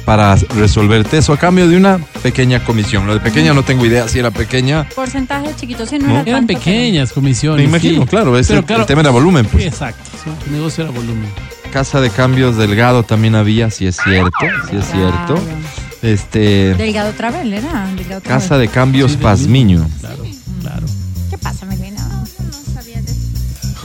Para 0.05 0.35
resolverte 0.35 1.17
eso 1.17 1.33
a 1.33 1.37
cambio 1.37 1.67
de 1.67 1.77
una 1.77 1.97
pequeña 2.21 2.63
comisión. 2.63 3.07
Lo 3.07 3.13
de 3.15 3.19
pequeña 3.19 3.53
no 3.55 3.63
tengo 3.63 3.85
idea 3.87 4.07
si 4.07 4.19
era 4.19 4.29
pequeña. 4.29 4.87
Porcentaje 4.95 5.49
chiquito, 5.55 5.85
sí, 5.87 5.97
no, 5.97 6.07
No. 6.07 6.13
era 6.19 6.21
Eran 6.29 6.45
tanto, 6.47 6.53
pequeñas 6.59 7.11
comisiones. 7.11 7.57
Me 7.57 7.69
imagino, 7.69 8.03
sí. 8.03 8.07
claro, 8.07 8.37
es 8.37 8.47
Pero 8.47 8.63
el, 8.67 8.79
el 8.81 8.85
tema 8.85 9.01
era 9.01 9.09
volumen. 9.09 9.45
Sí, 9.45 9.49
Pues. 9.53 9.65
exacto. 9.65 10.09
sí, 10.23 10.29
el 10.47 10.51
negocio 10.53 10.83
era 10.83 10.93
volumen. 10.93 11.29
Casa 11.73 12.01
de 12.01 12.09
Cambios 12.11 12.55
Delgado 12.55 13.01
también 13.03 13.33
había, 13.35 13.71
si 13.71 13.87
es 13.87 13.97
cierto, 14.03 14.31
si 14.69 14.77
es 14.77 14.85
cierto. 14.91 15.35
Este, 16.01 16.73
Delgado 16.75 17.11
Travel, 17.13 17.51
era. 17.53 17.87
Delgado 17.95 18.21
Casa 18.21 18.47
Travel. 18.49 18.67
de 18.67 18.73
Cambios 18.73 19.11
Sí, 19.11 19.17
Pazmiño. 19.17 19.87
Claro, 19.99 20.23
claro. 20.61 20.85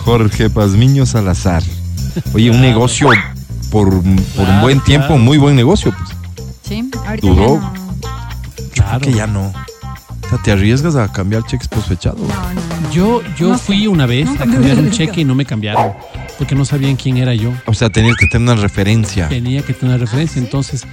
Jorge 0.04 0.50
Pazmiño 0.50 1.06
Salazar. 1.06 1.62
Oye, 2.34 2.50
un 2.50 2.60
negocio 2.60 3.08
por, 3.70 3.88
por 3.90 3.98
un 4.48 4.60
buen 4.60 4.80
tiempo, 4.80 5.08
claro. 5.08 5.22
muy 5.22 5.38
buen 5.38 5.56
negocio. 5.56 5.94
Pues. 5.96 6.10
Sí, 6.62 6.90
ahorita 7.06 7.26
Duró. 7.26 7.60
ya 7.60 7.60
no. 7.60 7.72
claro. 8.74 9.00
Que 9.00 9.12
ya 9.12 9.26
no. 9.26 9.46
O 9.48 10.28
sea, 10.28 10.38
te 10.42 10.52
arriesgas 10.52 10.96
a 10.96 11.10
cambiar 11.12 11.44
cheques 11.44 11.68
posfechados. 11.68 12.20
No, 12.20 12.26
no, 12.28 12.60
no. 12.82 12.90
Yo, 12.92 13.22
yo 13.36 13.48
No 13.50 13.58
fui 13.58 13.82
sé. 13.82 13.88
una 13.88 14.06
vez 14.06 14.26
Nunca 14.26 14.44
a 14.44 14.46
me 14.46 14.52
cambiar 14.54 14.74
un 14.76 14.80
hubiera 14.80 14.96
cheque 14.96 15.20
y 15.20 15.24
no 15.24 15.34
me 15.34 15.44
cambiaron. 15.44 15.92
Porque 16.38 16.54
no 16.54 16.64
sabían 16.64 16.96
quién 16.96 17.16
era 17.18 17.34
yo. 17.34 17.52
O 17.66 17.74
sea, 17.74 17.90
tenías 17.90 18.16
que 18.16 18.26
tener 18.26 18.50
una 18.52 18.60
referencia. 18.60 19.28
Tenía 19.28 19.62
que 19.62 19.74
tener 19.74 20.00
referencia. 20.00 20.40
Entonces, 20.40 20.84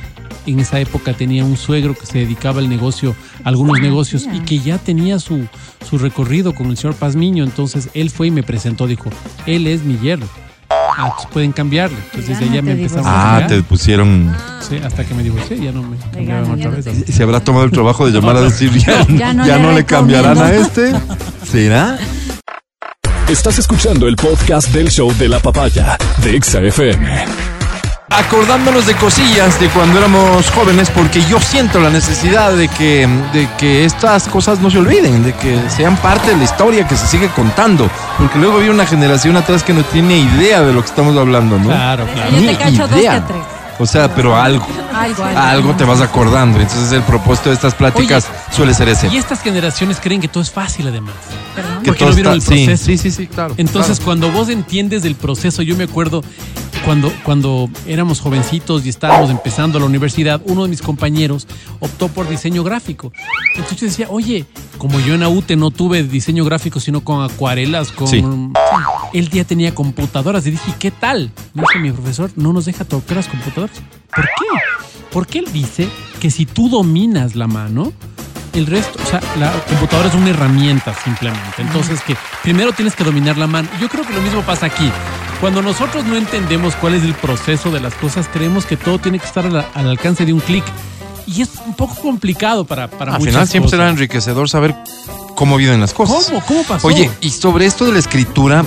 en 0.45 0.59
esa 0.59 0.79
época 0.79 1.13
tenía 1.13 1.43
un 1.45 1.57
suegro 1.57 1.93
que 1.95 2.05
se 2.05 2.19
dedicaba 2.19 2.59
al 2.59 2.69
negocio, 2.69 3.15
a 3.43 3.49
algunos 3.49 3.79
negocios, 3.79 4.27
y 4.33 4.39
que 4.39 4.59
ya 4.59 4.77
tenía 4.77 5.19
su, 5.19 5.47
su 5.89 5.97
recorrido 5.97 6.53
con 6.55 6.67
el 6.67 6.77
señor 6.77 6.95
Pazmiño. 6.95 7.43
Entonces, 7.43 7.89
él 7.93 8.09
fue 8.09 8.27
y 8.27 8.31
me 8.31 8.43
presentó, 8.43 8.87
dijo, 8.87 9.09
él 9.45 9.67
es 9.67 9.83
mi 9.83 9.97
yerno. 9.99 10.27
Ah, 10.69 11.15
pueden 11.33 11.51
cambiarle. 11.51 11.97
Entonces, 11.97 12.29
Ya 12.29 12.39
desde 12.39 12.51
allá 12.53 12.61
me 12.61 12.71
empezaron 12.73 13.05
a 13.07 13.09
Ah, 13.09 13.39
cambiar. 13.39 13.49
te 13.61 13.63
pusieron. 13.67 14.35
Sí, 14.67 14.77
hasta 14.77 15.03
que 15.05 15.13
me 15.13 15.23
divorcié, 15.23 15.59
ya 15.61 15.71
no 15.71 15.83
me 15.83 15.97
cambiaban 15.97 16.51
otra 16.51 16.69
vez. 16.69 16.85
se 17.07 17.23
habrá 17.23 17.39
tomado 17.41 17.65
el 17.65 17.71
trabajo 17.71 18.05
de 18.05 18.11
llamar 18.11 18.37
a 18.37 18.41
decir, 18.41 18.71
ya, 18.77 19.05
Ya 19.09 19.33
no 19.33 19.45
ya 19.45 19.57
le 19.57 19.63
no 19.63 19.71
le 19.73 19.85
cambiarán 19.85 20.37
a 20.37 20.53
este. 20.53 20.93
¿Será? 21.49 21.97
Estás 23.29 23.59
escuchando 23.59 24.07
el 24.07 24.15
podcast 24.17 24.69
del 24.73 24.89
show 24.89 25.11
de 25.17 25.29
la 25.29 25.39
papaya 25.39 25.97
de 26.23 26.35
Exa 26.35 26.61
FM. 26.61 27.25
Acordándonos 28.12 28.86
de 28.86 28.93
cosillas 28.95 29.57
de 29.59 29.70
cuando 29.70 29.97
éramos 29.97 30.49
jóvenes, 30.51 30.89
porque 30.89 31.22
yo 31.24 31.39
siento 31.39 31.80
la 31.80 31.89
necesidad 31.89 32.51
de 32.51 32.68
que, 32.68 33.07
de 33.32 33.47
que 33.57 33.86
estas 33.86 34.28
cosas 34.28 34.59
no 34.59 34.70
se 34.70 34.80
olviden, 34.80 35.24
de 35.24 35.34
que 35.34 35.57
sean 35.70 35.95
parte 35.95 36.32
de 36.32 36.38
la 36.38 36.43
historia 36.43 36.86
que 36.86 36.97
se 36.97 37.07
sigue 37.07 37.30
contando. 37.30 37.89
Porque 38.18 38.38
luego 38.38 38.57
había 38.57 38.72
una 38.72 38.86
generación 38.86 39.38
atrás 39.38 39.64
que 39.64 39.74
no 39.74 39.84
tiene 39.84 40.18
idea 40.18 40.62
de 40.62 40.74
lo 40.74 40.82
que 40.82 40.88
estamos 40.88 41.16
hablando, 41.16 41.57
¿no? 41.57 41.68
Claro, 41.68 42.05
claro. 42.14 42.32
Yo 42.32 42.41
Ni 42.41 42.47
te 42.47 42.55
cacho 42.57 42.88
dos 42.88 42.99
idea. 42.99 43.14
que 43.14 43.34
tres. 43.34 43.43
O 43.80 43.86
sea, 43.86 44.13
pero 44.13 44.36
algo, 44.36 44.65
Algo, 44.93 45.24
algo. 45.24 45.39
algo 45.39 45.76
te 45.76 45.84
vas 45.86 46.01
acordando. 46.01 46.59
Entonces 46.59 46.91
el 46.91 47.01
propósito 47.03 47.49
de 47.49 47.55
estas 47.55 47.74
pláticas 47.74 48.28
suele 48.55 48.74
ser 48.74 48.89
ese. 48.89 49.07
Y 49.07 49.17
estas 49.17 49.41
generaciones 49.41 49.97
creen 49.99 50.22
que 50.22 50.28
todo 50.28 50.43
es 50.43 50.51
fácil, 50.51 50.88
además. 50.88 51.15
Perdón. 51.55 51.80
Que 51.82 51.86
porque 51.91 51.99
todo 51.99 52.09
no 52.09 52.15
vieron 52.15 52.38
está- 52.38 52.53
el 52.53 52.59
sí, 52.59 52.65
proceso. 52.65 52.86
Sí, 52.86 52.97
sí, 52.97 53.11
sí, 53.11 53.28
claro. 53.28 53.55
Entonces, 53.57 53.97
claro. 53.97 54.05
cuando 54.05 54.32
vos 54.32 54.49
entiendes 54.49 55.01
del 55.03 55.15
proceso, 55.15 55.61
yo 55.63 55.76
me 55.76 55.86
acuerdo 55.86 56.24
cuando, 56.86 57.11
cuando 57.24 57.69
éramos 57.88 58.19
jovencitos 58.19 58.86
y 58.86 58.89
estábamos 58.89 59.30
empezando 59.32 59.80
la 59.80 59.86
universidad, 59.86 60.41
uno 60.45 60.63
de 60.63 60.69
mis 60.69 60.82
compañeros 60.82 61.47
optó 61.80 62.07
por 62.07 62.30
diseño 62.30 62.63
gráfico. 62.63 63.11
Entonces 63.55 63.80
yo 63.80 63.88
decía, 63.88 64.07
oye, 64.09 64.45
como 64.82 64.99
yo 64.99 65.13
en 65.13 65.21
AUTE 65.21 65.57
no 65.57 65.69
tuve 65.69 66.01
diseño 66.01 66.43
gráfico, 66.43 66.79
sino 66.79 67.01
con 67.01 67.23
acuarelas, 67.23 67.91
con... 67.91 68.07
Sí. 68.07 68.25
Él 69.13 69.29
ya 69.29 69.43
tenía 69.43 69.75
computadoras 69.75 70.47
y 70.47 70.51
dije, 70.51 70.73
¿qué 70.79 70.89
tal? 70.89 71.32
Me 71.53 71.61
dice 71.61 71.77
mi 71.77 71.91
profesor, 71.91 72.32
no 72.36 72.51
nos 72.51 72.65
deja 72.65 72.84
tocar 72.84 73.17
las 73.17 73.27
computadoras. 73.27 73.79
¿Por 74.09 74.25
qué? 74.25 74.45
Porque 75.11 75.38
él 75.38 75.45
dice 75.53 75.88
que 76.19 76.32
si 76.32 76.47
tú 76.47 76.67
dominas 76.67 77.36
la 77.36 77.45
mano, 77.45 77.93
el 78.53 78.65
resto, 78.65 78.97
o 79.03 79.05
sea, 79.05 79.21
la 79.38 79.51
computadora 79.69 80.09
es 80.09 80.15
una 80.15 80.32
herramienta 80.32 80.95
simplemente. 80.95 81.61
Entonces, 81.61 82.01
que 82.01 82.17
primero 82.41 82.71
tienes 82.71 82.95
que 82.95 83.03
dominar 83.03 83.38
la 83.38 83.45
mano. 83.45 83.69
Yo 83.79 83.88
creo 83.88 84.03
que 84.03 84.13
lo 84.13 84.21
mismo 84.21 84.41
pasa 84.41 84.65
aquí. 84.65 84.91
Cuando 85.39 85.61
nosotros 85.61 86.05
no 86.05 86.15
entendemos 86.15 86.75
cuál 86.77 86.95
es 86.95 87.03
el 87.03 87.13
proceso 87.13 87.69
de 87.69 87.82
las 87.82 87.93
cosas, 87.93 88.27
creemos 88.34 88.65
que 88.65 88.77
todo 88.77 88.97
tiene 88.97 89.19
que 89.19 89.27
estar 89.27 89.45
al, 89.45 89.57
al 89.57 89.88
alcance 89.88 90.25
de 90.25 90.34
un 90.34 90.39
clic. 90.39 90.63
Y 91.28 91.41
es 91.41 91.49
un 91.65 91.74
poco 91.74 91.95
complicado 91.95 92.65
para, 92.65 92.89
para 92.89 93.13
Al 93.13 93.19
muchas 93.19 93.34
final 93.34 93.47
siempre 93.47 93.67
cosas. 93.67 93.80
será 93.80 93.89
enriquecedor 93.89 94.49
saber 94.49 94.76
cómo 95.36 95.57
viven 95.57 95.80
las 95.80 95.93
cosas. 95.93 96.26
¿Cómo? 96.26 96.41
¿Cómo 96.45 96.63
pasó? 96.63 96.88
Oye, 96.88 97.09
y 97.22 97.30
sobre 97.30 97.65
esto 97.65 97.86
de 97.86 97.93
la 97.93 97.99
escritura, 97.99 98.65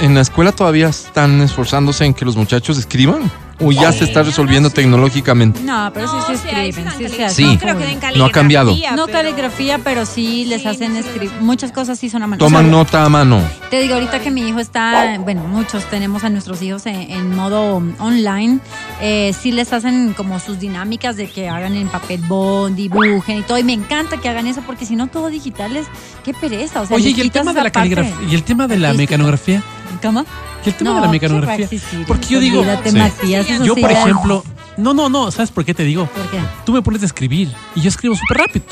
¿en 0.00 0.14
la 0.14 0.20
escuela 0.20 0.52
todavía 0.52 0.88
están 0.88 1.40
esforzándose 1.42 2.04
en 2.04 2.14
que 2.14 2.24
los 2.24 2.36
muchachos 2.36 2.78
escriban? 2.78 3.30
¿O 3.60 3.72
ya 3.72 3.92
se 3.92 4.04
está 4.04 4.22
resolviendo 4.22 4.70
tecnológicamente? 4.70 5.60
No, 5.62 5.90
pero 5.94 6.08
sí 6.08 6.16
se 6.26 6.32
escriben, 6.34 6.90
sí 6.96 7.08
se 7.28 7.58
creo 7.58 7.78
que 7.78 7.86
den 7.86 8.00
No 8.16 8.26
ha 8.26 8.30
cambiado. 8.30 8.70
caligrafía, 8.70 8.96
No 8.96 9.06
caligrafía, 9.06 9.78
pero 9.78 10.04
sí 10.06 10.44
les 10.44 10.66
hacen 10.66 10.96
escribir. 10.96 11.30
Muchas 11.40 11.72
cosas 11.72 11.98
sí 11.98 12.10
son 12.10 12.22
a 12.22 12.26
mano. 12.26 12.38
Toman 12.38 12.66
O 12.66 12.68
sea, 12.68 12.78
nota 12.78 13.04
a 13.04 13.08
mano. 13.08 13.40
Te 13.70 13.80
digo, 13.80 13.94
ahorita 13.94 14.20
que 14.20 14.30
mi 14.30 14.48
hijo 14.48 14.58
está, 14.58 15.18
bueno, 15.20 15.42
muchos 15.44 15.84
tenemos 15.88 16.24
a 16.24 16.30
nuestros 16.30 16.60
hijos 16.62 16.86
en, 16.86 17.10
en 17.10 17.34
modo 17.34 17.82
online, 17.98 18.58
eh, 19.00 19.34
sí 19.38 19.52
les 19.52 19.72
hacen 19.72 20.14
como 20.14 20.38
sus 20.38 20.58
dinámicas 20.58 21.16
de 21.16 21.28
que 21.28 21.48
hagan 21.48 21.74
en 21.74 21.88
papel 21.88 22.20
bond, 22.28 22.76
dibujen 22.76 23.38
y 23.38 23.42
todo. 23.42 23.58
Y 23.58 23.64
me 23.64 23.72
encanta 23.72 24.18
que 24.18 24.28
hagan 24.28 24.46
eso 24.46 24.62
porque 24.66 24.86
si 24.86 24.96
no 24.96 25.06
todo 25.06 25.28
digital 25.28 25.76
es, 25.76 25.86
qué 26.24 26.34
pereza. 26.34 26.82
O 26.82 26.86
sea, 26.86 26.96
Oye, 26.96 27.10
y 27.10 27.20
el 27.20 27.22
quitas 27.22 27.42
tema 27.42 27.52
de 27.52 27.62
la 27.62 27.70
caligrafía, 27.70 28.28
y 28.28 28.34
el 28.34 28.42
tema 28.42 28.66
de 28.66 28.78
la 28.78 28.92
mecanografía. 28.92 29.62
¿Cómo? 30.06 30.26
Y 30.64 30.68
el 30.68 30.74
tema 30.74 30.90
No, 30.90 30.96
de 30.96 31.00
la 31.02 31.06
¿qué 31.06 31.12
mecanografía. 31.12 31.68
Porque 32.06 32.26
yo 32.26 32.40
digo, 32.40 32.60
Olvídate, 32.60 32.90
Sí. 32.90 32.96
Matías, 32.98 33.46
yo 33.62 33.74
por 33.74 33.90
ya- 33.90 34.00
ejemplo, 34.02 34.44
no, 34.76 34.94
no, 34.94 35.08
no, 35.08 35.30
¿sabes 35.30 35.50
por 35.50 35.64
qué 35.64 35.74
te 35.74 35.84
digo? 35.84 36.06
¿Por 36.06 36.24
qué? 36.30 36.38
Tú 36.64 36.72
me 36.72 36.82
pones 36.82 37.02
a 37.02 37.06
escribir 37.06 37.52
y 37.74 37.80
yo 37.80 37.88
escribo 37.88 38.14
súper 38.16 38.38
rápido, 38.38 38.64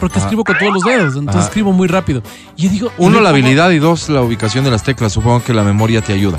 porque 0.00 0.18
Ah. 0.18 0.22
escribo 0.22 0.44
con 0.44 0.56
todos 0.58 0.72
los 0.72 0.82
dedos, 0.84 1.14
entonces 1.16 1.36
Ajá. 1.36 1.44
escribo 1.48 1.72
muy 1.72 1.88
rápido. 1.88 2.22
Y 2.56 2.62
yo 2.64 2.70
digo, 2.70 2.92
Uno, 2.98 3.20
la 3.20 3.28
habilidad 3.30 3.70
y 3.70 3.78
dos, 3.78 4.08
la 4.08 4.22
ubicación 4.22 4.64
de 4.64 4.70
las 4.70 4.82
teclas. 4.82 5.12
Supongo 5.12 5.42
que 5.42 5.52
la 5.54 5.62
memoria 5.64 6.00
te 6.00 6.12
ayuda. 6.12 6.38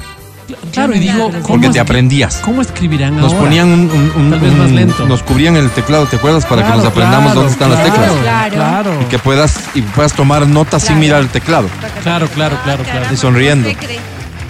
Claro, 0.73 0.95
y 0.95 0.99
digo, 0.99 1.25
Porque 1.25 1.41
¿cómo 1.41 1.47
Porque 1.53 1.67
te 1.67 1.73
que- 1.73 1.80
aprendías. 1.80 2.41
¿Cómo 2.43 2.63
escribirán 2.63 3.15
Nos 3.17 3.34
ahora? 3.34 3.45
ponían 3.45 3.67
un, 3.67 3.82
un- 3.91 4.11
un- 4.15 4.30
Tal 4.32 4.39
vez 4.39 4.53
más 4.53 4.69
un- 4.69 4.75
lento. 4.75 5.05
nos 5.05 5.21
cubrían 5.21 5.55
el 5.55 5.69
teclado, 5.69 6.07
¿te 6.07 6.15
acuerdas? 6.15 6.43
Para 6.47 6.63
que 6.63 6.67
Claro, 6.69 6.77
nos 6.82 6.88
aprendamos 6.91 7.23
claro, 7.34 7.39
dónde 7.41 7.53
están 7.53 7.69
las 7.69 7.80
claro, 7.82 7.93
teclas. 8.01 8.21
Claro. 8.23 8.55
Claro, 8.55 9.01
Y 9.03 9.05
que 9.05 9.19
puedas 9.19 9.59
y 9.75 9.84
puedas 9.84 10.13
tomar 10.13 10.47
notas 10.47 10.82
sin 10.82 10.97
mirar 10.97 11.21
el 11.21 11.30
teclado. 11.30 11.69
claro, 12.01 12.27
claro, 12.30 12.57
claro, 12.63 12.84
claro. 12.84 13.05
Y 13.13 13.15
sonriendo. 13.17 13.69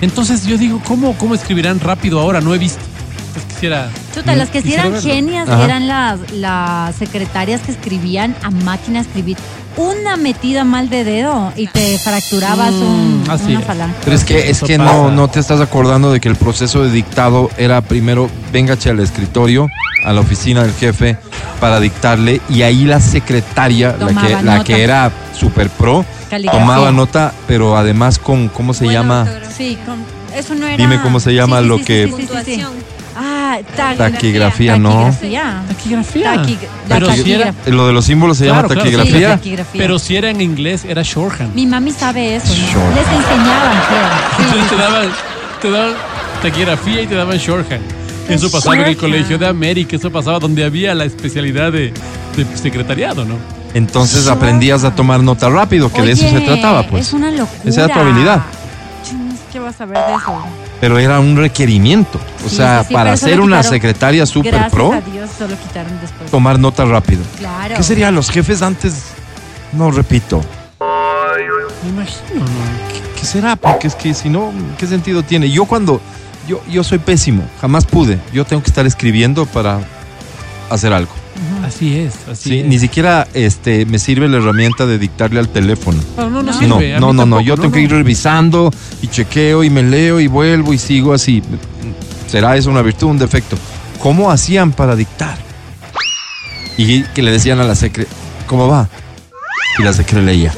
Entonces 0.01 0.45
yo 0.45 0.57
digo, 0.57 0.81
¿cómo, 0.85 1.13
cómo 1.17 1.35
escribirán 1.35 1.79
rápido 1.79 2.19
ahora? 2.19 2.41
No 2.41 2.53
he 2.53 2.57
visto. 2.57 2.79
Pues 3.33 3.45
quisiera. 3.45 3.89
Chuta, 4.15 4.35
las 4.35 4.49
que 4.49 4.61
sí 4.61 4.73
eran 4.73 4.91
verlo. 4.93 5.09
genias 5.09 5.47
Ajá. 5.47 5.63
eran 5.65 5.87
las, 5.87 6.31
las 6.31 6.95
secretarias 6.95 7.61
que 7.61 7.71
escribían 7.71 8.35
a 8.43 8.49
máquina 8.49 9.01
escribir. 9.01 9.37
Una 9.77 10.17
metida 10.17 10.63
mal 10.63 10.89
de 10.89 11.03
dedo 11.03 11.53
y 11.55 11.67
te 11.67 11.97
fracturabas 11.99 12.73
un, 12.73 13.23
Mm, 13.25 13.29
así 13.29 13.55
una 13.55 13.61
falange. 13.61 13.95
Pero 14.03 14.15
es 14.15 14.23
que, 14.23 14.49
es 14.49 14.61
que 14.61 14.77
no, 14.77 15.11
no 15.11 15.27
te 15.27 15.39
estás 15.39 15.61
acordando 15.61 16.11
de 16.11 16.19
que 16.19 16.27
el 16.27 16.35
proceso 16.35 16.83
de 16.83 16.91
dictado 16.91 17.49
era 17.57 17.81
primero, 17.81 18.29
véngase 18.51 18.89
al 18.89 18.99
escritorio, 18.99 19.67
a 20.03 20.11
la 20.11 20.21
oficina 20.21 20.63
del 20.63 20.73
jefe, 20.73 21.17
para 21.61 21.79
dictarle, 21.79 22.41
y 22.49 22.63
ahí 22.63 22.85
la 22.85 22.99
secretaria, 22.99 23.95
la 23.99 24.07
que, 24.07 24.29
la 24.29 24.41
nota. 24.41 24.63
que 24.63 24.83
era 24.83 25.11
super 25.39 25.69
pro, 25.69 26.05
Caligrafía. 26.29 26.59
tomaba 26.61 26.91
nota, 26.91 27.33
pero 27.47 27.77
además 27.77 28.19
con, 28.19 28.49
¿cómo 28.49 28.73
se 28.73 28.87
llama? 28.87 29.27
Sí, 29.55 29.77
con, 29.85 29.99
eso 30.37 30.53
no 30.55 30.67
era. 30.67 30.77
Dime 30.77 31.01
cómo 31.01 31.19
se 31.19 31.33
llama 31.33 31.57
Sí, 31.59 31.63
sí, 31.63 31.69
lo 31.69 31.77
sí, 31.77 31.83
que- 31.85 32.05
sí, 32.05 32.09
sí, 32.09 32.15
sí, 32.15 32.21
sí. 32.21 32.27
Puntuación. 32.27 32.99
Ah, 33.21 33.57
ta- 33.75 33.95
Taquigrafía, 33.95 34.77
¿no? 34.77 35.11
Taquigrafía. 35.11 35.63
Taquigrafía. 35.67 36.33
Taqui- 36.35 36.57
Pero 36.87 37.05
si 37.11 37.31
era, 37.31 37.45
taquigrafía. 37.45 37.73
Lo 37.73 37.87
de 37.87 37.93
los 37.93 38.05
símbolos 38.05 38.37
se 38.37 38.45
Claro, 38.45 38.57
llama 38.61 38.67
claro, 38.73 38.81
taquigrafía. 38.83 39.29
Sí, 39.31 39.37
taquigrafía. 39.37 39.81
pero 39.81 39.99
si 39.99 40.15
era 40.15 40.29
en 40.29 40.39
inglés, 40.41 40.85
era 40.87 41.01
shorthand. 41.03 41.53
Mi 41.55 41.65
mami 41.65 41.91
sabe 41.91 42.35
eso, 42.35 42.47
¿no? 42.47 42.55
Les 42.95 43.07
enseñaban, 43.07 43.77
creo. 43.89 44.45
Entonces 44.45 44.69
te 44.69 44.75
daban, 44.77 45.07
te 45.61 45.71
daban 45.71 45.93
taquigrafía 46.41 47.01
y 47.01 47.07
te 47.07 47.15
daban 47.15 47.37
shorthand. 47.37 47.81
Eso 48.29 48.51
pasaba 48.51 48.75
en 48.75 48.81
el. 48.85 48.95
Colegio 48.97 49.37
de 49.39 49.47
América, 49.47 49.95
eso 49.95 50.11
pasaba 50.11 50.39
donde 50.39 50.63
había 50.63 50.93
la 50.93 51.03
especialidad 51.05 51.71
de, 51.71 51.91
de 52.37 52.45
secretariado, 52.57 53.25
¿no? 53.25 53.35
Entonces 53.79 54.27
aprendías 54.27 54.83
a 54.83 54.93
tomar 54.93 55.21
nota 55.23 55.49
rápido, 55.49 55.91
que 55.91 56.01
de 56.01 56.11
eso 56.11 56.29
se 56.29 56.41
trataba, 56.41 56.85
pues. 56.87 57.07
Es 57.07 57.13
una 57.13 57.31
locura. 57.31 57.61
Esa 57.65 57.85
era 57.85 57.93
tu 57.93 57.99
habilidad. 57.99 58.41
¿Qué 59.51 59.57
vas 59.59 59.79
a 59.81 59.85
ver 59.85 59.97
de 59.97 60.13
eso? 60.13 60.45
Pero 60.79 60.99
era 60.99 61.19
un 61.19 61.35
requerimiento. 61.37 62.19
O 62.45 62.49
Sí, 62.49 62.57
sea, 62.57 62.81
sí, 62.81 62.89
sí, 62.89 62.93
para 62.93 63.17
ser 63.17 63.39
una 63.41 63.63
secretaria 63.63 64.25
super 64.25 64.51
Gracias 64.51 64.71
pro, 64.71 64.93
a 64.93 65.01
Dios 65.01 65.29
solo 65.37 65.55
quitaron 65.57 65.91
después. 66.01 66.29
tomar 66.29 66.59
nota 66.59 66.85
rápido. 66.85 67.21
Claro. 67.37 67.75
¿Qué 67.75 67.81
serían 67.83 68.13
los 68.13 68.29
jefes 68.29 68.61
antes? 68.61 68.93
No 69.73 69.89
repito. 69.91 70.41
Me 71.83 71.89
imagino, 71.89 72.41
¿no? 72.41 73.19
¿Qué 73.19 73.25
será? 73.25 73.55
Porque 73.55 73.87
es 73.87 73.95
que 73.95 74.13
si 74.13 74.29
no, 74.29 74.51
¿qué 74.77 74.85
sentido 74.87 75.23
tiene? 75.23 75.49
Yo 75.49 75.65
cuando, 75.65 75.99
yo, 76.47 76.61
yo 76.69 76.83
soy 76.83 76.99
pésimo, 76.99 77.43
jamás 77.61 77.85
pude. 77.85 78.19
Yo 78.33 78.45
tengo 78.45 78.61
que 78.61 78.69
estar 78.69 78.85
escribiendo 78.85 79.45
para 79.45 79.79
hacer 80.69 80.93
algo. 80.93 81.11
Así 81.65 81.97
es, 81.99 82.13
así 82.31 82.49
Sí, 82.49 82.59
es. 82.59 82.65
ni 82.65 82.79
siquiera 82.79 83.27
este, 83.33 83.85
me 83.85 83.99
sirve 83.99 84.27
la 84.27 84.37
herramienta 84.37 84.85
de 84.85 84.97
dictarle 84.97 85.39
al 85.39 85.49
teléfono. 85.49 85.99
Pero 86.15 86.29
no, 86.29 86.41
no, 86.43 86.51
No. 86.51 86.53
sirve. 86.59 86.93
No, 86.93 86.99
no, 86.99 87.07
no, 87.07 87.13
no. 87.13 87.21
tampoco, 87.23 87.41
Yo 87.41 87.55
tengo 87.55 87.71
que 87.71 87.81
ir 87.81 87.91
revisando 87.91 88.71
y 89.01 89.07
chequeo 89.07 89.63
y 89.63 89.69
me 89.69 89.83
leo 89.83 90.19
y 90.19 90.27
vuelvo 90.27 90.73
y 90.73 90.77
sigo 90.77 91.13
así. 91.13 91.41
¿Será 92.27 92.55
eso 92.57 92.69
una 92.69 92.81
virtud, 92.81 93.07
un 93.07 93.17
defecto? 93.19 93.57
¿Cómo 93.99 94.31
hacían 94.31 94.71
para 94.71 94.95
dictar? 94.95 95.37
Y 96.77 97.03
que 97.03 97.21
le 97.21 97.31
decían 97.31 97.59
a 97.59 97.63
la 97.63 97.75
secre, 97.75 98.07
¿cómo 98.47 98.67
va? 98.67 98.87
Y 99.77 99.83
la 99.83 99.93
secre 99.93 100.21
leía 100.21 100.53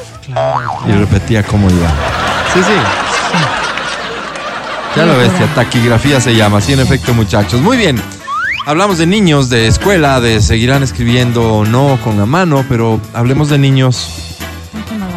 y 0.87 0.91
repetía 0.91 1.43
cómo 1.43 1.69
iba. 1.69 1.89
Sí, 2.53 2.59
sí. 2.59 2.73
Ya 4.95 5.05
lo 5.05 5.17
bestia, 5.17 5.47
taquigrafía 5.55 6.19
se 6.19 6.35
llama, 6.35 6.57
así 6.57 6.73
en 6.73 6.81
efecto, 6.81 7.13
muchachos. 7.13 7.61
Muy 7.61 7.77
bien. 7.77 8.01
Hablamos 8.65 8.99
de 8.99 9.07
niños, 9.07 9.49
de 9.49 9.67
escuela, 9.67 10.21
de 10.21 10.39
seguirán 10.39 10.83
escribiendo 10.83 11.55
o 11.55 11.65
no 11.65 11.97
con 12.03 12.17
la 12.17 12.27
mano, 12.27 12.63
pero 12.69 13.01
hablemos 13.13 13.49
de 13.49 13.57
niños 13.57 14.37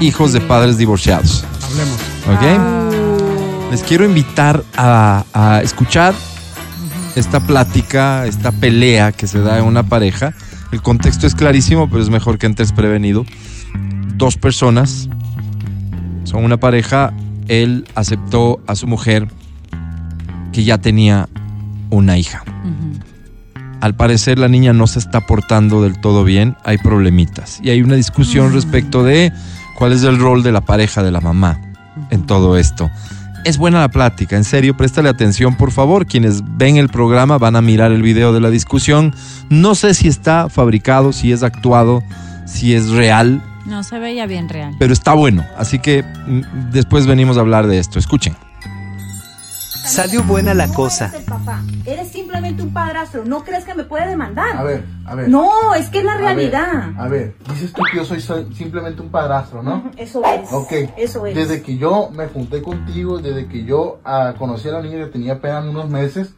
hijos 0.01 0.32
de 0.32 0.40
padres 0.40 0.78
divorciados. 0.78 1.45
Hablemos. 1.62 2.01
¿Ok? 2.26 2.59
Ah. 2.59 2.90
Les 3.70 3.82
quiero 3.82 4.07
invitar 4.07 4.64
a, 4.76 5.24
a 5.34 5.61
escuchar 5.62 6.14
esta 7.16 7.38
plática, 7.40 8.26
esta 8.26 8.51
pelea 8.51 9.12
que 9.12 9.26
se 9.26 9.40
da 9.40 9.59
en 9.59 9.64
una 9.64 9.82
pareja. 9.82 10.32
El 10.72 10.80
contexto 10.80 11.26
es 11.26 11.34
clarísimo, 11.34 11.90
pero 11.90 12.03
es 12.03 12.09
mejor 12.09 12.38
que 12.38 12.47
entres 12.47 12.72
prevenido. 12.72 13.26
Dos 14.16 14.38
personas 14.38 15.11
son 16.24 16.45
una 16.45 16.57
pareja. 16.57 17.12
Él 17.49 17.86
aceptó 17.95 18.61
a 18.66 18.74
su 18.74 18.86
mujer 18.86 19.28
que 20.51 20.64
ya 20.64 20.78
tenía 20.78 21.28
una 21.90 22.16
hija. 22.16 22.42
Al 23.85 23.95
parecer 23.95 24.39
la 24.39 24.49
niña 24.49 24.72
no 24.72 24.87
se 24.87 24.99
está 24.99 25.26
portando 25.26 25.82
del 25.82 26.01
todo 26.01 26.24
bien, 26.24 26.57
hay 26.64 26.78
problemitas. 26.78 27.61
Y 27.62 27.68
hay 27.68 27.82
una 27.82 27.97
discusión 27.97 28.51
respecto 28.55 29.05
de 29.05 29.30
cuál 29.76 29.93
es 29.93 30.05
el 30.05 30.18
rol 30.18 30.43
de 30.43 30.53
la 30.53 30.62
pareja 30.62 31.03
de 31.03 31.11
la 31.11 31.20
mamá 31.20 31.61
en 32.09 32.24
todo 32.24 32.57
esto. 32.57 32.91
Es 33.45 33.59
buena 33.59 33.80
la 33.80 33.91
plática, 33.91 34.39
en 34.39 34.45
serio, 34.45 34.74
préstale 34.74 35.11
atención 35.11 35.55
por 35.57 35.70
favor. 35.70 36.07
Quienes 36.07 36.43
ven 36.57 36.78
el 36.78 36.89
programa 36.89 37.37
van 37.37 37.57
a 37.57 37.61
mirar 37.61 37.93
el 37.93 38.01
video 38.01 38.32
de 38.32 38.41
la 38.41 38.49
discusión. 38.49 39.14
No 39.51 39.74
sé 39.74 39.93
si 39.93 40.09
está 40.09 40.49
fabricado, 40.49 41.12
si 41.12 41.30
es 41.30 41.43
actuado, 41.43 42.03
si 42.47 42.72
es 42.72 42.89
real, 42.89 43.43
No 43.66 43.82
se 43.82 43.99
veía 43.99 44.24
bien 44.24 44.49
real. 44.49 44.74
pero 44.78 44.95
está 44.95 45.12
bueno. 45.12 45.45
Así 45.59 45.78
que 45.78 46.03
mm, 46.03 46.70
después 46.72 47.07
venimos 47.07 47.37
a 47.37 47.41
hablar 47.41 47.66
de 47.66 47.80
esto. 47.80 47.99
Escuchen. 47.99 48.35
Salió 49.85 50.22
buena 50.22 50.55
la 50.55 50.68
cosa. 50.68 51.07
eres 51.07 51.20
el 51.20 51.24
papá, 51.24 51.62
eres 51.85 52.09
simplemente 52.09 52.62
un 52.62 52.72
padrastro. 52.72 53.24
¿No 53.24 53.45
crees 53.45 53.64
que 53.64 53.74
me 53.74 53.85
puede 53.85 54.09
demandar? 54.09 54.57
A 54.57 54.62
ver, 54.62 54.85
a 55.05 55.14
ver. 55.14 55.28
No, 55.28 55.74
es 55.74 55.89
que 55.91 55.99
es 55.99 56.05
la 56.05 56.14
A 56.14 56.16
ver, 56.16 56.24
realidad. 56.24 56.93
A 56.99 57.09
ver, 57.09 57.37
dices 57.51 57.72
tú 57.72 57.82
que 57.91 57.99
yo 57.99 58.05
soy, 58.05 58.20
soy 58.20 58.53
simplemente 58.55 59.03
un 59.03 59.11
padrastro, 59.11 59.62
¿no? 59.62 59.91
Eso 59.97 60.24
eres. 60.24 60.53
Ok. 60.53 60.72
Eso 60.97 61.26
eres. 61.26 61.49
Desde 61.49 61.62
que 61.62 61.76
yo 61.76 62.11
me 62.12 62.26
junté 62.28 62.62
contigo, 62.62 63.18
desde 63.18 63.47
que 63.47 63.64
yo 63.64 64.01
ah, 64.05 64.35
conocí 64.39 64.68
a 64.68 64.72
la 64.72 64.82
niña 64.82 65.05
que 65.05 65.12
tenía 65.12 65.35
apenas 65.35 65.66
unos 65.66 65.89
meses, 65.89 66.35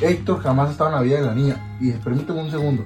Héctor 0.00 0.42
jamás 0.42 0.70
estaba 0.70 0.90
en 0.90 0.96
la 0.96 1.02
vida 1.02 1.20
de 1.20 1.26
la 1.26 1.34
niña. 1.34 1.76
Y 1.80 1.92
permíteme 1.92 2.40
un 2.40 2.50
segundo. 2.50 2.84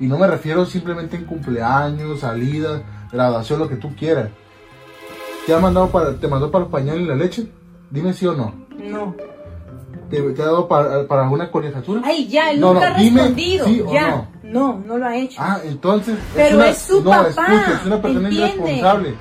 Y 0.00 0.06
no 0.06 0.16
me 0.16 0.26
refiero 0.26 0.64
simplemente 0.64 1.16
en 1.16 1.24
cumpleaños, 1.24 2.20
salidas, 2.20 2.82
graduación, 3.12 3.58
lo 3.58 3.68
que 3.68 3.76
tú 3.76 3.94
quieras. 3.94 4.30
¿Te 5.46 5.54
ha 5.54 5.58
mandado 5.58 5.88
para, 5.88 6.14
te 6.14 6.28
mandó 6.28 6.50
para 6.50 6.64
los 6.64 6.72
pañales 6.72 7.02
y 7.02 7.06
la 7.06 7.14
leche? 7.14 7.50
Dime 7.90 8.12
sí 8.12 8.26
o 8.26 8.34
no. 8.34 8.67
No. 8.78 9.14
¿Te, 10.10 10.22
te 10.22 10.42
ha 10.42 10.46
dado 10.46 10.66
para, 10.68 11.06
para 11.06 11.22
alguna 11.24 11.50
colegiatura? 11.50 12.00
Ay, 12.04 12.26
ya, 12.28 12.50
él 12.50 12.60
No, 12.60 12.72
nunca 12.74 12.90
no, 12.90 12.96
ha 12.96 12.98
dime 12.98 13.20
respondido. 13.20 13.66
sí 13.66 13.84
ya. 13.92 14.08
no. 14.08 14.28
no, 14.42 14.82
no 14.86 14.98
lo 14.98 15.06
ha 15.06 15.16
hecho. 15.16 15.36
Ah, 15.42 15.58
entonces. 15.64 16.16
Pero 16.34 16.56
una- 16.56 16.68
es 16.70 16.78
su 16.78 17.02
no, 17.02 17.10
papá, 17.10 17.28
escucha, 17.28 17.78
es 17.80 17.86
una 17.86 18.00
persona 18.02 18.28
entiende. 18.28 18.54
irresponsable. 18.54 19.14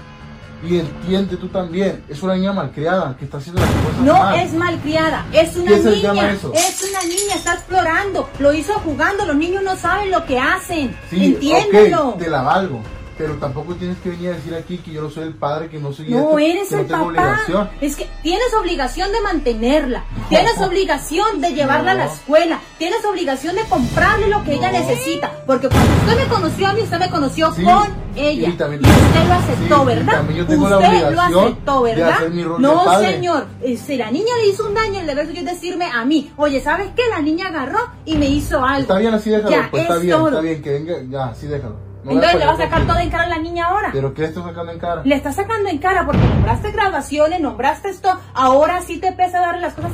Y 0.63 0.79
entiende 0.79 1.37
tú 1.37 1.49
también. 1.49 2.03
Es 2.09 2.23
una 2.23 2.33
niña 2.35 2.51
malcriada 2.53 3.15
que 3.17 3.25
está 3.25 3.37
haciendo 3.37 3.61
las 3.61 3.69
cosas 3.69 3.99
No 4.01 4.13
mal. 4.13 4.39
es 4.39 4.53
malcriada, 4.53 5.25
es 5.31 5.55
una 5.55 5.71
¿Qué 5.71 5.81
se 5.83 5.89
niña. 5.91 6.01
llama 6.13 6.31
eso? 6.31 6.51
Es 6.53 6.89
una 6.89 7.01
niña, 7.03 7.35
está 7.35 7.53
explorando. 7.53 8.29
Lo 8.39 8.53
hizo 8.53 8.73
jugando, 8.79 9.25
los 9.25 9.35
niños 9.35 9.61
no 9.63 9.75
saben 9.75 10.09
lo 10.09 10.25
que 10.25 10.39
hacen. 10.39 10.95
Sí, 11.11 11.25
Entiéndelo. 11.25 12.15
te 12.17 12.27
la 12.29 12.41
valgo. 12.41 12.79
Pero 13.17 13.33
tampoco 13.35 13.73
tienes 13.75 13.97
que 13.97 14.09
venir 14.11 14.29
a 14.29 14.33
decir 14.33 14.53
aquí 14.53 14.77
que 14.77 14.91
yo 14.91 15.01
no 15.01 15.09
soy 15.09 15.23
el 15.23 15.33
padre, 15.33 15.69
que 15.69 15.79
no 15.79 15.91
soy 15.91 16.09
No 16.09 16.19
esto, 16.19 16.39
eres 16.39 16.69
que 16.69 16.75
no 16.75 16.81
el 16.81 16.87
tengo 16.87 16.99
papá. 16.99 17.07
obligación. 17.09 17.69
Es 17.81 17.95
que 17.95 18.07
tienes 18.21 18.53
obligación 18.59 19.11
de 19.11 19.21
mantenerla. 19.21 20.03
Tienes 20.29 20.57
obligación 20.59 21.41
de 21.41 21.53
llevarla 21.53 21.91
a 21.91 21.95
la 21.95 22.05
escuela. 22.05 22.59
Tienes 22.77 23.03
obligación 23.05 23.55
de 23.55 23.63
comprarle 23.63 24.27
lo 24.27 24.43
que 24.43 24.53
ella 24.53 24.71
necesita. 24.71 25.31
Porque 25.47 25.67
cuando 25.67 25.91
usted 25.95 26.17
me 26.23 26.27
conoció 26.29 26.67
a 26.67 26.73
mí, 26.73 26.81
usted 26.81 26.99
me 26.99 27.09
conoció 27.09 27.51
Sí, 27.55 27.63
con 27.63 27.87
ella. 28.15 28.49
y 28.49 28.51
también- 28.53 28.85
usted 28.85 29.27
lo 29.27 29.33
aceptó, 29.33 29.79
sí, 29.79 29.85
¿verdad? 29.87 30.13
también 30.13 30.37
yo 30.39 30.45
tengo 30.47 30.69
la 30.69 30.77
usted 30.77 31.11
lo 31.11 31.21
aceptó, 31.21 31.83
de 31.83 31.95
¿verdad? 31.95 32.09
hacer 32.13 32.29
mi 32.31 32.43
rol 32.43 32.61
no, 32.61 32.79
de 32.79 32.85
padre. 32.85 33.11
señor. 33.13 33.45
Eh, 33.63 33.77
Si 33.77 33.97
la 33.97 34.11
niña 34.11 34.33
le 34.43 34.49
hizo 34.49 34.67
un 34.67 34.73
daño, 34.75 34.99
el 34.99 35.07
deber 35.07 35.25
suyo 35.27 35.39
es 35.39 35.45
decirme 35.45 35.85
a 35.85 36.05
mí. 36.05 36.31
Oye, 36.37 36.61
¿sabes 36.61 36.89
qué? 36.95 37.01
La 37.09 37.21
niña 37.21 37.47
agarró 37.47 37.79
y 38.05 38.15
me 38.15 38.27
hizo 38.27 38.63
algo. 38.63 38.81
Está 38.81 38.97
bien, 38.99 39.13
así 39.13 39.29
déjalo. 39.31 39.49
Ya, 39.49 39.67
pues 39.71 39.81
está 39.83 39.95
es 39.95 40.01
bien, 40.01 40.17
todo. 40.17 40.27
está 40.29 40.41
bien, 40.41 40.61
que 40.61 40.69
venga, 40.71 40.93
ya, 41.09 41.25
así 41.29 41.47
déjalo. 41.47 41.86
No 42.07 42.13
Entonces 42.13 42.39
le 42.39 42.45
va 42.45 42.53
a 42.53 42.57
sacar 42.57 42.87
todo 42.87 42.99
en 42.99 43.09
cara 43.09 43.23
a 43.25 43.27
la 43.27 43.37
niña 43.37 43.65
ahora. 43.65 43.89
¿Pero 43.91 44.13
qué 44.13 44.21
le 44.21 44.27
estás 44.29 44.45
sacando 44.45 44.71
en 44.71 44.79
cara? 44.79 45.01
Le 45.03 45.15
está 45.15 45.33
sacando 45.33 45.69
en 45.69 45.77
cara 45.77 46.05
porque 46.05 46.21
nombraste 46.21 46.71
graduaciones, 46.71 47.41
nombraste 47.41 47.89
esto, 47.89 48.17
ahora 48.33 48.81
sí 48.81 48.97
te 48.99 49.11
pesa 49.11 49.41
darle 49.41 49.61
las 49.61 49.73
cosas. 49.73 49.91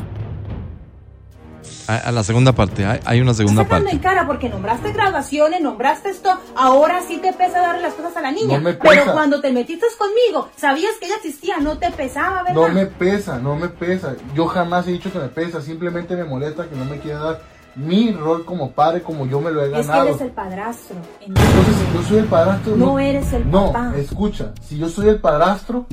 A, 1.88 1.98
a 1.98 2.12
la 2.12 2.24
segunda 2.24 2.54
parte, 2.54 2.86
hay, 2.86 3.00
hay 3.04 3.20
una 3.20 3.34
segunda 3.34 3.64
sacando 3.64 3.86
parte. 3.86 3.96
en 3.96 4.02
cara 4.02 4.28
porque 4.28 4.48
nombraste 4.48 4.94
graduaciones, 4.94 5.60
nombraste 5.60 6.12
esto, 6.12 6.30
ahora 6.56 7.02
sí 7.02 7.18
te 7.18 7.34
pesa 7.34 7.62
darle 7.62 7.82
las 7.82 7.96
cosas 7.96 8.16
a 8.16 8.22
la 8.22 8.32
niña. 8.32 8.58
No 8.58 8.64
me 8.64 8.74
Pero 8.76 9.12
cuando 9.12 9.42
te 9.42 9.52
metiste 9.52 9.88
conmigo, 9.98 10.50
sabías 10.56 10.92
que 11.00 11.08
ella 11.08 11.16
existía, 11.16 11.58
no 11.58 11.80
te 11.80 11.90
pesaba, 11.90 12.44
¿verdad? 12.44 12.54
No 12.54 12.70
me 12.70 12.86
pesa, 12.86 13.40
no 13.40 13.56
me 13.56 13.70
pesa. 13.70 14.16
Yo 14.36 14.46
jamás 14.46 14.88
he 14.88 14.92
dicho 14.92 15.12
que 15.12 15.18
me 15.18 15.30
pesa, 15.30 15.62
simplemente 15.62 16.16
me 16.16 16.26
molesta 16.26 16.70
que 16.70 16.76
no 16.76 16.86
me 16.86 17.00
quiera 17.00 17.20
dar 17.20 17.53
mi 17.76 18.12
rol 18.12 18.46
como 18.46 18.72
padre 18.72 19.02
como 19.02 19.26
yo 19.26 19.42
me 19.42 19.52
lo 19.52 19.62
he 19.64 19.66
es 19.66 19.72
que 19.72 19.82
ganado. 19.88 20.08
eres 20.10 20.22
el 20.22 20.32
padrastro. 20.32 20.98
Entonces, 21.22 21.76
si 21.76 21.94
yo 21.98 22.04
soy 22.04 22.18
el 22.20 22.26
padrastro. 22.26 22.76
No 22.76 23.00
eres 23.00 23.34
el 23.34 23.50
No, 23.50 23.68
papá. 23.72 23.94
escucha, 23.98 24.54
si 24.62 24.78
yo 24.78 24.90
soy 24.90 25.10
el 25.10 25.20
padrastro, 25.20 25.86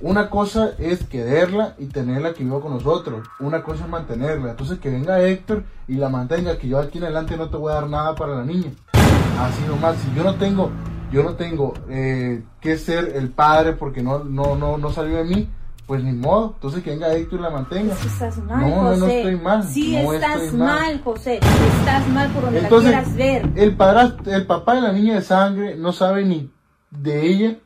Una 0.00 0.28
cosa 0.28 0.72
es 0.78 1.04
quererla 1.04 1.76
y 1.78 1.86
tenerla 1.86 2.34
que 2.34 2.44
viva 2.44 2.60
con 2.60 2.72
nosotros. 2.74 3.26
Una 3.40 3.62
cosa 3.62 3.84
es 3.84 3.88
mantenerla. 3.90 4.50
Entonces 4.50 4.78
que 4.78 4.90
venga 4.90 5.20
Héctor 5.22 5.64
y 5.88 5.94
la 5.94 6.10
mantenga, 6.10 6.58
que 6.58 6.68
yo 6.68 6.78
aquí 6.78 6.98
en 6.98 7.04
adelante 7.04 7.36
no 7.38 7.48
te 7.48 7.56
voy 7.56 7.70
a 7.72 7.76
dar 7.76 7.88
nada 7.88 8.14
para 8.14 8.34
la 8.34 8.44
niña. 8.44 8.70
Así 8.92 9.62
nomás. 9.66 9.96
Si 9.96 10.12
yo 10.14 10.22
no 10.24 10.34
tengo, 10.34 10.70
yo 11.10 11.22
no 11.22 11.34
tengo 11.36 11.72
eh, 11.88 12.42
que 12.60 12.76
ser 12.76 13.12
el 13.14 13.30
padre 13.30 13.72
porque 13.74 14.02
no, 14.02 14.24
no, 14.24 14.56
no, 14.56 14.76
no 14.76 14.92
salió 14.92 15.16
de 15.16 15.24
mí, 15.24 15.48
pues 15.86 16.02
ni 16.02 16.12
modo. 16.12 16.52
Entonces 16.54 16.82
que 16.82 16.90
venga 16.90 17.12
Héctor 17.14 17.40
y 17.40 17.42
la 17.42 17.50
mantenga. 17.50 17.94
Estás 17.94 18.38
mal, 18.38 18.60
No, 18.60 18.68
no, 18.68 18.82
José. 18.90 19.00
no 19.00 19.06
estoy 19.08 19.36
mal. 19.36 19.62
Sí, 19.64 19.96
no 20.02 20.12
estás 20.12 20.40
estoy 20.42 20.58
mal. 20.58 21.00
José. 21.02 21.34
Estás 21.78 22.08
mal 22.08 22.30
por 22.30 22.44
donde 22.44 22.60
Entonces, 22.60 22.90
la 22.90 23.02
quieras 23.02 23.16
ver. 23.16 23.50
el 23.62 23.76
padrastro, 23.76 24.32
el 24.32 24.46
papá 24.46 24.74
de 24.76 24.80
la 24.82 24.92
niña 24.92 25.14
de 25.14 25.22
sangre 25.22 25.76
no 25.76 25.92
sabe 25.92 26.24
ni 26.24 26.50
de 26.90 27.26
ella 27.26 27.56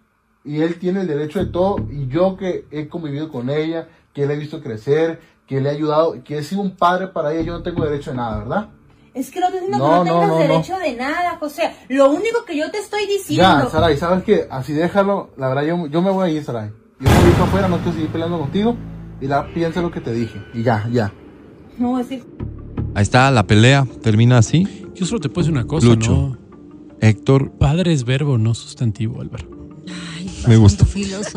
y 0.44 0.62
él 0.62 0.78
tiene 0.78 1.02
el 1.02 1.06
derecho 1.06 1.38
de 1.38 1.46
todo 1.46 1.76
y 1.90 2.08
yo 2.08 2.36
que 2.36 2.66
he 2.70 2.88
convivido 2.88 3.30
con 3.30 3.50
ella, 3.50 3.88
que 4.14 4.26
le 4.26 4.34
he 4.34 4.36
visto 4.38 4.62
crecer, 4.62 5.20
que 5.46 5.60
le 5.60 5.68
he 5.70 5.72
ayudado, 5.72 6.22
que 6.24 6.38
he 6.38 6.42
sido 6.42 6.62
un 6.62 6.76
padre 6.76 7.08
para 7.08 7.32
ella, 7.32 7.42
yo 7.42 7.52
no 7.54 7.62
tengo 7.62 7.84
derecho 7.84 8.10
de 8.10 8.16
nada, 8.16 8.38
¿verdad? 8.38 8.68
Es 9.14 9.30
que 9.30 9.40
no 9.40 9.46
estoy 9.46 9.60
diciendo 9.62 9.86
No, 9.86 10.04
que 10.04 10.08
no, 10.10 10.14
no 10.14 10.20
tengas 10.20 10.28
no, 10.28 10.38
derecho 10.38 10.78
de 10.78 10.94
nada, 10.94 11.36
José. 11.38 11.74
Lo 11.88 12.10
único 12.10 12.44
que 12.44 12.56
yo 12.56 12.70
te 12.70 12.78
estoy 12.78 13.02
Ya, 13.06 13.12
diciendo. 13.12 13.68
Saray, 13.70 13.96
¿sabes 13.96 14.22
qué? 14.24 14.46
Así 14.50 14.72
déjalo, 14.72 15.30
la 15.36 15.48
verdad 15.48 15.62
yo, 15.64 15.86
yo 15.86 16.02
me 16.02 16.10
voy 16.10 16.28
a 16.28 16.32
ir, 16.32 16.44
Saray. 16.44 16.70
Yo 17.00 17.08
me 17.10 17.16
voy 17.22 17.30
para 17.32 17.44
afuera, 17.44 17.68
no 17.68 17.76
quiero 17.78 17.92
seguir 17.92 18.08
peleando 18.08 18.38
contigo 18.38 18.76
y 19.20 19.26
la 19.26 19.46
piensa 19.52 19.80
lo 19.80 19.90
que 19.90 20.00
te 20.00 20.12
dije 20.12 20.42
y 20.54 20.62
ya, 20.62 20.88
ya. 20.92 21.12
No, 21.78 21.98
es 21.98 22.08
que 22.08 22.22
Ahí 22.94 23.02
está, 23.02 23.30
la 23.30 23.46
pelea 23.46 23.86
termina 24.02 24.38
así. 24.38 24.86
Yo 24.94 25.06
solo 25.06 25.20
te 25.20 25.28
puedo 25.28 25.44
decir 25.46 25.52
una 25.52 25.66
cosa, 25.66 25.86
Lucho. 25.86 26.10
¿no? 26.10 26.38
Héctor, 27.00 27.52
Padre 27.52 27.92
es 27.92 28.04
verbo, 28.04 28.38
no 28.38 28.54
sustantivo, 28.54 29.20
Álvaro. 29.20 29.46
me 30.48 30.56
gusta. 30.56 30.84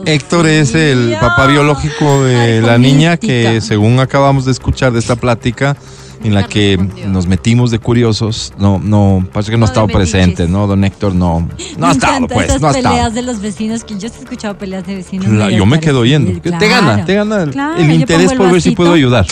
Héctor 0.06 0.48
es 0.48 0.74
el 0.74 1.16
papá 1.20 1.46
biológico 1.46 2.24
de 2.24 2.62
la 2.62 2.78
niña 2.80 3.18
que 3.18 3.62
según 3.62 4.00
acabamos 4.00 4.46
de 4.46 4.52
escuchar 4.52 4.94
de 4.94 5.00
esta 5.00 5.16
plática 5.16 5.78
en 6.24 6.34
la 6.34 6.48
que 6.48 6.78
nos 7.08 7.26
metimos 7.28 7.72
de 7.72 7.80
curiosos, 7.80 8.54
no, 8.58 8.80
no, 8.80 9.26
parece 9.34 9.52
que 9.52 9.58
no 9.58 9.66
ha 9.66 9.68
estado 9.70 9.88
presente, 9.88 10.48
¿no? 10.48 10.68
Don 10.68 10.84
Héctor 10.84 11.16
no, 11.16 11.48
no 11.78 11.88
ha 11.88 11.92
estado, 11.92 12.28
pues, 12.28 12.50
esas 12.50 12.62
no 12.62 12.68
ha 12.68 12.74
peleas 12.74 12.96
estado. 12.96 13.12
de 13.12 13.22
los 13.24 13.42
vecinos 13.42 13.84
que 13.84 13.98
yo 13.98 14.08
he 14.08 14.12
escuchado 14.12 14.58
peleas 14.58 14.86
de 14.86 14.96
vecinos. 14.96 15.52
Yo 15.54 15.66
me 15.66 15.80
quedo 15.80 16.00
oyendo. 16.02 16.40
Te 16.42 16.68
gana, 16.68 17.06
te 17.06 17.16
gana 17.16 17.44
el, 17.44 17.52
Claro, 17.52 17.76
el 17.78 17.88
yo 17.88 17.94
interés 17.94 18.32
el 18.32 18.38
por 18.38 18.52
ver 18.52 18.62
si 18.62 18.72
puedo 18.72 18.94
ayudar. 18.94 19.26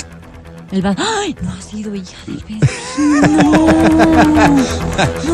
El 0.72 0.84
vas- 0.84 0.98
¡Ay! 1.00 1.36
No 1.42 1.52
ha 1.52 1.62
sido 1.62 1.96
hija 1.96 2.16
del 2.28 2.44
vecino. 2.48 3.68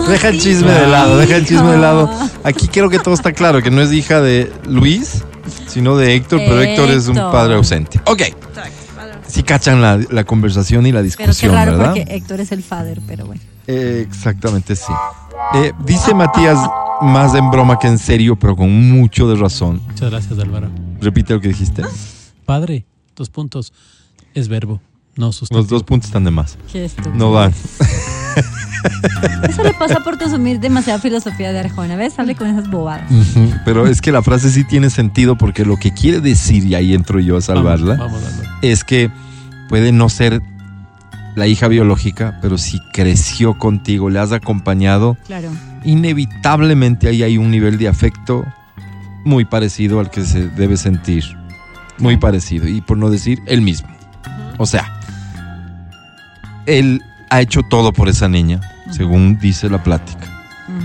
Deja 0.07 0.29
el 0.29 0.39
chisme 0.39 0.71
de 0.71 0.87
lado, 0.87 1.17
deja 1.17 1.35
el 1.35 1.45
chisme 1.45 1.71
de 1.71 1.77
lado. 1.77 2.09
Aquí 2.43 2.67
quiero 2.69 2.89
que 2.89 2.99
todo 2.99 3.13
está 3.13 3.33
claro, 3.33 3.61
que 3.61 3.69
no 3.71 3.81
es 3.81 3.91
hija 3.91 4.21
de 4.21 4.51
Luis, 4.65 5.23
sino 5.67 5.97
de 5.97 6.15
Héctor, 6.15 6.39
pero 6.45 6.61
Héctor 6.61 6.89
es 6.91 7.07
un 7.07 7.15
padre 7.15 7.55
ausente. 7.55 7.99
Ok. 8.05 8.21
Sí 9.35 9.43
cachan 9.43 9.81
la, 9.81 9.99
la 10.11 10.23
conversación 10.23 10.85
y 10.85 10.93
la 10.93 10.99
Pero 11.01 11.11
qué 11.17 11.23
discusión, 11.25 11.53
raro 11.53 11.77
¿verdad? 11.77 11.93
porque 11.95 12.15
Héctor 12.15 12.39
es 12.39 12.51
el 12.53 12.63
father, 12.63 13.01
pero 13.05 13.25
bueno. 13.25 13.41
Eh, 13.67 14.05
exactamente, 14.07 14.75
sí. 14.77 14.93
Eh, 15.55 15.73
dice 15.85 16.13
Matías, 16.13 16.57
más 17.01 17.35
en 17.35 17.51
broma 17.51 17.77
que 17.77 17.87
en 17.87 17.97
serio, 17.97 18.37
pero 18.37 18.55
con 18.55 18.71
mucho 18.91 19.27
de 19.27 19.35
razón. 19.35 19.81
Muchas 19.87 20.09
gracias, 20.09 20.39
Álvaro. 20.39 20.69
Repite 21.01 21.33
lo 21.33 21.41
que 21.41 21.49
dijiste. 21.49 21.83
Padre, 22.45 22.85
dos 23.15 23.29
puntos. 23.29 23.73
Es 24.33 24.47
verbo, 24.47 24.79
no 25.17 25.33
sustantivo. 25.33 25.61
Los 25.63 25.69
dos 25.69 25.83
puntos 25.83 26.07
están 26.07 26.23
de 26.23 26.31
más. 26.31 26.57
Qué 26.71 26.85
estúpido. 26.85 27.13
No 27.15 27.31
van. 27.33 27.53
Eso 29.49 29.63
le 29.63 29.73
pasa 29.73 29.99
por 30.01 30.17
consumir 30.17 30.59
demasiada 30.59 30.99
filosofía 30.99 31.51
de 31.51 31.59
Arjona. 31.59 31.95
¿Ves? 31.95 32.13
Sale 32.13 32.35
con 32.35 32.47
esas 32.47 32.69
bobadas. 32.69 33.09
Pero 33.65 33.87
es 33.87 33.99
que 33.99 34.11
la 34.11 34.21
frase 34.21 34.49
sí 34.49 34.63
tiene 34.63 34.89
sentido 34.89 35.37
porque 35.37 35.65
lo 35.65 35.75
que 35.77 35.91
quiere 35.91 36.21
decir, 36.21 36.63
y 36.65 36.75
ahí 36.75 36.93
entro 36.93 37.19
yo 37.19 37.35
a 37.37 37.41
salvarla, 37.41 37.95
Vamos, 37.95 38.21
vamos, 38.21 38.39
Álvaro. 38.39 38.57
es 38.61 38.83
que 38.83 39.09
puede 39.69 39.91
no 39.91 40.09
ser 40.09 40.41
la 41.35 41.47
hija 41.47 41.67
biológica, 41.67 42.37
pero 42.41 42.57
si 42.57 42.79
creció 42.93 43.57
contigo, 43.57 44.09
le 44.09 44.19
has 44.19 44.31
acompañado, 44.31 45.17
Claro. 45.25 45.49
inevitablemente 45.83 47.07
ahí 47.09 47.23
hay 47.23 47.37
un 47.37 47.51
nivel 47.51 47.77
de 47.77 47.87
afecto 47.89 48.45
muy 49.25 49.43
parecido 49.45 49.99
al 49.99 50.09
que 50.09 50.23
se 50.23 50.47
debe 50.49 50.77
sentir. 50.77 51.23
Muy 51.97 52.17
parecido. 52.17 52.67
Y 52.67 52.81
por 52.81 52.97
no 52.97 53.09
decir 53.09 53.39
el 53.47 53.61
mismo. 53.61 53.87
O 54.57 54.65
sea, 54.65 54.99
él 56.65 57.01
ha 57.29 57.41
hecho 57.41 57.61
todo 57.63 57.91
por 57.93 58.07
esa 58.09 58.27
niña, 58.27 58.61
según 58.91 59.37
dice 59.39 59.69
la 59.69 59.83
plática. 59.83 60.27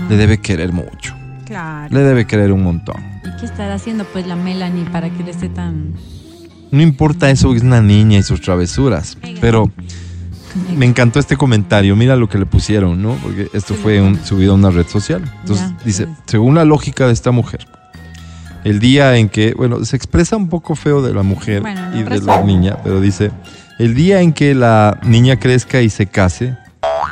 Le 0.09 0.17
debe 0.17 0.39
querer 0.39 0.71
mucho. 0.73 1.15
Claro. 1.45 1.93
Le 1.93 2.01
debe 2.01 2.25
querer 2.25 2.51
un 2.51 2.63
montón. 2.63 2.95
¿Y 3.25 3.39
qué 3.39 3.45
estará 3.45 3.75
haciendo 3.75 4.05
pues 4.05 4.25
la 4.27 4.35
Melanie 4.35 4.85
para 4.85 5.09
que 5.09 5.23
le 5.23 5.31
esté 5.31 5.49
tan... 5.49 5.93
No 6.71 6.81
importa 6.81 7.29
eso, 7.29 7.53
es 7.53 7.61
una 7.63 7.81
niña 7.81 8.17
y 8.19 8.23
sus 8.23 8.41
travesuras. 8.41 9.17
Pero 9.41 9.69
me 10.75 10.85
encantó 10.85 11.19
este 11.19 11.35
comentario. 11.37 11.95
Mira 11.95 12.15
lo 12.15 12.27
que 12.29 12.37
le 12.37 12.45
pusieron, 12.45 13.01
¿no? 13.01 13.15
Porque 13.21 13.49
esto 13.53 13.73
fue 13.75 14.01
un- 14.01 14.23
subido 14.23 14.53
a 14.53 14.55
una 14.55 14.69
red 14.69 14.87
social. 14.87 15.21
Entonces 15.41 15.67
dice, 15.85 16.07
según 16.25 16.55
la 16.55 16.65
lógica 16.65 17.07
de 17.07 17.13
esta 17.13 17.31
mujer, 17.31 17.67
el 18.63 18.79
día 18.79 19.17
en 19.17 19.27
que, 19.29 19.53
bueno, 19.55 19.83
se 19.85 19.95
expresa 19.95 20.35
un 20.37 20.47
poco 20.49 20.75
feo 20.75 21.01
de 21.01 21.13
la 21.13 21.23
mujer 21.23 21.61
Bueno, 21.61 21.89
no 21.89 21.99
y 21.99 22.03
de 22.03 22.21
la 22.21 22.41
niña, 22.43 22.77
pero 22.83 23.01
dice, 23.01 23.31
el 23.79 23.95
día 23.95 24.21
en 24.21 24.33
que 24.33 24.53
la 24.53 24.99
niña 25.03 25.37
crezca 25.37 25.81
y 25.81 25.89
se 25.89 26.05
case, 26.05 26.55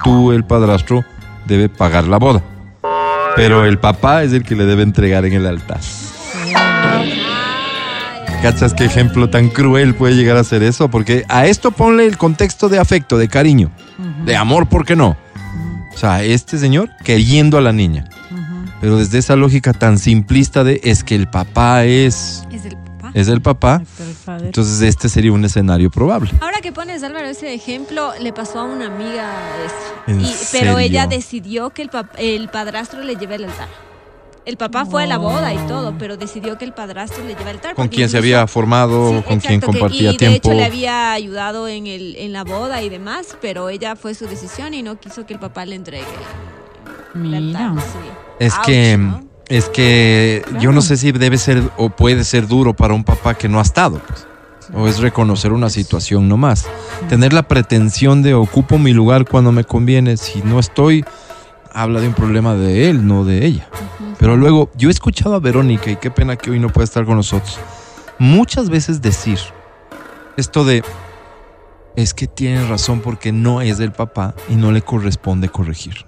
tú, 0.04 0.32
el 0.32 0.44
padrastro, 0.46 1.04
debe 1.48 1.68
pagar 1.68 2.08
la 2.08 2.18
boda. 2.18 2.44
Pero 3.36 3.66
el 3.66 3.78
papá 3.80 4.24
es 4.24 4.34
el 4.34 4.44
que 4.44 4.56
le 4.56 4.66
debe 4.66 4.84
entregar 4.84 5.26
en 5.26 5.34
el 5.34 5.46
altar. 5.48 5.80
¿Cachas 8.42 8.74
qué 8.74 8.86
ejemplo 8.86 9.30
tan 9.30 9.50
cruel 9.50 9.94
puede 9.96 10.16
llegar 10.16 10.38
a 10.38 10.44
ser 10.46 10.64
eso? 10.64 10.90
Porque 10.90 11.26
a 11.28 11.46
esto 11.48 11.72
ponle 11.72 12.06
el 12.06 12.18
contexto 12.18 12.70
de 12.70 12.80
afecto, 12.80 13.18
de 13.18 13.28
cariño, 13.28 13.70
de 14.24 14.36
amor, 14.38 14.68
¿por 14.70 14.86
qué 14.86 14.96
no? 14.96 15.18
O 15.94 15.98
sea, 15.98 16.24
este 16.24 16.58
señor 16.58 16.90
queriendo 17.04 17.58
a 17.58 17.62
la 17.62 17.74
niña. 17.74 18.06
Pero 18.80 18.96
desde 18.98 19.18
esa 19.18 19.36
lógica 19.36 19.74
tan 19.74 19.98
simplista 20.00 20.64
de 20.64 20.80
es 20.86 21.04
que 21.04 21.16
el 21.16 21.28
papá 21.30 21.84
es, 21.84 22.46
Es 22.54 22.64
el 22.64 22.78
papá. 22.78 23.12
es 23.14 23.28
el 23.28 23.42
papá, 23.42 23.82
el 24.40 24.46
entonces 24.46 24.82
este 24.84 25.10
sería 25.10 25.34
un 25.34 25.44
escenario 25.44 25.92
probable. 25.92 26.32
Ahora 26.40 26.62
que 26.62 26.72
pones, 26.72 27.04
Álvaro, 27.04 27.28
ese 27.28 27.54
ejemplo, 27.54 28.14
le 28.22 28.32
pasó 28.32 28.60
a 28.60 28.64
una 28.64 28.86
amiga 28.86 29.34
eso. 29.66 30.04
¿En 30.08 30.22
Y- 30.22 30.34
pero 30.54 30.80
ella 30.80 31.08
decidió 31.08 31.72
que 31.72 31.82
el, 31.82 31.90
el 32.18 32.48
padrastro 32.48 33.04
le 33.04 33.18
lleve 33.18 33.36
el 33.36 33.44
altar. 33.46 33.68
El 34.46 34.58
papá 34.58 34.86
fue 34.86 35.04
a 35.04 35.06
la 35.06 35.18
boda 35.18 35.54
y 35.54 35.58
todo, 35.68 35.96
pero 36.00 36.18
decidió 36.18 36.58
que 36.58 36.66
el 36.66 36.74
padrastro 36.74 37.24
le 37.24 37.30
lleve 37.30 37.42
el 37.44 37.58
altar. 37.58 37.76
Con 37.76 37.88
quien 37.88 38.10
se 38.10 38.18
había 38.18 38.48
formado, 38.48 39.10
Sí, 39.10 39.14
con 39.28 39.40
quien 39.40 39.54
exacto, 39.56 39.72
que- 39.74 39.80
compartía 39.80 40.12
y 40.12 40.18
tiempo. 40.18 40.32
de 40.32 40.38
hecho 40.38 40.54
le 40.54 40.66
había 40.66 41.12
ayudado 41.12 41.68
en, 41.68 41.86
el, 41.88 42.16
en 42.16 42.34
la 42.34 42.44
boda 42.44 42.82
y 42.82 42.90
demás, 42.90 43.38
pero 43.42 43.70
ella 43.70 43.96
fue 43.96 44.16
su 44.16 44.26
decisión 44.28 44.74
y 44.74 44.82
no 44.82 45.00
quiso 45.00 45.26
que 45.26 45.34
el 45.34 45.40
papá 45.40 45.66
le 45.66 45.76
entregue 45.76 46.06
el 47.16 47.34
altar. 47.34 47.72
Mira. 47.74 47.82
sí. 47.82 48.10
Es 48.40 48.54
Ouch, 48.56 48.66
que, 48.66 48.98
¿no? 48.98 49.24
es 49.50 49.70
que 49.70 50.44
yo 50.60 50.72
no 50.72 50.82
sé 50.82 50.96
si 50.98 51.12
debe 51.12 51.38
ser 51.38 51.62
o 51.78 51.90
puede 51.90 52.24
ser 52.24 52.48
duro 52.48 52.74
para 52.74 52.94
un 52.94 53.04
papá 53.04 53.34
que 53.36 53.50
no 53.50 53.60
ha 53.60 53.64
estado. 53.64 54.00
pues. 54.08 54.26
O 54.74 54.88
es 54.88 55.00
reconocer 55.00 55.52
una 55.52 55.70
situación 55.70 56.30
nomás. 56.30 56.66
Tener 57.10 57.34
la 57.34 57.44
pretensión 57.44 58.22
de 58.22 58.36
ocupo 58.36 58.78
mi 58.78 58.94
lugar 58.94 59.26
cuando 59.28 59.52
me 59.52 59.64
conviene. 59.64 60.16
Si 60.18 60.42
no 60.44 60.60
estoy, 60.60 61.04
habla 61.74 62.02
de 62.02 62.08
un 62.08 62.14
problema 62.14 62.56
de 62.56 62.90
él, 62.90 63.08
no 63.08 63.26
de 63.26 63.46
ella. 63.46 63.68
Pero 64.18 64.36
luego, 64.38 64.70
yo 64.76 64.90
he 64.90 64.92
escuchado 64.92 65.36
a 65.36 65.40
Verónica, 65.40 65.92
y 65.92 65.96
qué 65.96 66.12
pena 66.12 66.36
que 66.36 66.52
hoy 66.52 66.60
no 66.60 66.70
pueda 66.70 66.86
estar 66.86 67.06
con 67.06 67.16
nosotros, 67.16 67.60
muchas 68.18 68.70
veces 68.70 69.02
decir 69.02 69.40
esto 70.38 70.64
de, 70.66 70.84
es 71.96 72.14
que 72.14 72.28
tiene 72.28 72.68
razón 72.68 73.02
porque 73.02 73.32
no 73.32 73.62
es 73.62 73.78
del 73.78 73.92
papá 73.92 74.36
y 74.50 74.56
no 74.56 74.72
le 74.72 74.82
corresponde 74.82 75.50
corregir 75.50 76.06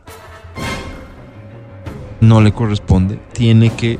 no 2.22 2.40
le 2.40 2.54
corresponde. 2.54 3.20
Tiene 3.34 3.72
que, 3.72 4.00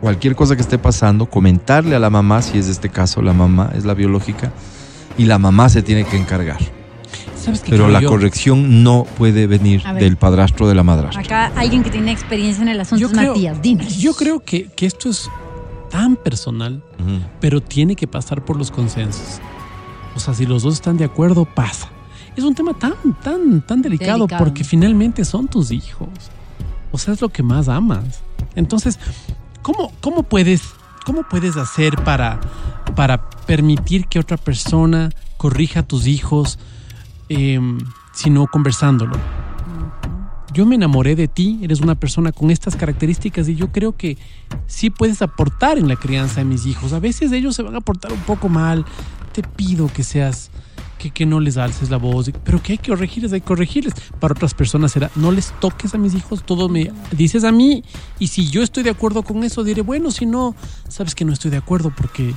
cualquier 0.00 0.34
cosa 0.34 0.56
que 0.56 0.62
esté 0.62 0.78
pasando, 0.78 1.26
comentarle 1.26 1.94
a 1.94 2.00
la 2.00 2.10
mamá, 2.10 2.42
si 2.42 2.58
es 2.58 2.68
este 2.68 2.88
caso, 2.88 3.22
la 3.22 3.32
mamá 3.32 3.70
es 3.76 3.84
la 3.84 3.94
biológica, 3.94 4.50
y 5.16 5.26
la 5.26 5.38
mamá 5.38 5.68
se 5.68 5.82
tiene 5.82 6.04
que 6.04 6.16
encargar. 6.16 6.58
¿Sabes 7.40 7.60
qué 7.62 7.70
Pero 7.70 7.88
la 7.88 8.00
yo? 8.00 8.08
corrección 8.08 8.82
no 8.82 9.04
puede 9.16 9.46
venir 9.46 9.82
ver. 9.82 9.94
del 10.02 10.16
padrastro 10.16 10.66
o 10.66 10.68
de 10.68 10.74
la 10.74 10.82
madrastra. 10.82 11.22
Acá 11.22 11.52
alguien 11.56 11.82
que 11.82 11.90
tiene 11.90 12.10
experiencia 12.12 12.62
en 12.62 12.68
el 12.68 12.80
asunto 12.80 13.00
Yo 13.00 13.06
es 13.06 13.12
creo, 13.12 13.32
Matías. 13.34 13.62
Dinos. 13.62 13.96
yo 13.98 14.14
creo 14.14 14.40
que, 14.40 14.66
que 14.66 14.86
esto 14.86 15.08
es 15.08 15.28
tan 15.90 16.16
personal, 16.16 16.82
pero 17.40 17.60
tiene 17.60 17.96
que 17.96 18.06
pasar 18.06 18.44
por 18.44 18.56
los 18.56 18.70
consensos. 18.70 19.40
O 20.14 20.20
sea, 20.20 20.34
si 20.34 20.44
los 20.46 20.62
dos 20.62 20.74
están 20.74 20.96
de 20.96 21.04
acuerdo, 21.04 21.44
pasa. 21.44 21.88
Es 22.36 22.44
un 22.44 22.54
tema 22.54 22.74
tan, 22.74 22.94
tan, 23.22 23.60
tan 23.66 23.82
delicado, 23.82 24.18
Delicado. 24.26 24.44
porque 24.44 24.62
finalmente 24.62 25.24
son 25.24 25.48
tus 25.48 25.70
hijos. 25.72 26.08
O 26.92 26.98
sea, 26.98 27.14
es 27.14 27.20
lo 27.20 27.28
que 27.28 27.42
más 27.42 27.68
amas. 27.68 28.20
Entonces, 28.54 28.98
¿cómo, 29.62 29.92
cómo, 30.00 30.22
puedes, 30.22 30.62
cómo 31.04 31.22
puedes 31.28 31.56
hacer 31.56 31.96
para, 32.04 32.40
para 32.94 33.30
permitir 33.46 34.06
que 34.06 34.18
otra 34.18 34.36
persona 34.36 35.10
corrija 35.36 35.80
a 35.80 35.82
tus 35.84 36.06
hijos, 36.06 36.58
em, 37.30 37.78
sino 38.12 38.46
conversándolo? 38.46 39.16
yo 40.52 40.66
me 40.66 40.74
enamoré 40.74 41.14
de 41.14 41.28
ti, 41.28 41.60
eres 41.62 41.80
una 41.80 41.94
persona 41.94 42.32
con 42.32 42.50
estas 42.50 42.76
características 42.76 43.48
y 43.48 43.54
yo 43.54 43.70
creo 43.70 43.96
que 43.96 44.18
sí 44.66 44.90
puedes 44.90 45.22
aportar 45.22 45.78
en 45.78 45.88
la 45.88 45.96
crianza 45.96 46.40
de 46.40 46.44
mis 46.44 46.66
hijos. 46.66 46.92
A 46.92 47.00
veces 47.00 47.32
ellos 47.32 47.54
se 47.54 47.62
van 47.62 47.76
a 47.76 47.80
portar 47.80 48.12
un 48.12 48.20
poco 48.20 48.48
mal, 48.48 48.84
te 49.32 49.42
pido 49.42 49.88
que 49.88 50.02
seas, 50.02 50.50
que, 50.98 51.10
que 51.10 51.24
no 51.24 51.40
les 51.40 51.56
alces 51.56 51.90
la 51.90 51.96
voz, 51.96 52.30
pero 52.44 52.62
que 52.62 52.72
hay 52.72 52.78
que 52.78 52.90
corregirles, 52.90 53.32
hay 53.32 53.40
que 53.40 53.46
corregirles. 53.46 53.94
Para 54.18 54.32
otras 54.32 54.54
personas 54.54 54.92
será, 54.92 55.10
no 55.14 55.30
les 55.30 55.52
toques 55.60 55.94
a 55.94 55.98
mis 55.98 56.14
hijos, 56.14 56.42
todo 56.44 56.68
me 56.68 56.92
dices 57.12 57.44
a 57.44 57.52
mí 57.52 57.84
y 58.18 58.26
si 58.26 58.48
yo 58.48 58.62
estoy 58.62 58.82
de 58.82 58.90
acuerdo 58.90 59.22
con 59.22 59.44
eso, 59.44 59.62
diré, 59.62 59.82
bueno, 59.82 60.10
si 60.10 60.26
no, 60.26 60.54
sabes 60.88 61.14
que 61.14 61.24
no 61.24 61.32
estoy 61.32 61.50
de 61.52 61.58
acuerdo 61.58 61.92
porque 61.96 62.34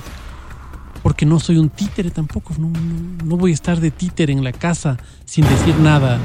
porque 1.04 1.24
no 1.26 1.38
soy 1.38 1.58
un 1.58 1.68
títere 1.68 2.10
tampoco. 2.10 2.54
No, 2.58 2.68
no, 2.70 3.24
no 3.24 3.36
voy 3.36 3.50
a 3.50 3.54
estar 3.54 3.78
de 3.78 3.90
títere 3.92 4.32
en 4.32 4.42
la 4.42 4.52
casa 4.52 4.96
sin 5.26 5.44
decir 5.46 5.76
nada. 5.76 6.18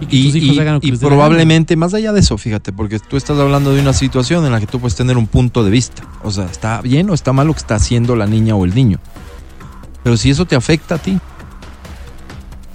Y 0.00 0.06
que 0.06 0.16
Y, 0.16 0.24
tus 0.26 0.34
hijos 0.36 0.56
y- 0.56 0.58
hagan 0.60 0.74
lo 0.74 0.80
que 0.80 0.88
y 0.88 0.90
les 0.90 0.98
probablemente, 1.00 1.76
más 1.76 1.94
allá 1.94 2.12
de 2.12 2.18
eso, 2.18 2.36
fíjate, 2.36 2.72
porque 2.72 2.98
tú 2.98 3.16
estás 3.16 3.38
hablando 3.38 3.72
de 3.72 3.80
una 3.80 3.92
situación 3.92 4.44
en 4.44 4.50
la 4.50 4.58
que 4.58 4.66
tú 4.66 4.80
puedes 4.80 4.96
tener 4.96 5.16
un 5.16 5.28
punto 5.28 5.62
de 5.62 5.70
vista. 5.70 6.02
O 6.24 6.32
sea, 6.32 6.46
¿está 6.46 6.80
bien 6.82 7.08
o 7.10 7.14
está 7.14 7.32
mal 7.32 7.46
lo 7.46 7.52
que 7.54 7.60
está 7.60 7.76
haciendo 7.76 8.16
la 8.16 8.26
niña 8.26 8.56
o 8.56 8.64
el 8.64 8.74
niño? 8.74 8.98
Pero 10.02 10.16
si 10.16 10.30
eso 10.30 10.44
te 10.46 10.56
afecta 10.56 10.96
a 10.96 10.98
ti, 10.98 11.20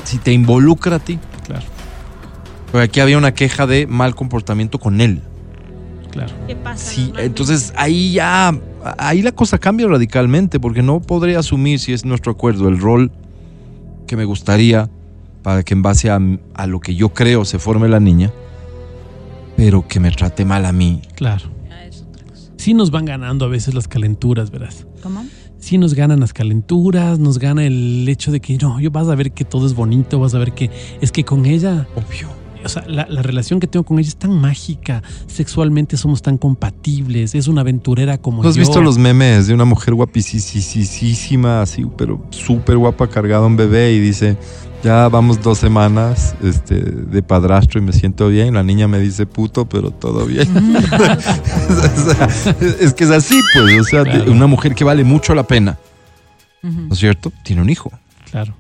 si 0.06 0.18
te 0.18 0.32
involucra 0.32 0.96
a 0.96 1.00
ti. 1.00 1.20
Claro, 1.46 1.66
Porque 2.72 2.86
aquí 2.86 3.00
había 3.02 3.18
una 3.18 3.34
queja 3.34 3.68
de 3.68 3.86
mal 3.88 4.16
comportamiento 4.16 4.80
con 4.80 5.02
él. 5.02 5.22
Claro. 6.12 6.34
¿Qué 6.48 6.56
pasa? 6.56 6.92
Sí, 6.92 7.12
entonces 7.18 7.74
ahí 7.76 8.14
ya, 8.14 8.58
ahí 8.98 9.22
la 9.22 9.32
cosa 9.32 9.58
cambia 9.58 9.88
radicalmente, 9.88 10.60
porque 10.60 10.82
no 10.82 11.02
podré 11.02 11.36
asumir, 11.36 11.80
si 11.80 11.94
es 11.94 12.06
nuestro 12.06 12.32
acuerdo, 12.32 12.68
el 12.68 12.80
rol 12.80 13.12
que 14.08 14.16
me 14.16 14.26
gustaría 14.26 14.90
para 15.44 15.64
que 15.64 15.74
en 15.74 15.82
base 15.82 16.10
a, 16.10 16.20
a 16.54 16.68
lo 16.68 16.80
que 16.80 16.96
yo 16.96 17.10
creo 17.10 17.46
se 17.46 17.60
forme 17.60 17.88
la 17.88 18.00
niña, 18.00 18.32
pero 19.56 19.88
que 19.88 20.00
me 20.00 20.12
trate 20.12 20.46
mal 20.46 20.66
a 20.66 20.72
mí. 20.72 21.02
Claro. 21.16 21.58
Sí 22.58 22.74
nos 22.74 22.92
van 22.92 23.06
ganando 23.06 23.46
a 23.46 23.48
veces 23.48 23.74
las 23.74 23.88
calenturas, 23.88 24.52
verás. 24.52 24.86
¿Cómo? 25.02 25.26
Sí 25.60 25.78
nos 25.78 25.94
ganan 25.94 26.20
las 26.20 26.34
calenturas, 26.34 27.18
nos 27.18 27.40
gana 27.40 27.66
el 27.66 28.08
hecho 28.10 28.32
de 28.32 28.40
que 28.40 28.58
no, 28.58 28.80
yo 28.80 28.92
vas 28.92 29.08
a 29.08 29.16
ver 29.16 29.32
que 29.32 29.46
todo 29.46 29.66
es 29.66 29.74
bonito, 29.74 30.20
vas 30.20 30.34
a 30.36 30.40
ver 30.40 30.54
que 30.54 30.70
es 31.02 31.12
que 31.12 31.24
con 31.24 31.46
ella, 31.46 31.88
Obvio. 31.96 32.28
O 32.64 32.70
sea, 32.70 32.84
la, 32.88 33.06
la 33.10 33.22
relación 33.22 33.60
que 33.60 33.68
tengo 33.68 33.84
con 33.86 34.00
ella 34.00 34.08
es 34.10 34.16
tan 34.18 34.32
mágica, 34.40 35.02
sexualmente 35.28 35.98
somos 35.98 36.22
tan 36.22 36.38
compatibles, 36.38 37.36
es 37.36 37.48
una 37.48 37.62
aventurera 37.62 38.18
como 38.18 38.42
¿Tú 38.42 38.50
has 38.50 38.56
yo. 38.56 38.62
visto 38.62 38.82
los 38.82 38.98
memes 38.98 39.48
de 39.48 39.54
una 39.54 39.66
mujer 39.66 39.94
guapísima, 39.94 41.62
así, 41.62 41.86
pero 41.98 42.26
súper 42.30 42.78
guapa, 42.78 43.08
cargada 43.08 43.44
a 43.44 43.48
un 43.48 43.58
bebé 43.58 43.94
y 43.94 44.00
dice, 44.00 44.38
ya 44.84 45.08
vamos 45.10 45.42
dos 45.42 45.58
semanas 45.58 46.36
este, 46.44 46.76
de 46.76 47.24
padrastro 47.24 47.80
y 47.82 47.84
me 47.84 47.94
siento 47.94 48.28
bien? 48.30 48.54
La 48.54 48.64
niña 48.64 48.88
me 48.88 49.00
dice 49.00 49.26
puto, 49.26 49.68
pero 49.68 49.92
todo 49.92 50.26
bien. 50.26 50.48
O 50.56 50.82
sea, 52.14 52.28
es 52.80 52.94
que 52.94 53.04
es 53.04 53.10
así, 53.12 53.40
pues, 53.54 53.80
o 53.80 53.84
sea, 53.84 54.04
Claro. 54.04 54.32
una 54.32 54.48
mujer 54.48 54.76
que 54.76 54.84
vale 54.84 55.04
mucho 55.04 55.34
la 55.36 55.44
pena. 55.48 55.78
¿no 56.64 56.92
es 56.94 57.00
cierto? 57.00 57.32
Tiene 57.44 57.62
un 57.62 57.70
hijo. 57.70 57.92
Claro. 58.30 58.54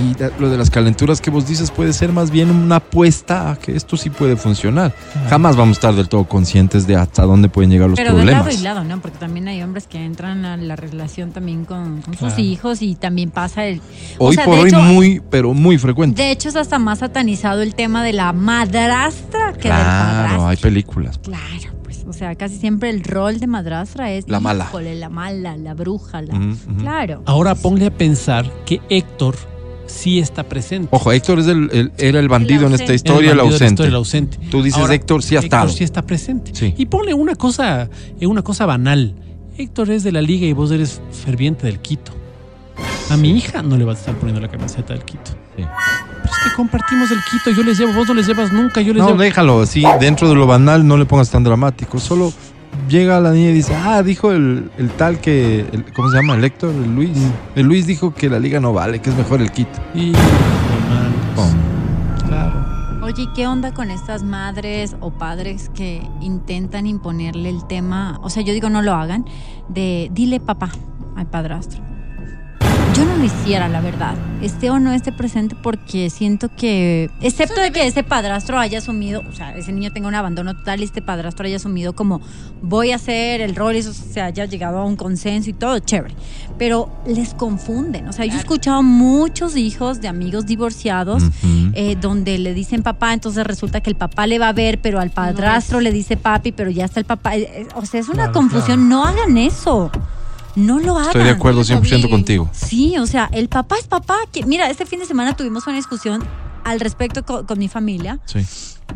Y 0.00 0.16
lo 0.40 0.48
de 0.50 0.56
las 0.58 0.70
calenturas 0.70 1.20
que 1.20 1.30
vos 1.30 1.46
dices 1.46 1.70
puede 1.70 1.92
ser 1.92 2.12
más 2.12 2.30
bien 2.30 2.50
una 2.50 2.76
apuesta 2.76 3.50
a 3.50 3.56
que 3.56 3.76
esto 3.76 3.96
sí 3.96 4.10
puede 4.10 4.36
funcionar. 4.36 4.94
Jamás 5.28 5.56
vamos 5.56 5.76
a 5.76 5.78
estar 5.78 5.94
del 5.94 6.08
todo 6.08 6.24
conscientes 6.24 6.86
de 6.86 6.96
hasta 6.96 7.22
dónde 7.24 7.48
pueden 7.48 7.70
llegar 7.70 7.88
los 7.90 7.98
Pero 7.98 8.10
de 8.12 8.16
problemas. 8.18 8.46
lado 8.46 8.58
y 8.58 8.62
lado, 8.62 8.84
¿no? 8.84 9.00
Porque 9.00 9.18
también 9.18 9.48
hay 9.48 9.62
hombres 9.62 9.86
que 9.86 10.02
entran 10.04 10.44
a 10.44 10.56
la 10.56 10.76
relación 10.76 11.32
también 11.32 11.64
con, 11.64 12.02
con 12.02 12.16
sus 12.16 12.38
hijos 12.38 12.82
y 12.82 12.94
también 12.94 13.30
pasa 13.30 13.66
el... 13.66 13.80
o 14.18 14.28
Hoy 14.28 14.34
sea, 14.36 14.44
por 14.44 14.54
de 14.56 14.60
hoy 14.62 14.68
hecho- 14.68 14.80
muy, 14.82 15.22
pero 15.30 15.54
muy 15.54 15.78
frecuente. 15.78 16.22
De 16.22 16.30
hecho, 16.30 16.48
es 16.48 16.56
hasta 16.56 16.78
más 16.78 17.00
satanizado 17.00 17.62
el 17.62 17.74
tema 17.74 18.02
de 18.04 18.12
la 18.12 18.32
madrastra 18.32 19.52
que 19.52 19.68
del 19.68 19.72
Claro, 19.72 19.84
padrastro. 20.16 20.46
hay 20.46 20.56
películas. 20.56 21.18
Claro, 21.18 21.74
pues, 21.84 22.04
o 22.08 22.12
sea, 22.12 22.34
casi 22.34 22.56
siempre 22.56 22.90
el 22.90 23.02
rol 23.04 23.38
de 23.40 23.46
madrastra 23.46 24.10
es 24.12 24.28
La 24.28 24.40
mala. 24.40 24.64
híjole, 24.68 24.94
la 24.94 25.08
mala, 25.08 25.56
la 25.56 25.74
bruja, 25.74 26.22
la... 26.22 26.38
Claro. 26.78 27.22
Ahora 27.26 27.54
ponle 27.54 27.86
a 27.86 27.90
pensar 27.90 28.50
que 28.64 28.80
Héctor 28.88 29.36
sí 29.90 30.18
está 30.18 30.44
presente. 30.44 30.88
Ojo, 30.92 31.12
Héctor 31.12 31.40
es 31.40 31.46
el, 31.46 31.68
el- 31.72 31.92
era 31.98 32.20
el 32.20 32.28
bandido 32.28 32.66
en 32.66 32.74
esta 32.74 32.94
historia, 32.94 33.32
el, 33.32 33.40
ausente. 33.40 33.64
historia, 33.66 33.88
el 33.88 33.94
ausente. 33.96 34.38
Tú 34.50 34.62
dices 34.62 34.80
Ahora, 34.80 34.94
Héctor 34.94 35.22
sí 35.22 35.36
ha 35.36 35.40
estado. 35.40 35.64
Héctor 35.64 35.78
sí 35.78 35.84
está 35.84 36.02
presente. 36.02 36.52
Sí. 36.54 36.74
Y 36.76 36.86
ponle 36.86 37.12
una 37.14 37.34
cosa, 37.34 37.88
eh, 38.20 38.26
una 38.26 38.42
cosa 38.42 38.66
banal. 38.66 39.14
Héctor 39.58 39.90
es 39.90 40.04
de 40.04 40.12
la 40.12 40.22
liga 40.22 40.46
y 40.46 40.52
vos 40.52 40.70
eres 40.70 41.00
ferviente 41.24 41.66
del 41.66 41.80
Quito. 41.80 42.12
A 43.10 43.16
mi 43.16 43.30
hija 43.36 43.62
no 43.62 43.76
le 43.76 43.84
vas 43.84 43.96
a 43.96 44.00
estar 44.00 44.14
poniendo 44.16 44.40
la 44.40 44.48
camiseta 44.48 44.94
del 44.94 45.04
Quito. 45.04 45.32
Sí. 45.56 45.64
Pero 45.64 46.24
es 46.24 46.44
que 46.50 46.56
compartimos 46.56 47.10
el 47.10 47.18
Quito, 47.30 47.50
yo 47.54 47.62
les 47.62 47.76
llevo, 47.78 47.92
vos 47.92 48.08
no 48.08 48.14
les 48.14 48.26
llevas 48.26 48.52
nunca, 48.52 48.80
yo 48.80 48.94
les 48.94 49.02
No, 49.02 49.08
llevo. 49.08 49.18
déjalo 49.20 49.60
así, 49.60 49.82
dentro 50.00 50.28
de 50.28 50.34
lo 50.36 50.46
banal 50.46 50.86
no 50.86 50.96
le 50.96 51.04
pongas 51.04 51.28
tan 51.30 51.42
dramático. 51.44 51.98
Solo 51.98 52.32
llega 52.88 53.20
la 53.20 53.32
niña 53.32 53.50
y 53.50 53.54
dice, 53.54 53.74
ah, 53.74 54.02
dijo 54.02 54.32
el, 54.32 54.70
el 54.78 54.90
tal 54.90 55.20
que, 55.20 55.60
el- 55.72 55.84
¿cómo 55.92 56.10
se 56.10 56.16
llama? 56.16 56.34
El 56.34 56.44
Héctor, 56.44 56.70
el 56.74 56.94
Luis. 56.94 57.16
El 57.54 57.66
Luis 57.66 57.86
dijo 57.86 58.14
que 58.14 58.28
la 58.28 58.38
liga 58.38 58.60
no 58.60 58.72
vale, 58.72 59.00
que 59.00 59.10
es 59.10 59.16
mejor 59.16 59.40
el 59.40 59.50
Quito. 59.50 59.78
Y, 59.94 60.12
claro. 62.26 62.54
Oye, 63.02 63.22
¿y 63.22 63.26
¿qué 63.34 63.46
onda 63.46 63.72
con 63.72 63.90
estas 63.90 64.22
madres 64.22 64.94
o 65.00 65.10
padres 65.10 65.70
que 65.74 66.02
intentan 66.20 66.86
imponerle 66.86 67.48
el 67.48 67.66
tema? 67.66 68.18
O 68.22 68.30
sea, 68.30 68.42
yo 68.42 68.52
digo 68.52 68.68
no 68.70 68.82
lo 68.82 68.94
hagan, 68.94 69.24
de 69.68 70.10
dile 70.12 70.38
papá 70.40 70.70
al 71.16 71.26
padrastro. 71.26 71.82
Yo 72.96 73.04
no 73.04 73.16
lo 73.16 73.24
hiciera, 73.24 73.68
la 73.68 73.80
verdad. 73.80 74.14
Esté 74.42 74.68
o 74.70 74.78
no 74.80 74.92
esté 74.92 75.12
presente 75.12 75.54
porque 75.60 76.10
siento 76.10 76.50
que, 76.54 77.08
excepto 77.20 77.60
de 77.60 77.70
que 77.70 77.86
ese 77.86 78.02
padrastro 78.02 78.58
haya 78.58 78.78
asumido, 78.78 79.22
o 79.30 79.32
sea, 79.32 79.54
ese 79.56 79.72
niño 79.72 79.92
tenga 79.92 80.08
un 80.08 80.14
abandono 80.14 80.54
total 80.56 80.80
y 80.80 80.84
este 80.84 81.00
padrastro 81.00 81.46
haya 81.46 81.56
asumido 81.56 81.94
como 81.94 82.20
voy 82.62 82.90
a 82.92 82.96
hacer 82.96 83.42
el 83.42 83.54
rol 83.54 83.76
y 83.76 83.78
eso 83.78 83.92
se 83.92 84.20
haya 84.20 84.44
llegado 84.46 84.78
a 84.78 84.84
un 84.84 84.96
consenso 84.96 85.50
y 85.50 85.52
todo, 85.52 85.78
chévere. 85.78 86.14
Pero 86.58 86.90
les 87.06 87.32
confunden. 87.34 88.08
O 88.08 88.12
sea, 88.12 88.24
yo 88.26 88.34
he 88.34 88.38
escuchado 88.38 88.82
muchos 88.82 89.56
hijos 89.56 90.00
de 90.00 90.08
amigos 90.08 90.46
divorciados 90.46 91.22
eh, 91.74 91.96
donde 92.00 92.38
le 92.38 92.54
dicen 92.54 92.82
papá, 92.82 93.12
entonces 93.12 93.46
resulta 93.46 93.80
que 93.80 93.90
el 93.90 93.96
papá 93.96 94.26
le 94.26 94.38
va 94.38 94.48
a 94.48 94.52
ver, 94.52 94.80
pero 94.80 94.98
al 95.00 95.10
padrastro 95.10 95.80
le 95.80 95.92
dice 95.92 96.16
papi, 96.16 96.52
pero 96.52 96.70
ya 96.70 96.86
está 96.86 96.98
el 96.98 97.06
papá. 97.06 97.36
Eh, 97.36 97.48
eh, 97.52 97.66
O 97.76 97.86
sea, 97.86 98.00
es 98.00 98.08
una 98.08 98.24
Claro, 98.24 98.32
confusión. 98.32 98.88
No 98.88 99.04
hagan 99.06 99.36
eso. 99.38 99.90
No 100.56 100.78
lo 100.78 100.94
hagan. 100.96 101.06
Estoy 101.08 101.24
de 101.24 101.30
acuerdo 101.30 101.62
100% 101.62 102.10
contigo. 102.10 102.48
Sí, 102.52 102.96
o 102.98 103.06
sea, 103.06 103.28
el 103.32 103.48
papá 103.48 103.76
es 103.78 103.86
papá. 103.86 104.16
Que, 104.32 104.44
mira, 104.44 104.68
este 104.70 104.86
fin 104.86 104.98
de 104.98 105.06
semana 105.06 105.36
tuvimos 105.36 105.66
una 105.66 105.76
discusión 105.76 106.22
al 106.64 106.80
respecto 106.80 107.24
co- 107.24 107.46
con, 107.46 107.58
mi 107.58 107.68
familia 107.68 108.18
Sí, 108.26 108.40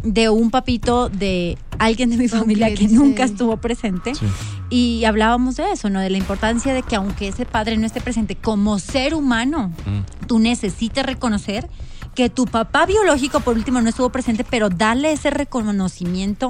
de 0.03 0.29
un 0.29 0.51
papito 0.51 1.09
de 1.09 1.57
alguien 1.79 2.11
de 2.11 2.17
mi 2.19 2.29
familia 2.29 2.75
que 2.75 2.89
nunca 2.89 3.25
estuvo 3.25 3.57
presente. 3.57 4.15
sí. 4.15 4.27
Y 4.71 5.05
hablábamos 5.05 5.57
de 5.57 5.71
eso, 5.73 5.89
¿no? 5.91 6.01
De 6.01 6.11
la 6.11 6.19
importancia 6.19 6.75
de 6.75 6.83
que 6.83 6.97
aunque 6.97 7.29
ese 7.29 7.47
padre 7.47 7.77
no 7.77 7.87
esté 7.87 8.01
presente, 8.01 8.35
como 8.35 8.79
ser 8.79 9.15
humano, 9.15 9.71
Mm. 9.87 10.27
tú 10.27 10.39
necesitas 10.41 11.07
reconocer 11.07 11.69
que 12.15 12.29
tu 12.31 12.47
papá 12.47 12.87
biológico, 12.87 13.41
por 13.41 13.57
último, 13.57 13.81
no 13.83 13.89
estuvo 13.89 14.11
presente, 14.11 14.45
pero 14.49 14.71
darle 14.71 15.13
ese 15.13 15.31
reconocimiento 15.31 16.49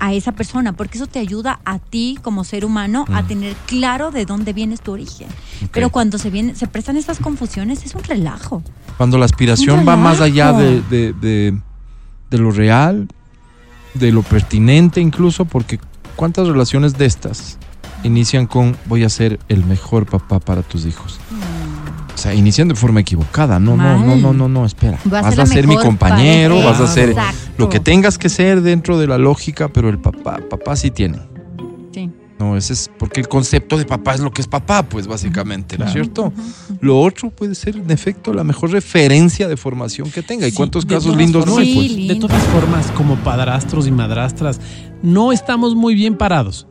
a 0.00 0.12
esa 0.12 0.32
persona, 0.32 0.72
porque 0.72 0.98
eso 0.98 1.06
te 1.06 1.18
ayuda 1.18 1.60
a 1.64 1.78
ti 1.78 2.18
como 2.22 2.44
ser 2.44 2.64
humano 2.64 3.04
a 3.14 3.22
tener 3.22 3.54
claro 3.66 4.10
de 4.10 4.24
dónde 4.26 4.52
vienes 4.52 4.80
tu 4.80 4.92
origen. 4.92 5.28
Pero 5.72 5.90
cuando 5.90 6.18
se 6.18 6.30
vienen, 6.30 6.56
se 6.56 6.66
prestan 6.66 6.96
estas 6.96 7.18
confusiones, 7.18 7.84
es 7.84 7.94
un 7.94 8.02
relajo. 8.02 8.62
Cuando 8.96 9.18
la 9.18 9.24
aspiración 9.26 9.86
va 9.86 9.96
más 9.96 10.20
allá 10.20 10.52
de, 10.52 10.82
de- 10.90 11.12
de- 11.12 11.58
de 12.30 12.38
lo 12.38 12.50
real, 12.50 13.08
de 13.94 14.10
lo 14.12 14.22
pertinente 14.22 15.00
incluso, 15.00 15.44
porque 15.44 15.78
¿cuántas 16.16 16.48
relaciones 16.48 16.96
de 16.98 17.06
estas 17.06 17.58
inician 18.04 18.46
con 18.46 18.76
voy 18.86 19.04
a 19.04 19.08
ser 19.08 19.38
el 19.48 19.64
mejor 19.64 20.06
papá 20.06 20.40
para 20.40 20.62
tus 20.62 20.86
hijos? 20.86 21.18
O 22.14 22.18
sea, 22.18 22.34
inician 22.34 22.68
de 22.68 22.74
forma 22.74 23.00
equivocada. 23.00 23.58
No, 23.58 23.76
no, 23.76 23.98
no, 23.98 24.16
no, 24.16 24.32
no, 24.32 24.48
no, 24.48 24.64
espera. 24.66 24.98
Vas 25.04 25.26
ser 25.34 25.40
a 25.40 25.46
ser 25.46 25.66
mi 25.66 25.76
compañero, 25.76 26.56
pareja. 26.56 26.70
vas 26.70 26.80
a 26.90 26.92
ser 26.92 27.08
Exacto. 27.10 27.38
lo 27.58 27.68
que 27.68 27.80
tengas 27.80 28.18
que 28.18 28.28
ser 28.28 28.60
dentro 28.62 28.98
de 28.98 29.06
la 29.06 29.18
lógica, 29.18 29.68
pero 29.68 29.88
el 29.88 29.98
papá, 29.98 30.38
papá 30.48 30.76
sí 30.76 30.90
tiene. 30.90 31.18
Sí. 31.92 32.10
No, 32.38 32.56
ese 32.56 32.72
es 32.72 32.90
porque 32.98 33.20
el 33.20 33.28
concepto 33.28 33.76
de 33.78 33.84
papá 33.84 34.14
es 34.14 34.20
lo 34.20 34.30
que 34.32 34.40
es 34.42 34.48
papá, 34.48 34.82
pues 34.82 35.06
básicamente, 35.06 35.78
¿no 35.78 35.84
es 35.86 35.92
Claro. 35.92 36.04
cierto? 36.04 36.32
Lo 36.80 37.00
otro 37.00 37.30
puede 37.30 37.54
ser, 37.54 37.76
en 37.76 37.90
efecto, 37.90 38.32
la 38.34 38.42
mejor 38.44 38.70
referencia 38.72 39.48
de 39.48 39.56
formación 39.56 40.10
que 40.10 40.22
tenga. 40.22 40.46
¿Y 40.46 40.50
Sí, 40.50 40.56
cuántos 40.56 40.84
casos 40.84 41.16
lindos 41.16 41.46
no 41.46 41.56
hay? 41.58 41.66
Sí, 41.66 41.74
Pues? 41.76 41.92
lindo. 41.92 42.14
De 42.14 42.20
todas 42.20 42.42
formas, 42.44 42.90
como 42.96 43.16
padrastros 43.16 43.86
y 43.86 43.90
madrastras, 43.92 44.60
no 45.02 45.32
estamos 45.32 45.74
muy 45.74 45.94
bien 45.94 46.16
parados. 46.16 46.66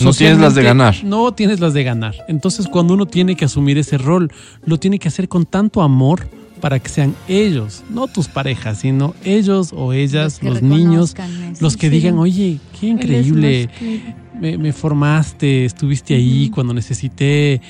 No 0.00 0.12
tienes 0.12 0.38
las 0.38 0.54
de 0.54 0.62
ganar. 0.62 0.96
No 1.04 1.32
tienes 1.32 1.60
las 1.60 1.74
de 1.74 1.84
ganar. 1.84 2.14
Entonces, 2.28 2.66
cuando 2.68 2.94
uno 2.94 3.06
tiene 3.06 3.36
que 3.36 3.44
asumir 3.44 3.78
ese 3.78 3.98
rol, 3.98 4.30
lo 4.64 4.78
tiene 4.78 4.98
que 4.98 5.08
hacer 5.08 5.28
con 5.28 5.44
tanto 5.46 5.82
amor 5.82 6.28
para 6.60 6.80
que 6.80 6.88
sean 6.88 7.14
ellos, 7.28 7.84
no 7.88 8.08
tus 8.08 8.26
parejas, 8.26 8.78
sino 8.78 9.14
ellos 9.24 9.72
o 9.76 9.92
ellas, 9.92 10.42
los, 10.42 10.60
niños, 10.60 11.14
eso. 11.16 11.58
los 11.62 11.76
que 11.76 11.86
Sí. 11.88 11.92
digan, 11.92 12.18
oye, 12.18 12.58
qué 12.80 12.88
increíble, 12.88 13.68
que- 13.78 14.14
me, 14.40 14.58
me 14.58 14.72
formaste, 14.72 15.64
estuviste 15.64 16.14
ahí 16.14 16.50
cuando 16.50 16.74
necesité. 16.74 17.60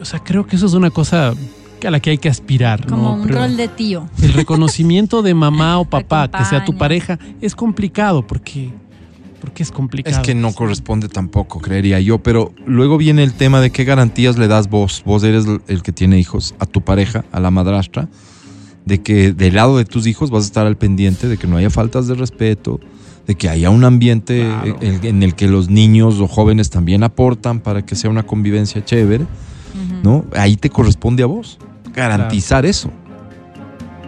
O 0.00 0.04
sea, 0.04 0.20
creo 0.20 0.46
que 0.46 0.54
eso 0.56 0.66
es 0.66 0.74
una 0.74 0.90
cosa 0.90 1.34
a 1.84 1.90
la 1.90 1.98
que 1.98 2.10
hay 2.10 2.18
que 2.18 2.28
aspirar. 2.28 2.86
Como 2.86 3.02
¿no? 3.02 3.12
un 3.14 3.22
Pero 3.26 3.40
rol 3.40 3.56
de 3.56 3.66
tío. 3.68 4.08
El 4.22 4.32
reconocimiento 4.34 5.22
de 5.22 5.34
mamá 5.34 5.78
o 5.80 5.84
papá, 5.90 6.28
que 6.30 6.44
sea 6.44 6.64
tu 6.64 6.76
pareja, 6.76 7.18
es 7.40 7.56
complicado 7.56 8.24
porque, 8.24 8.70
porque 9.42 9.64
es 9.64 9.72
complicado. 9.72 10.16
Es 10.16 10.22
que 10.22 10.34
no 10.36 10.52
corresponde 10.52 11.08
tampoco, 11.08 11.60
creería 11.60 11.98
yo. 11.98 12.22
Pero 12.22 12.52
luego 12.64 12.96
viene 12.96 13.24
el 13.24 13.34
tema 13.34 13.60
de 13.60 13.70
qué 13.70 13.82
garantías 13.82 14.38
le 14.38 14.46
das 14.46 14.70
vos. 14.70 15.02
Vos 15.04 15.24
eres 15.24 15.44
el 15.66 15.82
que 15.82 15.90
tiene 15.90 16.18
hijos, 16.20 16.54
a 16.60 16.66
tu 16.66 16.80
pareja, 16.82 17.24
a 17.32 17.40
la 17.40 17.50
madrastra, 17.50 18.08
de 18.86 19.02
que 19.02 19.32
del 19.32 19.56
lado 19.56 19.76
de 19.76 19.84
tus 19.84 20.06
hijos 20.06 20.30
vas 20.30 20.44
a 20.44 20.46
estar 20.46 20.66
al 20.66 20.76
pendiente 20.76 21.26
de 21.26 21.36
que 21.38 21.48
no 21.48 21.56
haya 21.56 21.70
faltas 21.70 22.06
de 22.06 22.14
respeto, 22.14 22.78
de 23.26 23.34
que 23.34 23.48
haya 23.48 23.68
un 23.70 23.82
ambiente 23.84 24.42
Claro. 24.44 24.78
en, 24.80 25.04
en 25.04 25.22
el 25.24 25.34
que 25.34 25.48
los 25.48 25.68
niños 25.68 26.20
o 26.20 26.28
jóvenes 26.28 26.70
también 26.70 27.02
aportan 27.02 27.58
para 27.58 27.84
que 27.84 27.96
sea 27.96 28.10
una 28.10 28.22
convivencia 28.22 28.84
chévere, 28.84 29.26
¿no? 30.04 30.24
Ahí 30.36 30.56
te 30.56 30.70
corresponde 30.70 31.24
a 31.24 31.26
vos 31.26 31.58
garantizar 31.94 32.64
eso. 32.64 32.90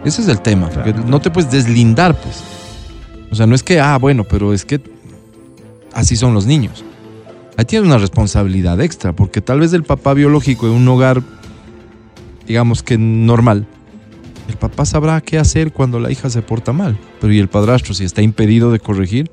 Ese 0.05 0.21
es 0.21 0.27
el 0.29 0.39
tema, 0.41 0.69
porque 0.69 0.93
no 0.93 1.19
te 1.19 1.29
puedes 1.29 1.51
deslindar, 1.51 2.15
pues. 2.21 2.41
O 3.31 3.35
sea, 3.35 3.47
no 3.47 3.55
es 3.55 3.63
que, 3.63 3.79
ah, 3.81 3.97
bueno, 3.97 4.23
pero 4.23 4.53
es 4.53 4.63
que 4.63 4.79
así 5.95 6.15
son 6.15 6.35
los 6.35 6.45
niños. 6.45 6.83
Ahí 7.57 7.65
tienes 7.65 7.87
una 7.87 7.97
responsabilidad 7.97 8.79
extra, 8.81 9.13
porque 9.13 9.41
tal 9.41 9.61
vez 9.61 9.73
el 9.73 9.83
papá 9.83 10.13
biológico 10.13 10.67
en 10.67 10.73
un 10.73 10.87
hogar, 10.87 11.23
digamos 12.45 12.83
que 12.83 12.97
normal, 12.97 13.65
el 14.47 14.57
papá 14.57 14.85
sabrá 14.85 15.19
qué 15.21 15.39
hacer 15.39 15.71
cuando 15.71 15.99
la 15.99 16.11
hija 16.11 16.29
se 16.29 16.41
porta 16.41 16.73
mal. 16.73 16.99
Pero 17.19 17.33
¿y 17.33 17.39
el 17.39 17.47
padrastro, 17.47 17.93
si 17.93 18.03
está 18.03 18.21
impedido 18.21 18.71
de 18.71 18.79
corregir? 18.79 19.31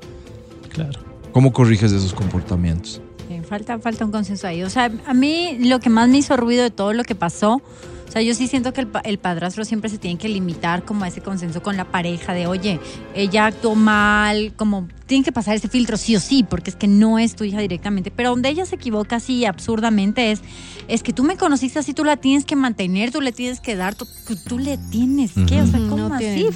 Claro. 0.69 0.99
¿Cómo 1.31 1.51
corriges 1.51 1.91
esos 1.91 2.13
comportamientos? 2.13 3.01
Falta, 3.47 3.77
falta 3.77 4.05
un 4.05 4.11
consenso 4.11 4.47
ahí. 4.47 4.63
O 4.63 4.69
sea, 4.69 4.89
a 5.05 5.13
mí 5.13 5.57
lo 5.59 5.79
que 5.79 5.89
más 5.89 6.07
me 6.09 6.17
hizo 6.17 6.35
ruido 6.37 6.63
de 6.63 6.71
todo 6.71 6.93
lo 6.93 7.03
que 7.03 7.13
pasó, 7.13 7.61
o 8.07 8.11
sea, 8.11 8.21
yo 8.21 8.33
sí 8.35 8.47
siento 8.47 8.73
que 8.73 8.81
el, 8.81 8.87
pa- 8.87 8.99
el 9.01 9.17
padrastro 9.17 9.65
siempre 9.65 9.89
se 9.89 9.97
tiene 9.97 10.17
que 10.19 10.29
limitar 10.29 10.83
como 10.85 11.03
a 11.03 11.07
ese 11.07 11.21
consenso 11.21 11.61
con 11.63 11.77
la 11.77 11.85
pareja 11.85 12.33
de, 12.33 12.47
oye, 12.47 12.79
ella 13.15 13.47
actuó 13.47 13.75
mal, 13.75 14.53
como 14.55 14.87
tiene 15.07 15.23
que 15.23 15.31
pasar 15.31 15.55
ese 15.55 15.67
filtro 15.67 15.97
sí 15.97 16.15
o 16.15 16.19
sí, 16.19 16.43
porque 16.47 16.69
es 16.69 16.75
que 16.75 16.87
no 16.87 17.17
es 17.19 17.35
tu 17.35 17.43
hija 17.43 17.59
directamente. 17.59 18.11
Pero 18.11 18.29
donde 18.31 18.49
ella 18.49 18.65
se 18.65 18.75
equivoca 18.75 19.15
así 19.17 19.45
absurdamente 19.45 20.31
es, 20.31 20.41
es 20.87 21.01
que 21.03 21.13
tú 21.13 21.23
me 21.23 21.37
conociste 21.37 21.79
así, 21.79 21.93
tú 21.93 22.03
la 22.03 22.17
tienes 22.17 22.45
que 22.45 22.55
mantener, 22.55 23.11
tú 23.11 23.19
le 23.21 23.31
tienes 23.31 23.59
que 23.59 23.75
dar, 23.75 23.95
tú, 23.95 24.07
tú 24.47 24.59
le 24.59 24.77
tienes 24.77 25.31
que, 25.47 25.61
o 25.61 25.67
sea. 25.67 25.79
¿cómo 25.89 26.09
No 26.09 26.15
así? 26.15 26.25
tiene- 26.25 26.49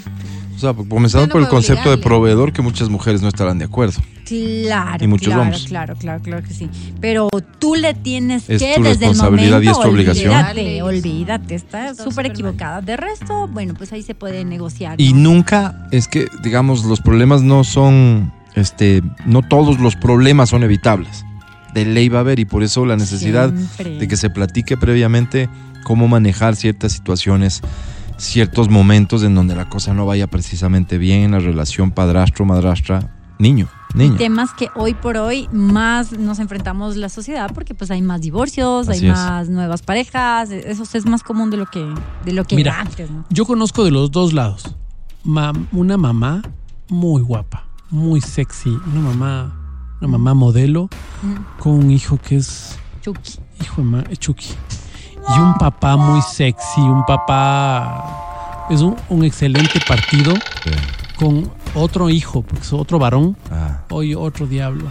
O 0.57 0.59
sea, 0.59 0.73
comenzando 0.73 1.27
no 1.27 1.31
por 1.31 1.41
el 1.43 1.47
concepto 1.49 1.91
de 1.91 1.99
proveedor, 1.99 2.51
que 2.51 2.63
muchas 2.63 2.89
mujeres 2.89 3.21
no 3.21 3.27
estarán 3.27 3.59
de 3.59 3.65
acuerdo. 3.65 4.01
Claro, 4.25 5.03
Y 5.03 5.07
muchos 5.07 5.27
claro, 5.27 5.43
hombres. 5.43 5.65
claro, 5.65 5.95
claro, 5.95 6.21
claro 6.23 6.43
que 6.43 6.51
sí. 6.51 6.67
Pero 6.99 7.29
tú 7.59 7.75
le 7.75 7.93
tienes 7.93 8.49
Es 8.49 8.59
que 8.59 8.73
tu 8.75 8.81
desde 8.81 9.05
el 9.05 9.11
responsabilidad 9.11 9.61
y 9.61 9.67
es 9.67 9.73
momento, 9.73 9.81
tu 9.83 9.89
obligación. 9.93 10.33
Olvídate, 10.33 10.81
olvídate, 10.81 11.55
está 11.55 11.93
súper 11.93 12.25
equivocada. 12.25 12.81
De 12.81 12.97
resto, 12.97 13.47
bueno, 13.47 13.75
pues 13.77 13.93
ahí 13.93 14.01
se 14.01 14.15
puede 14.15 14.43
negociar. 14.45 14.99
Y 14.99 15.13
nunca, 15.13 15.87
es 15.91 16.07
que, 16.07 16.27
digamos, 16.41 16.83
los 16.85 17.01
problemas 17.01 17.43
no 17.43 17.63
son, 17.63 18.33
este, 18.55 19.03
no 19.27 19.43
todos 19.43 19.79
los 19.79 19.95
problemas 19.95 20.49
son 20.49 20.63
evitables. 20.63 21.23
De 21.75 21.85
ley 21.85 22.09
va 22.09 22.17
a 22.17 22.21
haber 22.21 22.39
y 22.39 22.45
por 22.45 22.63
eso 22.63 22.83
la 22.83 22.95
necesidad 22.95 23.53
Siempre. 23.53 23.99
de 23.99 24.07
que 24.07 24.17
se 24.17 24.31
platique 24.31 24.75
previamente 24.75 25.49
cómo 25.83 26.07
manejar 26.07 26.55
ciertas 26.55 26.93
situaciones, 26.93 27.61
ciertos 28.17 28.69
momentos 28.69 29.23
en 29.23 29.35
donde 29.35 29.55
la 29.55 29.69
cosa 29.69 29.93
no 29.93 30.05
vaya 30.05 30.27
precisamente 30.27 30.97
bien 30.97 31.21
en 31.23 31.31
la 31.31 31.39
relación 31.39 31.91
padrastro, 31.91 32.45
madrastra, 32.45 33.13
niño, 33.39 33.67
niña. 33.93 34.17
Temas 34.17 34.51
que 34.53 34.69
hoy 34.75 34.93
por 34.93 35.17
hoy 35.17 35.47
más 35.51 36.11
nos 36.13 36.39
enfrentamos 36.39 36.95
la 36.95 37.09
sociedad 37.09 37.51
porque 37.53 37.75
pues 37.75 37.91
hay 37.91 38.01
más 38.01 38.21
divorcios, 38.21 38.89
Así 38.89 39.05
hay 39.05 39.11
es. 39.11 39.15
más 39.17 39.49
nuevas 39.49 39.81
parejas, 39.81 40.49
eso 40.51 40.83
es 40.93 41.05
más 41.05 41.23
común 41.23 41.49
de 41.51 41.57
lo 41.57 41.65
que 41.67 41.85
de 42.25 42.33
lo 42.33 42.43
que 42.45 42.55
Mira, 42.55 42.71
era 42.73 42.81
antes, 42.81 43.09
¿no? 43.11 43.25
Yo 43.29 43.45
conozco 43.45 43.83
de 43.83 43.91
los 43.91 44.11
dos 44.11 44.33
lados. 44.33 44.75
Mam- 45.25 45.67
una 45.71 45.97
mamá 45.97 46.41
muy 46.89 47.21
guapa, 47.21 47.65
muy 47.89 48.21
sexy, 48.21 48.69
una 48.69 49.01
mamá, 49.01 49.55
una 50.01 50.07
mamá 50.09 50.33
modelo 50.33 50.89
con 51.59 51.73
un 51.73 51.91
hijo 51.91 52.17
que 52.17 52.37
es 52.37 52.77
Chucky. 53.01 53.39
hijo 53.61 53.81
de 53.81 53.87
ma- 53.87 54.03
Chucky. 54.17 54.47
Y 55.35 55.39
un 55.39 55.53
papá 55.55 55.95
muy 55.97 56.21
sexy, 56.21 56.81
un 56.81 57.05
papá 57.05 58.65
es 58.69 58.81
un, 58.81 58.95
un 59.09 59.23
excelente 59.25 59.79
partido 59.87 60.33
con 61.17 61.49
otro 61.75 62.09
hijo, 62.09 62.41
porque 62.43 62.61
es 62.61 62.73
otro 62.73 62.97
varón, 62.99 63.35
Ah, 63.51 63.79
hoy 63.89 64.15
otro 64.15 64.45
diablo. 64.47 64.85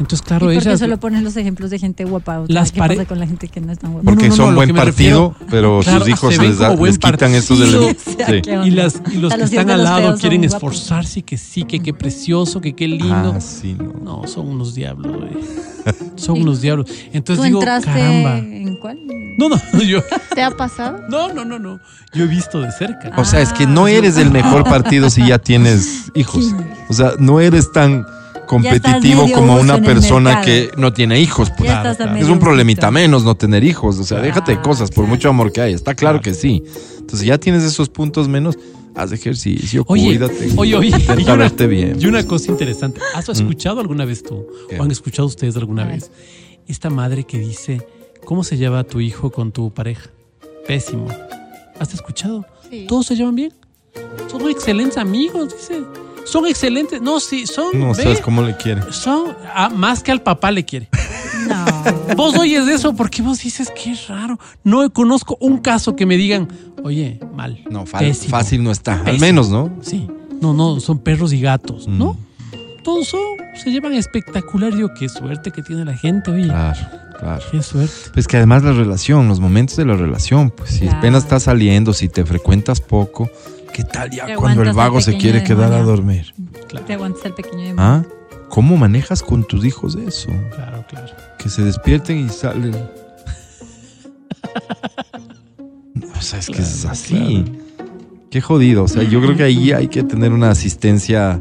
Entonces, 0.00 0.20
¿Y 0.24 0.28
claro, 0.28 0.46
por 0.46 0.52
qué 0.54 0.58
ellas 0.58 0.80
solo 0.80 0.98
ponen 0.98 1.22
los 1.24 1.36
ejemplos 1.36 1.70
de 1.70 1.78
gente 1.78 2.04
guapa? 2.04 2.40
O 2.40 2.46
sea, 2.46 2.54
Las 2.54 2.72
¿Qué 2.72 2.78
pare- 2.78 2.96
pasa 2.96 3.06
con 3.08 3.18
la 3.20 3.26
gente 3.26 3.48
que 3.48 3.60
no 3.60 3.70
es 3.70 3.78
tan 3.78 3.92
guapa? 3.92 4.04
Porque 4.10 4.28
no, 4.28 4.36
no, 4.36 4.44
son 4.46 4.54
buen 4.54 4.74
partido, 4.74 5.34
pero 5.50 5.80
Claro, 5.82 6.00
sus 6.00 6.08
hijos 6.08 6.38
les, 6.38 6.58
da- 6.58 6.74
les 6.74 6.98
quitan 6.98 7.34
estos 7.34 7.60
elementos. 7.60 8.02
Sí. 8.04 8.16
Y, 8.64 8.70
las, 8.70 9.00
y 9.12 9.18
los 9.18 9.32
que 9.32 9.38
los 9.40 9.50
están 9.52 9.70
al 9.70 9.84
lado 9.84 10.16
quieren 10.18 10.42
esforzarse, 10.44 11.22
que 11.22 11.36
sí, 11.36 11.64
que 11.64 11.80
qué 11.80 11.92
precioso, 11.94 12.60
que 12.60 12.74
qué 12.74 12.88
lindo. 12.88 13.34
Ah, 13.36 13.40
sí, 13.40 13.76
no. 13.78 13.92
No, 14.22 14.26
son 14.26 14.48
unos 14.48 14.74
diablos, 14.74 15.16
güey. 15.16 15.30
Son 16.16 16.40
unos 16.40 16.60
diablos. 16.60 16.86
Entonces 17.12 17.36
¿Tú 17.36 17.42
digo, 17.44 17.58
entraste 17.60 17.86
caramba. 17.90 18.38
en 18.38 18.76
cuál? 18.76 18.98
No, 19.38 19.48
no, 19.48 19.56
yo. 19.82 20.00
¿Te 20.34 20.42
ha 20.42 20.50
pasado? 20.50 21.00
No, 21.08 21.32
no, 21.32 21.44
no, 21.44 21.58
no. 21.58 21.78
Yo 22.12 22.24
he 22.24 22.26
visto 22.26 22.60
de 22.60 22.70
cerca. 22.72 23.12
O 23.16 23.24
sea, 23.24 23.40
es 23.40 23.52
que 23.52 23.66
no 23.66 23.84
Ah, 23.84 23.90
eres 23.90 24.16
el 24.16 24.30
mejor 24.30 24.64
partido 24.64 25.08
si 25.10 25.26
ya 25.26 25.38
tienes 25.38 26.10
hijos. 26.14 26.54
O 26.88 26.92
sea, 26.92 27.12
no 27.18 27.40
eres 27.40 27.70
tan 27.72 28.04
competitivo 28.50 29.26
como 29.32 29.56
una 29.56 29.80
persona 29.80 30.40
que 30.42 30.70
no 30.76 30.92
tiene 30.92 31.20
hijos. 31.20 31.50
pues. 31.56 31.70
Claro. 31.70 31.90
Es 32.16 32.28
un 32.28 32.38
problemita 32.38 32.90
menos 32.90 33.24
no 33.24 33.34
tener 33.36 33.62
hijos. 33.64 33.98
O 33.98 34.04
sea, 34.04 34.18
Claro. 34.18 34.26
déjate 34.26 34.56
de 34.56 34.60
cosas, 34.62 34.90
por 34.90 35.06
mucho 35.06 35.28
amor 35.28 35.52
que 35.52 35.60
hay. 35.60 35.72
Está 35.72 35.94
claro 35.94 36.20
que 36.20 36.34
sí. 36.34 36.62
Entonces, 36.98 37.26
ya 37.26 37.38
tienes 37.38 37.62
esos 37.62 37.88
puntos 37.88 38.28
menos, 38.28 38.58
haz 38.94 39.12
ejercicio, 39.12 39.84
Oye, 39.86 40.04
cuídate. 40.04 40.48
oye, 40.56 40.74
oye. 40.76 40.88
y 41.18 41.22
una- 41.22 41.36
verte 41.36 41.66
bien. 41.66 41.96
Y 42.00 42.06
una 42.06 42.26
cosa 42.26 42.50
interesante. 42.50 43.00
¿Has 43.14 43.28
escuchado 43.28 43.80
alguna 43.80 44.04
vez 44.04 44.22
tú? 44.22 44.46
¿Qué? 44.68 44.78
¿O 44.78 44.82
han 44.82 44.90
escuchado 44.90 45.26
ustedes 45.26 45.56
alguna 45.56 45.84
vez? 45.84 46.10
Esta 46.66 46.90
madre 46.90 47.24
que 47.24 47.38
dice, 47.38 47.80
¿cómo 48.24 48.44
se 48.44 48.56
lleva 48.56 48.84
tu 48.84 49.00
hijo 49.00 49.30
con 49.30 49.52
tu 49.52 49.72
pareja? 49.72 50.10
Pésimo. 50.66 51.08
¿Has 51.78 51.94
escuchado? 51.94 52.44
Sí. 52.68 52.84
Todos 52.88 53.06
se 53.06 53.16
llevan 53.16 53.34
bien. 53.34 53.52
Son 54.30 54.48
excelentes 54.48 54.96
amigos, 54.98 55.54
dice. 55.56 55.82
Son 56.24 56.46
excelentes. 56.46 57.00
No, 57.00 57.20
sí, 57.20 57.46
son. 57.46 57.78
No 57.78 57.88
ve, 57.88 58.02
sabes 58.02 58.20
cómo 58.20 58.42
le 58.42 58.56
quieren. 58.56 58.84
Son 58.92 59.36
ah, 59.54 59.68
más 59.68 60.02
que 60.02 60.12
al 60.12 60.22
papá 60.22 60.50
le 60.50 60.64
quiere. 60.64 60.88
No. 61.48 61.64
Vos 62.16 62.36
oyes 62.36 62.68
eso 62.68 62.94
porque 62.94 63.22
vos 63.22 63.40
dices 63.40 63.70
que 63.70 63.92
es 63.92 64.08
raro. 64.08 64.38
No 64.62 64.90
conozco 64.92 65.36
un 65.40 65.58
caso 65.58 65.96
que 65.96 66.06
me 66.06 66.16
digan, 66.16 66.48
oye, 66.84 67.20
mal. 67.34 67.62
No, 67.70 67.84
pésimo". 67.84 68.30
fácil 68.30 68.62
no 68.62 68.70
está. 68.70 69.02
Al 69.04 69.18
menos, 69.18 69.48
¿no? 69.48 69.70
Sí. 69.80 70.08
No, 70.40 70.54
no, 70.54 70.80
son 70.80 70.98
perros 70.98 71.32
y 71.32 71.40
gatos, 71.40 71.86
¿no? 71.86 72.14
Mm. 72.14 72.82
Todos 72.82 73.08
son, 73.08 73.20
se 73.62 73.70
llevan 73.70 73.92
espectacular. 73.92 74.74
Digo, 74.74 74.90
qué 74.98 75.08
suerte 75.08 75.50
que 75.50 75.62
tiene 75.62 75.84
la 75.84 75.96
gente, 75.96 76.30
oye. 76.30 76.44
Claro, 76.44 76.78
claro. 77.18 77.44
Qué 77.50 77.62
suerte. 77.62 77.92
Pues 78.14 78.26
que 78.26 78.38
además 78.38 78.62
la 78.62 78.72
relación, 78.72 79.28
los 79.28 79.40
momentos 79.40 79.76
de 79.76 79.84
la 79.84 79.96
relación, 79.96 80.50
pues 80.50 80.70
si 80.70 80.88
apenas 80.88 81.24
estás 81.24 81.42
saliendo, 81.44 81.92
si 81.92 82.08
te 82.08 82.24
frecuentas 82.24 82.80
poco, 82.80 83.30
¿qué 83.72 83.84
tal 83.84 84.10
ya 84.10 84.34
cuando 84.36 84.62
el 84.62 84.72
vago 84.72 85.00
se 85.00 85.16
quiere 85.16 85.42
quedar 85.44 85.72
a 85.72 85.76
demonio. 85.76 85.86
dormir? 85.96 86.34
Te 86.86 86.94
aguantas 86.94 87.24
el 87.24 87.34
pequeño 87.34 87.62
de 87.62 87.74
¿Ah? 87.78 88.04
¿Cómo 88.48 88.76
manejas 88.76 89.22
con 89.22 89.44
tus 89.44 89.64
hijos 89.64 89.94
eso? 89.96 90.28
Claro, 90.54 90.84
claro. 90.88 91.12
Que 91.38 91.48
se 91.48 91.62
despierten 91.62 92.18
y 92.26 92.28
salen. 92.28 92.74
O 96.18 96.22
sea, 96.22 96.38
es 96.38 96.46
que 96.48 96.60
es 96.60 96.80
Claro, 96.80 96.92
así. 96.92 97.44
Qué 98.30 98.40
jodido. 98.40 98.84
O 98.84 98.88
sea, 98.88 99.02
yo 99.02 99.20
creo 99.20 99.36
que 99.36 99.42
ahí 99.44 99.72
hay 99.72 99.88
que 99.88 100.02
tener 100.02 100.32
una 100.32 100.50
asistencia 100.50 101.40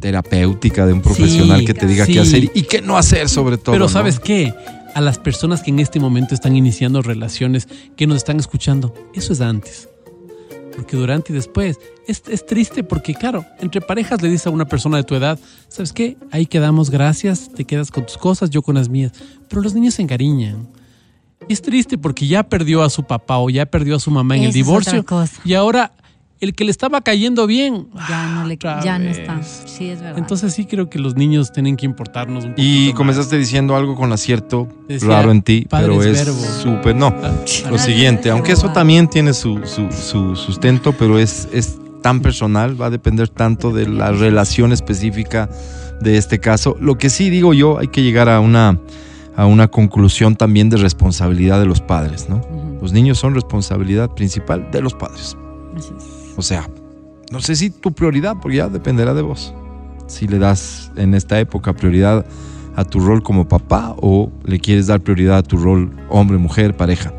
terapéutica 0.00 0.86
de 0.86 0.92
un 0.92 1.00
profesional 1.00 1.60
Sí, 1.60 1.64
que 1.66 1.74
te 1.74 1.86
diga 1.86 2.06
sí. 2.06 2.14
qué 2.14 2.20
hacer 2.20 2.50
y 2.54 2.62
qué 2.62 2.80
no 2.82 2.96
hacer 2.96 3.28
sobre 3.28 3.56
todo. 3.56 3.72
Pero 3.72 3.84
¿no? 3.84 3.88
¿sabes 3.88 4.18
qué? 4.18 4.54
A 4.94 5.00
las 5.00 5.18
personas 5.18 5.62
que 5.62 5.70
en 5.70 5.78
este 5.78 6.00
momento 6.00 6.34
están 6.34 6.54
iniciando 6.56 7.02
relaciones, 7.02 7.68
que 7.96 8.06
nos 8.06 8.18
están 8.18 8.38
escuchando, 8.40 8.94
eso 9.14 9.32
es 9.32 9.40
antes. 9.40 9.88
Porque 10.74 10.96
durante 10.96 11.32
y 11.32 11.34
después 11.34 11.78
es, 12.06 12.22
es 12.28 12.46
triste 12.46 12.82
porque, 12.82 13.14
claro, 13.14 13.44
entre 13.60 13.80
parejas 13.80 14.22
le 14.22 14.28
dices 14.28 14.46
a 14.46 14.50
una 14.50 14.64
persona 14.64 14.96
de 14.96 15.04
tu 15.04 15.14
edad, 15.14 15.38
¿sabes 15.68 15.92
qué? 15.92 16.16
Ahí 16.30 16.46
quedamos, 16.46 16.90
gracias, 16.90 17.50
te 17.54 17.64
quedas 17.64 17.90
con 17.90 18.06
tus 18.06 18.18
cosas, 18.18 18.50
yo 18.50 18.62
con 18.62 18.74
las 18.74 18.88
mías. 18.88 19.12
Pero 19.48 19.62
los 19.62 19.74
niños 19.74 19.94
se 19.94 20.02
encariñan. 20.02 20.68
Es 21.48 21.60
triste 21.60 21.98
porque 21.98 22.26
ya 22.26 22.44
perdió 22.44 22.82
a 22.82 22.90
su 22.90 23.04
papá 23.04 23.38
o 23.38 23.50
ya 23.50 23.66
perdió 23.66 23.96
a 23.96 24.00
su 24.00 24.10
mamá 24.10 24.36
en 24.36 24.44
el 24.44 24.52
divorcio. 24.52 25.04
Y 25.44 25.54
ahora 25.54 25.92
el 26.42 26.54
que 26.54 26.64
le 26.64 26.70
estaba 26.70 27.00
cayendo 27.00 27.46
bien, 27.46 27.86
Ya 28.08 28.26
no 28.34 28.44
le 28.46 28.58
ya 28.58 28.98
no 28.98 29.08
está. 29.08 29.40
Sí, 29.42 29.88
es 29.90 30.00
verdad. 30.00 30.18
Entonces 30.18 30.52
sí 30.52 30.66
creo 30.66 30.90
que 30.90 30.98
los 30.98 31.14
niños 31.16 31.52
tienen 31.52 31.76
que 31.76 31.86
importarnos 31.86 32.44
un 32.44 32.50
poco. 32.50 32.62
Y 32.62 32.92
comenzaste 32.94 33.38
diciendo 33.38 33.76
algo 33.76 33.94
con 33.94 34.12
acierto 34.12 34.68
Decía, 34.88 35.08
raro 35.08 35.30
en 35.30 35.42
ti, 35.42 35.66
pero 35.70 36.02
es 36.02 36.24
súper. 36.62 36.96
No, 36.96 37.14
lo 37.70 37.78
siguiente, 37.78 38.30
aunque 38.30 38.52
eso 38.52 38.72
también 38.72 39.08
tiene 39.08 39.32
su, 39.34 39.60
su- 39.64 39.90
su 39.92 40.36
sustento, 40.36 40.92
pero 40.98 41.18
es, 41.18 41.48
es 41.52 41.78
tan 42.02 42.20
personal, 42.20 42.80
va 42.80 42.86
a 42.86 42.90
depender 42.90 43.28
tanto 43.28 43.70
de 43.72 43.88
la 43.88 44.10
relación 44.10 44.72
específica 44.72 45.48
de 46.00 46.16
este 46.16 46.40
caso. 46.40 46.76
Lo 46.80 46.98
que 46.98 47.08
sí 47.08 47.30
digo 47.30 47.54
yo, 47.54 47.78
hay 47.78 47.86
que 47.86 48.02
llegar 48.02 48.28
a 48.28 48.40
una, 48.40 48.80
a 49.36 49.46
una 49.46 49.68
conclusión 49.68 50.34
también 50.34 50.68
de 50.70 50.76
responsabilidad 50.76 51.60
de 51.60 51.66
los 51.66 51.80
padres, 51.80 52.28
¿no? 52.28 52.40
Los 52.82 52.92
niños 52.92 53.18
son 53.18 53.34
responsabilidad 53.36 54.10
principal 54.10 54.68
de 54.72 54.80
los 54.80 54.94
padres. 54.94 55.36
Así 55.76 55.92
es. 55.96 56.04
O 56.36 56.42
sea, 56.42 56.68
no 57.30 57.40
sé 57.40 57.56
si 57.56 57.70
tu 57.70 57.92
prioridad, 57.92 58.36
porque 58.40 58.58
ya 58.58 58.68
dependerá 58.68 59.14
de 59.14 59.22
vos. 59.22 59.54
Si 60.06 60.26
le 60.26 60.38
das 60.38 60.90
en 60.96 61.14
esta 61.14 61.38
época 61.40 61.72
prioridad 61.72 62.26
a 62.76 62.84
tu 62.84 63.00
rol 63.00 63.22
como 63.22 63.48
papá 63.48 63.94
o 64.00 64.30
le 64.44 64.58
quieres 64.58 64.86
dar 64.86 65.00
prioridad 65.00 65.38
a 65.38 65.42
tu 65.42 65.56
rol 65.56 65.90
hombre, 66.08 66.38
mujer, 66.38 66.76
pareja. 66.76 67.12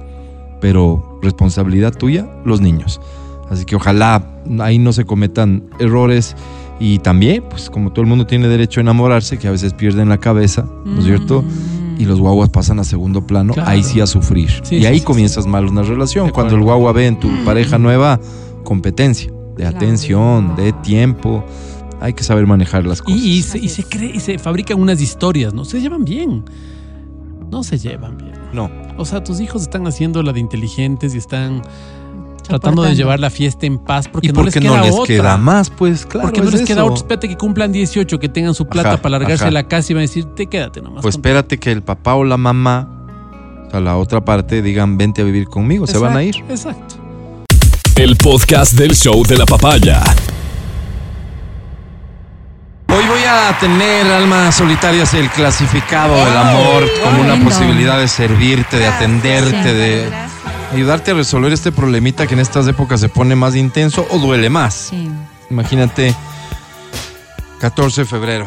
Pero 0.62 1.20
responsabilidad 1.22 1.94
tuya, 1.94 2.28
los 2.46 2.62
niños. 2.62 3.02
Así 3.50 3.66
que 3.66 3.76
ojalá 3.76 4.24
ahí 4.62 4.80
no 4.80 4.94
se 4.94 5.06
cometan 5.06 5.64
errores 5.80 6.36
y 6.80 7.00
también, 7.00 7.44
pues 7.50 7.70
como 7.70 7.92
todo 7.92 8.02
el 8.02 8.08
mundo 8.08 8.26
tiene 8.26 8.48
derecho 8.48 8.80
a 8.80 8.82
enamorarse, 8.82 9.38
que 9.38 9.48
a 9.48 9.52
veces 9.52 9.74
pierden 9.74 10.10
la 10.10 10.18
cabeza, 10.18 10.66
¿no 10.86 11.00
es 11.00 11.06
cierto? 11.06 11.44
Y 12.00 12.06
los 12.06 12.20
guaguas 12.20 12.50
pasan 12.50 12.80
a 12.80 12.84
segundo 12.84 13.28
plano, 13.28 13.54
Claro. 13.54 13.70
ahí 13.70 13.84
sí 13.84 14.02
a 14.02 14.08
sufrir. 14.08 14.50
Sí, 14.64 14.78
y 14.78 14.86
ahí 14.86 15.00
sí, 15.00 15.06
comienzas 15.06 15.46
mal 15.46 15.66
una 15.68 15.84
relación. 15.84 16.30
Cuando 16.30 16.56
el 16.56 16.64
guagua 16.64 16.92
ve 16.94 17.06
en 17.08 17.20
tu 17.20 17.30
pareja 17.46 17.78
nueva 17.78 18.20
competencia, 18.64 19.32
de 19.58 19.66
atención, 19.66 20.56
de 20.56 20.74
tiempo. 20.74 21.44
Hay 22.00 22.14
que 22.14 22.24
saber 22.24 22.46
manejar 22.48 22.86
las 22.86 23.02
cosas. 23.02 23.20
Y, 23.20 23.38
y 23.38 23.42
se, 23.44 23.58
y 23.60 23.70
se 23.70 23.84
cree, 23.84 24.12
y 24.14 24.20
se 24.20 24.38
fabrican 24.38 24.80
unas 24.80 25.00
historias, 25.02 25.54
¿no? 25.54 25.64
Se 25.64 25.80
llevan 25.80 26.04
bien. 26.04 26.44
No 27.50 27.64
se 27.64 27.78
llevan 27.78 28.18
bien. 28.18 28.34
No. 28.52 28.70
O 28.98 29.06
sea, 29.06 29.24
tus 29.24 29.40
hijos 29.40 29.62
están 29.62 29.88
haciendo 29.88 30.22
la 30.24 30.34
de 30.34 30.40
inteligentes 30.40 31.16
y 31.16 31.18
están 31.20 31.62
tratando 32.44 32.84
de 32.84 32.94
llevar 32.96 33.20
la 33.20 33.30
fiesta 33.30 33.66
en 33.66 33.78
paz 33.78 34.08
porque 34.08 34.28
¿Y 34.28 34.30
no 34.32 34.36
por 34.36 34.46
les 34.46 34.54
qué 34.54 34.60
queda 34.60 34.78
no 34.78 34.84
les 34.84 34.94
otra. 34.94 35.06
queda 35.06 35.38
más? 35.38 35.70
Pues 35.70 36.06
claro. 36.06 36.28
porque 36.28 36.42
no 36.42 36.50
es 36.50 36.56
les 36.56 36.68
queda 36.68 36.84
otra. 36.84 36.98
Espérate 36.98 37.30
que 37.30 37.38
cumplan 37.38 37.72
18, 37.72 38.20
que 38.20 38.30
tengan 38.30 38.54
su 38.54 38.68
plata 38.68 38.94
Ajá, 38.94 39.02
para 39.02 39.20
largarse 39.20 39.44
ajá. 39.46 39.50
a 39.50 39.52
la 39.52 39.68
casa 39.68 39.92
y 39.92 39.96
van 39.96 40.02
a 40.02 40.02
decir, 40.02 40.26
te 40.36 40.48
quédate 40.48 40.82
nomás. 40.82 41.02
Pues 41.02 41.16
espérate 41.16 41.58
que 41.58 41.72
el 41.72 41.84
papá 41.84 42.16
o 42.16 42.24
la 42.24 42.38
mamá, 42.38 43.06
o 43.68 43.72
sea, 43.72 43.80
la 43.80 43.98
otra 43.98 44.26
parte, 44.26 44.62
digan, 44.62 44.98
vente 44.98 45.22
a 45.22 45.26
vivir 45.26 45.48
conmigo, 45.48 45.88
se 45.88 45.98
van 45.98 46.18
a 46.18 46.24
ir. 46.24 46.36
Exacto. 46.50 46.96
El 47.96 48.16
podcast 48.18 48.74
del 48.74 48.96
show 48.96 49.24
de 49.24 49.38
la 49.38 49.46
papaya. 49.46 50.02
Hoy 52.90 53.06
voy 53.08 53.22
a 53.24 53.56
tener, 53.60 54.08
almas 54.08 54.56
solitarias, 54.56 55.14
el 55.14 55.30
clasificado 55.30 56.16
del 56.26 56.36
amor 56.36 56.90
como 57.04 57.22
una 57.22 57.44
posibilidad 57.44 58.00
de 58.00 58.08
servirte, 58.08 58.80
de 58.80 58.88
atenderte, 58.88 59.74
de 59.76 60.12
ayudarte 60.74 61.12
a 61.12 61.14
resolver 61.14 61.54
este 61.54 61.72
problemita 61.72 62.26
que 62.26 62.34
en 62.34 62.40
estas 62.40 62.68
épocas 62.68 63.00
se 63.00 63.10
pone 63.10 63.36
más 63.36 63.56
intenso 63.56 64.08
o 64.10 64.18
duele 64.18 64.50
más. 64.50 64.92
Imagínate, 65.52 66.16
14 67.60 68.02
de 68.02 68.06
febrero. 68.08 68.46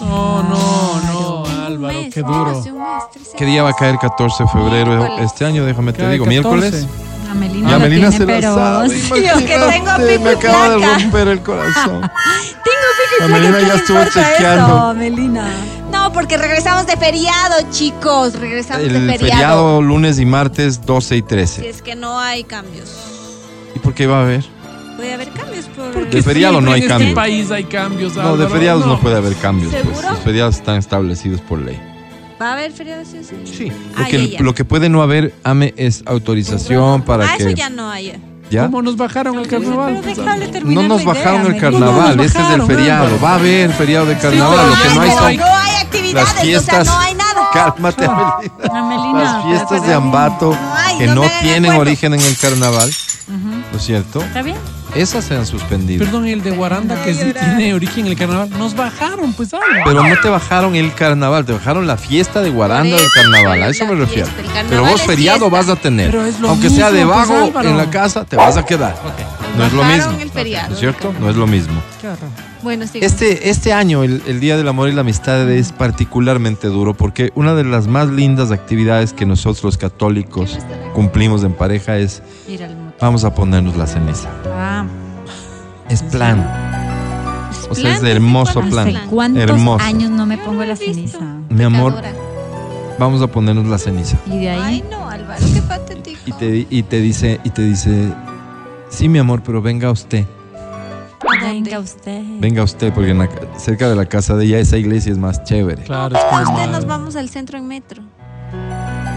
No, 0.00 0.42
no, 0.42 1.00
no, 1.02 1.44
Álvaro, 1.64 2.00
qué 2.12 2.20
duro. 2.22 2.64
¿Qué 3.36 3.44
día 3.44 3.62
va 3.62 3.70
a 3.70 3.74
caer 3.74 3.96
14 3.96 4.42
de 4.42 4.48
febrero 4.50 5.18
este 5.18 5.44
año? 5.44 5.64
Déjame 5.64 5.92
te 5.92 6.10
digo, 6.10 6.24
14. 6.24 6.28
miércoles. 6.28 6.88
A 7.30 7.34
Melina, 7.34 7.70
la 7.72 7.78
Melina 7.78 8.10
tiene, 8.10 8.26
se 8.26 8.32
la 8.32 8.40
pero 8.40 8.54
sabe. 8.54 8.88
sí, 8.88 9.08
yo 9.08 9.36
que 9.38 9.46
tengo 9.46 9.90
pico 10.08 10.22
Me 10.24 10.30
acaba 10.30 10.68
de 10.70 10.86
romper 10.86 11.28
el 11.28 11.40
corazón. 11.42 12.00
Tengo 12.64 12.88
pico 12.98 13.16
y 13.18 13.20
La 13.20 13.26
placa, 13.26 13.40
Melina 13.40 13.58
¿qué 13.58 13.66
ya 13.66 13.74
estuvo 13.74 14.04
chequeando. 14.04 14.76
eso? 14.76 14.94
Melina. 14.94 15.48
No, 15.92 16.12
porque 16.12 16.36
regresamos 16.38 16.86
de 16.86 16.96
feriado, 16.96 17.54
chicos. 17.70 18.34
Regresamos 18.34 18.82
El 18.84 18.92
de 18.94 19.00
feriado. 19.00 19.18
feriado 19.18 19.82
lunes 19.82 20.18
y 20.18 20.24
martes 20.26 20.84
12 20.86 21.16
y 21.16 21.22
13. 21.22 21.60
Si 21.62 21.66
es 21.68 21.82
que 21.82 21.94
no 21.96 22.18
hay 22.18 22.44
cambios. 22.44 22.88
¿Y 23.74 23.78
por 23.80 23.92
qué 23.94 24.06
va 24.06 24.20
a 24.20 24.22
haber? 24.22 24.44
Puede 24.96 25.14
haber 25.14 25.28
cambios 25.30 25.66
por... 25.66 25.92
Porque 25.92 26.16
De 26.16 26.22
feriado 26.22 26.60
no 26.60 26.72
hay 26.72 26.82
en 26.82 26.88
cambio. 26.88 27.08
este 27.08 27.14
país 27.14 27.50
hay 27.50 27.64
cambios. 27.64 28.14
No, 28.16 28.22
de 28.22 28.28
Álvaro, 28.30 28.48
feriados 28.50 28.86
no. 28.86 28.98
puede 29.00 29.16
haber 29.16 29.34
cambios. 29.36 29.72
Pues. 29.72 29.84
¿Seguro? 29.84 30.10
Los 30.10 30.18
feriados 30.20 30.56
están 30.56 30.76
establecidos 30.76 31.40
por 31.42 31.60
ley. 31.60 31.80
¿Va 32.40 32.50
a 32.50 32.52
haber 32.52 32.72
feriado 32.72 33.04
sí 33.04 33.18
o 33.18 33.24
sí? 33.24 33.36
Sí. 33.44 33.72
Ah, 33.96 34.02
Lo 34.02 34.06
que, 34.06 34.28
ya, 34.28 34.38
ya. 34.38 34.44
lo 34.44 34.54
que 34.54 34.64
puede 34.64 34.88
no 34.88 35.02
haber, 35.02 35.34
AME, 35.42 35.74
es 35.76 36.02
autorización 36.06 37.02
para 37.02 37.24
ah, 37.24 37.36
que... 37.36 37.42
eso 37.44 37.50
ya 37.50 37.68
no 37.68 37.90
hay. 37.90 38.14
¿Ya? 38.50 38.64
¿Cómo 38.64 38.80
nos 38.80 38.96
bajaron 38.96 39.38
el 39.38 39.46
carnaval? 39.46 40.00
Pero 40.02 40.16
déjale 40.16 40.48
terminar 40.48 40.82
No 40.82 40.88
nos 40.88 41.02
idea, 41.02 41.12
bajaron 41.14 41.54
el 41.54 41.60
carnaval, 41.60 42.20
este 42.20 42.40
es 42.40 42.50
el 42.50 42.62
feriado. 42.62 43.20
Va 43.20 43.32
a 43.32 43.34
haber 43.34 43.70
feriado 43.72 44.06
de 44.06 44.16
carnaval. 44.16 44.70
lo 44.70 44.74
que 44.74 44.94
no 44.94 45.00
hay 45.00 45.10
son 45.10 45.36
no 45.36 45.56
hay 45.56 45.74
actividades, 45.82 46.28
las 46.34 46.40
fiestas. 46.42 46.80
o 46.80 46.84
sea, 46.84 46.94
no 46.94 46.98
hay 47.00 47.14
nada. 47.14 47.48
Cálmate, 47.52 48.04
Amelina. 48.06 49.22
Las 49.22 49.44
fiestas 49.44 49.86
de 49.86 49.94
Ambato 49.94 50.50
No 50.52 50.74
hay, 50.74 50.98
que 50.98 51.06
no 51.08 51.22
tienen 51.42 51.66
acuerdo. 51.66 51.80
origen 51.80 52.14
en 52.14 52.20
el 52.20 52.38
carnaval, 52.38 52.90
¿no 53.72 53.78
es 53.78 53.84
cierto? 53.84 54.22
¿Está 54.22 54.42
bien? 54.42 54.56
Esas 54.94 55.24
se 55.24 55.36
han 55.36 55.46
suspendido. 55.46 56.04
Perdón, 56.04 56.26
el 56.26 56.42
de 56.42 56.50
Guaranda, 56.50 57.02
que 57.04 57.14
sí 57.14 57.32
tiene 57.32 57.74
origen 57.74 58.06
en 58.06 58.12
el 58.12 58.18
carnaval. 58.18 58.50
Nos 58.58 58.74
bajaron, 58.74 59.32
pues, 59.32 59.52
Álvaro. 59.54 59.82
Pero 59.84 60.02
no 60.02 60.20
te 60.20 60.28
bajaron 60.28 60.74
el 60.74 60.92
carnaval, 60.94 61.44
te 61.44 61.52
bajaron 61.52 61.86
la 61.86 61.96
fiesta 61.96 62.40
de 62.40 62.50
Guaranda 62.50 62.96
del 62.96 63.06
carnaval, 63.14 63.62
a 63.62 63.68
eso 63.68 63.86
me 63.86 63.94
refiero. 63.94 64.28
fiesta, 64.28 64.64
Pero 64.68 64.84
vos 64.84 65.02
feriado 65.02 65.38
fiesta. 65.40 65.56
vas 65.56 65.68
a 65.68 65.76
tener. 65.76 66.10
Pero 66.10 66.24
es 66.24 66.40
lo 66.40 66.48
Aunque 66.48 66.70
sea 66.70 66.90
de 66.90 67.04
mismo, 67.04 67.50
pues, 67.52 67.66
en 67.66 67.76
la 67.76 67.90
casa, 67.90 68.24
te 68.24 68.36
vas 68.36 68.56
a 68.56 68.64
quedar. 68.64 68.96
No 69.56 69.64
es 69.64 69.72
lo 69.72 69.84
mismo. 69.84 70.12
el 70.20 70.30
feriado 70.30 70.68
¿No 70.68 70.74
es 70.74 70.80
cierto? 70.80 71.14
No 71.20 71.30
es 71.30 71.36
lo 71.36 71.46
mismo. 71.46 71.80
Qué 72.00 72.08
horror. 72.08 72.30
Bueno, 72.62 72.86
sí. 72.86 72.98
Este, 73.02 73.50
este 73.50 73.72
año, 73.72 74.02
el, 74.02 74.22
el 74.26 74.40
Día 74.40 74.56
del 74.56 74.66
Amor 74.68 74.88
y 74.88 74.92
la 74.92 75.02
Amistad 75.02 75.48
es 75.50 75.70
particularmente 75.72 76.66
duro 76.68 76.94
porque 76.94 77.30
una 77.34 77.54
de 77.54 77.64
las 77.64 77.86
más 77.86 78.08
lindas 78.08 78.50
actividades 78.50 79.12
que 79.12 79.26
nosotros 79.26 79.62
los 79.64 79.78
católicos 79.78 80.58
cumplimos 80.94 81.44
en 81.44 81.52
pareja 81.52 81.98
es 81.98 82.22
Ir 82.48 82.64
al. 82.64 82.76
Vamos 83.00 83.24
a 83.24 83.34
ponernos 83.34 83.76
la 83.76 83.86
ceniza. 83.86 84.28
Ah, 84.54 84.84
Es 85.88 86.02
plan. 86.02 86.46
O 87.70 87.74
sea, 87.74 87.94
es 87.94 88.00
de 88.00 88.10
Plan, 88.10 88.16
hermoso 88.16 88.60
¿desde 88.60 88.70
plan. 88.72 88.88
¿Hace 88.96 89.06
cuántos 89.08 89.42
Hermoso. 89.42 89.84
años 89.84 90.10
no 90.10 90.26
me 90.26 90.38
pongo 90.38 90.64
la 90.64 90.76
ceniza? 90.76 91.18
Mi 91.50 91.64
amor, 91.64 91.94
vamos 92.98 93.20
a 93.22 93.26
ponernos 93.26 93.66
la 93.66 93.78
ceniza. 93.78 94.16
Y 94.26 94.38
de 94.40 94.50
ahí, 94.50 94.60
Ay, 94.62 94.84
no, 94.90 95.08
Álvaro, 95.08 95.44
qué 95.52 95.62
patético. 95.62 96.20
Y 96.26 96.32
te, 96.32 96.66
y 96.70 96.82
te 96.82 97.00
dice, 97.00 97.40
y 97.44 97.50
te 97.50 97.62
dice, 97.62 98.12
sí, 98.88 99.08
mi 99.08 99.18
amor, 99.18 99.42
pero 99.44 99.60
venga 99.60 99.90
usted. 99.90 100.24
venga 101.42 101.78
usted. 101.78 102.22
Venga 102.40 102.62
usted, 102.62 102.92
porque 102.92 103.10
en 103.10 103.18
la 103.18 103.28
ca- 103.28 103.40
cerca 103.58 103.88
de 103.88 103.96
la 103.96 104.06
casa 104.06 104.34
de 104.34 104.44
ella 104.46 104.58
esa 104.58 104.76
iglesia 104.78 105.12
es 105.12 105.18
más 105.18 105.42
chévere. 105.44 105.82
Claro, 105.84 106.16
es 106.16 106.24
como 106.24 106.42
Usted 106.42 106.52
mal. 106.54 106.72
nos 106.72 106.86
vamos 106.86 107.16
al 107.16 107.28
centro 107.28 107.58
en 107.58 107.66
metro. 107.68 108.02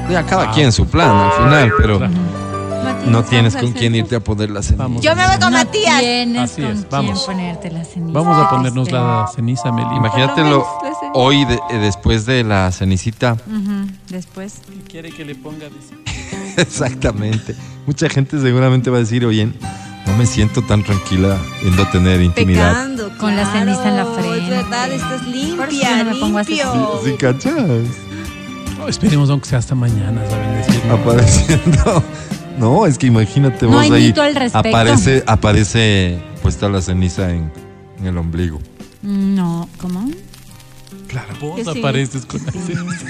Ya 0.09 0.23
cada 0.25 0.51
quien 0.51 0.71
su 0.73 0.85
plan 0.87 1.09
al 1.15 1.31
final, 1.31 1.71
pero 1.77 1.97
Claro. 1.99 2.13
Matías, 2.83 3.07
no 3.07 3.23
tienes 3.23 3.55
con 3.55 3.71
quién 3.73 3.95
irte 3.95 4.15
a 4.15 4.19
poner 4.19 4.49
la 4.51 4.61
ceniza. 4.61 4.83
Vamos. 4.83 5.01
Yo 5.01 5.15
me 5.15 5.25
voy 5.27 5.37
con 5.39 5.51
no 5.51 5.57
Matías. 5.59 5.99
tienes 5.99 6.41
Así 6.51 6.61
con 6.61 6.71
es, 6.71 6.77
quién 6.79 6.89
vamos. 6.89 7.23
ponerte 7.23 7.71
la 7.71 7.83
ceniza. 7.85 8.13
Vamos 8.19 8.37
a 8.37 8.49
Qué 8.49 8.55
ponernos 8.55 8.91
la 8.91 9.25
ceniza, 9.33 9.71
Melina. 9.71 9.97
Imagínatelo 9.97 10.63
Por 10.63 10.81
ceniza. 10.93 11.11
hoy 11.13 11.45
de- 11.45 11.59
eh, 11.71 11.77
después 11.79 12.25
de 12.25 12.43
la 12.43 12.71
cenicita. 12.71 13.37
Después. 14.09 14.61
quiere 14.89 15.11
que 15.11 15.25
le 15.25 15.35
ponga? 15.35 15.67
Exactamente. 16.57 17.55
Mucha 17.85 18.09
gente 18.09 18.39
seguramente 18.39 18.89
va 18.89 18.97
a 18.97 18.99
decir, 19.01 19.25
oye, 19.25 19.45
no 20.05 20.17
me 20.17 20.25
siento 20.25 20.61
tan 20.61 20.83
tranquila 20.83 21.37
yendo 21.63 21.83
a 21.83 21.91
tener 21.91 22.21
intimidad. 22.21 22.71
Pecando, 22.73 23.17
Con 23.17 23.35
la 23.35 23.45
ceniza 23.51 23.87
en 23.87 23.97
la 23.97 24.05
frente. 24.05 24.37
Es 24.43 24.49
verdad, 24.49 24.91
estás 24.91 25.21
Por 25.21 25.29
eso 25.29 25.31
limpia, 25.31 25.97
yo 25.97 26.03
no 26.03 26.13
me 26.13 26.19
pongo 26.19 26.37
así. 26.39 26.55
limpio. 26.55 27.01
¿Sí 27.05 27.13
cachas? 27.13 27.53
Oh, 28.83 28.87
esperemos 28.87 29.29
aunque 29.29 29.47
sea 29.47 29.59
hasta 29.59 29.75
mañana, 29.75 30.21
¿saben 30.29 30.53
decir? 30.55 30.81
Apareciendo. 30.91 32.03
No, 32.59 32.85
es 32.85 32.97
que 32.97 33.07
imagínate 33.07 33.65
No 33.65 33.73
vos 33.73 33.81
hay 33.83 33.91
ahí. 33.91 34.07
mito 34.07 34.21
al 34.21 34.35
respecto. 34.35 34.69
Aparece, 34.69 35.23
aparece 35.25 36.19
puesta 36.41 36.69
la 36.69 36.81
ceniza 36.81 37.31
en, 37.31 37.51
en 37.99 38.07
el 38.07 38.17
ombligo. 38.17 38.59
Mm, 39.01 39.35
No, 39.35 39.69
¿cómo? 39.79 40.09
Claro. 41.07 41.33
Vos 41.41 41.55
Que 41.57 41.63
sí. 41.65 41.79
apareces 41.79 42.25
con 42.25 42.41
la 42.45 42.51
ceniza. 42.51 43.05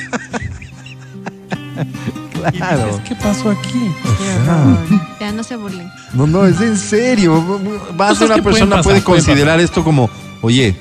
Claro. 2.53 2.85
Dices, 2.87 3.01
¿Qué 3.07 3.15
pasó 3.15 3.49
aquí? 3.51 3.91
Ya 5.19 5.31
no 5.31 5.43
se 5.43 5.55
burlen. 5.55 5.89
No, 6.13 6.25
no, 6.27 6.45
es 6.45 6.59
en 6.61 6.77
serio. 6.77 7.41
Más 7.95 8.19
una 8.21 8.35
que 8.35 8.41
persona 8.43 8.77
pasar, 8.77 8.83
puede 8.83 9.03
considerar 9.03 9.59
esto 9.59 9.83
como, 9.83 10.09
oye, 10.41 10.75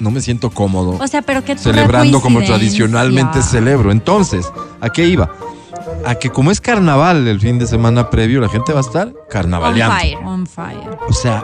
no 0.00 0.10
me 0.10 0.20
siento 0.20 0.50
cómodo. 0.50 0.96
O 0.98 1.06
sea, 1.06 1.22
pero 1.22 1.44
qué 1.44 1.54
pura 1.54 1.62
celebrando 1.74 2.20
como 2.20 2.42
tradicionalmente 2.42 3.42
celebro. 3.42 3.92
Entonces, 3.92 4.46
¿a 4.80 4.88
qué 4.90 5.06
iba? 5.06 5.30
A 6.06 6.14
que 6.16 6.30
como 6.30 6.50
es 6.50 6.60
carnaval 6.60 7.26
el 7.28 7.40
fin 7.40 7.58
de 7.58 7.66
semana 7.66 8.10
previo, 8.10 8.40
la 8.40 8.48
gente 8.48 8.72
va 8.72 8.80
a 8.80 8.82
estar 8.82 9.08
On 9.08 9.14
carnavaleando. 9.30 9.96
fire. 9.96 10.18
On 10.24 10.46
fire. 10.46 10.98
O 11.08 11.12
sea, 11.12 11.42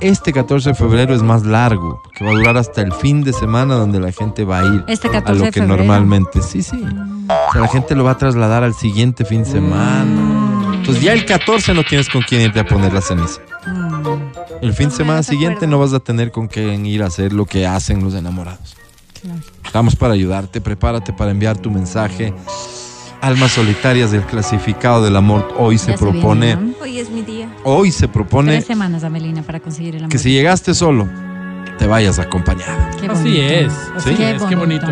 este 0.00 0.32
14 0.32 0.70
de 0.70 0.74
febrero 0.74 1.14
es 1.14 1.22
más 1.22 1.44
largo, 1.44 2.00
que 2.14 2.24
va 2.24 2.30
a 2.30 2.34
durar 2.34 2.56
hasta 2.56 2.82
el 2.82 2.92
fin 2.92 3.22
de 3.24 3.32
semana 3.32 3.74
donde 3.74 4.00
la 4.00 4.12
gente 4.12 4.44
va 4.44 4.60
a 4.60 4.64
ir 4.64 4.84
Este 4.88 5.08
a 5.08 5.12
14 5.12 5.38
lo 5.38 5.44
de 5.46 5.50
que 5.50 5.60
febrero. 5.60 5.76
normalmente. 5.84 6.40
Sí, 6.42 6.62
sí. 6.62 6.82
O 6.82 7.52
sea, 7.52 7.60
la 7.60 7.68
gente 7.68 7.94
lo 7.94 8.04
va 8.04 8.12
a 8.12 8.18
trasladar 8.18 8.62
al 8.62 8.74
siguiente 8.74 9.24
fin 9.24 9.42
de 9.44 9.50
semana. 9.50 10.74
Entonces 10.74 11.02
ya 11.02 11.12
el 11.12 11.24
14 11.26 11.74
no 11.74 11.82
tienes 11.84 12.08
con 12.08 12.22
quién 12.22 12.42
irte 12.42 12.60
a 12.60 12.64
poner 12.66 12.92
la 12.92 13.00
ceniza. 13.02 13.40
Mm. 13.66 14.06
El 14.62 14.72
fin 14.72 14.86
de 14.88 14.92
No, 14.92 14.96
semana 14.96 15.22
siguiente 15.22 15.66
no 15.66 15.78
vas 15.78 15.92
a 15.92 16.00
tener 16.00 16.30
con 16.32 16.46
quién 16.48 16.86
ir 16.86 17.02
a 17.02 17.06
hacer 17.06 17.32
lo 17.32 17.44
que 17.44 17.66
hacen 17.66 18.02
los 18.02 18.14
enamorados. 18.14 18.76
Claro. 19.20 19.40
Estamos 19.64 19.96
para 19.96 20.14
ayudarte, 20.14 20.60
prepárate 20.60 21.12
para 21.12 21.30
enviar 21.32 21.58
tu 21.58 21.70
mensaje. 21.70 22.32
Almas 23.20 23.52
solitarias 23.52 24.12
del 24.12 24.22
clasificado 24.22 25.02
del 25.02 25.16
amor 25.16 25.52
hoy 25.58 25.76
se 25.76 25.88
Ya 25.88 25.92
se 25.94 25.98
propone, 25.98 26.56
viene, 26.56 26.72
¿no? 26.78 26.84
Hoy 26.84 26.98
es 27.00 27.10
mi 27.10 27.22
día. 27.22 27.48
hoy 27.64 27.90
se 27.90 28.06
propone 28.06 28.52
Tres 28.52 28.66
semanas, 28.66 29.02
Amelina, 29.02 29.42
para 29.42 29.58
conseguir 29.60 29.96
el 29.96 30.02
amor. 30.02 30.10
que 30.12 30.18
si 30.18 30.30
llegaste 30.30 30.72
solo, 30.72 31.08
te 31.78 31.86
vayas 31.86 32.18
acompañado. 32.20 32.96
Qué 33.00 33.06
Así 33.08 33.40
es, 33.40 33.72
así 33.96 34.16
¿Sí? 34.16 34.22
es, 34.22 34.42
qué 34.44 34.54
bonito. 34.54 34.86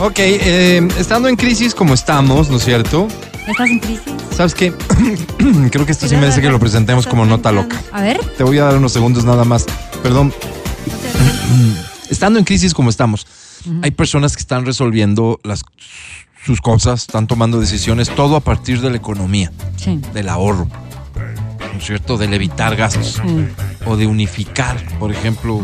Ok, 0.00 0.18
eh, 0.18 0.86
estando 0.98 1.28
en 1.28 1.36
crisis 1.36 1.74
como 1.74 1.94
estamos, 1.94 2.50
¿no 2.50 2.56
es 2.58 2.64
cierto? 2.64 3.08
¿Estás 3.46 3.68
en 3.70 3.78
crisis? 3.80 4.12
¿Sabes 4.36 4.54
qué? 4.54 4.72
Creo 5.70 5.86
que 5.86 5.92
esto 5.92 6.06
sí 6.06 6.16
merece 6.16 6.42
que 6.42 6.50
lo 6.50 6.60
presentemos 6.60 7.06
como 7.06 7.24
nota 7.24 7.52
loca. 7.52 7.80
A 7.92 8.02
ver. 8.02 8.18
Te 8.36 8.44
voy 8.44 8.58
a 8.58 8.64
dar 8.64 8.76
unos 8.76 8.92
segundos 8.92 9.24
nada 9.24 9.44
más. 9.44 9.64
Perdón. 10.02 10.32
Estando 12.10 12.38
en 12.38 12.44
crisis 12.44 12.74
como 12.74 12.90
estamos, 12.90 13.26
hay 13.82 13.90
personas 13.92 14.36
que 14.36 14.40
están 14.40 14.66
resolviendo 14.66 15.40
las, 15.44 15.64
sus 16.44 16.60
cosas, 16.60 17.02
están 17.02 17.26
tomando 17.26 17.60
decisiones, 17.60 18.08
todo 18.10 18.36
a 18.36 18.40
partir 18.40 18.80
de 18.80 18.90
la 18.90 18.96
economía, 18.96 19.52
Sí. 19.76 20.00
del 20.12 20.28
ahorro, 20.28 20.66
¿no 21.72 21.78
es 21.78 21.84
cierto? 21.84 22.16
Del 22.18 22.34
evitar 22.34 22.74
gastos 22.76 23.20
o 23.86 23.96
de 23.96 24.06
unificar, 24.06 24.76
por 24.98 25.10
ejemplo, 25.12 25.60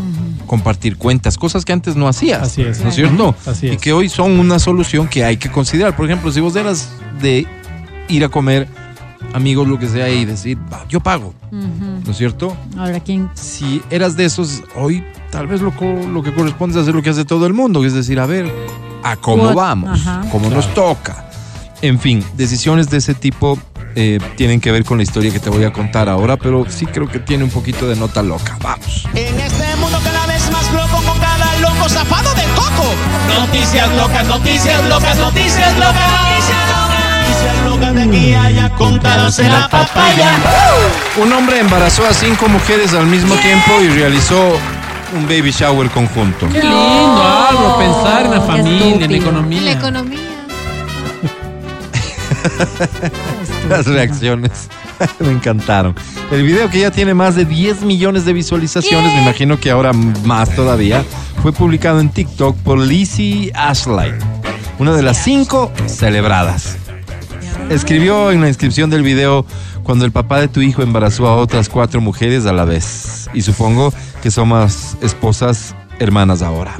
compartir 0.47 0.97
cuentas, 0.97 1.37
cosas 1.37 1.65
que 1.65 1.73
antes 1.73 1.95
no 1.95 2.07
hacías. 2.07 2.41
Así 2.43 2.61
es. 2.61 2.81
¿No 2.81 2.89
es 2.89 2.95
cierto? 2.95 3.35
Así 3.45 3.67
Y 3.67 3.71
es. 3.71 3.77
que 3.81 3.93
hoy 3.93 4.09
son 4.09 4.39
una 4.39 4.57
solución 4.59 5.07
que 5.07 5.23
hay 5.23 5.37
que 5.37 5.51
considerar. 5.51 5.95
Por 5.95 6.05
ejemplo, 6.05 6.31
si 6.31 6.39
vos 6.39 6.55
eras 6.55 6.89
de 7.21 7.45
ir 8.07 8.23
a 8.25 8.29
comer, 8.29 8.67
amigos, 9.33 9.67
lo 9.67 9.77
que 9.77 9.87
sea, 9.87 10.09
y 10.09 10.25
decir, 10.25 10.57
"Va, 10.71 10.85
yo 10.89 10.99
pago. 11.01 11.33
¿no 11.51 12.11
es 12.11 12.17
cierto? 12.17 12.55
Ahora, 12.77 12.99
¿quién? 13.01 13.29
si 13.35 13.81
eras 13.91 14.15
de 14.15 14.25
esos, 14.25 14.63
hoy 14.75 15.03
tal 15.31 15.45
vez 15.47 15.61
lo, 15.61 15.71
lo 16.07 16.23
que 16.23 16.33
corresponde 16.33 16.77
es 16.77 16.81
hacer 16.83 16.95
lo 16.95 17.01
que 17.03 17.09
hace 17.11 17.25
todo 17.25 17.45
el 17.45 17.53
mundo, 17.53 17.83
es 17.85 17.93
decir, 17.93 18.19
a 18.19 18.25
ver, 18.25 18.51
a 19.03 19.15
cómo 19.15 19.53
vamos, 19.53 19.99
Ajá. 19.99 20.21
cómo 20.31 20.49
nos 20.49 20.73
toca. 20.73 21.25
En 21.81 21.99
fin, 21.99 22.23
decisiones 22.35 22.89
de 22.89 22.97
ese 22.97 23.13
tipo 23.13 23.57
eh, 23.95 24.19
tienen 24.35 24.59
que 24.59 24.71
ver 24.71 24.83
con 24.83 24.97
la 24.97 25.03
historia 25.03 25.31
que 25.31 25.39
te 25.39 25.49
voy 25.49 25.63
a 25.63 25.71
contar 25.71 26.09
ahora, 26.09 26.37
pero 26.37 26.65
sí 26.69 26.85
creo 26.85 27.07
que 27.07 27.19
tiene 27.19 27.43
un 27.43 27.49
poquito 27.49 27.87
de 27.87 27.95
nota 27.95 28.21
loca. 28.21 28.57
Vamos. 28.61 29.07
En 29.13 29.39
este 29.39 29.75
mundo 29.77 29.99
cada 30.03 30.25
vez 30.27 30.51
más 30.51 30.71
loco 30.73 31.01
con 31.03 31.17
cada 31.19 31.57
loco 31.59 31.89
zafado 31.89 32.33
de 32.35 32.43
coco. 32.55 32.93
Noticias 33.39 33.89
locas, 33.95 34.27
noticias 34.27 34.83
locas, 34.89 35.17
noticias 35.17 35.77
locas. 35.77 36.11
Noticias 36.11 37.65
locas 37.65 37.95
de 37.95 38.03
aquí 38.03 38.33
allá 38.33 38.71
en 39.37 39.51
la 39.51 39.69
papaya. 39.69 40.31
Un 41.21 41.31
hombre 41.33 41.59
embarazó 41.59 42.05
a 42.05 42.13
cinco 42.13 42.47
mujeres 42.47 42.93
al 42.93 43.05
mismo 43.05 43.35
tiempo 43.35 43.81
y 43.81 43.89
realizó 43.89 44.57
un 45.13 45.23
baby 45.23 45.51
shower 45.51 45.89
conjunto. 45.89 46.47
Qué 46.49 46.61
lindo, 46.61 46.69
Álvaro, 46.69 47.77
pensar 47.77 48.25
en 48.25 48.31
la 48.31 48.41
familia, 48.41 49.05
en 49.05 49.11
la 49.11 49.17
economía. 49.17 49.61
La 49.61 49.71
economía. 49.71 50.19
Las 53.69 53.85
reacciones 53.85 54.69
me 55.19 55.31
encantaron. 55.31 55.95
El 56.31 56.43
video 56.43 56.69
que 56.69 56.81
ya 56.81 56.91
tiene 56.91 57.13
más 57.13 57.35
de 57.35 57.45
10 57.45 57.81
millones 57.83 58.25
de 58.25 58.33
visualizaciones, 58.33 59.13
me 59.13 59.21
imagino 59.23 59.59
que 59.59 59.71
ahora 59.71 59.93
más 59.93 60.55
todavía, 60.55 61.03
fue 61.41 61.53
publicado 61.53 61.99
en 61.99 62.09
TikTok 62.09 62.57
por 62.57 62.79
Lizzie 62.79 63.51
Ashley, 63.55 64.13
una 64.77 64.93
de 64.93 65.01
las 65.01 65.23
cinco 65.23 65.71
celebradas. 65.87 66.77
Escribió 67.69 68.31
en 68.31 68.41
la 68.41 68.47
inscripción 68.47 68.89
del 68.89 69.03
video 69.03 69.45
cuando 69.83 70.03
el 70.03 70.11
papá 70.11 70.41
de 70.41 70.47
tu 70.47 70.61
hijo 70.61 70.81
embarazó 70.81 71.27
a 71.27 71.35
otras 71.35 71.69
cuatro 71.69 72.01
mujeres 72.01 72.47
a 72.47 72.53
la 72.53 72.65
vez. 72.65 73.29
Y 73.33 73.43
supongo 73.43 73.93
que 74.23 74.31
somos 74.31 74.97
esposas 75.01 75.75
hermanas 75.99 76.41
ahora. 76.41 76.79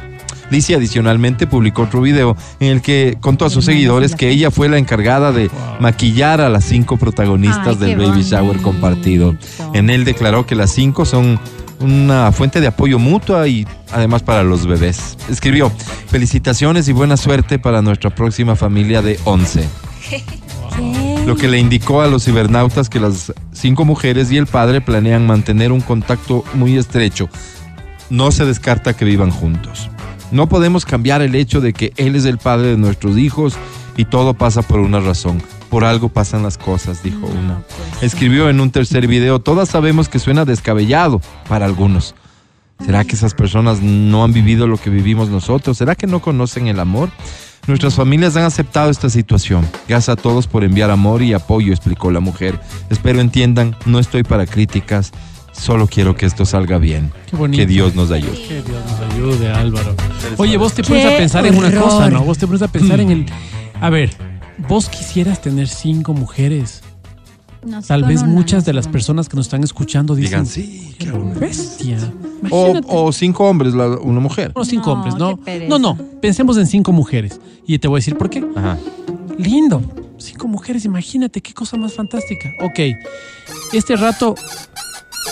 Lizzie 0.49 0.75
adicionalmente 0.75 1.45
publicó 1.45 1.83
otro 1.83 2.01
video 2.01 2.35
en 2.59 2.69
el 2.69 2.81
que 2.81 3.17
contó 3.21 3.45
a 3.45 3.51
sus 3.51 3.65
seguidores 3.65 4.15
que 4.15 4.29
ella 4.29 4.49
fue 4.49 4.67
la 4.67 4.79
encargada 4.79 5.31
de 5.31 5.51
maquillar 5.79 6.41
a 6.41 6.49
las 6.49 6.65
cinco 6.65 6.97
protagonistas 6.97 7.77
Ay, 7.79 7.95
del 7.95 7.97
baby 7.97 8.23
shower 8.23 8.59
compartido. 8.59 9.35
En 9.75 9.91
él 9.91 10.05
declaró 10.05 10.47
que 10.47 10.55
las 10.55 10.71
cinco 10.71 11.05
son 11.05 11.39
una 11.79 12.31
fuente 12.31 12.61
de 12.61 12.67
apoyo 12.67 12.97
mutua 12.97 13.47
y 13.47 13.67
además 13.91 14.23
para 14.23 14.43
los 14.43 14.65
bebés. 14.65 15.19
Escribió, 15.29 15.71
felicitaciones 16.07 16.87
y 16.87 16.93
buena 16.93 17.15
suerte 17.15 17.59
para 17.59 17.83
nuestra 17.83 18.09
próxima 18.09 18.55
familia 18.55 19.03
de 19.03 19.19
11. 19.23 19.69
Lo 21.25 21.35
que 21.35 21.47
le 21.47 21.59
indicó 21.59 22.01
a 22.01 22.07
los 22.07 22.25
cibernautas 22.25 22.89
que 22.89 22.99
las 22.99 23.33
cinco 23.51 23.85
mujeres 23.85 24.31
y 24.31 24.37
el 24.37 24.47
padre 24.47 24.81
planean 24.81 25.27
mantener 25.27 25.71
un 25.71 25.81
contacto 25.81 26.43
muy 26.53 26.77
estrecho. 26.77 27.29
No 28.09 28.31
se 28.31 28.45
descarta 28.45 28.95
que 28.95 29.05
vivan 29.05 29.31
juntos. 29.31 29.89
No 30.31 30.47
podemos 30.47 30.85
cambiar 30.85 31.21
el 31.21 31.35
hecho 31.35 31.61
de 31.61 31.73
que 31.73 31.93
él 31.97 32.15
es 32.15 32.25
el 32.25 32.37
padre 32.37 32.67
de 32.67 32.77
nuestros 32.77 33.17
hijos 33.17 33.55
y 33.97 34.05
todo 34.05 34.33
pasa 34.33 34.61
por 34.61 34.79
una 34.79 34.99
razón. 34.99 35.41
Por 35.69 35.83
algo 35.83 36.09
pasan 36.09 36.41
las 36.41 36.57
cosas, 36.57 37.03
dijo 37.03 37.27
una. 37.27 37.63
Escribió 38.01 38.49
en 38.49 38.59
un 38.59 38.71
tercer 38.71 39.07
video, 39.07 39.39
todas 39.39 39.69
sabemos 39.69 40.09
que 40.09 40.19
suena 40.19 40.45
descabellado 40.45 41.21
para 41.47 41.65
algunos. 41.65 42.15
¿Será 42.85 43.03
que 43.03 43.15
esas 43.15 43.33
personas 43.33 43.81
no 43.81 44.23
han 44.23 44.33
vivido 44.33 44.65
lo 44.65 44.77
que 44.77 44.89
vivimos 44.89 45.29
nosotros? 45.29 45.77
¿Será 45.77 45.95
que 45.95 46.07
no 46.07 46.21
conocen 46.21 46.67
el 46.67 46.79
amor? 46.79 47.09
Nuestras 47.69 47.93
familias 47.93 48.35
han 48.35 48.45
aceptado 48.45 48.89
esta 48.89 49.11
situación. 49.11 49.63
Gracias 49.87 50.09
a 50.09 50.15
todos 50.15 50.47
por 50.47 50.63
enviar 50.63 50.89
amor 50.89 51.21
y 51.21 51.33
apoyo, 51.33 51.71
explicó 51.71 52.09
la 52.09 52.19
mujer. 52.19 52.59
Espero 52.89 53.21
entiendan, 53.21 53.75
no 53.85 53.99
estoy 53.99 54.23
para 54.23 54.47
críticas, 54.47 55.11
solo 55.51 55.85
quiero 55.85 56.15
que 56.15 56.25
esto 56.25 56.47
salga 56.47 56.79
bien. 56.79 57.11
Qué 57.29 57.35
bonito. 57.37 57.61
Que 57.61 57.67
Dios 57.67 57.93
nos 57.93 58.09
ayude. 58.09 58.41
Que 58.47 58.63
Dios 58.63 58.83
nos 58.85 59.13
ayude, 59.13 59.51
Álvaro. 59.51 59.95
Oye, 60.37 60.57
vos 60.57 60.73
te 60.73 60.81
pones 60.81 61.05
a 61.05 61.15
pensar 61.15 61.45
en 61.45 61.55
una 61.55 61.71
cosa, 61.79 62.09
¿no? 62.09 62.23
Vos 62.23 62.39
te 62.39 62.47
pones 62.47 62.63
a 62.63 62.69
pensar 62.69 63.01
en 63.01 63.11
el. 63.11 63.25
A 63.79 63.91
ver, 63.91 64.09
vos 64.67 64.89
quisieras 64.89 65.39
tener 65.39 65.67
cinco 65.67 66.13
mujeres. 66.13 66.81
Tal 67.87 68.03
vez 68.03 68.23
muchas 68.23 68.63
de 68.65 68.73
las 68.73 68.87
personas 68.87 69.27
que 69.29 69.35
nos 69.35 69.47
están 69.47 69.63
escuchando 69.63 70.15
dicen. 70.15 70.29
Digan, 70.31 70.45
sí, 70.45 70.95
qué 70.97 71.05
qué 71.05 71.11
bonito". 71.11 71.39
bestia. 71.39 71.97
O, 72.51 72.67
Imagínate. 72.67 72.87
o 72.89 73.11
cinco 73.11 73.43
hombres, 73.49 73.73
la- 73.73 73.97
una 73.99 74.19
mujer. 74.21 74.53
No, 74.55 74.63
cinco 74.63 74.87
No, 74.87 74.93
hombres, 74.93 75.15
¿no? 75.15 75.37
pereza. 75.37 75.69
No, 75.69 75.77
no. 75.79 75.97
Pensemos 76.21 76.57
en 76.57 76.67
cinco 76.67 76.91
mujeres. 76.93 77.39
Y 77.67 77.77
te 77.79 77.87
voy 77.87 77.97
a 77.97 77.99
decir 77.99 78.17
por 78.17 78.29
qué. 78.29 78.45
Ajá. 78.55 78.77
Lindo. 79.37 79.81
Cinco 80.17 80.47
mujeres, 80.47 80.85
imagínate 80.85 81.41
qué 81.41 81.53
cosa 81.53 81.77
más 81.77 81.93
fantástica. 81.93 82.49
Ok. 82.61 82.79
Este 83.73 83.95
rato, 83.95 84.35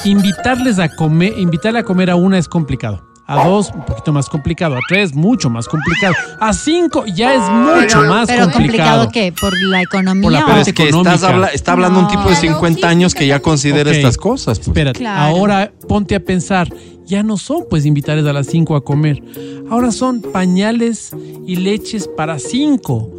invitarles 0.06 0.80
a 0.80 0.90
comer, 0.90 1.38
invitarle 1.38 1.80
a 1.80 1.84
comer 1.84 2.10
a 2.10 2.16
una 2.16 2.38
es 2.38 2.48
complicado. 2.48 3.04
A 3.30 3.44
dos, 3.46 3.72
un 3.74 3.84
poquito 3.86 4.14
más 4.14 4.30
complicado. 4.30 4.76
A 4.76 4.80
tres, 4.88 5.14
mucho 5.14 5.50
más 5.50 5.68
complicado. 5.68 6.14
A 6.40 6.54
cinco, 6.54 7.04
ya 7.06 7.34
es 7.36 7.42
mucho 7.52 8.00
Pero- 8.00 8.10
más 8.10 8.28
pero 8.28 8.44
complicado. 8.50 9.02
complicado 9.04 9.10
qué? 9.12 9.34
¿Por 9.40 9.54
la 9.70 9.82
economía? 9.82 10.24
Por 10.24 10.32
la 10.32 10.40
Pero 10.40 10.48
parte 10.54 10.70
es 10.70 10.76
que 10.76 10.84
económica. 10.84 11.14
estás 11.16 11.30
habla- 11.30 11.48
está 11.48 11.72
hablando 11.74 12.00
un 12.00 12.08
tipo 12.08 12.24
de 12.24 12.30
No, 12.36 12.36
50 12.40 12.88
años 12.88 13.14
que 13.14 13.28
ya 13.28 13.42
considera 13.42 13.92
estas 13.92 14.18
cosas. 14.18 14.60
pues. 14.60 14.70
Espérate, 14.70 15.00
Claro. 15.00 15.36
ahora 15.36 15.72
ponte 15.90 16.16
a 16.16 16.22
pensar, 16.22 16.70
ya 17.06 17.22
no 17.22 17.36
son 17.38 17.66
pues 17.70 17.86
invitarles 17.86 18.26
a 18.26 18.32
las 18.34 18.48
cinco 18.48 18.76
a 18.78 18.84
comer. 18.84 19.22
Ahora 19.70 19.92
son 19.92 20.22
pañales 20.22 21.12
y 21.46 21.58
leches 21.58 22.08
para 22.08 22.40
cinco. 22.40 23.12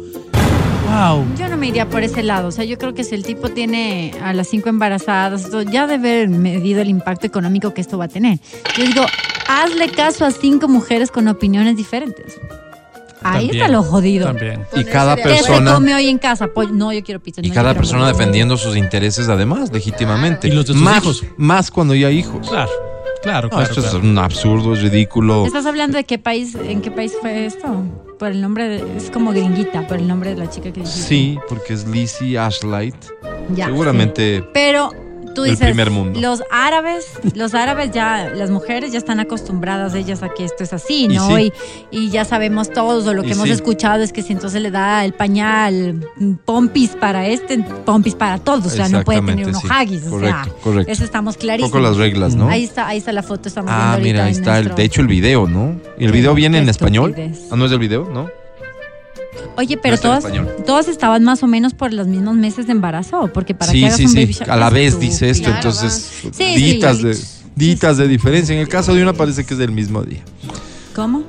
Wow. 0.89 1.25
Yo 1.37 1.47
no 1.47 1.57
me 1.57 1.67
iría 1.67 1.87
por 1.87 2.03
ese 2.03 2.23
lado. 2.23 2.47
O 2.47 2.51
sea, 2.51 2.65
yo 2.65 2.77
creo 2.77 2.93
que 2.93 3.03
si 3.03 3.13
el 3.15 3.23
tipo 3.23 3.49
tiene 3.49 4.13
a 4.23 4.33
las 4.33 4.47
cinco 4.47 4.69
embarazadas, 4.69 5.49
ya 5.71 5.85
debe 5.87 6.09
haber 6.23 6.29
medido 6.29 6.81
el 6.81 6.89
impacto 6.89 7.27
económico 7.27 7.73
que 7.73 7.81
esto 7.81 7.97
va 7.97 8.05
a 8.05 8.07
tener. 8.07 8.39
Yo 8.77 8.85
digo, 8.85 9.05
hazle 9.47 9.89
caso 9.89 10.25
a 10.25 10.31
cinco 10.31 10.67
mujeres 10.67 11.11
con 11.11 11.27
opiniones 11.27 11.77
diferentes. 11.77 12.39
Ahí 13.21 13.47
También, 13.47 13.55
está 13.63 13.67
lo 13.67 13.83
jodido. 13.83 14.27
También. 14.27 14.65
Y 14.75 14.83
cada 14.85 15.15
¿Qué 15.17 15.23
se 15.23 15.27
persona 15.29 15.73
come 15.73 15.93
hoy 15.93 16.07
en 16.07 16.17
casa? 16.17 16.47
Pollo. 16.47 16.71
No, 16.71 16.91
yo 16.93 17.03
quiero 17.03 17.19
pizza. 17.19 17.41
y 17.43 17.49
no, 17.49 17.53
cada 17.53 17.73
persona 17.73 18.05
pollo. 18.05 18.13
defendiendo 18.17 18.57
sus 18.57 18.77
intereses 18.77 19.27
además, 19.27 19.71
legítimamente. 19.73 20.47
Y 20.47 20.51
los 20.51 20.65
de 20.67 20.73
sus 20.73 20.81
más, 20.81 21.03
hijos. 21.03 21.23
más 21.37 21.69
cuando 21.69 21.93
ya 21.95 22.09
hijos. 22.11 22.47
Claro, 22.49 22.71
claro, 23.21 23.47
No, 23.47 23.57
claro. 23.57 23.63
esto 23.65 23.81
claro. 23.81 23.97
es 23.97 24.03
un 24.03 24.17
absurdo, 24.17 24.73
es 24.73 24.81
ridículo. 24.81 25.45
¿Estás 25.45 25.65
hablando 25.65 25.97
de 25.97 26.05
qué 26.05 26.17
país, 26.17 26.55
en 26.55 26.81
qué 26.81 26.91
país 26.91 27.11
fue 27.19 27.45
esto? 27.45 27.83
Por 28.19 28.31
el 28.31 28.41
nombre, 28.41 28.67
de- 28.67 28.97
es 28.97 29.09
como 29.09 29.31
gringuita, 29.31 29.87
por 29.87 29.97
el 29.97 30.07
nombre 30.07 30.31
de 30.31 30.35
la 30.35 30.49
chica 30.49 30.71
que 30.73 30.81
dijiste. 30.81 31.01
Sí, 31.07 31.39
porque 31.47 31.73
es 31.73 31.87
Lizzie 31.87 32.37
Ashlight. 32.37 32.95
Ya, 33.55 33.65
Seguramente 33.67 34.43
Pero 34.53 34.91
tú 35.39 35.49
dices, 35.51 35.67
primer 35.67 35.89
mundo. 35.91 36.19
los 36.19 36.43
árabes, 36.51 37.05
los 37.35 37.53
árabes 37.53 37.91
ya, 37.91 38.29
las 38.35 38.49
mujeres 38.49 38.91
ya 38.91 38.97
están 38.97 39.19
acostumbradas 39.19 39.93
ellas 39.95 40.23
a 40.23 40.29
que 40.29 40.45
esto 40.45 40.63
es 40.63 40.73
así, 40.73 41.07
¿no? 41.07 41.37
Y 41.39 41.51
Y, 41.91 41.97
y 42.05 42.09
ya 42.09 42.25
sabemos 42.25 42.69
todos, 42.71 43.05
o 43.07 43.13
lo 43.13 43.23
que 43.23 43.29
Y 43.29 43.31
hemos 43.33 43.45
sí. 43.45 43.51
escuchado 43.51 44.03
es 44.03 44.13
que 44.13 44.21
si 44.21 44.33
entonces 44.33 44.61
le 44.61 44.71
da 44.71 45.03
el 45.05 45.13
pañal 45.13 46.05
mm, 46.17 46.33
pompis 46.45 46.91
para 46.91 47.27
este, 47.27 47.57
pompis 47.85 48.15
para 48.15 48.37
todos, 48.39 48.65
o 48.67 48.69
sea, 48.69 48.87
no 48.89 49.03
puede 49.03 49.21
tener 49.21 49.47
unos 49.47 49.61
sí. 49.61 49.67
haggis, 49.71 50.05
o 50.07 50.09
Correcto, 50.11 50.43
sea, 50.45 50.53
correcto. 50.63 50.91
eso 50.91 51.03
estamos 51.03 51.35
un 51.35 51.41
clarísimos. 51.41 51.71
poco 51.71 51.81
las 51.83 51.97
reglas, 51.97 52.35
¿no? 52.35 52.49
Ahí 52.49 52.63
está, 52.63 52.87
ahí 52.87 52.97
está 52.99 53.11
la 53.11 53.23
foto, 53.23 53.47
estamos 53.49 53.71
Ah, 53.73 53.95
viendo 53.97 54.03
mira, 54.07 54.25
ahí 54.25 54.31
está. 54.31 54.57
El, 54.57 54.65
nuestro- 54.65 54.75
de 54.77 54.83
hecho, 54.83 55.01
el 55.01 55.07
video, 55.07 55.47
¿no? 55.47 55.75
¿Y 55.97 56.05
el 56.05 56.11
video 56.11 56.33
viene 56.33 56.57
en 56.59 56.69
español? 56.69 57.15
Ah, 57.51 57.55
no 57.55 57.65
es 57.65 57.71
del 57.71 57.79
video, 57.79 58.09
¿no? 58.11 58.29
Oye, 59.57 59.77
pero 59.77 59.97
todas, 59.97 60.23
todas 60.65 60.87
estaban 60.87 61.23
más 61.23 61.43
o 61.43 61.47
menos 61.47 61.73
por 61.73 61.93
los 61.93 62.07
mismos 62.07 62.35
meses 62.35 62.65
de 62.67 62.71
embarazo, 62.71 63.29
porque 63.33 63.53
para 63.53 63.71
que 63.71 63.77
sí, 63.79 63.85
hagas 63.85 63.97
sí, 63.97 64.05
un 64.05 64.11
sí. 64.11 64.15
baby 64.25 64.37
A 64.47 64.55
la 64.55 64.69
vez 64.69 64.99
dice 64.99 65.29
esto, 65.29 65.49
estúpido. 65.49 65.55
entonces 65.57 66.11
Sí, 66.21 66.29
sí, 66.31 66.55
ditas 66.55 67.01
de 67.01 67.17
ditas 67.55 67.97
de 67.97 68.07
diferencia. 68.07 68.53
En 68.55 68.61
el 68.61 68.69
caso 68.69 68.93
de 68.93 69.01
una 69.03 69.13
parece 69.13 69.45
que 69.45 69.53
es 69.53 69.57
del 69.59 69.71
mismo 69.71 70.01
día. 70.03 70.21
¿Cómo? 70.95 71.23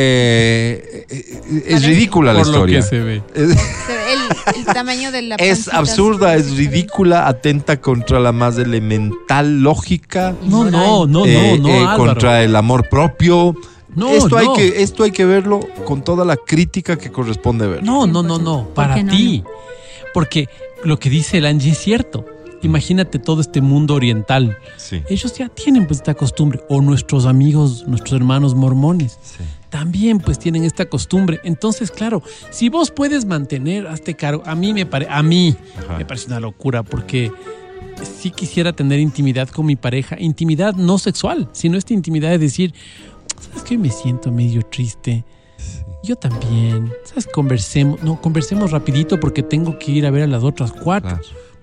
Eh, 0.00 1.06
eh, 1.10 1.64
es 1.66 1.84
ridícula 1.84 2.32
la 2.32 2.38
Por 2.38 2.46
lo 2.48 2.52
historia. 2.54 2.80
que 2.80 2.86
se 2.86 3.00
ve. 3.00 3.22
Es, 3.34 3.50
El, 3.50 4.60
el 4.60 4.64
tamaño 4.66 5.10
de 5.10 5.22
la 5.22 5.34
es 5.38 5.68
absurda, 5.68 6.36
es 6.36 6.56
ridícula, 6.56 7.26
atenta 7.26 7.80
contra 7.80 8.20
la 8.20 8.30
más 8.32 8.56
elemental 8.58 9.60
lógica. 9.60 10.34
No, 10.44 10.64
no, 10.70 11.06
no, 11.06 11.26
eh, 11.26 11.58
no, 11.60 11.68
no, 11.68 11.92
eh, 11.92 11.96
contra 11.96 12.42
el 12.44 12.54
amor 12.56 12.88
propio. 12.88 13.54
No, 13.94 14.10
esto, 14.10 14.36
Hay 14.36 14.46
no. 14.46 14.54
que, 14.54 14.82
esto 14.82 15.04
hay 15.04 15.10
que 15.10 15.24
verlo 15.24 15.60
con 15.84 16.02
toda 16.02 16.24
la 16.24 16.36
crítica 16.36 16.96
que 16.98 17.10
corresponde 17.10 17.66
ver. 17.66 17.82
No, 17.82 18.06
no, 18.06 18.22
no, 18.22 18.38
no. 18.38 18.68
Para 18.74 19.02
no, 19.02 19.10
ti. 19.10 19.42
Porque 20.14 20.48
lo 20.84 20.98
que 20.98 21.10
dice 21.10 21.38
el 21.38 21.46
Angie 21.46 21.72
es 21.72 21.78
cierto. 21.78 22.24
Imagínate 22.62 23.18
todo 23.18 23.40
este 23.40 23.60
mundo 23.60 23.94
oriental. 23.94 24.58
Sí. 24.76 25.02
Ellos 25.08 25.32
ya 25.34 25.48
tienen 25.48 25.86
pues 25.86 26.00
esta 26.00 26.14
costumbre. 26.14 26.60
O 26.68 26.80
nuestros 26.80 27.24
amigos, 27.24 27.86
nuestros 27.86 28.14
hermanos 28.20 28.54
mormones. 28.54 29.18
También 29.70 30.18
pues 30.18 30.38
tienen 30.38 30.64
esta 30.64 30.86
costumbre. 30.86 31.40
Entonces, 31.44 31.90
claro, 31.90 32.22
si 32.50 32.68
vos 32.68 32.90
puedes 32.90 33.26
mantener, 33.26 33.86
hazte 33.86 34.14
cargo. 34.14 34.42
A 34.44 34.54
mí 34.54 34.72
me 34.72 34.86
parece, 34.86 35.10
a 35.10 35.22
mí 35.22 35.54
me 35.96 36.04
parece 36.04 36.26
una 36.26 36.40
locura 36.40 36.82
porque 36.82 37.32
sí 38.02 38.30
quisiera 38.30 38.72
tener 38.72 38.98
intimidad 38.98 39.48
con 39.48 39.66
mi 39.66 39.76
pareja. 39.76 40.16
Intimidad 40.18 40.74
no 40.74 40.98
sexual, 40.98 41.48
sino 41.52 41.78
esta 41.78 41.94
intimidad 41.94 42.30
de 42.30 42.38
decir, 42.38 42.74
¿sabes 43.40 43.62
que 43.62 43.78
me 43.78 43.90
siento 43.90 44.30
medio 44.30 44.62
triste? 44.62 45.24
Yo 46.02 46.16
también. 46.16 46.92
¿Sabes? 47.04 47.26
Conversemos. 47.26 48.02
No, 48.02 48.20
conversemos 48.20 48.70
rapidito 48.70 49.18
porque 49.18 49.42
tengo 49.42 49.78
que 49.78 49.90
ir 49.92 50.06
a 50.06 50.10
ver 50.10 50.22
a 50.22 50.26
las 50.26 50.44
otras 50.44 50.72
cuatro. 50.72 51.18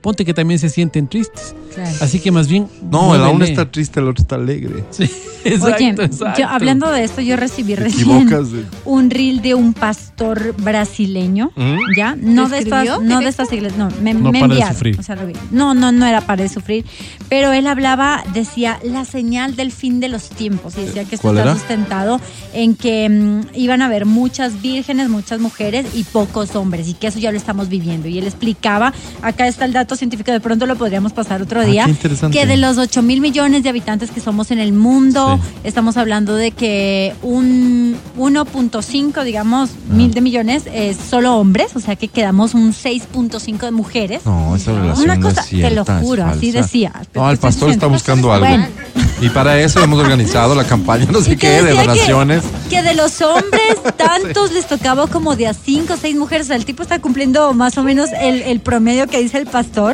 Ponte 0.06 0.24
que 0.24 0.36
también 0.36 0.60
se 0.60 0.70
sienten 0.70 1.08
tristes. 1.08 1.56
Claro. 1.74 1.90
Así 2.00 2.20
que 2.20 2.32
más 2.32 2.48
bien. 2.48 2.68
No, 2.92 3.18
la 3.18 3.30
una 3.30 3.46
está 3.46 3.72
triste, 3.72 4.00
la 4.02 4.12
otra 4.12 4.22
está 4.22 4.36
alegre. 4.36 4.84
Sí, 4.92 5.10
exacto, 5.44 5.76
Oye, 5.78 5.90
exacto. 6.06 6.40
yo, 6.42 6.48
hablando 6.48 6.92
de 6.92 7.04
esto, 7.04 7.22
yo 7.22 7.36
recibí 7.38 7.74
recién 7.74 8.28
de- 8.30 8.66
un 8.86 9.10
reel 9.10 9.42
de 9.42 9.56
un 9.56 9.74
pastor 9.74 10.54
brasileño, 10.62 11.52
¿Mm? 11.56 11.78
¿ya? 11.98 12.16
No 12.16 12.48
de 12.50 12.60
estas, 12.60 13.02
no 13.02 13.20
de 13.20 13.28
estas 13.30 13.52
iglesias, 13.52 13.80
no, 13.80 13.90
me, 14.02 14.14
No 14.14 14.32
me 14.32 14.40
para 14.42 14.48
de 14.48 14.54
enviaron, 14.60 14.74
sufrir. 14.76 15.00
o 15.00 15.04
sea, 15.04 15.16
lo 15.16 15.26
vi. 15.26 15.34
No, 15.50 15.74
no, 15.74 15.92
no 15.92 16.06
era 16.06 16.22
para 16.22 16.44
de 16.44 16.50
sufrir, 16.50 16.86
pero 17.28 17.52
él 17.52 17.66
hablaba, 17.66 18.24
decía, 18.34 18.80
la 18.84 19.06
señal 19.06 19.56
del 19.56 19.72
fin 19.72 20.00
de 20.00 20.10
los 20.10 20.30
tiempos, 20.30 20.78
y 20.78 20.82
decía 20.82 21.04
que 21.06 21.16
esto 21.16 21.24
¿Cuál 21.28 21.38
está 21.40 21.50
era? 21.50 21.60
sustentado 21.60 22.22
en 22.54 22.76
que 22.76 23.10
mm, 23.10 23.56
iban 23.58 23.82
a 23.82 23.88
haber 23.88 24.06
muchas 24.06 24.62
vírgenes, 24.62 25.10
muchas 25.10 25.40
mujeres 25.40 25.88
y 25.96 26.04
pocos 26.04 26.56
hombres, 26.56 26.88
y 26.88 26.94
que 26.94 27.08
eso 27.08 27.18
ya 27.20 27.32
lo 27.32 27.38
estamos 27.38 27.70
viviendo. 27.70 28.08
Y 28.08 28.20
él 28.20 28.28
explicaba, 28.28 28.94
acá 29.24 29.48
está 29.48 29.66
el 29.66 29.74
dato 29.74 29.95
científico, 29.96 30.32
de 30.32 30.40
pronto 30.40 30.66
lo 30.66 30.76
podríamos 30.76 31.14
pasar 31.14 31.42
otro 31.42 31.62
Ah, 31.62 31.66
día, 31.66 31.88
que 32.32 32.46
de 32.46 32.58
los 32.58 32.78
8 32.78 33.02
mil 33.02 33.22
millones 33.22 33.64
de 33.64 33.70
habitantes 33.70 34.12
que 34.12 34.20
somos 34.22 34.52
en 34.52 34.60
el 34.60 34.74
mundo, 34.74 35.40
Sí. 35.42 35.50
estamos 35.64 35.98
hablando 35.98 36.36
de 36.36 36.52
que 36.52 37.14
un 37.22 37.96
1.5, 38.18 39.24
digamos, 39.24 39.72
mil 39.90 40.14
de 40.14 40.22
millones 40.22 40.64
es 40.72 40.98
solo 40.98 41.36
hombres, 41.38 41.76
o 41.76 41.80
sea 41.80 41.96
que 41.96 42.08
quedamos 42.08 42.54
un 42.54 42.74
6.5 42.74 43.66
de 43.66 43.72
mujeres. 43.72 44.26
No, 44.26 44.56
esa 44.56 44.72
relación 44.74 45.06
Una 45.06 45.16
no 45.16 45.28
cosa, 45.30 45.42
es 45.42 45.48
cierta. 45.48 45.70
te 45.86 45.94
lo 45.94 46.02
juro, 46.02 46.26
así 46.26 46.52
decía. 46.52 46.92
No, 47.14 47.30
el 47.30 47.38
pastor 47.38 47.70
está 47.70 47.88
buscando 47.88 48.32
algo. 48.34 48.48
Bueno. 48.48 48.68
Y 49.22 49.30
para 49.30 49.60
eso 49.62 49.82
hemos 49.82 49.98
organizado 50.00 50.56
la 50.56 50.66
campaña, 50.66 51.06
no 51.10 51.22
sé 51.22 51.38
qué, 51.38 51.62
de 51.64 51.72
que- 51.72 51.78
donaciones. 51.82 52.44
Que, 52.70 52.82
de 52.84 52.94
los 52.96 53.22
hombres, 53.22 53.78
tantos 53.98 54.52
les 54.52 54.68
tocaba 54.68 55.08
como 55.08 55.36
de 55.36 55.48
a 55.48 55.54
cinco 55.54 55.94
o 55.94 55.98
seis 55.98 56.16
mujeres. 56.18 56.48
O 56.48 56.50
sea, 56.50 56.58
el 56.58 56.66
tipo 56.66 56.84
está 56.84 57.00
cumpliendo 57.00 57.54
más 57.54 57.78
o 57.78 57.84
menos 57.84 58.10
el, 58.22 58.42
el 58.42 58.60
promedio 58.60 59.08
que 59.08 59.20
dice 59.22 59.38
el 59.38 59.46
pastor. 59.48 59.85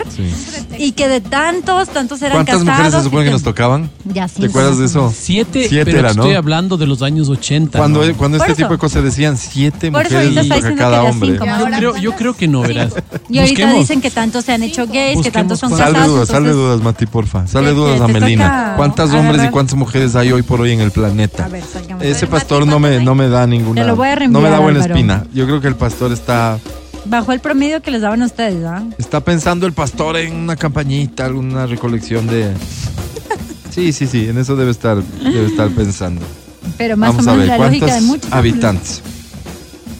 Y 0.78 0.92
que 0.94 1.08
de 1.08 1.22
tantos, 1.22 1.90
tantos 1.90 2.22
eran 2.22 2.34
¿Cuántas 2.38 2.56
casados. 2.60 2.72
mujeres 2.78 2.94
se 2.94 3.04
supone 3.04 3.26
que 3.26 3.32
nos 3.32 3.44
tocaban? 3.44 3.90
Ya 4.06 4.28
¿Te 4.28 4.34
cinco, 4.36 4.50
acuerdas 4.50 4.78
de 4.80 4.86
eso? 4.86 5.14
Siete, 5.16 5.68
Siete 5.68 5.86
pero 5.86 6.00
era, 6.00 6.14
¿no? 6.14 6.22
estoy 6.24 6.36
hablando 6.36 6.78
de 6.78 6.88
los 6.88 7.02
años 7.02 7.30
80. 7.30 7.78
Cuando, 7.78 8.06
¿no? 8.06 8.16
cuando 8.16 8.38
este 8.38 8.52
eso. 8.54 8.58
tipo 8.58 8.70
de 8.74 8.78
cosas 8.78 9.04
decían 9.04 9.38
siete 9.38 9.92
Por 9.92 10.06
eso 10.06 10.16
mujeres 10.16 10.34
toca 10.36 10.56
diciendo 10.56 10.80
cada 10.82 11.04
hombre. 11.04 11.32
cinco, 11.32 11.46
Yo 11.46 11.66
creo, 11.78 11.98
yo 11.98 12.16
creo 12.16 12.34
que 12.36 12.48
no, 12.48 12.62
verás. 12.62 12.94
Y 13.30 13.40
ahorita 13.40 13.62
Busquemos. 13.62 13.80
dicen 13.80 14.02
que 14.02 14.12
tantos 14.12 14.44
se 14.46 14.52
han 14.54 14.64
hecho 14.64 14.88
gays, 14.88 15.22
que 15.22 15.32
tantos 15.32 15.60
son 15.60 15.70
Sal 15.70 15.78
de 15.80 15.94
casados. 15.94 16.08
dudas, 16.16 16.28
sal 16.28 16.44
de 16.44 16.50
entonces- 16.50 16.70
dudas, 16.70 16.82
Mati, 16.84 17.06
porfa. 17.06 17.48
Sal 17.48 17.64
de 17.66 17.70
Que- 17.72 17.76
dudas 17.76 18.02
a 18.02 18.06
te 18.08 18.14
Melina. 18.14 18.74
¿Cuántos 18.76 19.12
hombres 19.14 19.44
y 19.46 19.48
cuántas 19.50 19.76
mujeres 19.76 20.16
hay 20.16 20.32
hoy 20.32 20.42
por 20.42 20.60
hoy 20.62 20.72
en 20.72 20.82
el 20.82 20.92
planeta? 20.92 21.46
A 21.46 21.48
ver, 21.50 21.64
salgamos. 21.64 22.04
Ese 22.04 22.28
pastor 22.28 22.66
no 22.68 22.80
me, 22.80 23.04
no 23.04 23.16
me 23.16 23.30
da 23.30 23.46
ninguna. 23.48 23.82
Te 23.82 23.88
lo 23.88 23.96
voy 23.96 24.08
a 24.10 24.16
no 24.28 24.42
me 24.42 24.50
da 24.50 24.60
buena 24.60 24.80
espina. 24.82 25.26
Yo 25.34 25.46
creo 25.46 25.62
que 25.62 25.68
el 25.68 25.76
pastor 25.76 26.12
está, 26.12 26.60
Bajo 27.06 27.32
el 27.32 27.40
promedio 27.40 27.82
que 27.82 27.90
les 27.92 28.02
daban 28.02 28.22
a 28.22 28.26
ustedes, 28.26 28.64
¿ah? 28.66 28.84
está 28.98 29.22
pensando 29.24 29.66
el 29.66 29.74
pastor 29.74 30.18
en 30.18 30.36
una 30.36 30.56
campañita, 30.56 31.26
alguna 31.26 31.66
recolección 31.66 32.28
de. 32.28 32.52
Sí, 33.72 33.92
sí, 33.94 34.06
sí, 34.06 34.28
en 34.28 34.38
eso 34.38 34.56
debe 34.56 34.72
estar, 34.72 35.02
debe 35.02 35.46
estar 35.48 35.70
pensando. 35.72 36.22
Pero 36.78 36.98
más 36.98 37.10
Vamos 37.16 37.26
o 37.28 37.30
a 37.30 37.34
menos 37.34 37.50
ver, 37.50 37.60
la 37.60 37.66
lógica 37.66 37.86
de 37.86 37.92
¿cuántos 37.92 38.08
muchos. 38.08 38.32
habitantes? 38.32 39.02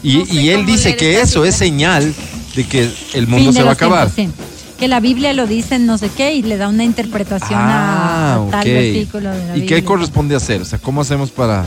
Y, 0.02 0.30
y 0.36 0.50
él 0.50 0.64
dice 0.66 0.94
que 0.96 1.20
eso 1.20 1.44
es 1.44 1.54
señal 1.56 2.12
de 2.54 2.64
que 2.66 2.88
el 3.14 3.26
mundo 3.26 3.46
Fin 3.46 3.54
se 3.54 3.62
va 3.62 3.70
a 3.70 3.72
acabar. 3.72 4.10
tiempos, 4.10 4.36
sí. 4.46 4.76
Que 4.78 4.88
la 4.88 5.00
Biblia 5.00 5.32
lo 5.32 5.46
dice 5.46 5.76
en 5.76 5.86
no 5.86 5.96
sé 5.96 6.08
qué 6.16 6.34
y 6.34 6.42
le 6.42 6.56
da 6.56 6.68
una 6.68 6.82
interpretación 6.84 7.52
Ah, 7.54 8.34
a, 8.34 8.48
a 8.48 8.50
tal 8.50 8.64
versículo 8.68 9.30
de 9.30 9.38
la 9.46 9.56
¿Y 9.56 9.60
Biblia. 9.60 9.76
qué 9.76 9.84
corresponde 9.84 10.34
hacer? 10.36 10.60
O 10.60 10.64
sea, 10.64 10.78
¿cómo 10.80 11.00
hacemos 11.00 11.30
para, 11.30 11.64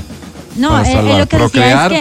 No, 0.56 0.80
él 0.80 0.86
salvar? 0.86 1.04
lo 1.04 1.10
que 1.28 1.38
decía 1.38 1.38
¿Procrear 1.38 1.94
es 1.94 2.00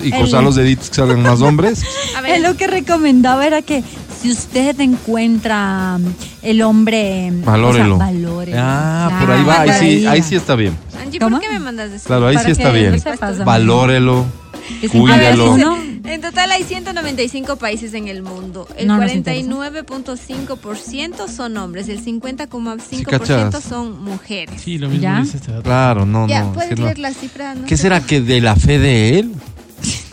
que- 0.00 0.08
y, 0.08 0.10
cruzar 0.12 0.42
los 0.42 0.54
deditos 0.54 0.88
que 0.90 0.96
salgan 0.96 1.22
más 1.22 1.40
hombres? 1.42 1.82
Él 2.26 2.42
lo 2.42 2.56
que 2.56 2.66
recomendaba 2.66 3.46
era 3.46 3.62
que 3.62 3.82
si 4.20 4.30
usted 4.30 4.78
encuentra 4.80 5.98
mm, 5.98 6.06
el 6.42 6.62
hombre. 6.62 7.30
mm, 7.30 7.44
Valórelo. 7.44 7.94
O 7.96 7.98
sea, 7.98 8.06
valórelo. 8.06 8.56
Ah, 8.60 9.18
por 9.20 9.30
ahí 9.30 9.44
va, 9.44 9.60
ahí 9.62 9.70
sí, 9.78 10.06
ahí 10.06 10.22
sí 10.22 10.36
está 10.36 10.54
bien. 10.54 10.76
Angie, 11.02 11.18
¿Cómo? 11.18 11.36
¿por 11.38 11.46
qué 11.46 11.52
me 11.52 11.58
mandas 11.58 11.90
eso? 11.90 12.06
Claro, 12.06 12.28
ahí 12.28 12.34
Para 12.36 12.46
sí 12.46 12.52
está 12.52 12.70
bien. 12.70 13.02
Valórelo, 13.44 14.20
Es 14.20 14.41
cuídalo. 14.90 15.56
En 16.04 16.20
total 16.20 16.50
hay 16.50 16.64
195 16.64 17.56
países 17.56 17.94
en 17.94 18.08
el 18.08 18.22
mundo. 18.22 18.66
El 18.76 18.88
No 18.88 18.98
nos 18.98 19.10
49.5% 19.10 21.28
son 21.28 21.56
hombres, 21.56 21.88
el 21.88 22.04
50,5% 22.04 22.80
Sí, 22.80 23.04
cachas. 23.04 23.62
son 23.62 24.02
mujeres. 24.02 24.60
Sí, 24.60 24.78
lo 24.78 24.88
mismo 24.88 25.02
¿Ya? 25.02 25.20
dice 25.20 25.36
este 25.36 25.52
dato. 25.52 25.62
Claro, 25.62 26.04
no, 26.06 26.26
ya, 26.28 26.40
no. 26.42 26.48
es 26.50 26.54
puedes 26.54 26.78
no. 26.78 26.84
leer 26.86 26.98
la 26.98 27.12
cifra. 27.14 27.54
No 27.54 27.66
¿Qué 27.66 27.76
será 27.76 28.00
que 28.00 28.20
de 28.20 28.40
la 28.40 28.56
fe 28.56 28.78
de 28.78 29.18
él? 29.20 29.32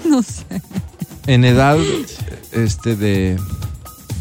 No 0.06 0.24
sé. 0.24 0.44
En 1.28 1.46
edad 1.46 1.78
este 2.52 2.96
de, 2.96 3.38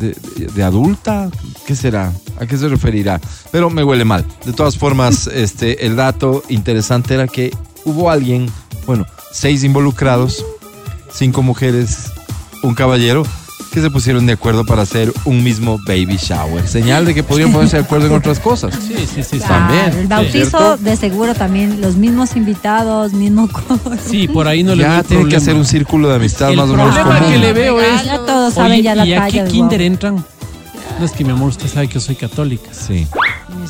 de, 0.00 0.14
de 0.54 0.62
adulta, 0.62 1.30
¿qué 1.66 1.74
será? 1.74 2.12
¿A 2.38 2.44
qué 2.46 2.58
se 2.58 2.68
referirá? 2.68 3.18
Pero 3.50 3.70
me 3.70 3.82
huele 3.82 4.04
mal. 4.04 4.22
De 4.44 4.52
todas 4.52 4.76
formas, 4.76 5.26
este, 5.32 5.86
el 5.86 5.96
dato 5.96 6.42
interesante 6.50 7.14
era 7.14 7.26
que 7.26 7.50
hubo 7.86 8.10
alguien, 8.10 8.50
bueno, 8.86 9.06
seis 9.32 9.64
involucrados, 9.64 10.44
cinco 11.12 11.42
mujeres, 11.42 12.10
un 12.62 12.74
caballero, 12.74 13.24
que 13.72 13.82
se 13.82 13.90
pusieron 13.90 14.24
de 14.26 14.32
acuerdo 14.32 14.64
para 14.64 14.82
hacer 14.82 15.12
un 15.26 15.44
mismo 15.44 15.78
baby 15.86 16.16
shower. 16.16 16.66
Señal 16.66 17.04
de 17.04 17.14
que 17.14 17.22
podrían 17.22 17.52
ponerse 17.52 17.76
de 17.76 17.82
acuerdo 17.82 18.06
en 18.06 18.14
otras 18.14 18.40
cosas. 18.40 18.74
Sí, 18.74 18.94
sí, 18.96 19.06
sí. 19.22 19.22
sí. 19.22 19.38
También. 19.40 19.92
el 19.98 20.06
bautizo 20.06 20.76
de 20.78 20.96
seguro 20.96 21.34
también, 21.34 21.80
los 21.82 21.96
mismos 21.96 22.34
invitados, 22.34 23.12
mismo 23.12 23.46
coro. 23.48 23.96
Sí, 24.08 24.26
por 24.26 24.48
ahí 24.48 24.62
no 24.64 24.74
le 24.74 24.82
Ya 24.84 25.02
tiene 25.02 25.24
que 25.24 25.30
problema. 25.30 25.36
hacer 25.42 25.54
un 25.54 25.66
círculo 25.66 26.08
de 26.08 26.16
amistad 26.16 26.50
El 26.50 26.56
más 26.56 26.70
o 26.70 26.76
menos 26.76 26.94
problema 26.94 27.18
común. 27.18 27.32
que 27.32 27.38
le 27.38 27.52
veo 27.52 27.80
es. 27.80 28.04
Ya 28.04 28.18
todos 28.24 28.54
Oye, 28.56 28.62
saben 28.62 28.82
ya 28.82 28.94
la 28.94 29.04
¿y 29.06 29.12
a 29.14 29.26
qué 29.28 29.44
kinder 29.44 29.82
entran? 29.82 30.24
No 30.98 31.04
es 31.04 31.12
que 31.12 31.22
mi 31.24 31.30
amor, 31.30 31.50
usted 31.50 31.68
sabe 31.68 31.86
que 31.88 31.94
yo 31.94 32.00
soy 32.00 32.16
católica. 32.16 32.70
Sí. 32.72 33.06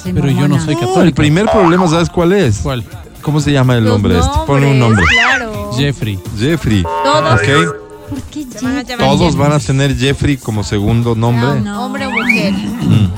Yo 0.05 0.15
Pero 0.15 0.31
yo 0.31 0.47
no 0.49 0.59
soy 0.65 0.75
No, 0.77 0.81
el 0.81 0.87
católica. 0.87 1.17
primer 1.17 1.47
problema, 1.51 1.89
¿sabes 1.89 2.09
cuál 2.09 2.33
es? 2.33 2.59
¿Cuál? 2.63 2.85
¿Cómo 3.21 3.41
se 3.41 3.51
llama 3.53 3.75
el 3.77 3.85
Los 3.85 3.95
nombre 3.95 4.17
este? 4.19 4.31
Ponle 4.47 4.71
un 4.71 4.79
nombre. 4.79 5.03
nombres, 5.05 5.19
Claro. 5.27 5.48
Jeffrey. 5.77 6.19
Jeffrey. 6.39 6.83
Todos. 6.83 7.35
¿Ok? 7.35 7.79
¿Por 8.11 8.23
qué 8.23 8.47
Se 8.51 8.65
van 8.65 8.79
a 8.79 8.83
llamar 8.83 9.07
Todos 9.07 9.37
van 9.37 9.53
a 9.53 9.59
tener 9.59 9.97
Jeffrey 9.97 10.37
como 10.37 10.65
segundo 10.65 11.15
nombre. 11.15 11.61
No. 11.61 11.87
Hombre 11.87 12.07
o 12.07 12.11
mujer. 12.11 12.53
Mm. 12.53 13.09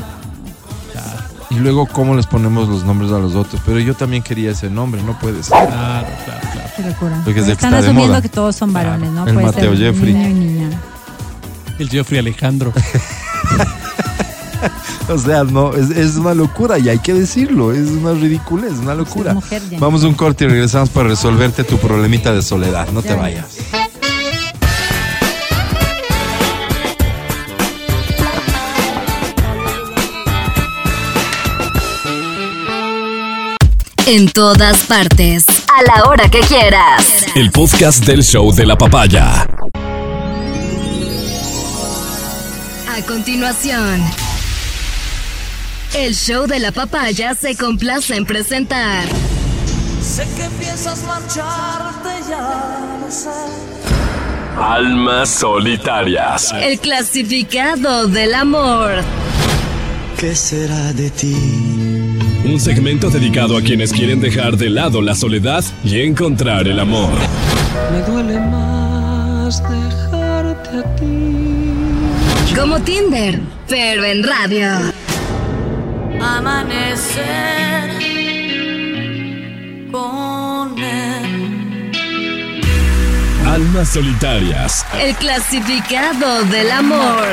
Y 1.51 1.55
luego, 1.57 1.87
¿cómo 1.87 2.15
les 2.15 2.27
ponemos 2.27 2.69
los 2.69 2.85
nombres 2.85 3.11
a 3.11 3.19
los 3.19 3.35
otros? 3.35 3.61
Pero 3.67 3.81
yo 3.81 3.95
también 3.95 4.23
quería 4.23 4.53
ese 4.53 4.71
nombre, 4.71 5.03
no 5.03 5.19
puede 5.19 5.43
ser. 5.43 5.57
Claro, 5.67 6.07
claro, 6.25 6.41
claro. 6.53 6.71
Qué 6.77 6.83
locura. 6.83 7.21
Porque 7.25 7.41
es 7.41 7.47
el 7.47 7.51
que 7.51 7.53
Están 7.55 7.71
está 7.75 7.83
de 7.83 7.87
asumiendo 7.89 8.13
moda. 8.13 8.23
que 8.23 8.29
todos 8.29 8.55
son 8.55 8.73
varones, 8.73 9.11
¿no? 9.11 9.27
El 9.27 9.35
Puede 9.35 9.47
Mateo 9.47 9.77
ser 9.77 9.93
Jeffrey. 9.93 10.15
Niño 10.15 10.29
y 10.29 10.35
niña. 10.35 10.81
El 11.81 11.89
Jeffrey 11.91 12.21
Alejandro. 12.21 12.73
O 15.09 15.19
sea, 15.19 15.43
no, 15.43 15.75
es, 15.75 15.91
es 15.91 16.15
una 16.17 16.35
locura 16.35 16.79
y 16.79 16.89
hay 16.89 17.01
que 17.01 17.13
decirlo, 17.13 17.73
es 17.73 17.89
una 17.89 18.13
ridiculez, 18.13 18.75
una 18.81 18.95
locura. 18.95 19.35
mujer. 19.35 19.61
Vamos 19.79 20.05
a 20.05 20.07
un 20.07 20.15
corte 20.15 20.45
y 20.45 20.49
regresamos 20.49 20.89
para 20.91 21.09
resolverte 21.09 21.65
tu 21.65 21.79
problemita 21.79 22.33
de 22.33 22.43
soledad. 22.43 22.89
No 22.93 23.03
te 23.03 23.09
Ya 23.09 23.17
vayas. 23.17 23.57
En 34.07 34.29
todas 34.29 34.83
partes. 34.85 35.45
A 35.49 35.83
la 35.83 36.09
hora 36.09 36.29
que 36.29 36.41
quieras. 36.41 37.27
El 37.37 37.51
podcast 37.51 38.05
del 38.05 38.23
show 38.25 38.53
de 38.53 38.67
la 38.67 38.77
papaya. 38.77 39.47
A 42.89 43.03
continuación. 43.07 44.03
El 45.95 46.15
show 46.15 46.47
de 46.47 46.61
la 46.61 46.71
papaya 46.71 47.35
se 47.35 47.57
complace 47.57 48.15
en 48.15 48.25
presentar. 48.25 49.05
Sé 50.01 50.23
que 50.37 50.49
piensas 50.61 51.03
marcharte, 51.03 52.09
ya 52.29 53.11
sé. 53.11 53.29
Almas 54.57 55.29
solitarias. 55.31 56.53
El 56.53 56.79
clasificado 56.79 58.07
del 58.07 58.35
amor. 58.35 59.03
¿Qué 60.17 60.37
será 60.37 60.93
de 60.93 61.11
ti? 61.11 61.35
Un 62.45 62.61
segmento 62.61 63.11
dedicado 63.11 63.57
a 63.57 63.63
quienes 63.63 63.93
quieren 63.93 64.21
dejar 64.21 64.57
de 64.57 64.71
lado 64.71 65.03
la 65.03 65.17
soledad 65.17 65.65
y 65.83 66.03
encontrar 66.03 66.69
el 66.69 66.79
amor. 66.79 67.13
Me 67.91 68.01
duele 68.03 68.39
más 68.39 69.61
dejarte 69.63 70.79
a 70.79 70.97
ti. 70.97 72.55
Como 72.55 72.79
Tinder, 72.81 73.41
pero 73.69 74.05
en 74.05 74.23
radio. 74.23 74.93
Amanecer 76.23 77.91
con 79.91 80.79
él. 80.79 81.91
Almas 83.47 83.89
solitarias. 83.89 84.85
El 84.99 85.15
clasificado 85.17 86.45
del 86.45 86.71
amor. 86.71 87.25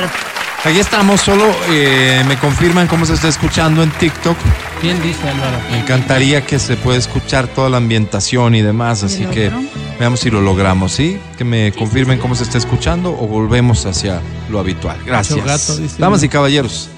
Aquí 0.64 0.80
estamos, 0.80 1.20
solo 1.20 1.44
eh, 1.70 2.24
me 2.26 2.36
confirman 2.36 2.88
cómo 2.88 3.06
se 3.06 3.14
está 3.14 3.28
escuchando 3.28 3.82
en 3.82 3.90
TikTok. 3.92 4.36
¿Quién 4.80 5.00
dice 5.02 5.28
Álvaro? 5.28 5.56
Me 5.70 5.78
encantaría 5.78 6.44
que 6.44 6.58
se 6.58 6.76
pueda 6.76 6.98
escuchar 6.98 7.46
toda 7.46 7.70
la 7.70 7.76
ambientación 7.76 8.56
y 8.56 8.62
demás, 8.62 9.04
así 9.04 9.24
que 9.26 9.52
veamos 10.00 10.20
si 10.20 10.30
lo 10.30 10.40
logramos, 10.40 10.92
¿sí? 10.92 11.20
Que 11.36 11.44
me 11.44 11.72
confirmen 11.72 12.18
cómo 12.18 12.34
se 12.34 12.42
está 12.42 12.58
escuchando 12.58 13.10
o 13.10 13.26
volvemos 13.28 13.86
hacia 13.86 14.20
lo 14.50 14.58
habitual. 14.58 14.98
Gracias. 15.06 15.44
Gato, 15.44 15.80
Damas 15.98 16.24
y 16.24 16.28
caballeros, 16.28 16.90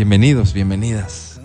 bienvenidos, 0.00 0.54
bienvenidas. 0.54 1.38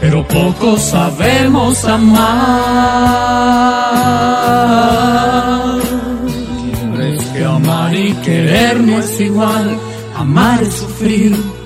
pero 0.00 0.26
poco 0.26 0.78
sabemos 0.78 1.84
amar. 1.84 2.20
Es 6.98 7.22
que 7.26 7.44
amar 7.44 7.94
y 7.94 8.14
querer 8.24 8.80
no 8.80 9.00
es 9.00 9.20
igual, 9.20 9.78
amar 10.16 10.62
es 10.62 10.72
sufrir. 10.72 11.59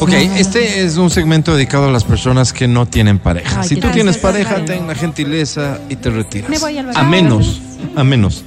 Ok, 0.00 0.12
este 0.36 0.84
es 0.84 0.96
un 0.96 1.10
segmento 1.10 1.54
dedicado 1.54 1.88
a 1.88 1.90
las 1.90 2.04
personas 2.04 2.52
que 2.52 2.66
no 2.68 2.86
tienen 2.86 3.18
pareja. 3.18 3.60
Ay, 3.60 3.68
si 3.68 3.76
tú 3.76 3.88
tienes 3.90 4.18
pareja, 4.18 4.64
ten 4.64 4.86
la 4.86 4.94
gentileza 4.94 5.78
y 5.88 5.96
te 5.96 6.10
retiras. 6.10 6.50
Me 6.50 6.58
voy 6.58 6.78
al 6.78 6.96
a 6.96 7.02
menos, 7.02 7.60
a 7.96 8.04
menos, 8.04 8.44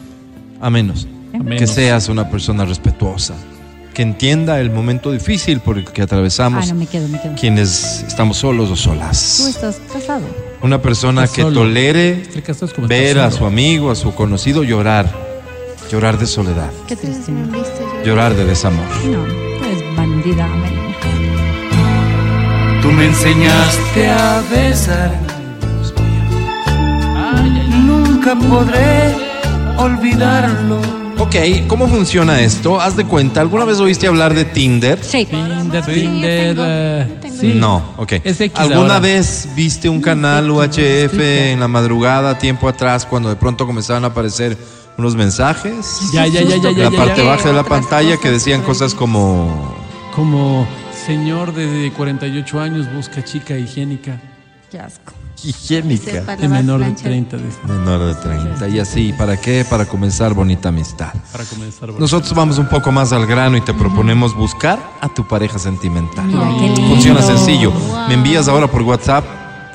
a 0.62 0.70
menos 0.70 1.08
A 1.34 1.56
que 1.58 1.68
seas 1.68 2.10
una 2.10 2.30
persona 2.30 2.66
respetuosa, 2.66 3.36
que 3.94 4.02
entienda 4.02 4.60
el 4.60 4.72
momento 4.72 5.12
difícil 5.12 5.60
por 5.60 5.78
el 5.78 5.86
que 5.86 6.02
Ah, 6.02 6.06
atravesamos 6.06 6.68
no, 6.68 6.76
me 6.76 6.86
quedo, 6.88 7.08
me 7.08 7.22
quedo. 7.22 7.36
quienes 7.36 8.04
estamos 8.08 8.38
solos 8.38 8.68
o 8.70 8.72
Tú 8.72 8.78
solas. 8.78 9.40
estás 9.42 9.80
casado. 9.92 10.24
Una 10.62 10.82
persona 10.82 11.24
Estás 11.26 11.36
que 11.36 11.42
solo. 11.44 11.62
tolere 11.62 12.24
caso 12.46 12.66
es 12.66 12.74
como 12.74 12.88
ver 12.88 13.20
a 13.20 13.30
su 13.32 13.46
amigo, 13.46 13.92
a 13.92 13.96
su 13.96 14.14
conocido 14.16 14.64
llorar, 14.64 15.12
llorar 15.92 16.18
de 16.18 16.26
soledad, 16.26 16.72
Qué 16.88 16.96
triste. 16.96 17.32
llorar 18.06 18.34
de 18.36 18.46
desamor. 18.46 18.86
No, 19.06 19.55
bandida. 20.06 20.48
Tú 22.82 22.92
me 22.92 23.06
enseñaste 23.06 24.10
a 24.10 24.42
besar. 24.52 25.12
Nunca 27.86 28.36
podré 28.36 29.16
olvidarlo. 29.78 30.80
Ok, 31.18 31.36
¿cómo 31.68 31.88
funciona 31.88 32.42
esto? 32.42 32.80
Haz 32.80 32.98
de 32.98 33.06
cuenta, 33.06 33.40
¿alguna 33.42 33.64
vez 33.66 33.80
oíste 33.80 34.06
hablar 34.08 34.34
de 34.34 34.46
Tinder? 34.46 35.00
Sí. 35.02 35.26
Tinder, 35.26 35.86
Tinder. 35.86 37.08
sí. 37.40 37.54
No, 37.56 37.82
ok. 37.98 38.14
Es 38.24 38.42
X 38.42 38.60
¿Alguna 38.60 38.96
ahora. 38.96 39.00
vez 39.00 39.48
viste 39.56 39.88
un 39.90 40.02
canal 40.02 40.52
UHF 40.52 41.18
en 41.20 41.60
la 41.62 41.68
madrugada, 41.68 42.38
tiempo 42.38 42.68
atrás, 42.68 43.06
cuando 43.06 43.30
de 43.30 43.38
pronto 43.38 43.66
comenzaban 43.66 44.04
a 44.04 44.08
aparecer 44.08 44.58
unos 44.98 45.16
mensajes? 45.16 46.00
Ya, 46.14 46.28
ya, 46.28 46.42
ya, 46.42 46.58
ya, 46.58 46.70
En 46.70 46.76
ya. 46.76 46.84
la 46.86 46.92
ya, 46.92 46.98
parte 46.98 47.24
ya. 47.24 47.30
baja 47.30 47.48
de 47.50 47.54
la 47.56 47.64
pantalla 47.64 48.18
que 48.18 48.30
decían 48.32 48.62
cosas 48.62 48.94
como... 48.94 49.85
Como 50.16 50.66
señor 51.06 51.54
de 51.54 51.92
48 51.96 52.60
años 52.60 52.94
busca 52.94 53.24
chica 53.24 53.58
higiénica 53.58 54.22
Qué 54.72 54.80
asco. 54.80 55.14
Higiénica. 55.44 56.36
de 56.36 56.48
menor 56.48 56.80
de 56.80 56.92
30. 56.92 57.38
dice. 57.38 57.58
Menor 57.68 58.00
de 58.06 58.16
30. 58.16 58.68
Y 58.70 58.80
así, 58.80 59.14
¿para 59.14 59.38
qué? 59.38 59.66
Para 59.70 59.86
comenzar 59.86 60.34
bonita 60.34 60.70
amistad. 60.70 61.14
Para 61.32 61.44
comenzar. 61.44 61.90
bueno. 61.92 62.00
Nosotros 62.00 62.34
vamos 62.34 62.58
un 62.58 62.68
poco 62.68 62.92
más 62.92 63.12
al 63.12 63.28
grano 63.28 63.58
y 63.58 63.62
te 63.62 63.74
proponemos 63.74 64.36
buscar 64.36 64.80
a 65.02 65.14
tu 65.14 65.28
pareja 65.28 65.60
sentimental. 65.60 66.26
Mira. 66.26 66.88
Funciona 66.88 67.22
sencillo. 67.22 67.72
Me 68.08 68.16
envías 68.16 68.48
ahora 68.48 68.68
por 68.68 68.82
WhatsApp 68.82 69.26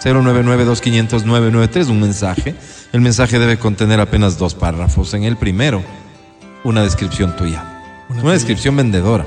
099-2500-993 0.02 1.88
un 1.88 2.00
mensaje. 2.00 2.54
El 2.92 3.00
mensaje 3.00 3.38
debe 3.38 3.58
contener 3.58 4.00
apenas 4.00 4.38
dos 4.38 4.54
párrafos. 4.54 5.14
En 5.14 5.24
el 5.24 5.36
primero, 5.36 5.84
una 6.64 6.82
descripción 6.82 7.36
tuya. 7.36 7.64
Una, 8.08 8.32
descripción 8.32 8.74
vendedora. 8.74 9.26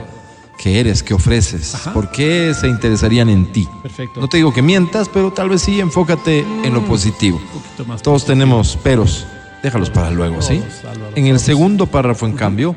¿Qué 0.58 0.80
eres? 0.80 1.04
¿Qué 1.04 1.14
ofreces? 1.14 1.76
¿Por 1.94 2.10
qué 2.12 2.54
se 2.54 2.68
interesarían 2.68 3.30
en 3.30 3.52
ti? 3.52 3.68
Perfecto. 3.82 4.22
No 4.22 4.28
te 4.28 4.38
digo 4.38 4.54
que 4.54 4.62
mientas, 4.62 5.10
pero 5.10 5.32
tal 5.34 5.50
vez 5.50 5.62
sí 5.62 5.80
enfócate 5.80 6.40
en 6.40 6.74
lo 6.74 6.86
positivo. 6.86 7.38
Un 7.38 7.62
poquito 7.62 7.86
más. 7.86 8.02
Todos 8.02 8.26
tenemos 8.26 8.78
peros. 8.78 9.26
Déjalos 9.62 9.90
para 9.90 10.12
luego, 10.12 10.42
¿sí? 10.42 10.62
Álvaro, 10.82 11.12
En 11.16 11.28
el 11.28 11.40
segundo 11.40 11.88
párrafo, 11.88 12.26
en 12.26 12.34
cambio, 12.34 12.76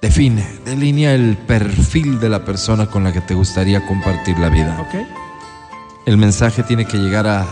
define, 0.00 0.46
delinea 0.64 1.14
el 1.14 1.36
perfil 1.36 2.18
de 2.20 2.28
la 2.28 2.44
persona 2.44 2.86
con 2.86 3.04
la 3.04 3.12
que 3.12 3.20
te 3.20 3.34
gustaría 3.34 3.86
compartir 3.86 4.38
la 4.38 4.48
vida. 4.48 4.76
El 6.06 6.16
mensaje 6.16 6.62
tiene 6.62 6.86
que 6.86 6.96
llegar 6.96 7.26
a, 7.26 7.42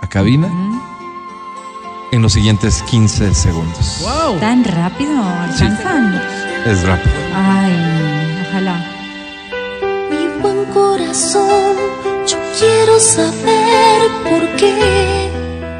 a 0.00 0.08
cabina 0.08 0.48
en 2.12 2.22
los 2.22 2.32
siguientes 2.32 2.82
15 2.84 3.34
segundos. 3.34 3.98
Wow. 4.02 4.38
Tan 4.38 4.64
rápido 4.64 5.22
alcanzan. 5.22 6.14
Es 6.64 6.82
rápido. 6.82 7.14
Ay, 7.34 7.72
ojalá. 8.56 8.84
Mi 10.10 10.40
buen 10.40 10.64
corazón, 10.66 11.76
yo 12.26 12.38
quiero 12.58 12.98
saber 12.98 14.10
por 14.24 14.56
qué. 14.56 15.30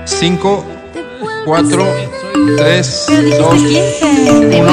5, 0.05 0.65
4, 1.47 1.85
3, 2.57 3.05
Pero 3.07 3.23
dijiste 3.23 3.39
2, 3.39 3.55
15. 3.55 4.61
1, 4.61 4.73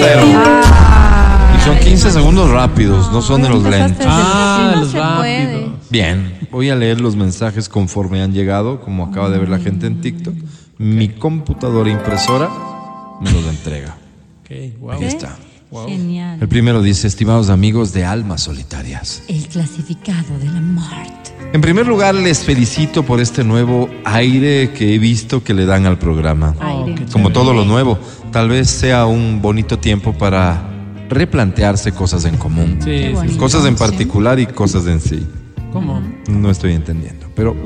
0. 0.00 0.22
Ah. 0.34 1.56
Y 1.56 1.64
son 1.64 1.78
15 1.78 2.10
segundos 2.10 2.50
rápidos, 2.50 3.12
no 3.12 3.20
son 3.20 3.42
de 3.42 3.48
los 3.50 3.62
lentos. 3.62 4.06
Ah, 4.08 4.74
los 4.76 4.92
rápidos. 4.92 5.72
Bien, 5.90 6.38
voy 6.50 6.70
a 6.70 6.76
leer 6.76 7.00
los 7.00 7.16
mensajes 7.16 7.68
conforme 7.68 8.22
han 8.22 8.32
llegado, 8.32 8.80
como 8.80 9.04
acaba 9.04 9.28
de 9.28 9.38
ver 9.38 9.48
la 9.48 9.58
gente 9.58 9.86
en 9.86 10.00
TikTok. 10.00 10.34
Mi 10.78 11.10
computadora 11.10 11.90
impresora 11.90 12.48
me 13.20 13.30
los 13.30 13.44
entrega. 13.46 13.98
Ok, 14.42 14.78
wow. 14.80 14.92
Ahí 14.92 15.04
está. 15.04 15.36
Genial. 15.86 16.38
El 16.40 16.48
primero 16.48 16.82
dice, 16.82 17.06
estimados 17.06 17.48
amigos 17.48 17.92
de 17.92 18.04
Almas 18.04 18.42
Solitarias. 18.42 19.22
El 19.28 19.46
clasificado 19.46 20.38
de 20.38 20.46
la 20.46 20.60
muerte. 20.60 21.30
En 21.52 21.60
primer 21.60 21.86
lugar, 21.86 22.14
les 22.14 22.40
felicito 22.40 23.04
por 23.04 23.20
este 23.20 23.44
nuevo 23.44 23.88
aire 24.04 24.70
que 24.72 24.94
he 24.94 24.98
visto 24.98 25.42
que 25.42 25.54
le 25.54 25.66
dan 25.66 25.86
al 25.86 25.98
programa. 25.98 26.54
Aire. 26.60 26.94
qué 26.94 27.04
Como 27.12 27.30
todo 27.30 27.52
lo 27.52 27.64
nuevo, 27.64 27.98
tal 28.32 28.48
vez 28.48 28.70
sea 28.70 29.06
un 29.06 29.40
bonito 29.42 29.78
tiempo 29.78 30.12
para 30.12 30.68
replantearse 31.08 31.92
cosas 31.92 32.24
en 32.24 32.36
común. 32.36 32.78
Sí, 32.82 33.12
sí. 33.28 33.36
Cosas 33.36 33.64
en 33.66 33.76
particular 33.76 34.38
y 34.38 34.46
cosas 34.46 34.86
en 34.86 35.00
sí. 35.00 35.26
¿Cómo? 35.72 36.00
No 36.28 36.50
estoy 36.50 36.72
entendiendo. 36.72 37.26
Pero 37.34 37.56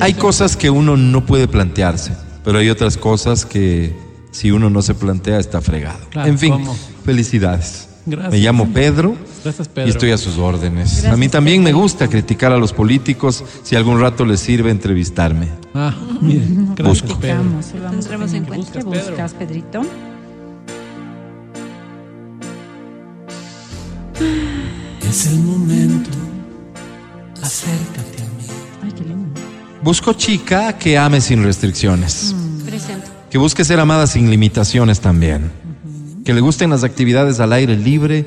hay 0.00 0.14
cosas 0.14 0.56
que 0.56 0.70
uno 0.70 0.96
no 0.96 1.26
puede 1.26 1.48
plantearse, 1.48 2.12
pero 2.44 2.58
hay 2.58 2.70
otras 2.70 2.96
cosas 2.96 3.44
que 3.44 3.94
si 4.32 4.50
uno 4.50 4.68
no 4.68 4.82
se 4.82 4.94
plantea 4.94 5.38
está 5.38 5.60
fregado. 5.60 6.00
Claro, 6.10 6.28
en 6.28 6.38
fin, 6.38 6.52
¿cómo? 6.54 6.76
felicidades. 7.04 7.88
Gracias. 8.04 8.32
Me 8.32 8.38
llamo 8.40 8.66
Pedro, 8.72 9.14
Gracias, 9.44 9.68
y 9.68 9.70
Pedro. 9.70 9.88
estoy 9.90 10.10
a 10.10 10.18
sus 10.18 10.36
órdenes. 10.38 11.04
a 11.04 11.16
mí 11.16 11.28
también 11.28 11.62
me 11.62 11.72
gusta 11.72 12.08
criticar 12.08 12.50
a 12.50 12.56
los 12.58 12.72
políticos 12.72 13.44
si 13.62 13.76
algún 13.76 14.00
rato 14.00 14.24
les 14.24 14.40
sirve 14.40 14.72
entrevistarme. 14.72 15.46
Ah, 15.72 15.94
miren. 16.20 16.74
Gracias, 16.74 17.02
Busco. 17.02 17.20
Pedro. 17.20 17.44
Vamos, 17.44 18.32
a 18.32 18.36
en 18.36 18.44
cuenta. 18.44 18.72
¿Qué 18.72 18.78
Pedro? 18.80 18.90
buscas, 18.90 19.34
Pedrito? 19.34 19.82
Es 25.08 25.26
el 25.26 25.38
momento. 25.40 26.10
Acércate 27.40 28.22
a 28.22 28.26
mí. 28.26 28.46
Ay, 28.82 28.92
qué 28.92 29.04
lindo. 29.04 29.40
Busco 29.82 30.12
chica 30.14 30.76
que 30.78 30.96
ame 30.98 31.20
sin 31.20 31.44
restricciones, 31.44 32.34
Presente. 32.64 33.11
Que 33.32 33.38
busque 33.38 33.64
ser 33.64 33.80
amada 33.80 34.06
sin 34.06 34.30
limitaciones 34.30 35.00
también, 35.00 35.50
que 36.22 36.34
le 36.34 36.42
gusten 36.42 36.68
las 36.68 36.84
actividades 36.84 37.40
al 37.40 37.54
aire 37.54 37.78
libre, 37.78 38.26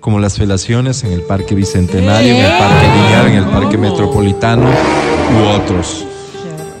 como 0.00 0.18
las 0.18 0.38
felaciones 0.38 1.04
en 1.04 1.12
el 1.12 1.20
Parque 1.20 1.54
Bicentenario, 1.54 2.34
en 2.34 2.42
el 2.42 2.58
Parque 2.58 2.86
Lineal, 2.86 3.26
en 3.26 3.34
el 3.34 3.44
Parque 3.44 3.76
Metropolitano 3.76 4.64
u 4.64 5.48
otros. 5.48 6.06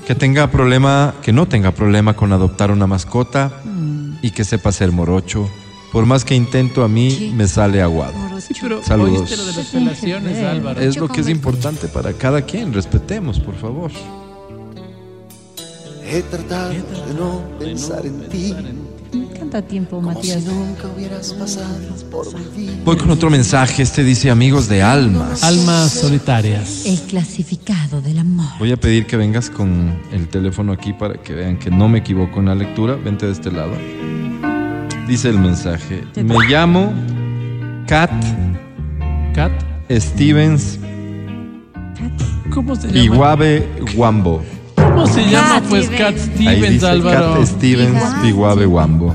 Que 0.06 0.14
tenga 0.14 0.50
problema, 0.50 1.16
que 1.20 1.34
no 1.34 1.48
tenga 1.48 1.70
problema 1.72 2.14
con 2.14 2.32
adoptar 2.32 2.70
una 2.70 2.86
mascota 2.86 3.52
y 4.22 4.30
que 4.30 4.44
sepa 4.44 4.72
ser 4.72 4.90
morocho. 4.90 5.46
Por 5.92 6.06
más 6.06 6.24
que 6.24 6.34
intento 6.34 6.82
a 6.82 6.88
mí, 6.88 7.34
me 7.36 7.46
sale 7.46 7.82
aguado. 7.82 8.14
Sí, 8.40 8.54
pero 8.58 8.82
Saludos. 8.82 9.20
oíste 9.20 9.36
lo 9.36 9.44
de 9.44 9.52
las 9.52 9.72
relaciones, 9.74 10.42
Álvaro. 10.42 10.80
Es 10.80 10.96
lo 10.96 11.08
que 11.08 11.20
es 11.20 11.28
importante 11.28 11.88
para 11.88 12.14
cada 12.14 12.40
quien. 12.40 12.72
Respetemos, 12.72 13.38
por 13.38 13.54
favor. 13.54 13.90
He 16.08 16.22
tratado 16.22 16.70
de 16.70 17.14
no 17.18 17.42
pensar 17.58 18.06
en 18.06 18.28
ti. 18.28 18.54
falta 19.38 19.62
tiempo, 19.62 20.00
Matías. 20.00 20.44
Voy 22.84 22.96
con 22.96 23.10
otro 23.10 23.28
mensaje. 23.28 23.82
Este 23.82 24.04
dice 24.04 24.30
amigos 24.30 24.68
de 24.68 24.82
almas. 24.82 25.42
Almas 25.42 25.92
solitarias. 25.92 26.86
El 26.86 27.00
clasificado 27.02 28.00
del 28.00 28.18
amor. 28.18 28.46
Voy 28.58 28.72
a 28.72 28.76
pedir 28.76 29.06
que 29.06 29.16
vengas 29.16 29.50
con 29.50 30.00
el 30.12 30.28
teléfono 30.28 30.72
aquí 30.72 30.92
para 30.92 31.14
que 31.14 31.34
vean 31.34 31.58
que 31.58 31.70
no 31.70 31.88
me 31.88 31.98
equivoco 31.98 32.38
en 32.40 32.46
la 32.46 32.54
lectura. 32.54 32.94
Vente 32.94 33.26
de 33.26 33.32
este 33.32 33.50
lado. 33.50 33.72
Dice 35.08 35.28
el 35.28 35.38
mensaje. 35.38 36.04
Me 36.16 36.36
llamo 36.48 36.92
Kat 37.86 38.12
Cat. 39.34 39.52
Stevens 39.88 40.80
¿Cómo 42.52 42.74
se 42.74 42.88
llama? 42.88 43.00
Piguave 43.00 43.68
Wambo. 43.96 44.42
¿Cómo 44.96 45.06
se 45.08 45.28
llama? 45.28 45.62
Pues 45.68 45.90
Cat 45.90 46.16
Stevens, 46.16 46.70
dice 46.70 46.86
Álvaro. 46.86 47.34
Kat 47.34 47.46
Stevens 47.46 48.02
Piguave 48.22 48.66
Wambo. 48.66 49.14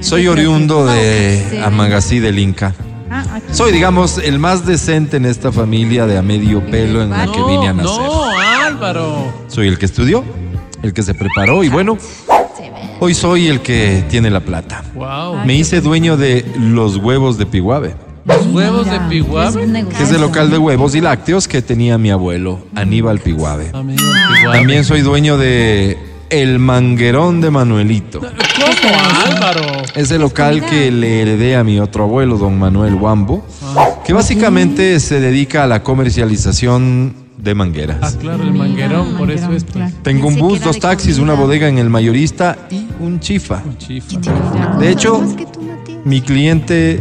Soy 0.00 0.28
oriundo 0.28 0.86
de 0.86 1.60
Amangasí 1.64 2.20
del 2.20 2.38
Inca. 2.38 2.72
Ah, 3.10 3.40
Soy, 3.50 3.72
digamos, 3.72 4.18
el 4.18 4.38
más 4.38 4.64
decente 4.64 5.16
en 5.16 5.26
esta 5.26 5.50
familia 5.50 6.06
de 6.06 6.18
a 6.18 6.22
medio 6.22 6.64
pelo 6.64 7.02
en 7.02 7.10
la 7.10 7.26
que 7.26 7.42
vine 7.42 7.66
a 7.68 7.72
nacer. 7.72 8.00
No, 8.00 8.30
Álvaro. 8.30 9.32
Soy 9.48 9.66
el 9.66 9.76
que 9.76 9.86
estudió, 9.86 10.22
el 10.84 10.94
que 10.94 11.02
se 11.02 11.14
preparó 11.14 11.64
y 11.64 11.68
bueno, 11.68 11.98
hoy 13.00 13.14
soy 13.14 13.48
el 13.48 13.60
que 13.60 14.04
tiene 14.08 14.30
la 14.30 14.40
plata. 14.40 14.84
Wow. 14.94 15.44
Me 15.44 15.54
hice 15.56 15.80
dueño 15.80 16.16
de 16.16 16.46
los 16.56 16.96
huevos 16.96 17.38
de 17.38 17.46
Piguave, 17.46 17.96
Los 18.24 18.46
huevos 18.46 18.86
de 18.90 19.00
Piguave. 19.08 19.66
que 19.96 20.02
es 20.02 20.12
el 20.12 20.20
local 20.20 20.50
de 20.50 20.58
huevos 20.58 20.94
y 20.94 21.00
lácteos 21.00 21.48
que 21.48 21.60
tenía 21.62 21.98
mi 21.98 22.10
abuelo, 22.10 22.60
Aníbal 22.74 23.18
Piguave. 23.18 23.72
Piguave. 23.72 24.58
También 24.58 24.84
soy 24.84 25.00
dueño 25.00 25.36
de 25.38 25.98
El 26.30 26.58
Manguerón 26.60 27.40
de 27.40 27.50
Manuelito. 27.50 28.20
¿Cómo, 28.20 28.34
Álvaro? 29.26 29.62
Ese 29.96 30.18
local 30.18 30.64
que 30.64 30.90
le 30.92 31.22
heredé 31.22 31.56
a 31.56 31.64
mi 31.64 31.80
otro 31.80 32.04
abuelo, 32.04 32.38
don 32.38 32.58
Manuel 32.58 32.94
Wambo, 32.94 33.44
Ah. 33.76 33.88
que 34.04 34.12
básicamente 34.12 34.98
se 35.00 35.20
dedica 35.20 35.64
a 35.64 35.66
la 35.66 35.82
comercialización 35.82 37.14
de 37.38 37.50
Ah, 37.50 37.54
mangueras. 37.56 38.16
claro, 38.20 38.44
el 38.44 38.52
manguerón, 38.54 39.16
por 39.18 39.30
eso 39.32 39.50
es. 39.52 39.64
pues, 39.64 39.92
Tengo 40.04 40.28
un 40.28 40.36
bus, 40.36 40.60
dos 40.60 40.78
taxis, 40.78 41.18
una 41.18 41.34
bodega 41.34 41.68
en 41.68 41.78
el 41.78 41.90
mayorista 41.90 42.56
y 42.70 42.86
un 43.00 43.18
chifa. 43.18 43.62
chifa. 43.78 44.20
De 44.78 44.90
hecho, 44.90 45.20
mi 46.04 46.20
cliente 46.20 47.00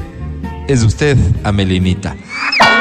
es 0.67 0.83
usted, 0.83 1.17
Amelinita. 1.43 2.15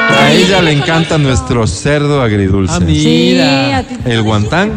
A 0.09 0.31
ella 0.31 0.61
le 0.61 0.71
encanta 0.73 1.17
nuestro 1.17 1.65
cerdo 1.67 2.21
agridulce. 2.21 2.73
Ah, 2.75 2.79
mira. 2.79 3.79
El 4.05 4.21
guantán 4.23 4.71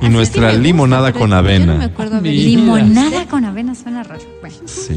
y 0.00 0.08
nuestra 0.08 0.52
limonada 0.52 1.12
con 1.12 1.32
avena. 1.32 1.90
Limonada 2.22 3.26
con 3.28 3.44
avena 3.44 3.74
suena 3.74 4.02
raro. 4.02 4.22
Bueno. 4.40 4.56
Sí. 4.66 4.96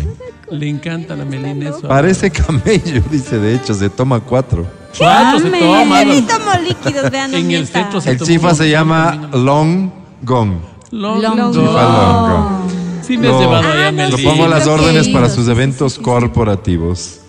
Le 0.51 0.69
encanta 0.69 1.15
la 1.15 1.25
melina 1.25 1.69
eso. 1.69 1.87
Parece 1.87 2.29
camello, 2.31 3.01
dice 3.11 3.37
de 3.39 3.55
hecho, 3.55 3.73
se 3.73 3.89
toma 3.89 4.19
cuatro. 4.19 4.65
Cuatro 4.97 5.39
se 5.39 5.49
toma, 5.59 6.03
Ni 6.03 6.17
Álvaro. 6.17 6.27
tomo 6.39 6.51
líquidos, 6.67 7.11
vean. 7.11 7.33
En 7.33 7.51
el 7.51 7.67
centro 7.67 7.99
se 8.01 8.11
El 8.11 8.19
chifa 8.19 8.55
se 8.55 8.69
llama 8.69 9.29
Long 9.33 9.89
Gong. 10.23 10.53
Long, 10.91 11.21
Long 11.21 11.37
Gong. 11.37 11.51
Chifa 11.53 11.83
Long 11.83 12.29
Gong. 12.31 12.71
Sí 13.05 13.17
me 13.17 13.27
has 13.27 13.33
Lo- 13.33 13.39
llevado 13.39 13.71
allá, 13.71 13.91
Lo 13.91 13.97
Melina. 13.97 14.29
pongo 14.31 14.45
a 14.45 14.47
las 14.47 14.65
Lo 14.65 14.73
órdenes 14.73 15.07
para 15.09 15.29
sus 15.29 15.47
eventos 15.47 15.99
corporativos. 15.99 17.19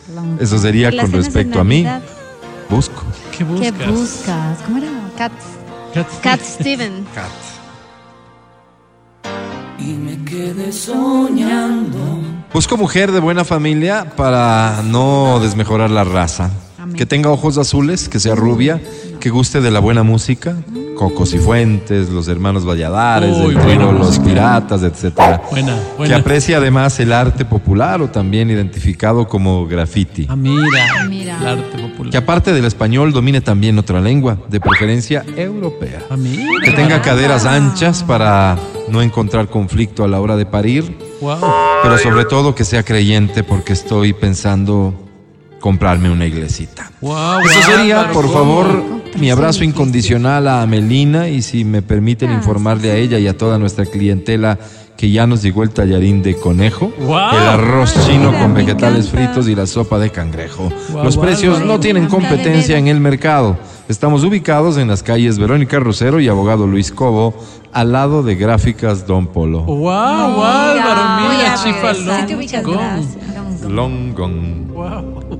Eso 0.41 0.59
sería 0.59 0.91
con 0.91 1.13
respecto 1.13 1.61
a 1.61 1.65
mí. 1.65 1.87
Busco. 2.69 3.03
¿Qué 3.31 3.39
¿Qué 3.39 3.45
buscas? 3.45 3.91
buscas? 3.91 4.59
¿Cómo 4.65 4.79
era? 4.79 4.89
Cat, 5.17 5.33
Cat. 5.95 6.07
Cat 6.23 6.41
Steven. 6.41 7.07
Y 9.79 9.93
me 9.93 10.25
quedé 10.25 10.73
soñando. 10.73 11.99
Busco 12.53 12.77
mujer 12.79 13.13
de 13.13 13.21
buena 13.21 13.45
familia 13.45 14.11
para 14.17 14.83
no 14.83 15.39
desmejorar 15.39 15.91
la 15.91 16.03
raza. 16.03 16.51
Que 16.95 17.07
tenga 17.07 17.31
ojos 17.31 17.59
azules, 17.59 18.09
que 18.09 18.21
sea 18.21 18.35
rubia, 18.35 18.81
que 19.21 19.31
guste 19.31 19.61
de 19.61 19.71
la 19.71 19.81
buena 19.81 20.03
música. 20.03 20.57
Cocos 20.97 21.35
y 21.35 21.39
Fuentes, 21.39 22.09
los 22.09 22.27
hermanos 22.27 22.67
Valladares, 22.67 23.37
Uy, 23.37 23.55
el 23.55 23.61
trío 23.61 23.93
Los. 23.93 24.19
Piratas, 24.19 24.83
etcétera. 24.83 25.43
Buena, 25.51 25.79
Que 26.03 26.15
aprecie 26.15 26.57
además 26.57 26.99
el 27.01 27.13
arte 27.13 27.45
popular 27.45 28.01
o 28.01 28.09
también 28.09 28.51
identificado 28.51 29.29
como 29.29 29.67
graffiti. 29.67 30.27
Ah, 30.29 30.37
mira. 30.37 31.05
Mira. 31.09 31.39
El 31.39 31.47
arte 31.47 31.79
popular. 31.79 32.11
Que 32.11 32.17
aparte 32.17 32.53
del 32.53 32.65
español 32.65 33.13
domine 33.13 33.43
también 33.43 33.79
otra 33.79 34.01
lengua, 34.01 34.39
de 34.49 34.59
preferencia 34.59 35.25
europea. 35.37 36.03
Ah, 36.11 36.17
mira. 36.17 36.45
Que 36.65 36.73
tenga 36.73 37.03
caderas 37.03 37.45
anchas 37.45 38.03
para 38.03 38.59
no 38.89 39.03
encontrar 39.03 39.49
conflicto 39.49 40.03
a 40.03 40.09
la 40.09 40.19
hora 40.19 40.37
de 40.37 40.47
parir. 40.47 40.97
Wow. 41.21 41.39
Pero 41.83 41.99
sobre 41.99 42.25
todo 42.25 42.55
que 42.55 42.65
sea 42.65 42.83
creyente 42.83 43.43
porque 43.43 43.75
estoy 43.75 44.13
pensando 44.13 45.06
comprarme 45.61 46.11
una 46.11 46.27
iglesita. 46.27 46.91
Wow, 47.01 47.41
Eso 47.41 47.63
sería, 47.71 48.11
por 48.13 48.27
¿cómo? 48.27 48.33
favor, 48.35 48.83
mi 49.19 49.31
abrazo 49.31 49.65
incondicional 49.65 50.47
a 50.49 50.63
Amelina 50.63 51.29
y 51.29 51.43
si 51.43 51.65
me 51.65 51.83
permiten 51.83 52.33
informarle 52.33 52.91
a 52.91 52.97
ella 52.97 53.19
y 53.19 53.27
a 53.27 53.37
toda 53.37 53.59
nuestra 53.59 53.87
clientela 53.87 54.59
que 54.97 55.11
ya 55.11 55.27
nos 55.27 55.43
llegó 55.43 55.63
el 55.63 55.71
tallarín 55.71 56.23
de 56.23 56.37
conejo, 56.37 56.91
Wow. 57.01 57.19
el 57.33 57.49
arroz 57.49 57.95
chino 58.07 58.33
con 58.33 58.55
vegetales 58.55 59.11
fritos 59.11 59.47
y 59.49 59.55
la 59.55 59.67
sopa 59.67 59.99
de 59.99 60.11
cangrejo. 60.11 60.71
Wow, 60.91 61.05
Los 61.05 61.17
precios 61.19 61.61
no 61.65 61.79
tienen 61.81 62.07
competencia 62.07 62.79
en 62.79 62.89
el 62.89 62.99
mercado. 63.01 63.59
Estamos 63.89 64.25
ubicados 64.25 64.79
en 64.79 64.89
las 64.89 65.03
calles 65.03 65.39
Verónica 65.39 65.79
Rosero 65.79 66.19
y 66.19 66.29
Abogado 66.29 66.67
Luis 66.67 66.91
Cobo, 66.93 67.35
al 67.73 67.93
lado 67.93 68.23
de 68.23 68.37
Gráficas 68.37 69.07
Don 69.07 69.27
Polo. 69.27 69.63
Wow, 69.65 69.91
Álvaro, 69.91 71.27
Voy 71.29 71.37
mira, 71.37 71.53
a 71.53 71.57
chifa 71.63 71.93
regresar. 71.93 72.27
Long. 73.69 74.15
Longong. 74.17 74.69
Wow. 74.73 75.39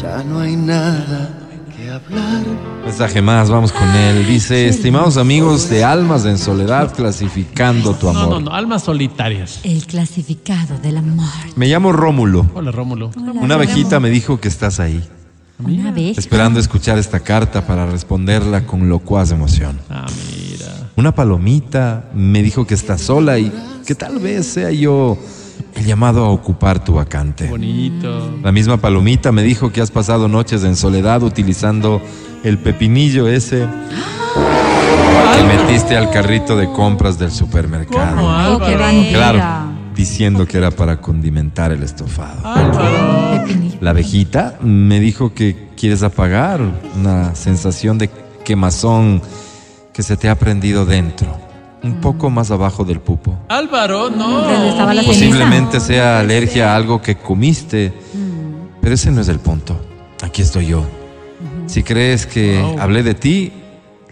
Ya 0.00 0.22
no 0.24 0.40
hay 0.40 0.56
nada 0.56 1.30
que 1.76 1.90
hablar. 1.90 2.42
Mensaje 2.84 3.22
más, 3.22 3.50
vamos 3.50 3.72
con 3.72 3.88
él. 3.88 4.26
Dice, 4.26 4.68
estimados 4.68 5.16
amigos 5.16 5.68
de 5.70 5.84
Almas 5.84 6.24
en 6.24 6.38
Soledad, 6.38 6.92
clasificando 6.94 7.94
tu 7.94 8.12
No, 8.12 8.18
amor. 8.18 8.28
no, 8.34 8.40
no, 8.50 8.54
almas 8.54 8.84
solitarias. 8.84 9.60
El 9.64 9.86
clasificado 9.86 10.78
del 10.78 10.98
amor. 10.98 11.24
Me 11.56 11.66
llamo 11.68 11.92
Rómulo. 11.92 12.46
Hola, 12.54 12.70
Rómulo. 12.70 13.10
Una 13.16 13.54
abejita 13.54 14.00
me 14.00 14.10
dijo 14.10 14.40
que 14.40 14.48
estás 14.48 14.80
ahí, 14.80 15.02
Una 15.62 15.90
vez. 15.92 16.18
esperando 16.18 16.60
escuchar 16.60 16.98
esta 16.98 17.20
carta 17.20 17.66
para 17.66 17.86
responderla 17.86 18.66
con 18.66 18.88
locuaz 18.88 19.30
emoción. 19.30 19.78
Ah, 19.90 20.06
mira. 20.30 20.90
Una 20.96 21.12
palomita 21.14 22.10
me 22.14 22.42
dijo 22.42 22.66
que 22.66 22.74
estás 22.74 23.00
sola 23.00 23.38
y 23.38 23.52
que 23.86 23.94
tal 23.94 24.18
vez 24.20 24.46
sea 24.46 24.70
yo 24.70 25.18
el 25.74 25.84
llamado 25.84 26.24
a 26.24 26.30
ocupar 26.30 26.82
tu 26.84 26.94
vacante. 26.94 27.48
Bonito. 27.48 28.38
La 28.42 28.52
misma 28.52 28.76
palomita 28.76 29.32
me 29.32 29.42
dijo 29.42 29.72
que 29.72 29.80
has 29.80 29.90
pasado 29.90 30.28
noches 30.28 30.64
en 30.64 30.76
soledad 30.76 31.22
utilizando 31.22 32.00
el 32.42 32.58
pepinillo 32.58 33.28
ese 33.28 33.66
que 35.36 35.44
metiste 35.44 35.96
al 35.96 36.10
carrito 36.10 36.56
de 36.56 36.70
compras 36.70 37.18
del 37.18 37.30
supermercado. 37.30 38.16
¿Cómo, 38.16 38.34
Oh. 38.44 38.58
Claro, 39.12 39.40
diciendo 39.94 40.46
que 40.46 40.58
era 40.58 40.70
para 40.70 41.00
condimentar 41.00 41.72
el 41.72 41.82
estofado. 41.82 42.40
La 43.80 43.90
abejita 43.90 44.58
me 44.62 45.00
dijo 45.00 45.34
que 45.34 45.68
quieres 45.76 46.02
apagar 46.02 46.60
una 46.96 47.34
sensación 47.34 47.98
de 47.98 48.10
quemazón 48.44 49.22
que 49.92 50.02
se 50.02 50.16
te 50.16 50.28
ha 50.28 50.38
prendido 50.38 50.86
dentro, 50.86 51.38
un 51.84 52.00
poco 52.00 52.30
más 52.30 52.50
abajo 52.50 52.84
del 52.84 52.98
pupo. 53.00 53.38
Álvaro, 53.48 54.08
¿Dónde 54.10 54.96
no. 54.96 55.02
Posiblemente 55.06 55.78
sea 55.80 56.18
alergia 56.20 56.72
a 56.72 56.76
algo 56.76 57.00
que 57.00 57.14
comiste, 57.16 57.92
pero 58.80 58.94
ese 58.94 59.10
no 59.10 59.20
es 59.20 59.28
el 59.28 59.38
punto. 59.38 59.76
Aquí 60.22 60.42
estoy 60.42 60.66
yo. 60.66 60.82
Si 61.66 61.82
crees 61.82 62.26
que 62.26 62.58
Wow. 62.60 62.78
hablé 62.80 63.02
de 63.02 63.14
ti, 63.14 63.52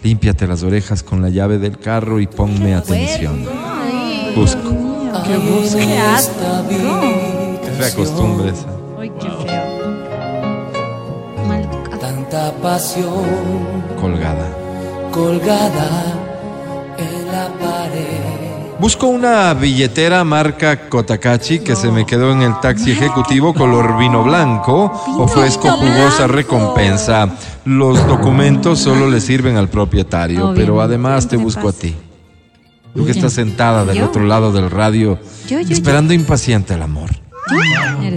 límpiate 0.03 0.47
las 0.47 0.63
orejas 0.63 1.03
con 1.03 1.23
la 1.23 1.31
llave 1.31 1.59
del 1.59 1.79
carro 1.79 2.21
y 2.21 2.27
ponme 2.27 2.75
atención. 2.75 3.45
Busco. 4.37 4.71
¿Qué 5.27 5.37
buscas? 5.39 6.31
Qué 6.69 7.71
fea 7.79 7.95
costumbre 7.95 8.51
esa. 8.51 8.67
Ay, 8.99 9.11
qué 9.21 9.29
feo. 9.29 9.73
Tanta 12.01 12.53
pasión 12.63 13.25
Colgada. 14.01 14.49
colgada 15.13 16.22
la 17.33 17.49
pared. 17.49 18.79
Busco 18.79 19.07
una 19.07 19.55
billetera 19.55 20.25
marca 20.25 20.89
Kotakachi 20.89 21.61
que 21.61 21.77
se 21.77 21.91
me 21.93 22.05
quedó 22.05 22.33
en 22.33 22.43
el 22.43 22.59
taxi 22.61 22.91
ejecutivo 22.93 23.55
color 23.55 23.97
vino 23.97 24.25
blanco. 24.25 24.93
Ofrezco 25.19 25.71
jugosa 25.71 26.27
recompensa. 26.27 27.29
Los 27.65 28.05
documentos 28.09 28.81
solo 28.81 29.09
le 29.09 29.21
sirven 29.21 29.57
al 29.57 29.69
propietario, 29.69 30.53
pero 30.55 30.75
Obviamente. 30.75 30.83
además 30.83 31.29
te 31.29 31.37
¿Qué 31.37 31.43
busco 31.43 31.69
a 31.69 31.73
ti. 31.73 31.95
Tú 32.95 33.07
que 33.07 33.13
estás 33.13 33.33
sentada 33.35 33.85
del 33.85 33.99
¿Yo? 33.99 34.07
otro 34.07 34.25
lado 34.25 34.53
del 34.53 34.69
radio, 34.71 35.19
Yo, 35.49 35.61
yo, 35.61 35.73
esperando 35.73 36.13
impaciente 36.13 36.75
el 36.75 36.83
amor. 36.83 37.11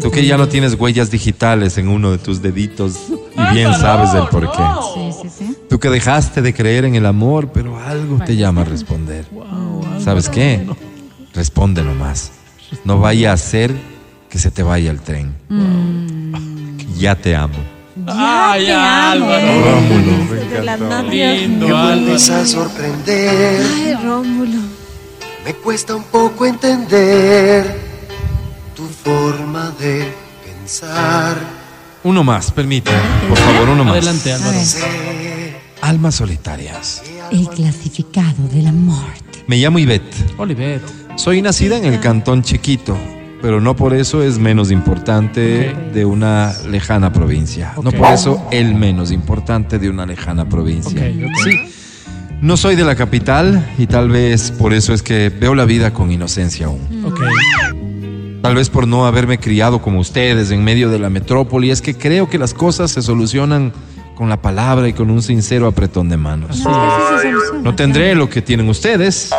Tú 0.02 0.12
que 0.12 0.26
ya 0.26 0.38
no 0.38 0.48
tienes 0.48 0.76
huellas 0.76 1.10
digitales 1.10 1.78
en 1.78 1.88
uno 1.88 2.12
de 2.12 2.18
tus 2.18 2.42
deditos 2.42 3.08
y 3.10 3.54
bien 3.54 3.74
sabes 3.74 4.14
el 4.14 4.28
por 4.28 4.52
qué. 4.52 4.64
Sí, 4.94 5.30
sí, 5.30 5.30
sí. 5.30 5.58
Tú 5.70 5.80
que 5.80 5.90
dejaste 5.90 6.42
de 6.42 6.54
creer 6.54 6.86
en 6.86 6.96
el 6.96 7.06
amor, 7.06 7.50
pero 7.52 7.80
algo 7.80 8.20
te 8.24 8.36
llama 8.36 8.62
a 8.62 8.66
responder. 8.66 9.26
¿Sabes 10.04 10.30
qué? 10.30 10.66
Responde 11.34 11.84
nomás. 11.84 12.32
no 12.84 13.00
vaya 13.00 13.34
a 13.34 13.38
ser 13.38 13.74
que 14.30 14.38
se 14.38 14.52
te 14.52 14.64
vaya 14.64 14.92
el 14.92 15.02
tren. 15.02 15.34
Ya 16.98 17.16
te 17.16 17.36
amo. 17.36 17.56
Ay, 18.08 18.66
te 18.66 18.74
amo. 18.74 19.26
Álvaro. 19.26 19.48
Rómulo, 19.64 21.04
me. 21.04 21.36
Lindo, 21.38 21.68
Me 21.68 21.74
vuelves 21.74 22.30
a 22.30 22.46
sorprender. 22.46 23.62
Ay, 23.62 23.94
Rómulo. 24.04 24.60
Me 25.44 25.54
cuesta 25.56 25.96
un 25.96 26.04
poco 26.04 26.46
entender 26.46 27.85
forma 29.06 29.72
de 29.80 30.12
pensar. 30.44 31.38
Uno 32.04 32.24
más, 32.24 32.52
permíteme. 32.52 32.98
Por 33.30 33.38
favor, 33.38 33.70
uno 33.70 33.84
más. 33.84 33.94
Adelante, 33.94 34.34
Álvaro. 34.34 34.58
Almas 35.82 36.16
solitarias. 36.16 37.04
El 37.32 37.48
clasificado 37.50 38.48
de 38.52 38.64
la 38.64 38.72
muerte. 38.72 39.44
Me 39.48 39.58
llamo 39.58 39.78
Ivette. 39.78 40.16
Olivet. 40.38 40.82
Soy 41.18 41.44
nacida 41.44 41.78
en 41.78 41.86
el 41.86 42.00
cantón 42.00 42.42
chiquito, 42.42 42.98
pero 43.44 43.62
no 43.62 43.76
por 43.76 43.94
eso 43.94 44.24
es 44.24 44.40
menos 44.40 44.72
importante 44.72 45.70
Ok. 45.70 45.94
de 45.94 46.06
una 46.06 46.52
lejana 46.68 47.14
provincia. 47.14 47.74
No 47.82 47.90
Ok. 47.92 47.96
por 47.98 48.08
eso 48.12 48.48
el 48.52 48.74
menos 48.74 49.12
importante 49.12 49.78
de 49.78 49.88
una 49.90 50.08
lejana 50.08 50.50
provincia. 50.50 51.00
Ok, 51.08 51.26
ok. 51.26 51.44
Sí. 51.44 51.72
No 52.42 52.58
soy 52.58 52.76
de 52.76 52.84
la 52.84 52.96
capital 52.96 53.74
y 53.78 53.86
tal 53.86 54.10
vez 54.10 54.50
por 54.52 54.74
eso 54.74 54.94
es 54.94 55.04
que 55.04 55.30
veo 55.30 55.54
la 55.54 55.66
vida 55.66 55.94
con 55.94 56.12
inocencia 56.12 56.66
aún. 56.66 56.82
Tal 58.46 58.54
vez 58.54 58.70
por 58.70 58.88
no 58.88 59.08
haberme 59.08 59.40
criado 59.40 59.82
como 59.82 60.00
ustedes 60.00 60.52
en 60.52 60.64
medio 60.64 60.92
de 60.92 61.00
la 61.00 61.10
metrópoli, 61.10 61.72
es 61.72 61.82
que 61.82 61.96
creo 61.96 62.30
que 62.30 62.38
las 62.38 62.54
cosas 62.54 62.92
se 62.92 63.02
solucionan 63.02 63.74
con 64.14 64.30
la 64.30 64.40
palabra 64.40 64.88
y 64.88 64.94
con 64.94 65.10
un 65.10 65.24
sincero 65.24 65.66
apretón 65.66 66.10
de 66.10 66.18
manos. 66.18 66.64
No 67.64 67.74
tendré 67.74 68.14
lo 68.14 68.30
que 68.30 68.44
tienen 68.44 68.70
ustedes, 68.70 69.32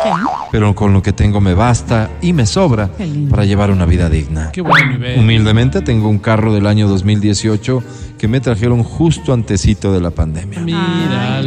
pero 0.51 0.75
con 0.75 0.91
lo 0.91 1.01
que 1.01 1.13
tengo 1.13 1.39
me 1.39 1.53
basta 1.53 2.09
y 2.21 2.33
me 2.33 2.45
sobra 2.45 2.89
para 3.29 3.45
llevar 3.45 3.71
una 3.71 3.85
vida 3.85 4.09
digna. 4.09 4.51
Qué 4.51 4.59
bueno, 4.59 4.89
Olivet. 4.89 5.17
Humildemente 5.17 5.81
tengo 5.81 6.09
un 6.09 6.19
carro 6.19 6.53
del 6.53 6.67
año 6.67 6.89
2018 6.89 7.81
que 8.17 8.27
me 8.27 8.41
trajeron 8.41 8.83
justo 8.83 9.31
antecito 9.31 9.93
de 9.93 10.01
la 10.01 10.11
pandemia. 10.11 10.59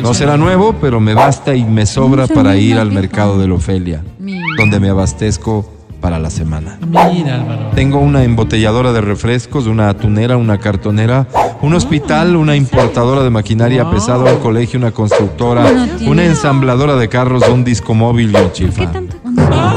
No 0.01 0.15
será 0.15 0.39
nuevo, 0.39 0.77
pero 0.81 0.99
me 0.99 1.13
basta 1.13 1.55
y 1.55 1.65
me 1.65 1.85
sobra 1.85 2.27
para 2.27 2.57
ir 2.57 2.79
al 2.79 2.91
mercado 2.91 3.39
de 3.39 3.49
la 3.49 3.53
Ofelia, 3.53 4.03
Mira. 4.19 4.47
donde 4.57 4.81
me 4.81 4.89
abastezco 4.89 5.80
para 6.01 6.19
la 6.19 6.31
semana. 6.31 6.79
Mira, 6.87 7.41
Álvaro. 7.41 7.71
Tengo 7.75 7.99
una 7.99 8.25
embotelladora 8.25 8.93
de 8.93 9.01
refrescos, 9.01 9.67
una 9.67 9.89
atunera, 9.89 10.37
una 10.37 10.59
cartonera, 10.59 11.27
un 11.61 11.75
hospital, 11.75 12.37
una 12.37 12.57
importadora 12.57 13.23
de 13.23 13.31
maquinaria 13.31 13.89
pesada, 13.91 14.33
un 14.33 14.41
colegio, 14.41 14.79
una 14.79 14.93
constructora, 14.93 15.67
una 16.07 16.25
ensambladora 16.25 16.97
de 16.97 17.09
carros, 17.09 17.49
un 17.49 17.65
disco 17.65 17.95
móvil 17.95 18.33
y 18.33 18.37
un 18.37 18.53
chifa. 18.53 18.91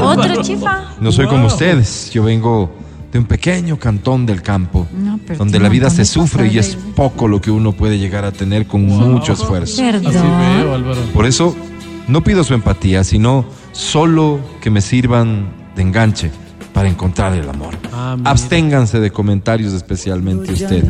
Otro 0.02 0.42
chifa. 0.42 0.94
No 1.00 1.12
soy 1.12 1.26
como 1.26 1.46
ustedes, 1.46 2.10
yo 2.12 2.24
vengo 2.24 2.70
de 3.12 3.18
un 3.20 3.26
pequeño 3.26 3.78
cantón 3.78 4.26
del 4.26 4.42
campo, 4.42 4.88
No, 4.92 5.20
donde 5.38 5.60
la 5.60 5.68
vida 5.68 5.88
se 5.88 6.04
sufre 6.04 6.48
y 6.48 6.58
es 6.58 6.76
poco 6.96 7.28
lo 7.28 7.40
que 7.40 7.50
uno 7.50 7.72
puede 7.72 7.98
llegar 7.98 8.24
a 8.24 8.32
tener 8.32 8.66
con 8.66 8.84
mucho 8.86 9.34
esfuerzo. 9.34 9.80
Así 9.80 9.92
Perdón. 9.92 10.12
veo, 10.12 10.74
Álvaro. 10.74 11.00
Por 11.12 11.26
eso 11.26 11.54
no 12.08 12.24
pido 12.24 12.42
su 12.42 12.54
empatía, 12.54 13.04
sino 13.04 13.44
solo 13.70 14.40
que 14.60 14.70
me 14.70 14.80
sirvan 14.80 15.63
de 15.74 15.82
enganche 15.82 16.30
para 16.72 16.88
encontrar 16.88 17.32
el 17.34 17.48
amor. 17.48 17.74
Ah. 17.92 18.16
Absténganse 18.24 18.98
de 18.98 19.10
comentarios, 19.10 19.72
especialmente 19.72 20.52
usted, 20.52 20.84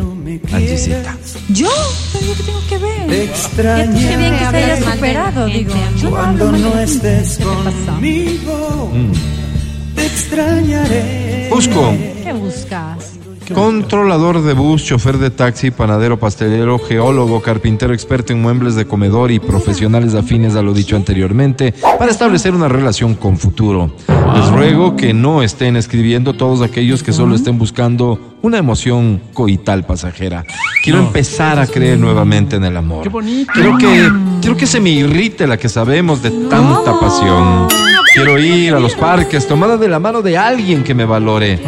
Angisita. 0.53 1.17
¿Yo? 1.51 1.69
¿Pero 2.13 2.27
yo 2.27 2.35
qué 2.35 2.43
tengo 2.43 2.61
que 2.69 2.79
ver? 2.79 3.07
Te 3.07 3.07
Qué 3.07 3.25
extraño 3.25 3.99
qué 3.99 4.17
bien 4.17 4.33
que 4.33 4.39
se 4.39 4.57
haya 4.57 4.93
superado, 4.93 5.47
digo. 5.47 5.75
Yo 5.99 6.11
no 6.11 6.17
cuando 6.17 6.53
no 6.53 6.79
estés 6.79 7.39
conmigo. 7.39 8.91
Mm. 8.95 9.95
Te 9.95 10.07
extrañaré. 10.07 11.49
Busco 11.51 11.93
¿Qué 12.25 12.33
buscas? 12.33 13.15
controlador 13.53 14.43
de 14.43 14.55
bus, 14.55 14.85
chofer 14.85 15.19
de 15.19 15.31
taxi, 15.31 15.71
panadero, 15.71 16.19
pastelero, 16.19 16.79
geólogo, 16.79 17.43
carpintero, 17.43 17.93
experto 17.93 18.33
en 18.33 18.41
muebles 18.41 18.75
de 18.75 18.87
comedor 18.87 19.31
y 19.31 19.39
profesionales 19.39 20.15
afines 20.15 20.57
a 20.57 20.63
lo 20.63 20.73
dicho 20.73 20.97
anteriormente 20.97 21.75
para 21.99 22.11
establecer 22.11 22.55
una 22.55 22.69
relación 22.69 23.15
con 23.15 23.37
futuro. 23.37 23.95
Les 24.35 24.51
ruego 24.51 24.97
que 24.97 25.15
no 25.15 25.43
estén 25.43 25.77
escribiendo 25.77 26.35
todos 26.35 26.61
aquellos 26.63 27.03
que 27.03 27.13
solo 27.13 27.35
estén 27.37 27.59
buscando 27.59 28.37
una 28.43 28.59
emoción 28.59 29.21
coital 29.33 29.85
pasajera. 29.85 30.45
Quiero 30.83 31.01
No. 31.01 31.07
empezar 31.07 31.59
a 31.59 31.67
creer 31.67 31.99
nuevamente 31.99 32.57
en 32.57 32.65
el 32.65 32.77
amor. 32.77 33.03
Qué 33.05 33.09
bonito. 33.09 33.51
Quiero 33.55 33.79
que, 33.79 34.11
quiero 34.41 34.57
que 34.57 34.67
se 34.67 34.81
me 34.81 34.91
irrite 34.91 35.47
la 35.47 35.57
que 35.57 35.69
sabemos 35.69 36.23
de 36.23 36.31
tanta 36.31 36.99
pasión. 36.99 37.69
Quiero 38.15 38.39
ir 38.39 38.75
a 38.75 38.81
los 38.81 38.95
parques 38.95 39.47
tomada 39.49 39.77
de 39.77 39.89
la 39.89 39.99
mano 39.99 40.23
de 40.23 40.37
alguien 40.39 40.85
que 40.85 40.95
me 40.95 41.05
valore. 41.05 41.61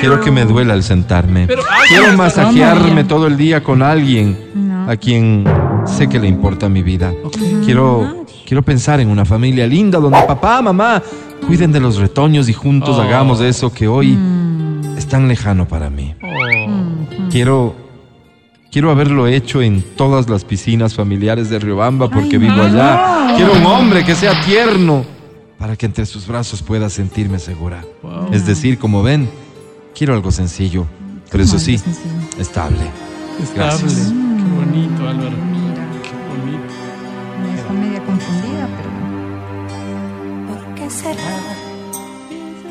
Quiero 0.00 0.20
que 0.20 0.30
me 0.30 0.44
duela 0.44 0.74
el 0.74 0.82
sentarme. 0.82 1.46
Pero, 1.46 1.62
ay, 1.70 1.88
Quiero 1.88 2.16
masajearme 2.16 3.04
todo 3.04 3.26
el 3.26 3.36
día 3.36 3.62
con 3.62 3.82
alguien 3.82 4.36
a 4.88 4.96
quien 4.96 5.44
sé 5.86 6.08
que 6.08 6.18
le 6.20 6.28
importa 6.28 6.68
mi 6.68 6.82
vida. 6.82 7.12
Quiero, 7.64 8.21
quiero 8.52 8.62
pensar 8.62 9.00
en 9.00 9.08
una 9.08 9.24
familia 9.24 9.66
linda 9.66 9.98
donde 9.98 10.20
papá, 10.26 10.60
mamá 10.60 11.02
cuiden 11.46 11.72
de 11.72 11.80
los 11.80 11.96
retoños 11.96 12.50
y 12.50 12.52
juntos 12.52 12.98
Oh. 12.98 13.00
hagamos 13.00 13.40
eso 13.40 13.72
que 13.72 13.88
hoy 13.88 14.18
es 14.94 15.06
tan 15.06 15.26
lejano 15.26 15.66
para 15.66 15.88
mí. 15.88 16.14
Oh. 16.22 17.30
Quiero 17.30 17.74
quiero 18.70 18.90
haberlo 18.90 19.26
hecho 19.26 19.62
en 19.62 19.82
todas 19.96 20.28
las 20.28 20.44
piscinas 20.44 20.92
familiares 20.92 21.48
de 21.48 21.60
Riobamba 21.60 22.10
porque 22.10 22.36
vivo 22.36 22.60
allá. 22.60 23.32
Quiero 23.38 23.54
un 23.54 23.64
hombre 23.64 24.04
que 24.04 24.14
sea 24.14 24.38
tierno 24.44 25.06
para 25.58 25.74
que 25.74 25.86
entre 25.86 26.04
sus 26.04 26.26
brazos 26.26 26.60
pueda 26.60 26.90
sentirme 26.90 27.38
segura. 27.38 27.82
Wow. 28.02 28.34
Es 28.34 28.44
decir, 28.44 28.76
como 28.78 29.02
ven, 29.02 29.30
quiero 29.94 30.12
algo 30.12 30.30
sencillo, 30.30 30.84
pero 31.30 31.42
eso 31.42 31.58
sí, 31.58 31.80
estable. 32.38 32.76
Estable. 33.42 33.54
Gracias. 33.54 34.12
Qué 34.12 34.66
bonito, 34.66 35.08
Álvaro. 35.08 35.51
Confundida, 38.32 38.68
pero. 38.76 38.90
¿Por 40.48 40.74
qué 40.74 40.90
será? 40.90 41.61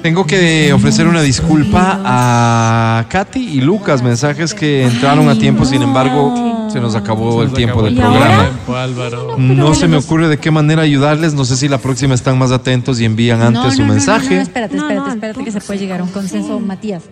Tengo 0.02 0.26
que 0.26 0.74
ofrecer 0.74 1.06
una 1.08 1.22
disculpa 1.22 2.00
a 2.04 3.06
Katy 3.08 3.40
y 3.40 3.62
Lucas, 3.62 4.02
mensajes 4.02 4.54
que 4.56 4.84
entraron 4.84 5.30
a 5.30 5.38
tiempo, 5.38 5.64
sin 5.64 5.84
embargo, 5.84 6.70
se 6.72 6.80
nos 6.80 6.96
acabó 6.96 7.44
el 7.44 7.50
Nos 7.50 7.58
tiempo 7.58 7.80
acabó 7.82 7.86
del 7.86 7.98
el 7.98 8.02
programa. 8.02 8.50
tiempo. 8.50 9.36
No 9.38 9.76
se 9.76 9.88
me 9.88 9.98
ocurre 9.98 10.28
de 10.28 10.40
qué 10.40 10.50
manera 10.50 10.82
ayudarles. 10.82 11.36
No 11.36 11.46
sé 11.46 11.56
si 11.56 11.68
la 11.68 11.78
próxima 11.78 12.16
están 12.16 12.38
más 12.40 12.52
atentos 12.52 13.00
y 13.00 13.06
envían 13.06 13.42
antes 13.44 13.64
No, 13.64 13.72
su 13.72 13.82
no, 13.82 13.88
no, 13.88 13.94
mensaje. 13.94 14.30
No, 14.30 14.36
no, 14.38 14.42
espérate, 14.42 14.76
No, 14.76 14.84
espérate, 14.84 15.10
espérate 15.12 15.44
que 15.44 15.52
se 15.52 15.62
puede 15.62 15.80
llegar 15.80 16.00
a 16.00 16.04
un 16.04 16.10
consenso, 16.10 16.60
Matías. 16.60 17.04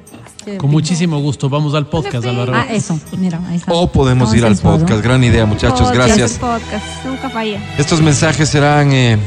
¿Qué 0.44 0.57
Con 0.57 0.72
muchísimo 0.72 1.20
gusto. 1.20 1.48
Vamos 1.48 1.76
al 1.76 1.86
podcast, 1.88 2.26
Álvaro. 2.26 2.53
Ah, 2.56 2.66
eso, 2.72 2.99
mira, 3.18 3.40
ahí 3.49 3.57
está. 3.57 3.72
O 3.72 3.91
podemos 3.91 4.34
ir 4.34 4.45
al 4.45 4.56
podcast. 4.56 5.03
Gran 5.03 5.24
idea, 5.24 5.45
muchachos. 5.45 5.91
Gracias. 5.91 6.34
Podcast, 6.40 7.06
nunca 7.06 7.30
falla. 7.30 7.61
Estos 7.78 8.02
mensajes 8.02 8.49
serán 8.49 8.91
eh, 8.94 9.18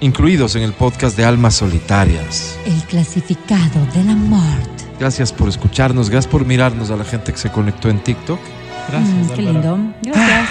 incluidos 0.00 0.56
en 0.56 0.62
el 0.62 0.72
podcast 0.72 1.16
de 1.16 1.24
Almas 1.24 1.56
Solitarias. 1.56 2.58
El 2.64 2.82
clasificado 2.84 3.84
de 3.94 4.04
la 4.04 4.14
muerte. 4.14 4.84
Gracias 4.98 5.32
por 5.32 5.48
escucharnos. 5.48 6.10
Gracias 6.10 6.30
por 6.30 6.44
mirarnos 6.44 6.90
a 6.90 6.96
la 6.96 7.04
gente 7.04 7.32
que 7.32 7.38
se 7.38 7.50
conectó 7.50 7.88
en 7.88 8.00
TikTok. 8.00 8.40
Gracias, 8.90 9.10
Mm, 9.14 9.28
qué 9.34 9.48
Álvaro. 9.48 9.76
lindo. 9.76 9.94
Gracias. 10.02 10.48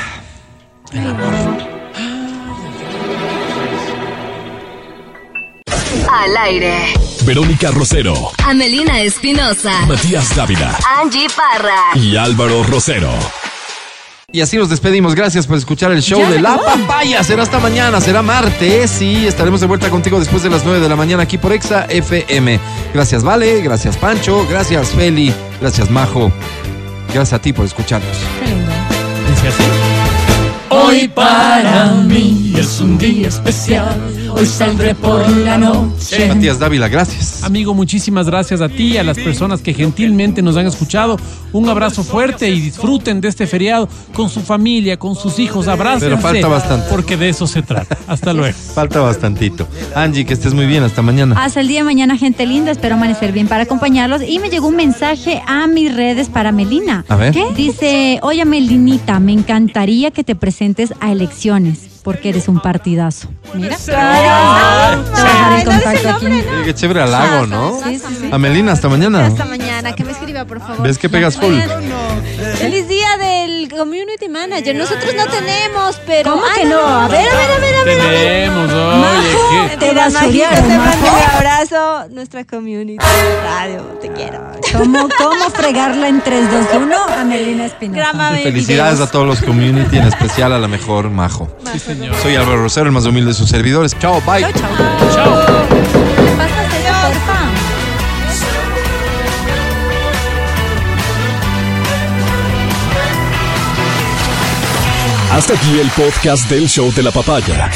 Al 6.12 6.38
aire. 6.38 6.94
Verónica 7.26 7.72
Rosero, 7.72 8.32
Amelina 8.46 9.02
Espinosa. 9.02 9.86
Matías 9.86 10.36
Dávila 10.36 10.76
Angie 11.02 11.28
Parra. 11.36 11.92
y 11.96 12.16
Álvaro 12.18 12.64
Rosero. 12.64 13.12
Y 14.32 14.42
así 14.42 14.58
nos 14.58 14.70
despedimos. 14.70 15.16
Gracias 15.16 15.48
por 15.48 15.58
escuchar 15.58 15.92
el 15.92 16.02
show 16.02 16.20
Ya 16.20 16.30
de 16.30 16.42
La 16.42 16.54
acabó. 16.54 16.82
Papaya. 16.88 17.24
Será 17.24 17.44
hasta 17.44 17.60
mañana, 17.60 18.00
será 18.00 18.22
martes 18.22 19.02
y 19.02 19.26
estaremos 19.26 19.60
de 19.62 19.68
vuelta 19.68 19.90
contigo 19.90 20.20
después 20.20 20.44
de 20.44 20.50
las 20.50 20.64
9 20.64 20.80
de 20.80 20.90
la 20.90 20.96
mañana 20.96 21.24
aquí 21.24 21.38
por 21.38 21.52
Exa 21.52 21.86
FM. 21.90 22.60
Gracias, 22.94 23.24
Vale. 23.24 23.62
Gracias, 23.62 23.98
Pancho. 23.98 24.46
Gracias, 24.50 24.90
Feli. 24.90 25.34
Gracias, 25.60 25.90
Majo. 25.90 26.32
Gracias 27.14 27.34
a 27.34 27.42
ti 27.42 27.54
por 27.54 27.66
escucharnos. 27.66 28.18
Qué 28.40 28.52
lindo. 28.52 28.72
Dice 29.30 29.48
así. 29.48 29.64
Hoy 30.70 31.08
para 31.08 31.86
mí 31.96 32.49
es 32.60 32.82
un 32.82 32.98
día 32.98 33.30
especial. 33.30 33.98
Hoy 34.32 34.46
saldré 34.46 34.94
por 34.94 35.28
la 35.30 35.58
noche. 35.58 36.28
Matías 36.28 36.60
Dávila, 36.60 36.90
gracias. 36.90 37.44
Amigo, 37.44 37.74
muchísimas 37.74 38.26
gracias 38.28 38.60
a 38.60 38.68
ti 38.68 38.94
y 38.94 38.98
a 38.98 39.04
las 39.04 39.18
personas 39.18 39.62
que 39.62 39.74
gentilmente 39.74 40.42
nos 40.42 40.58
han 40.58 40.68
escuchado. 40.68 41.18
Un 41.54 41.70
abrazo 41.70 42.04
fuerte 42.04 42.50
y 42.50 42.60
disfruten 42.60 43.22
de 43.22 43.30
este 43.30 43.48
feriado 43.48 43.88
con 44.14 44.30
su 44.30 44.42
familia, 44.42 44.98
con 44.98 45.16
sus 45.16 45.40
hijos. 45.40 45.68
Abrácense. 45.68 46.08
Pero 46.08 46.20
falta 46.20 46.48
bastante. 46.48 46.88
Porque 46.90 47.16
de 47.16 47.30
eso 47.30 47.48
se 47.48 47.62
trata. 47.62 47.98
Hasta 48.08 48.34
luego. 48.34 48.58
Falta 48.74 49.00
bastantito. 49.00 49.68
Angie, 49.96 50.26
que 50.26 50.34
estés 50.34 50.54
muy 50.54 50.66
bien. 50.66 50.84
Hasta 50.84 51.02
mañana. 51.02 51.42
Hasta 51.42 51.62
el 51.62 51.68
día 51.68 51.80
de 51.80 51.86
mañana, 51.86 52.18
gente 52.18 52.46
linda. 52.46 52.72
Espero 52.72 52.96
amanecer 52.96 53.32
bien 53.32 53.48
para 53.48 53.64
acompañarlos. 53.64 54.22
Y 54.22 54.40
me 54.40 54.50
llegó 54.50 54.68
un 54.68 54.76
mensaje 54.76 55.42
a 55.48 55.66
mis 55.68 55.96
redes 55.96 56.28
para 56.28 56.52
Melina. 56.52 57.06
A 57.08 57.16
ver. 57.16 57.34
¿Qué? 57.34 57.46
Dice, 57.56 58.20
oye 58.22 58.44
Melinita, 58.46 59.20
me 59.20 59.32
encantaría 59.32 60.12
que 60.12 60.24
te 60.24 60.36
presentes 60.36 60.94
a 61.00 61.12
elecciones. 61.12 61.99
Porque 62.10 62.30
eres 62.30 62.48
un 62.48 62.60
partidazo. 62.60 63.28
Mira. 63.54 63.78
Te 63.78 63.96
Ay, 63.96 64.98
voy 64.98 65.20
a 65.20 65.24
dejar 65.24 65.60
el 65.60 65.66
no 65.66 65.72
dice 65.72 65.84
contacto 65.84 66.00
el 66.00 66.08
aquí. 66.16 66.26
nombre, 66.26 66.50
Oye, 66.56 66.64
qué 66.66 66.74
chévere 66.74 67.02
halago, 67.04 67.46
¿no? 67.46 67.80
Sí, 67.84 68.00
sí, 68.00 68.16
sí. 68.22 68.30
Amelina, 68.32 68.72
hasta 68.72 68.90
mañana. 68.90 69.28
Hasta 69.28 69.46
mañana, 69.46 69.94
que 69.94 70.04
me 70.04 70.12
escriba, 70.12 70.44
por 70.46 70.60
favor. 70.60 70.82
¿Ves 70.82 70.98
que 70.98 71.08
pegas 71.08 71.38
full? 71.38 71.54
Feliz 72.58 72.88
día 72.88 73.16
del 73.18 73.70
Community 73.70 74.28
Manager. 74.28 74.76
Nosotros 74.76 75.14
no 75.16 75.28
tenemos, 75.28 76.02
pero. 76.08 76.32
¿Cómo 76.32 76.44
Ah, 76.44 76.54
que 76.56 76.66
no? 76.66 76.80
A 76.80 77.08
ver, 77.08 77.28
a 77.30 77.36
ver, 77.36 77.52
a 77.52 77.60
ver, 77.60 77.76
a 77.76 77.84
ver. 77.84 77.98
Tenemos, 78.10 78.68
Majo, 78.72 79.50
oye, 79.52 79.70
te 79.70 79.78
Mentira, 79.78 79.94
vas 80.06 80.16
a 80.16 80.20
Majito, 80.22 80.30
odiar, 80.32 80.56
te 80.56 80.62
mando 80.78 81.06
Majo. 81.06 81.16
un 81.18 81.36
abrazo. 81.38 82.08
Nuestra 82.10 82.44
community 82.46 82.98
radio. 83.44 83.82
Te 84.02 84.12
quiero. 84.14 84.40
¿Cómo, 84.76 85.08
¿Cómo 85.18 85.50
fregarla 85.52 86.08
en 86.08 86.22
3, 86.22 86.52
2, 86.52 86.82
1? 86.84 86.96
Amelina 87.20 87.66
Espinosa. 87.66 88.00
Grábame 88.00 88.40
Felicidades 88.44 88.94
videos. 88.96 89.10
a 89.10 89.12
todos 89.12 89.28
los 89.28 89.42
community, 89.42 89.98
en 89.98 90.08
especial 90.08 90.54
a 90.54 90.60
la 90.60 90.68
mejor 90.68 91.10
Majo. 91.12 91.48
Sí, 91.72 91.80
señor. 92.00 92.16
Soy 92.22 92.36
Álvaro 92.36 92.64
Rosero, 92.64 92.88
el 92.88 92.92
más 92.92 93.06
humilde 93.06 93.30
de 93.30 93.34
sus 93.34 93.50
servidores. 93.50 93.98
Chao, 94.00 94.22
bye. 94.22 94.42
Chao, 94.42 94.52
chao. 94.54 95.14
Chao. 95.14 95.36
¿Me 96.26 96.32
pasas 96.38 96.74
eso, 96.74 96.94
porfa? 97.04 97.40
Hasta 105.32 105.54
aquí 105.54 105.80
el 105.80 105.90
podcast 105.92 106.50
del 106.50 106.68
show 106.68 106.92
de 106.94 107.04
la 107.04 107.12
papaya. 107.12 107.70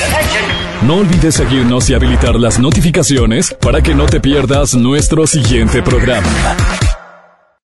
No 0.82 0.96
olvides 0.98 1.36
seguirnos 1.36 1.90
y 1.90 1.94
habilitar 1.94 2.36
las 2.36 2.60
notificaciones 2.60 3.56
para 3.62 3.82
que 3.82 3.94
no 3.94 4.06
te 4.06 4.20
pierdas 4.20 4.74
nuestro 4.74 5.28
siguiente 5.28 5.84
programa. 5.84 6.28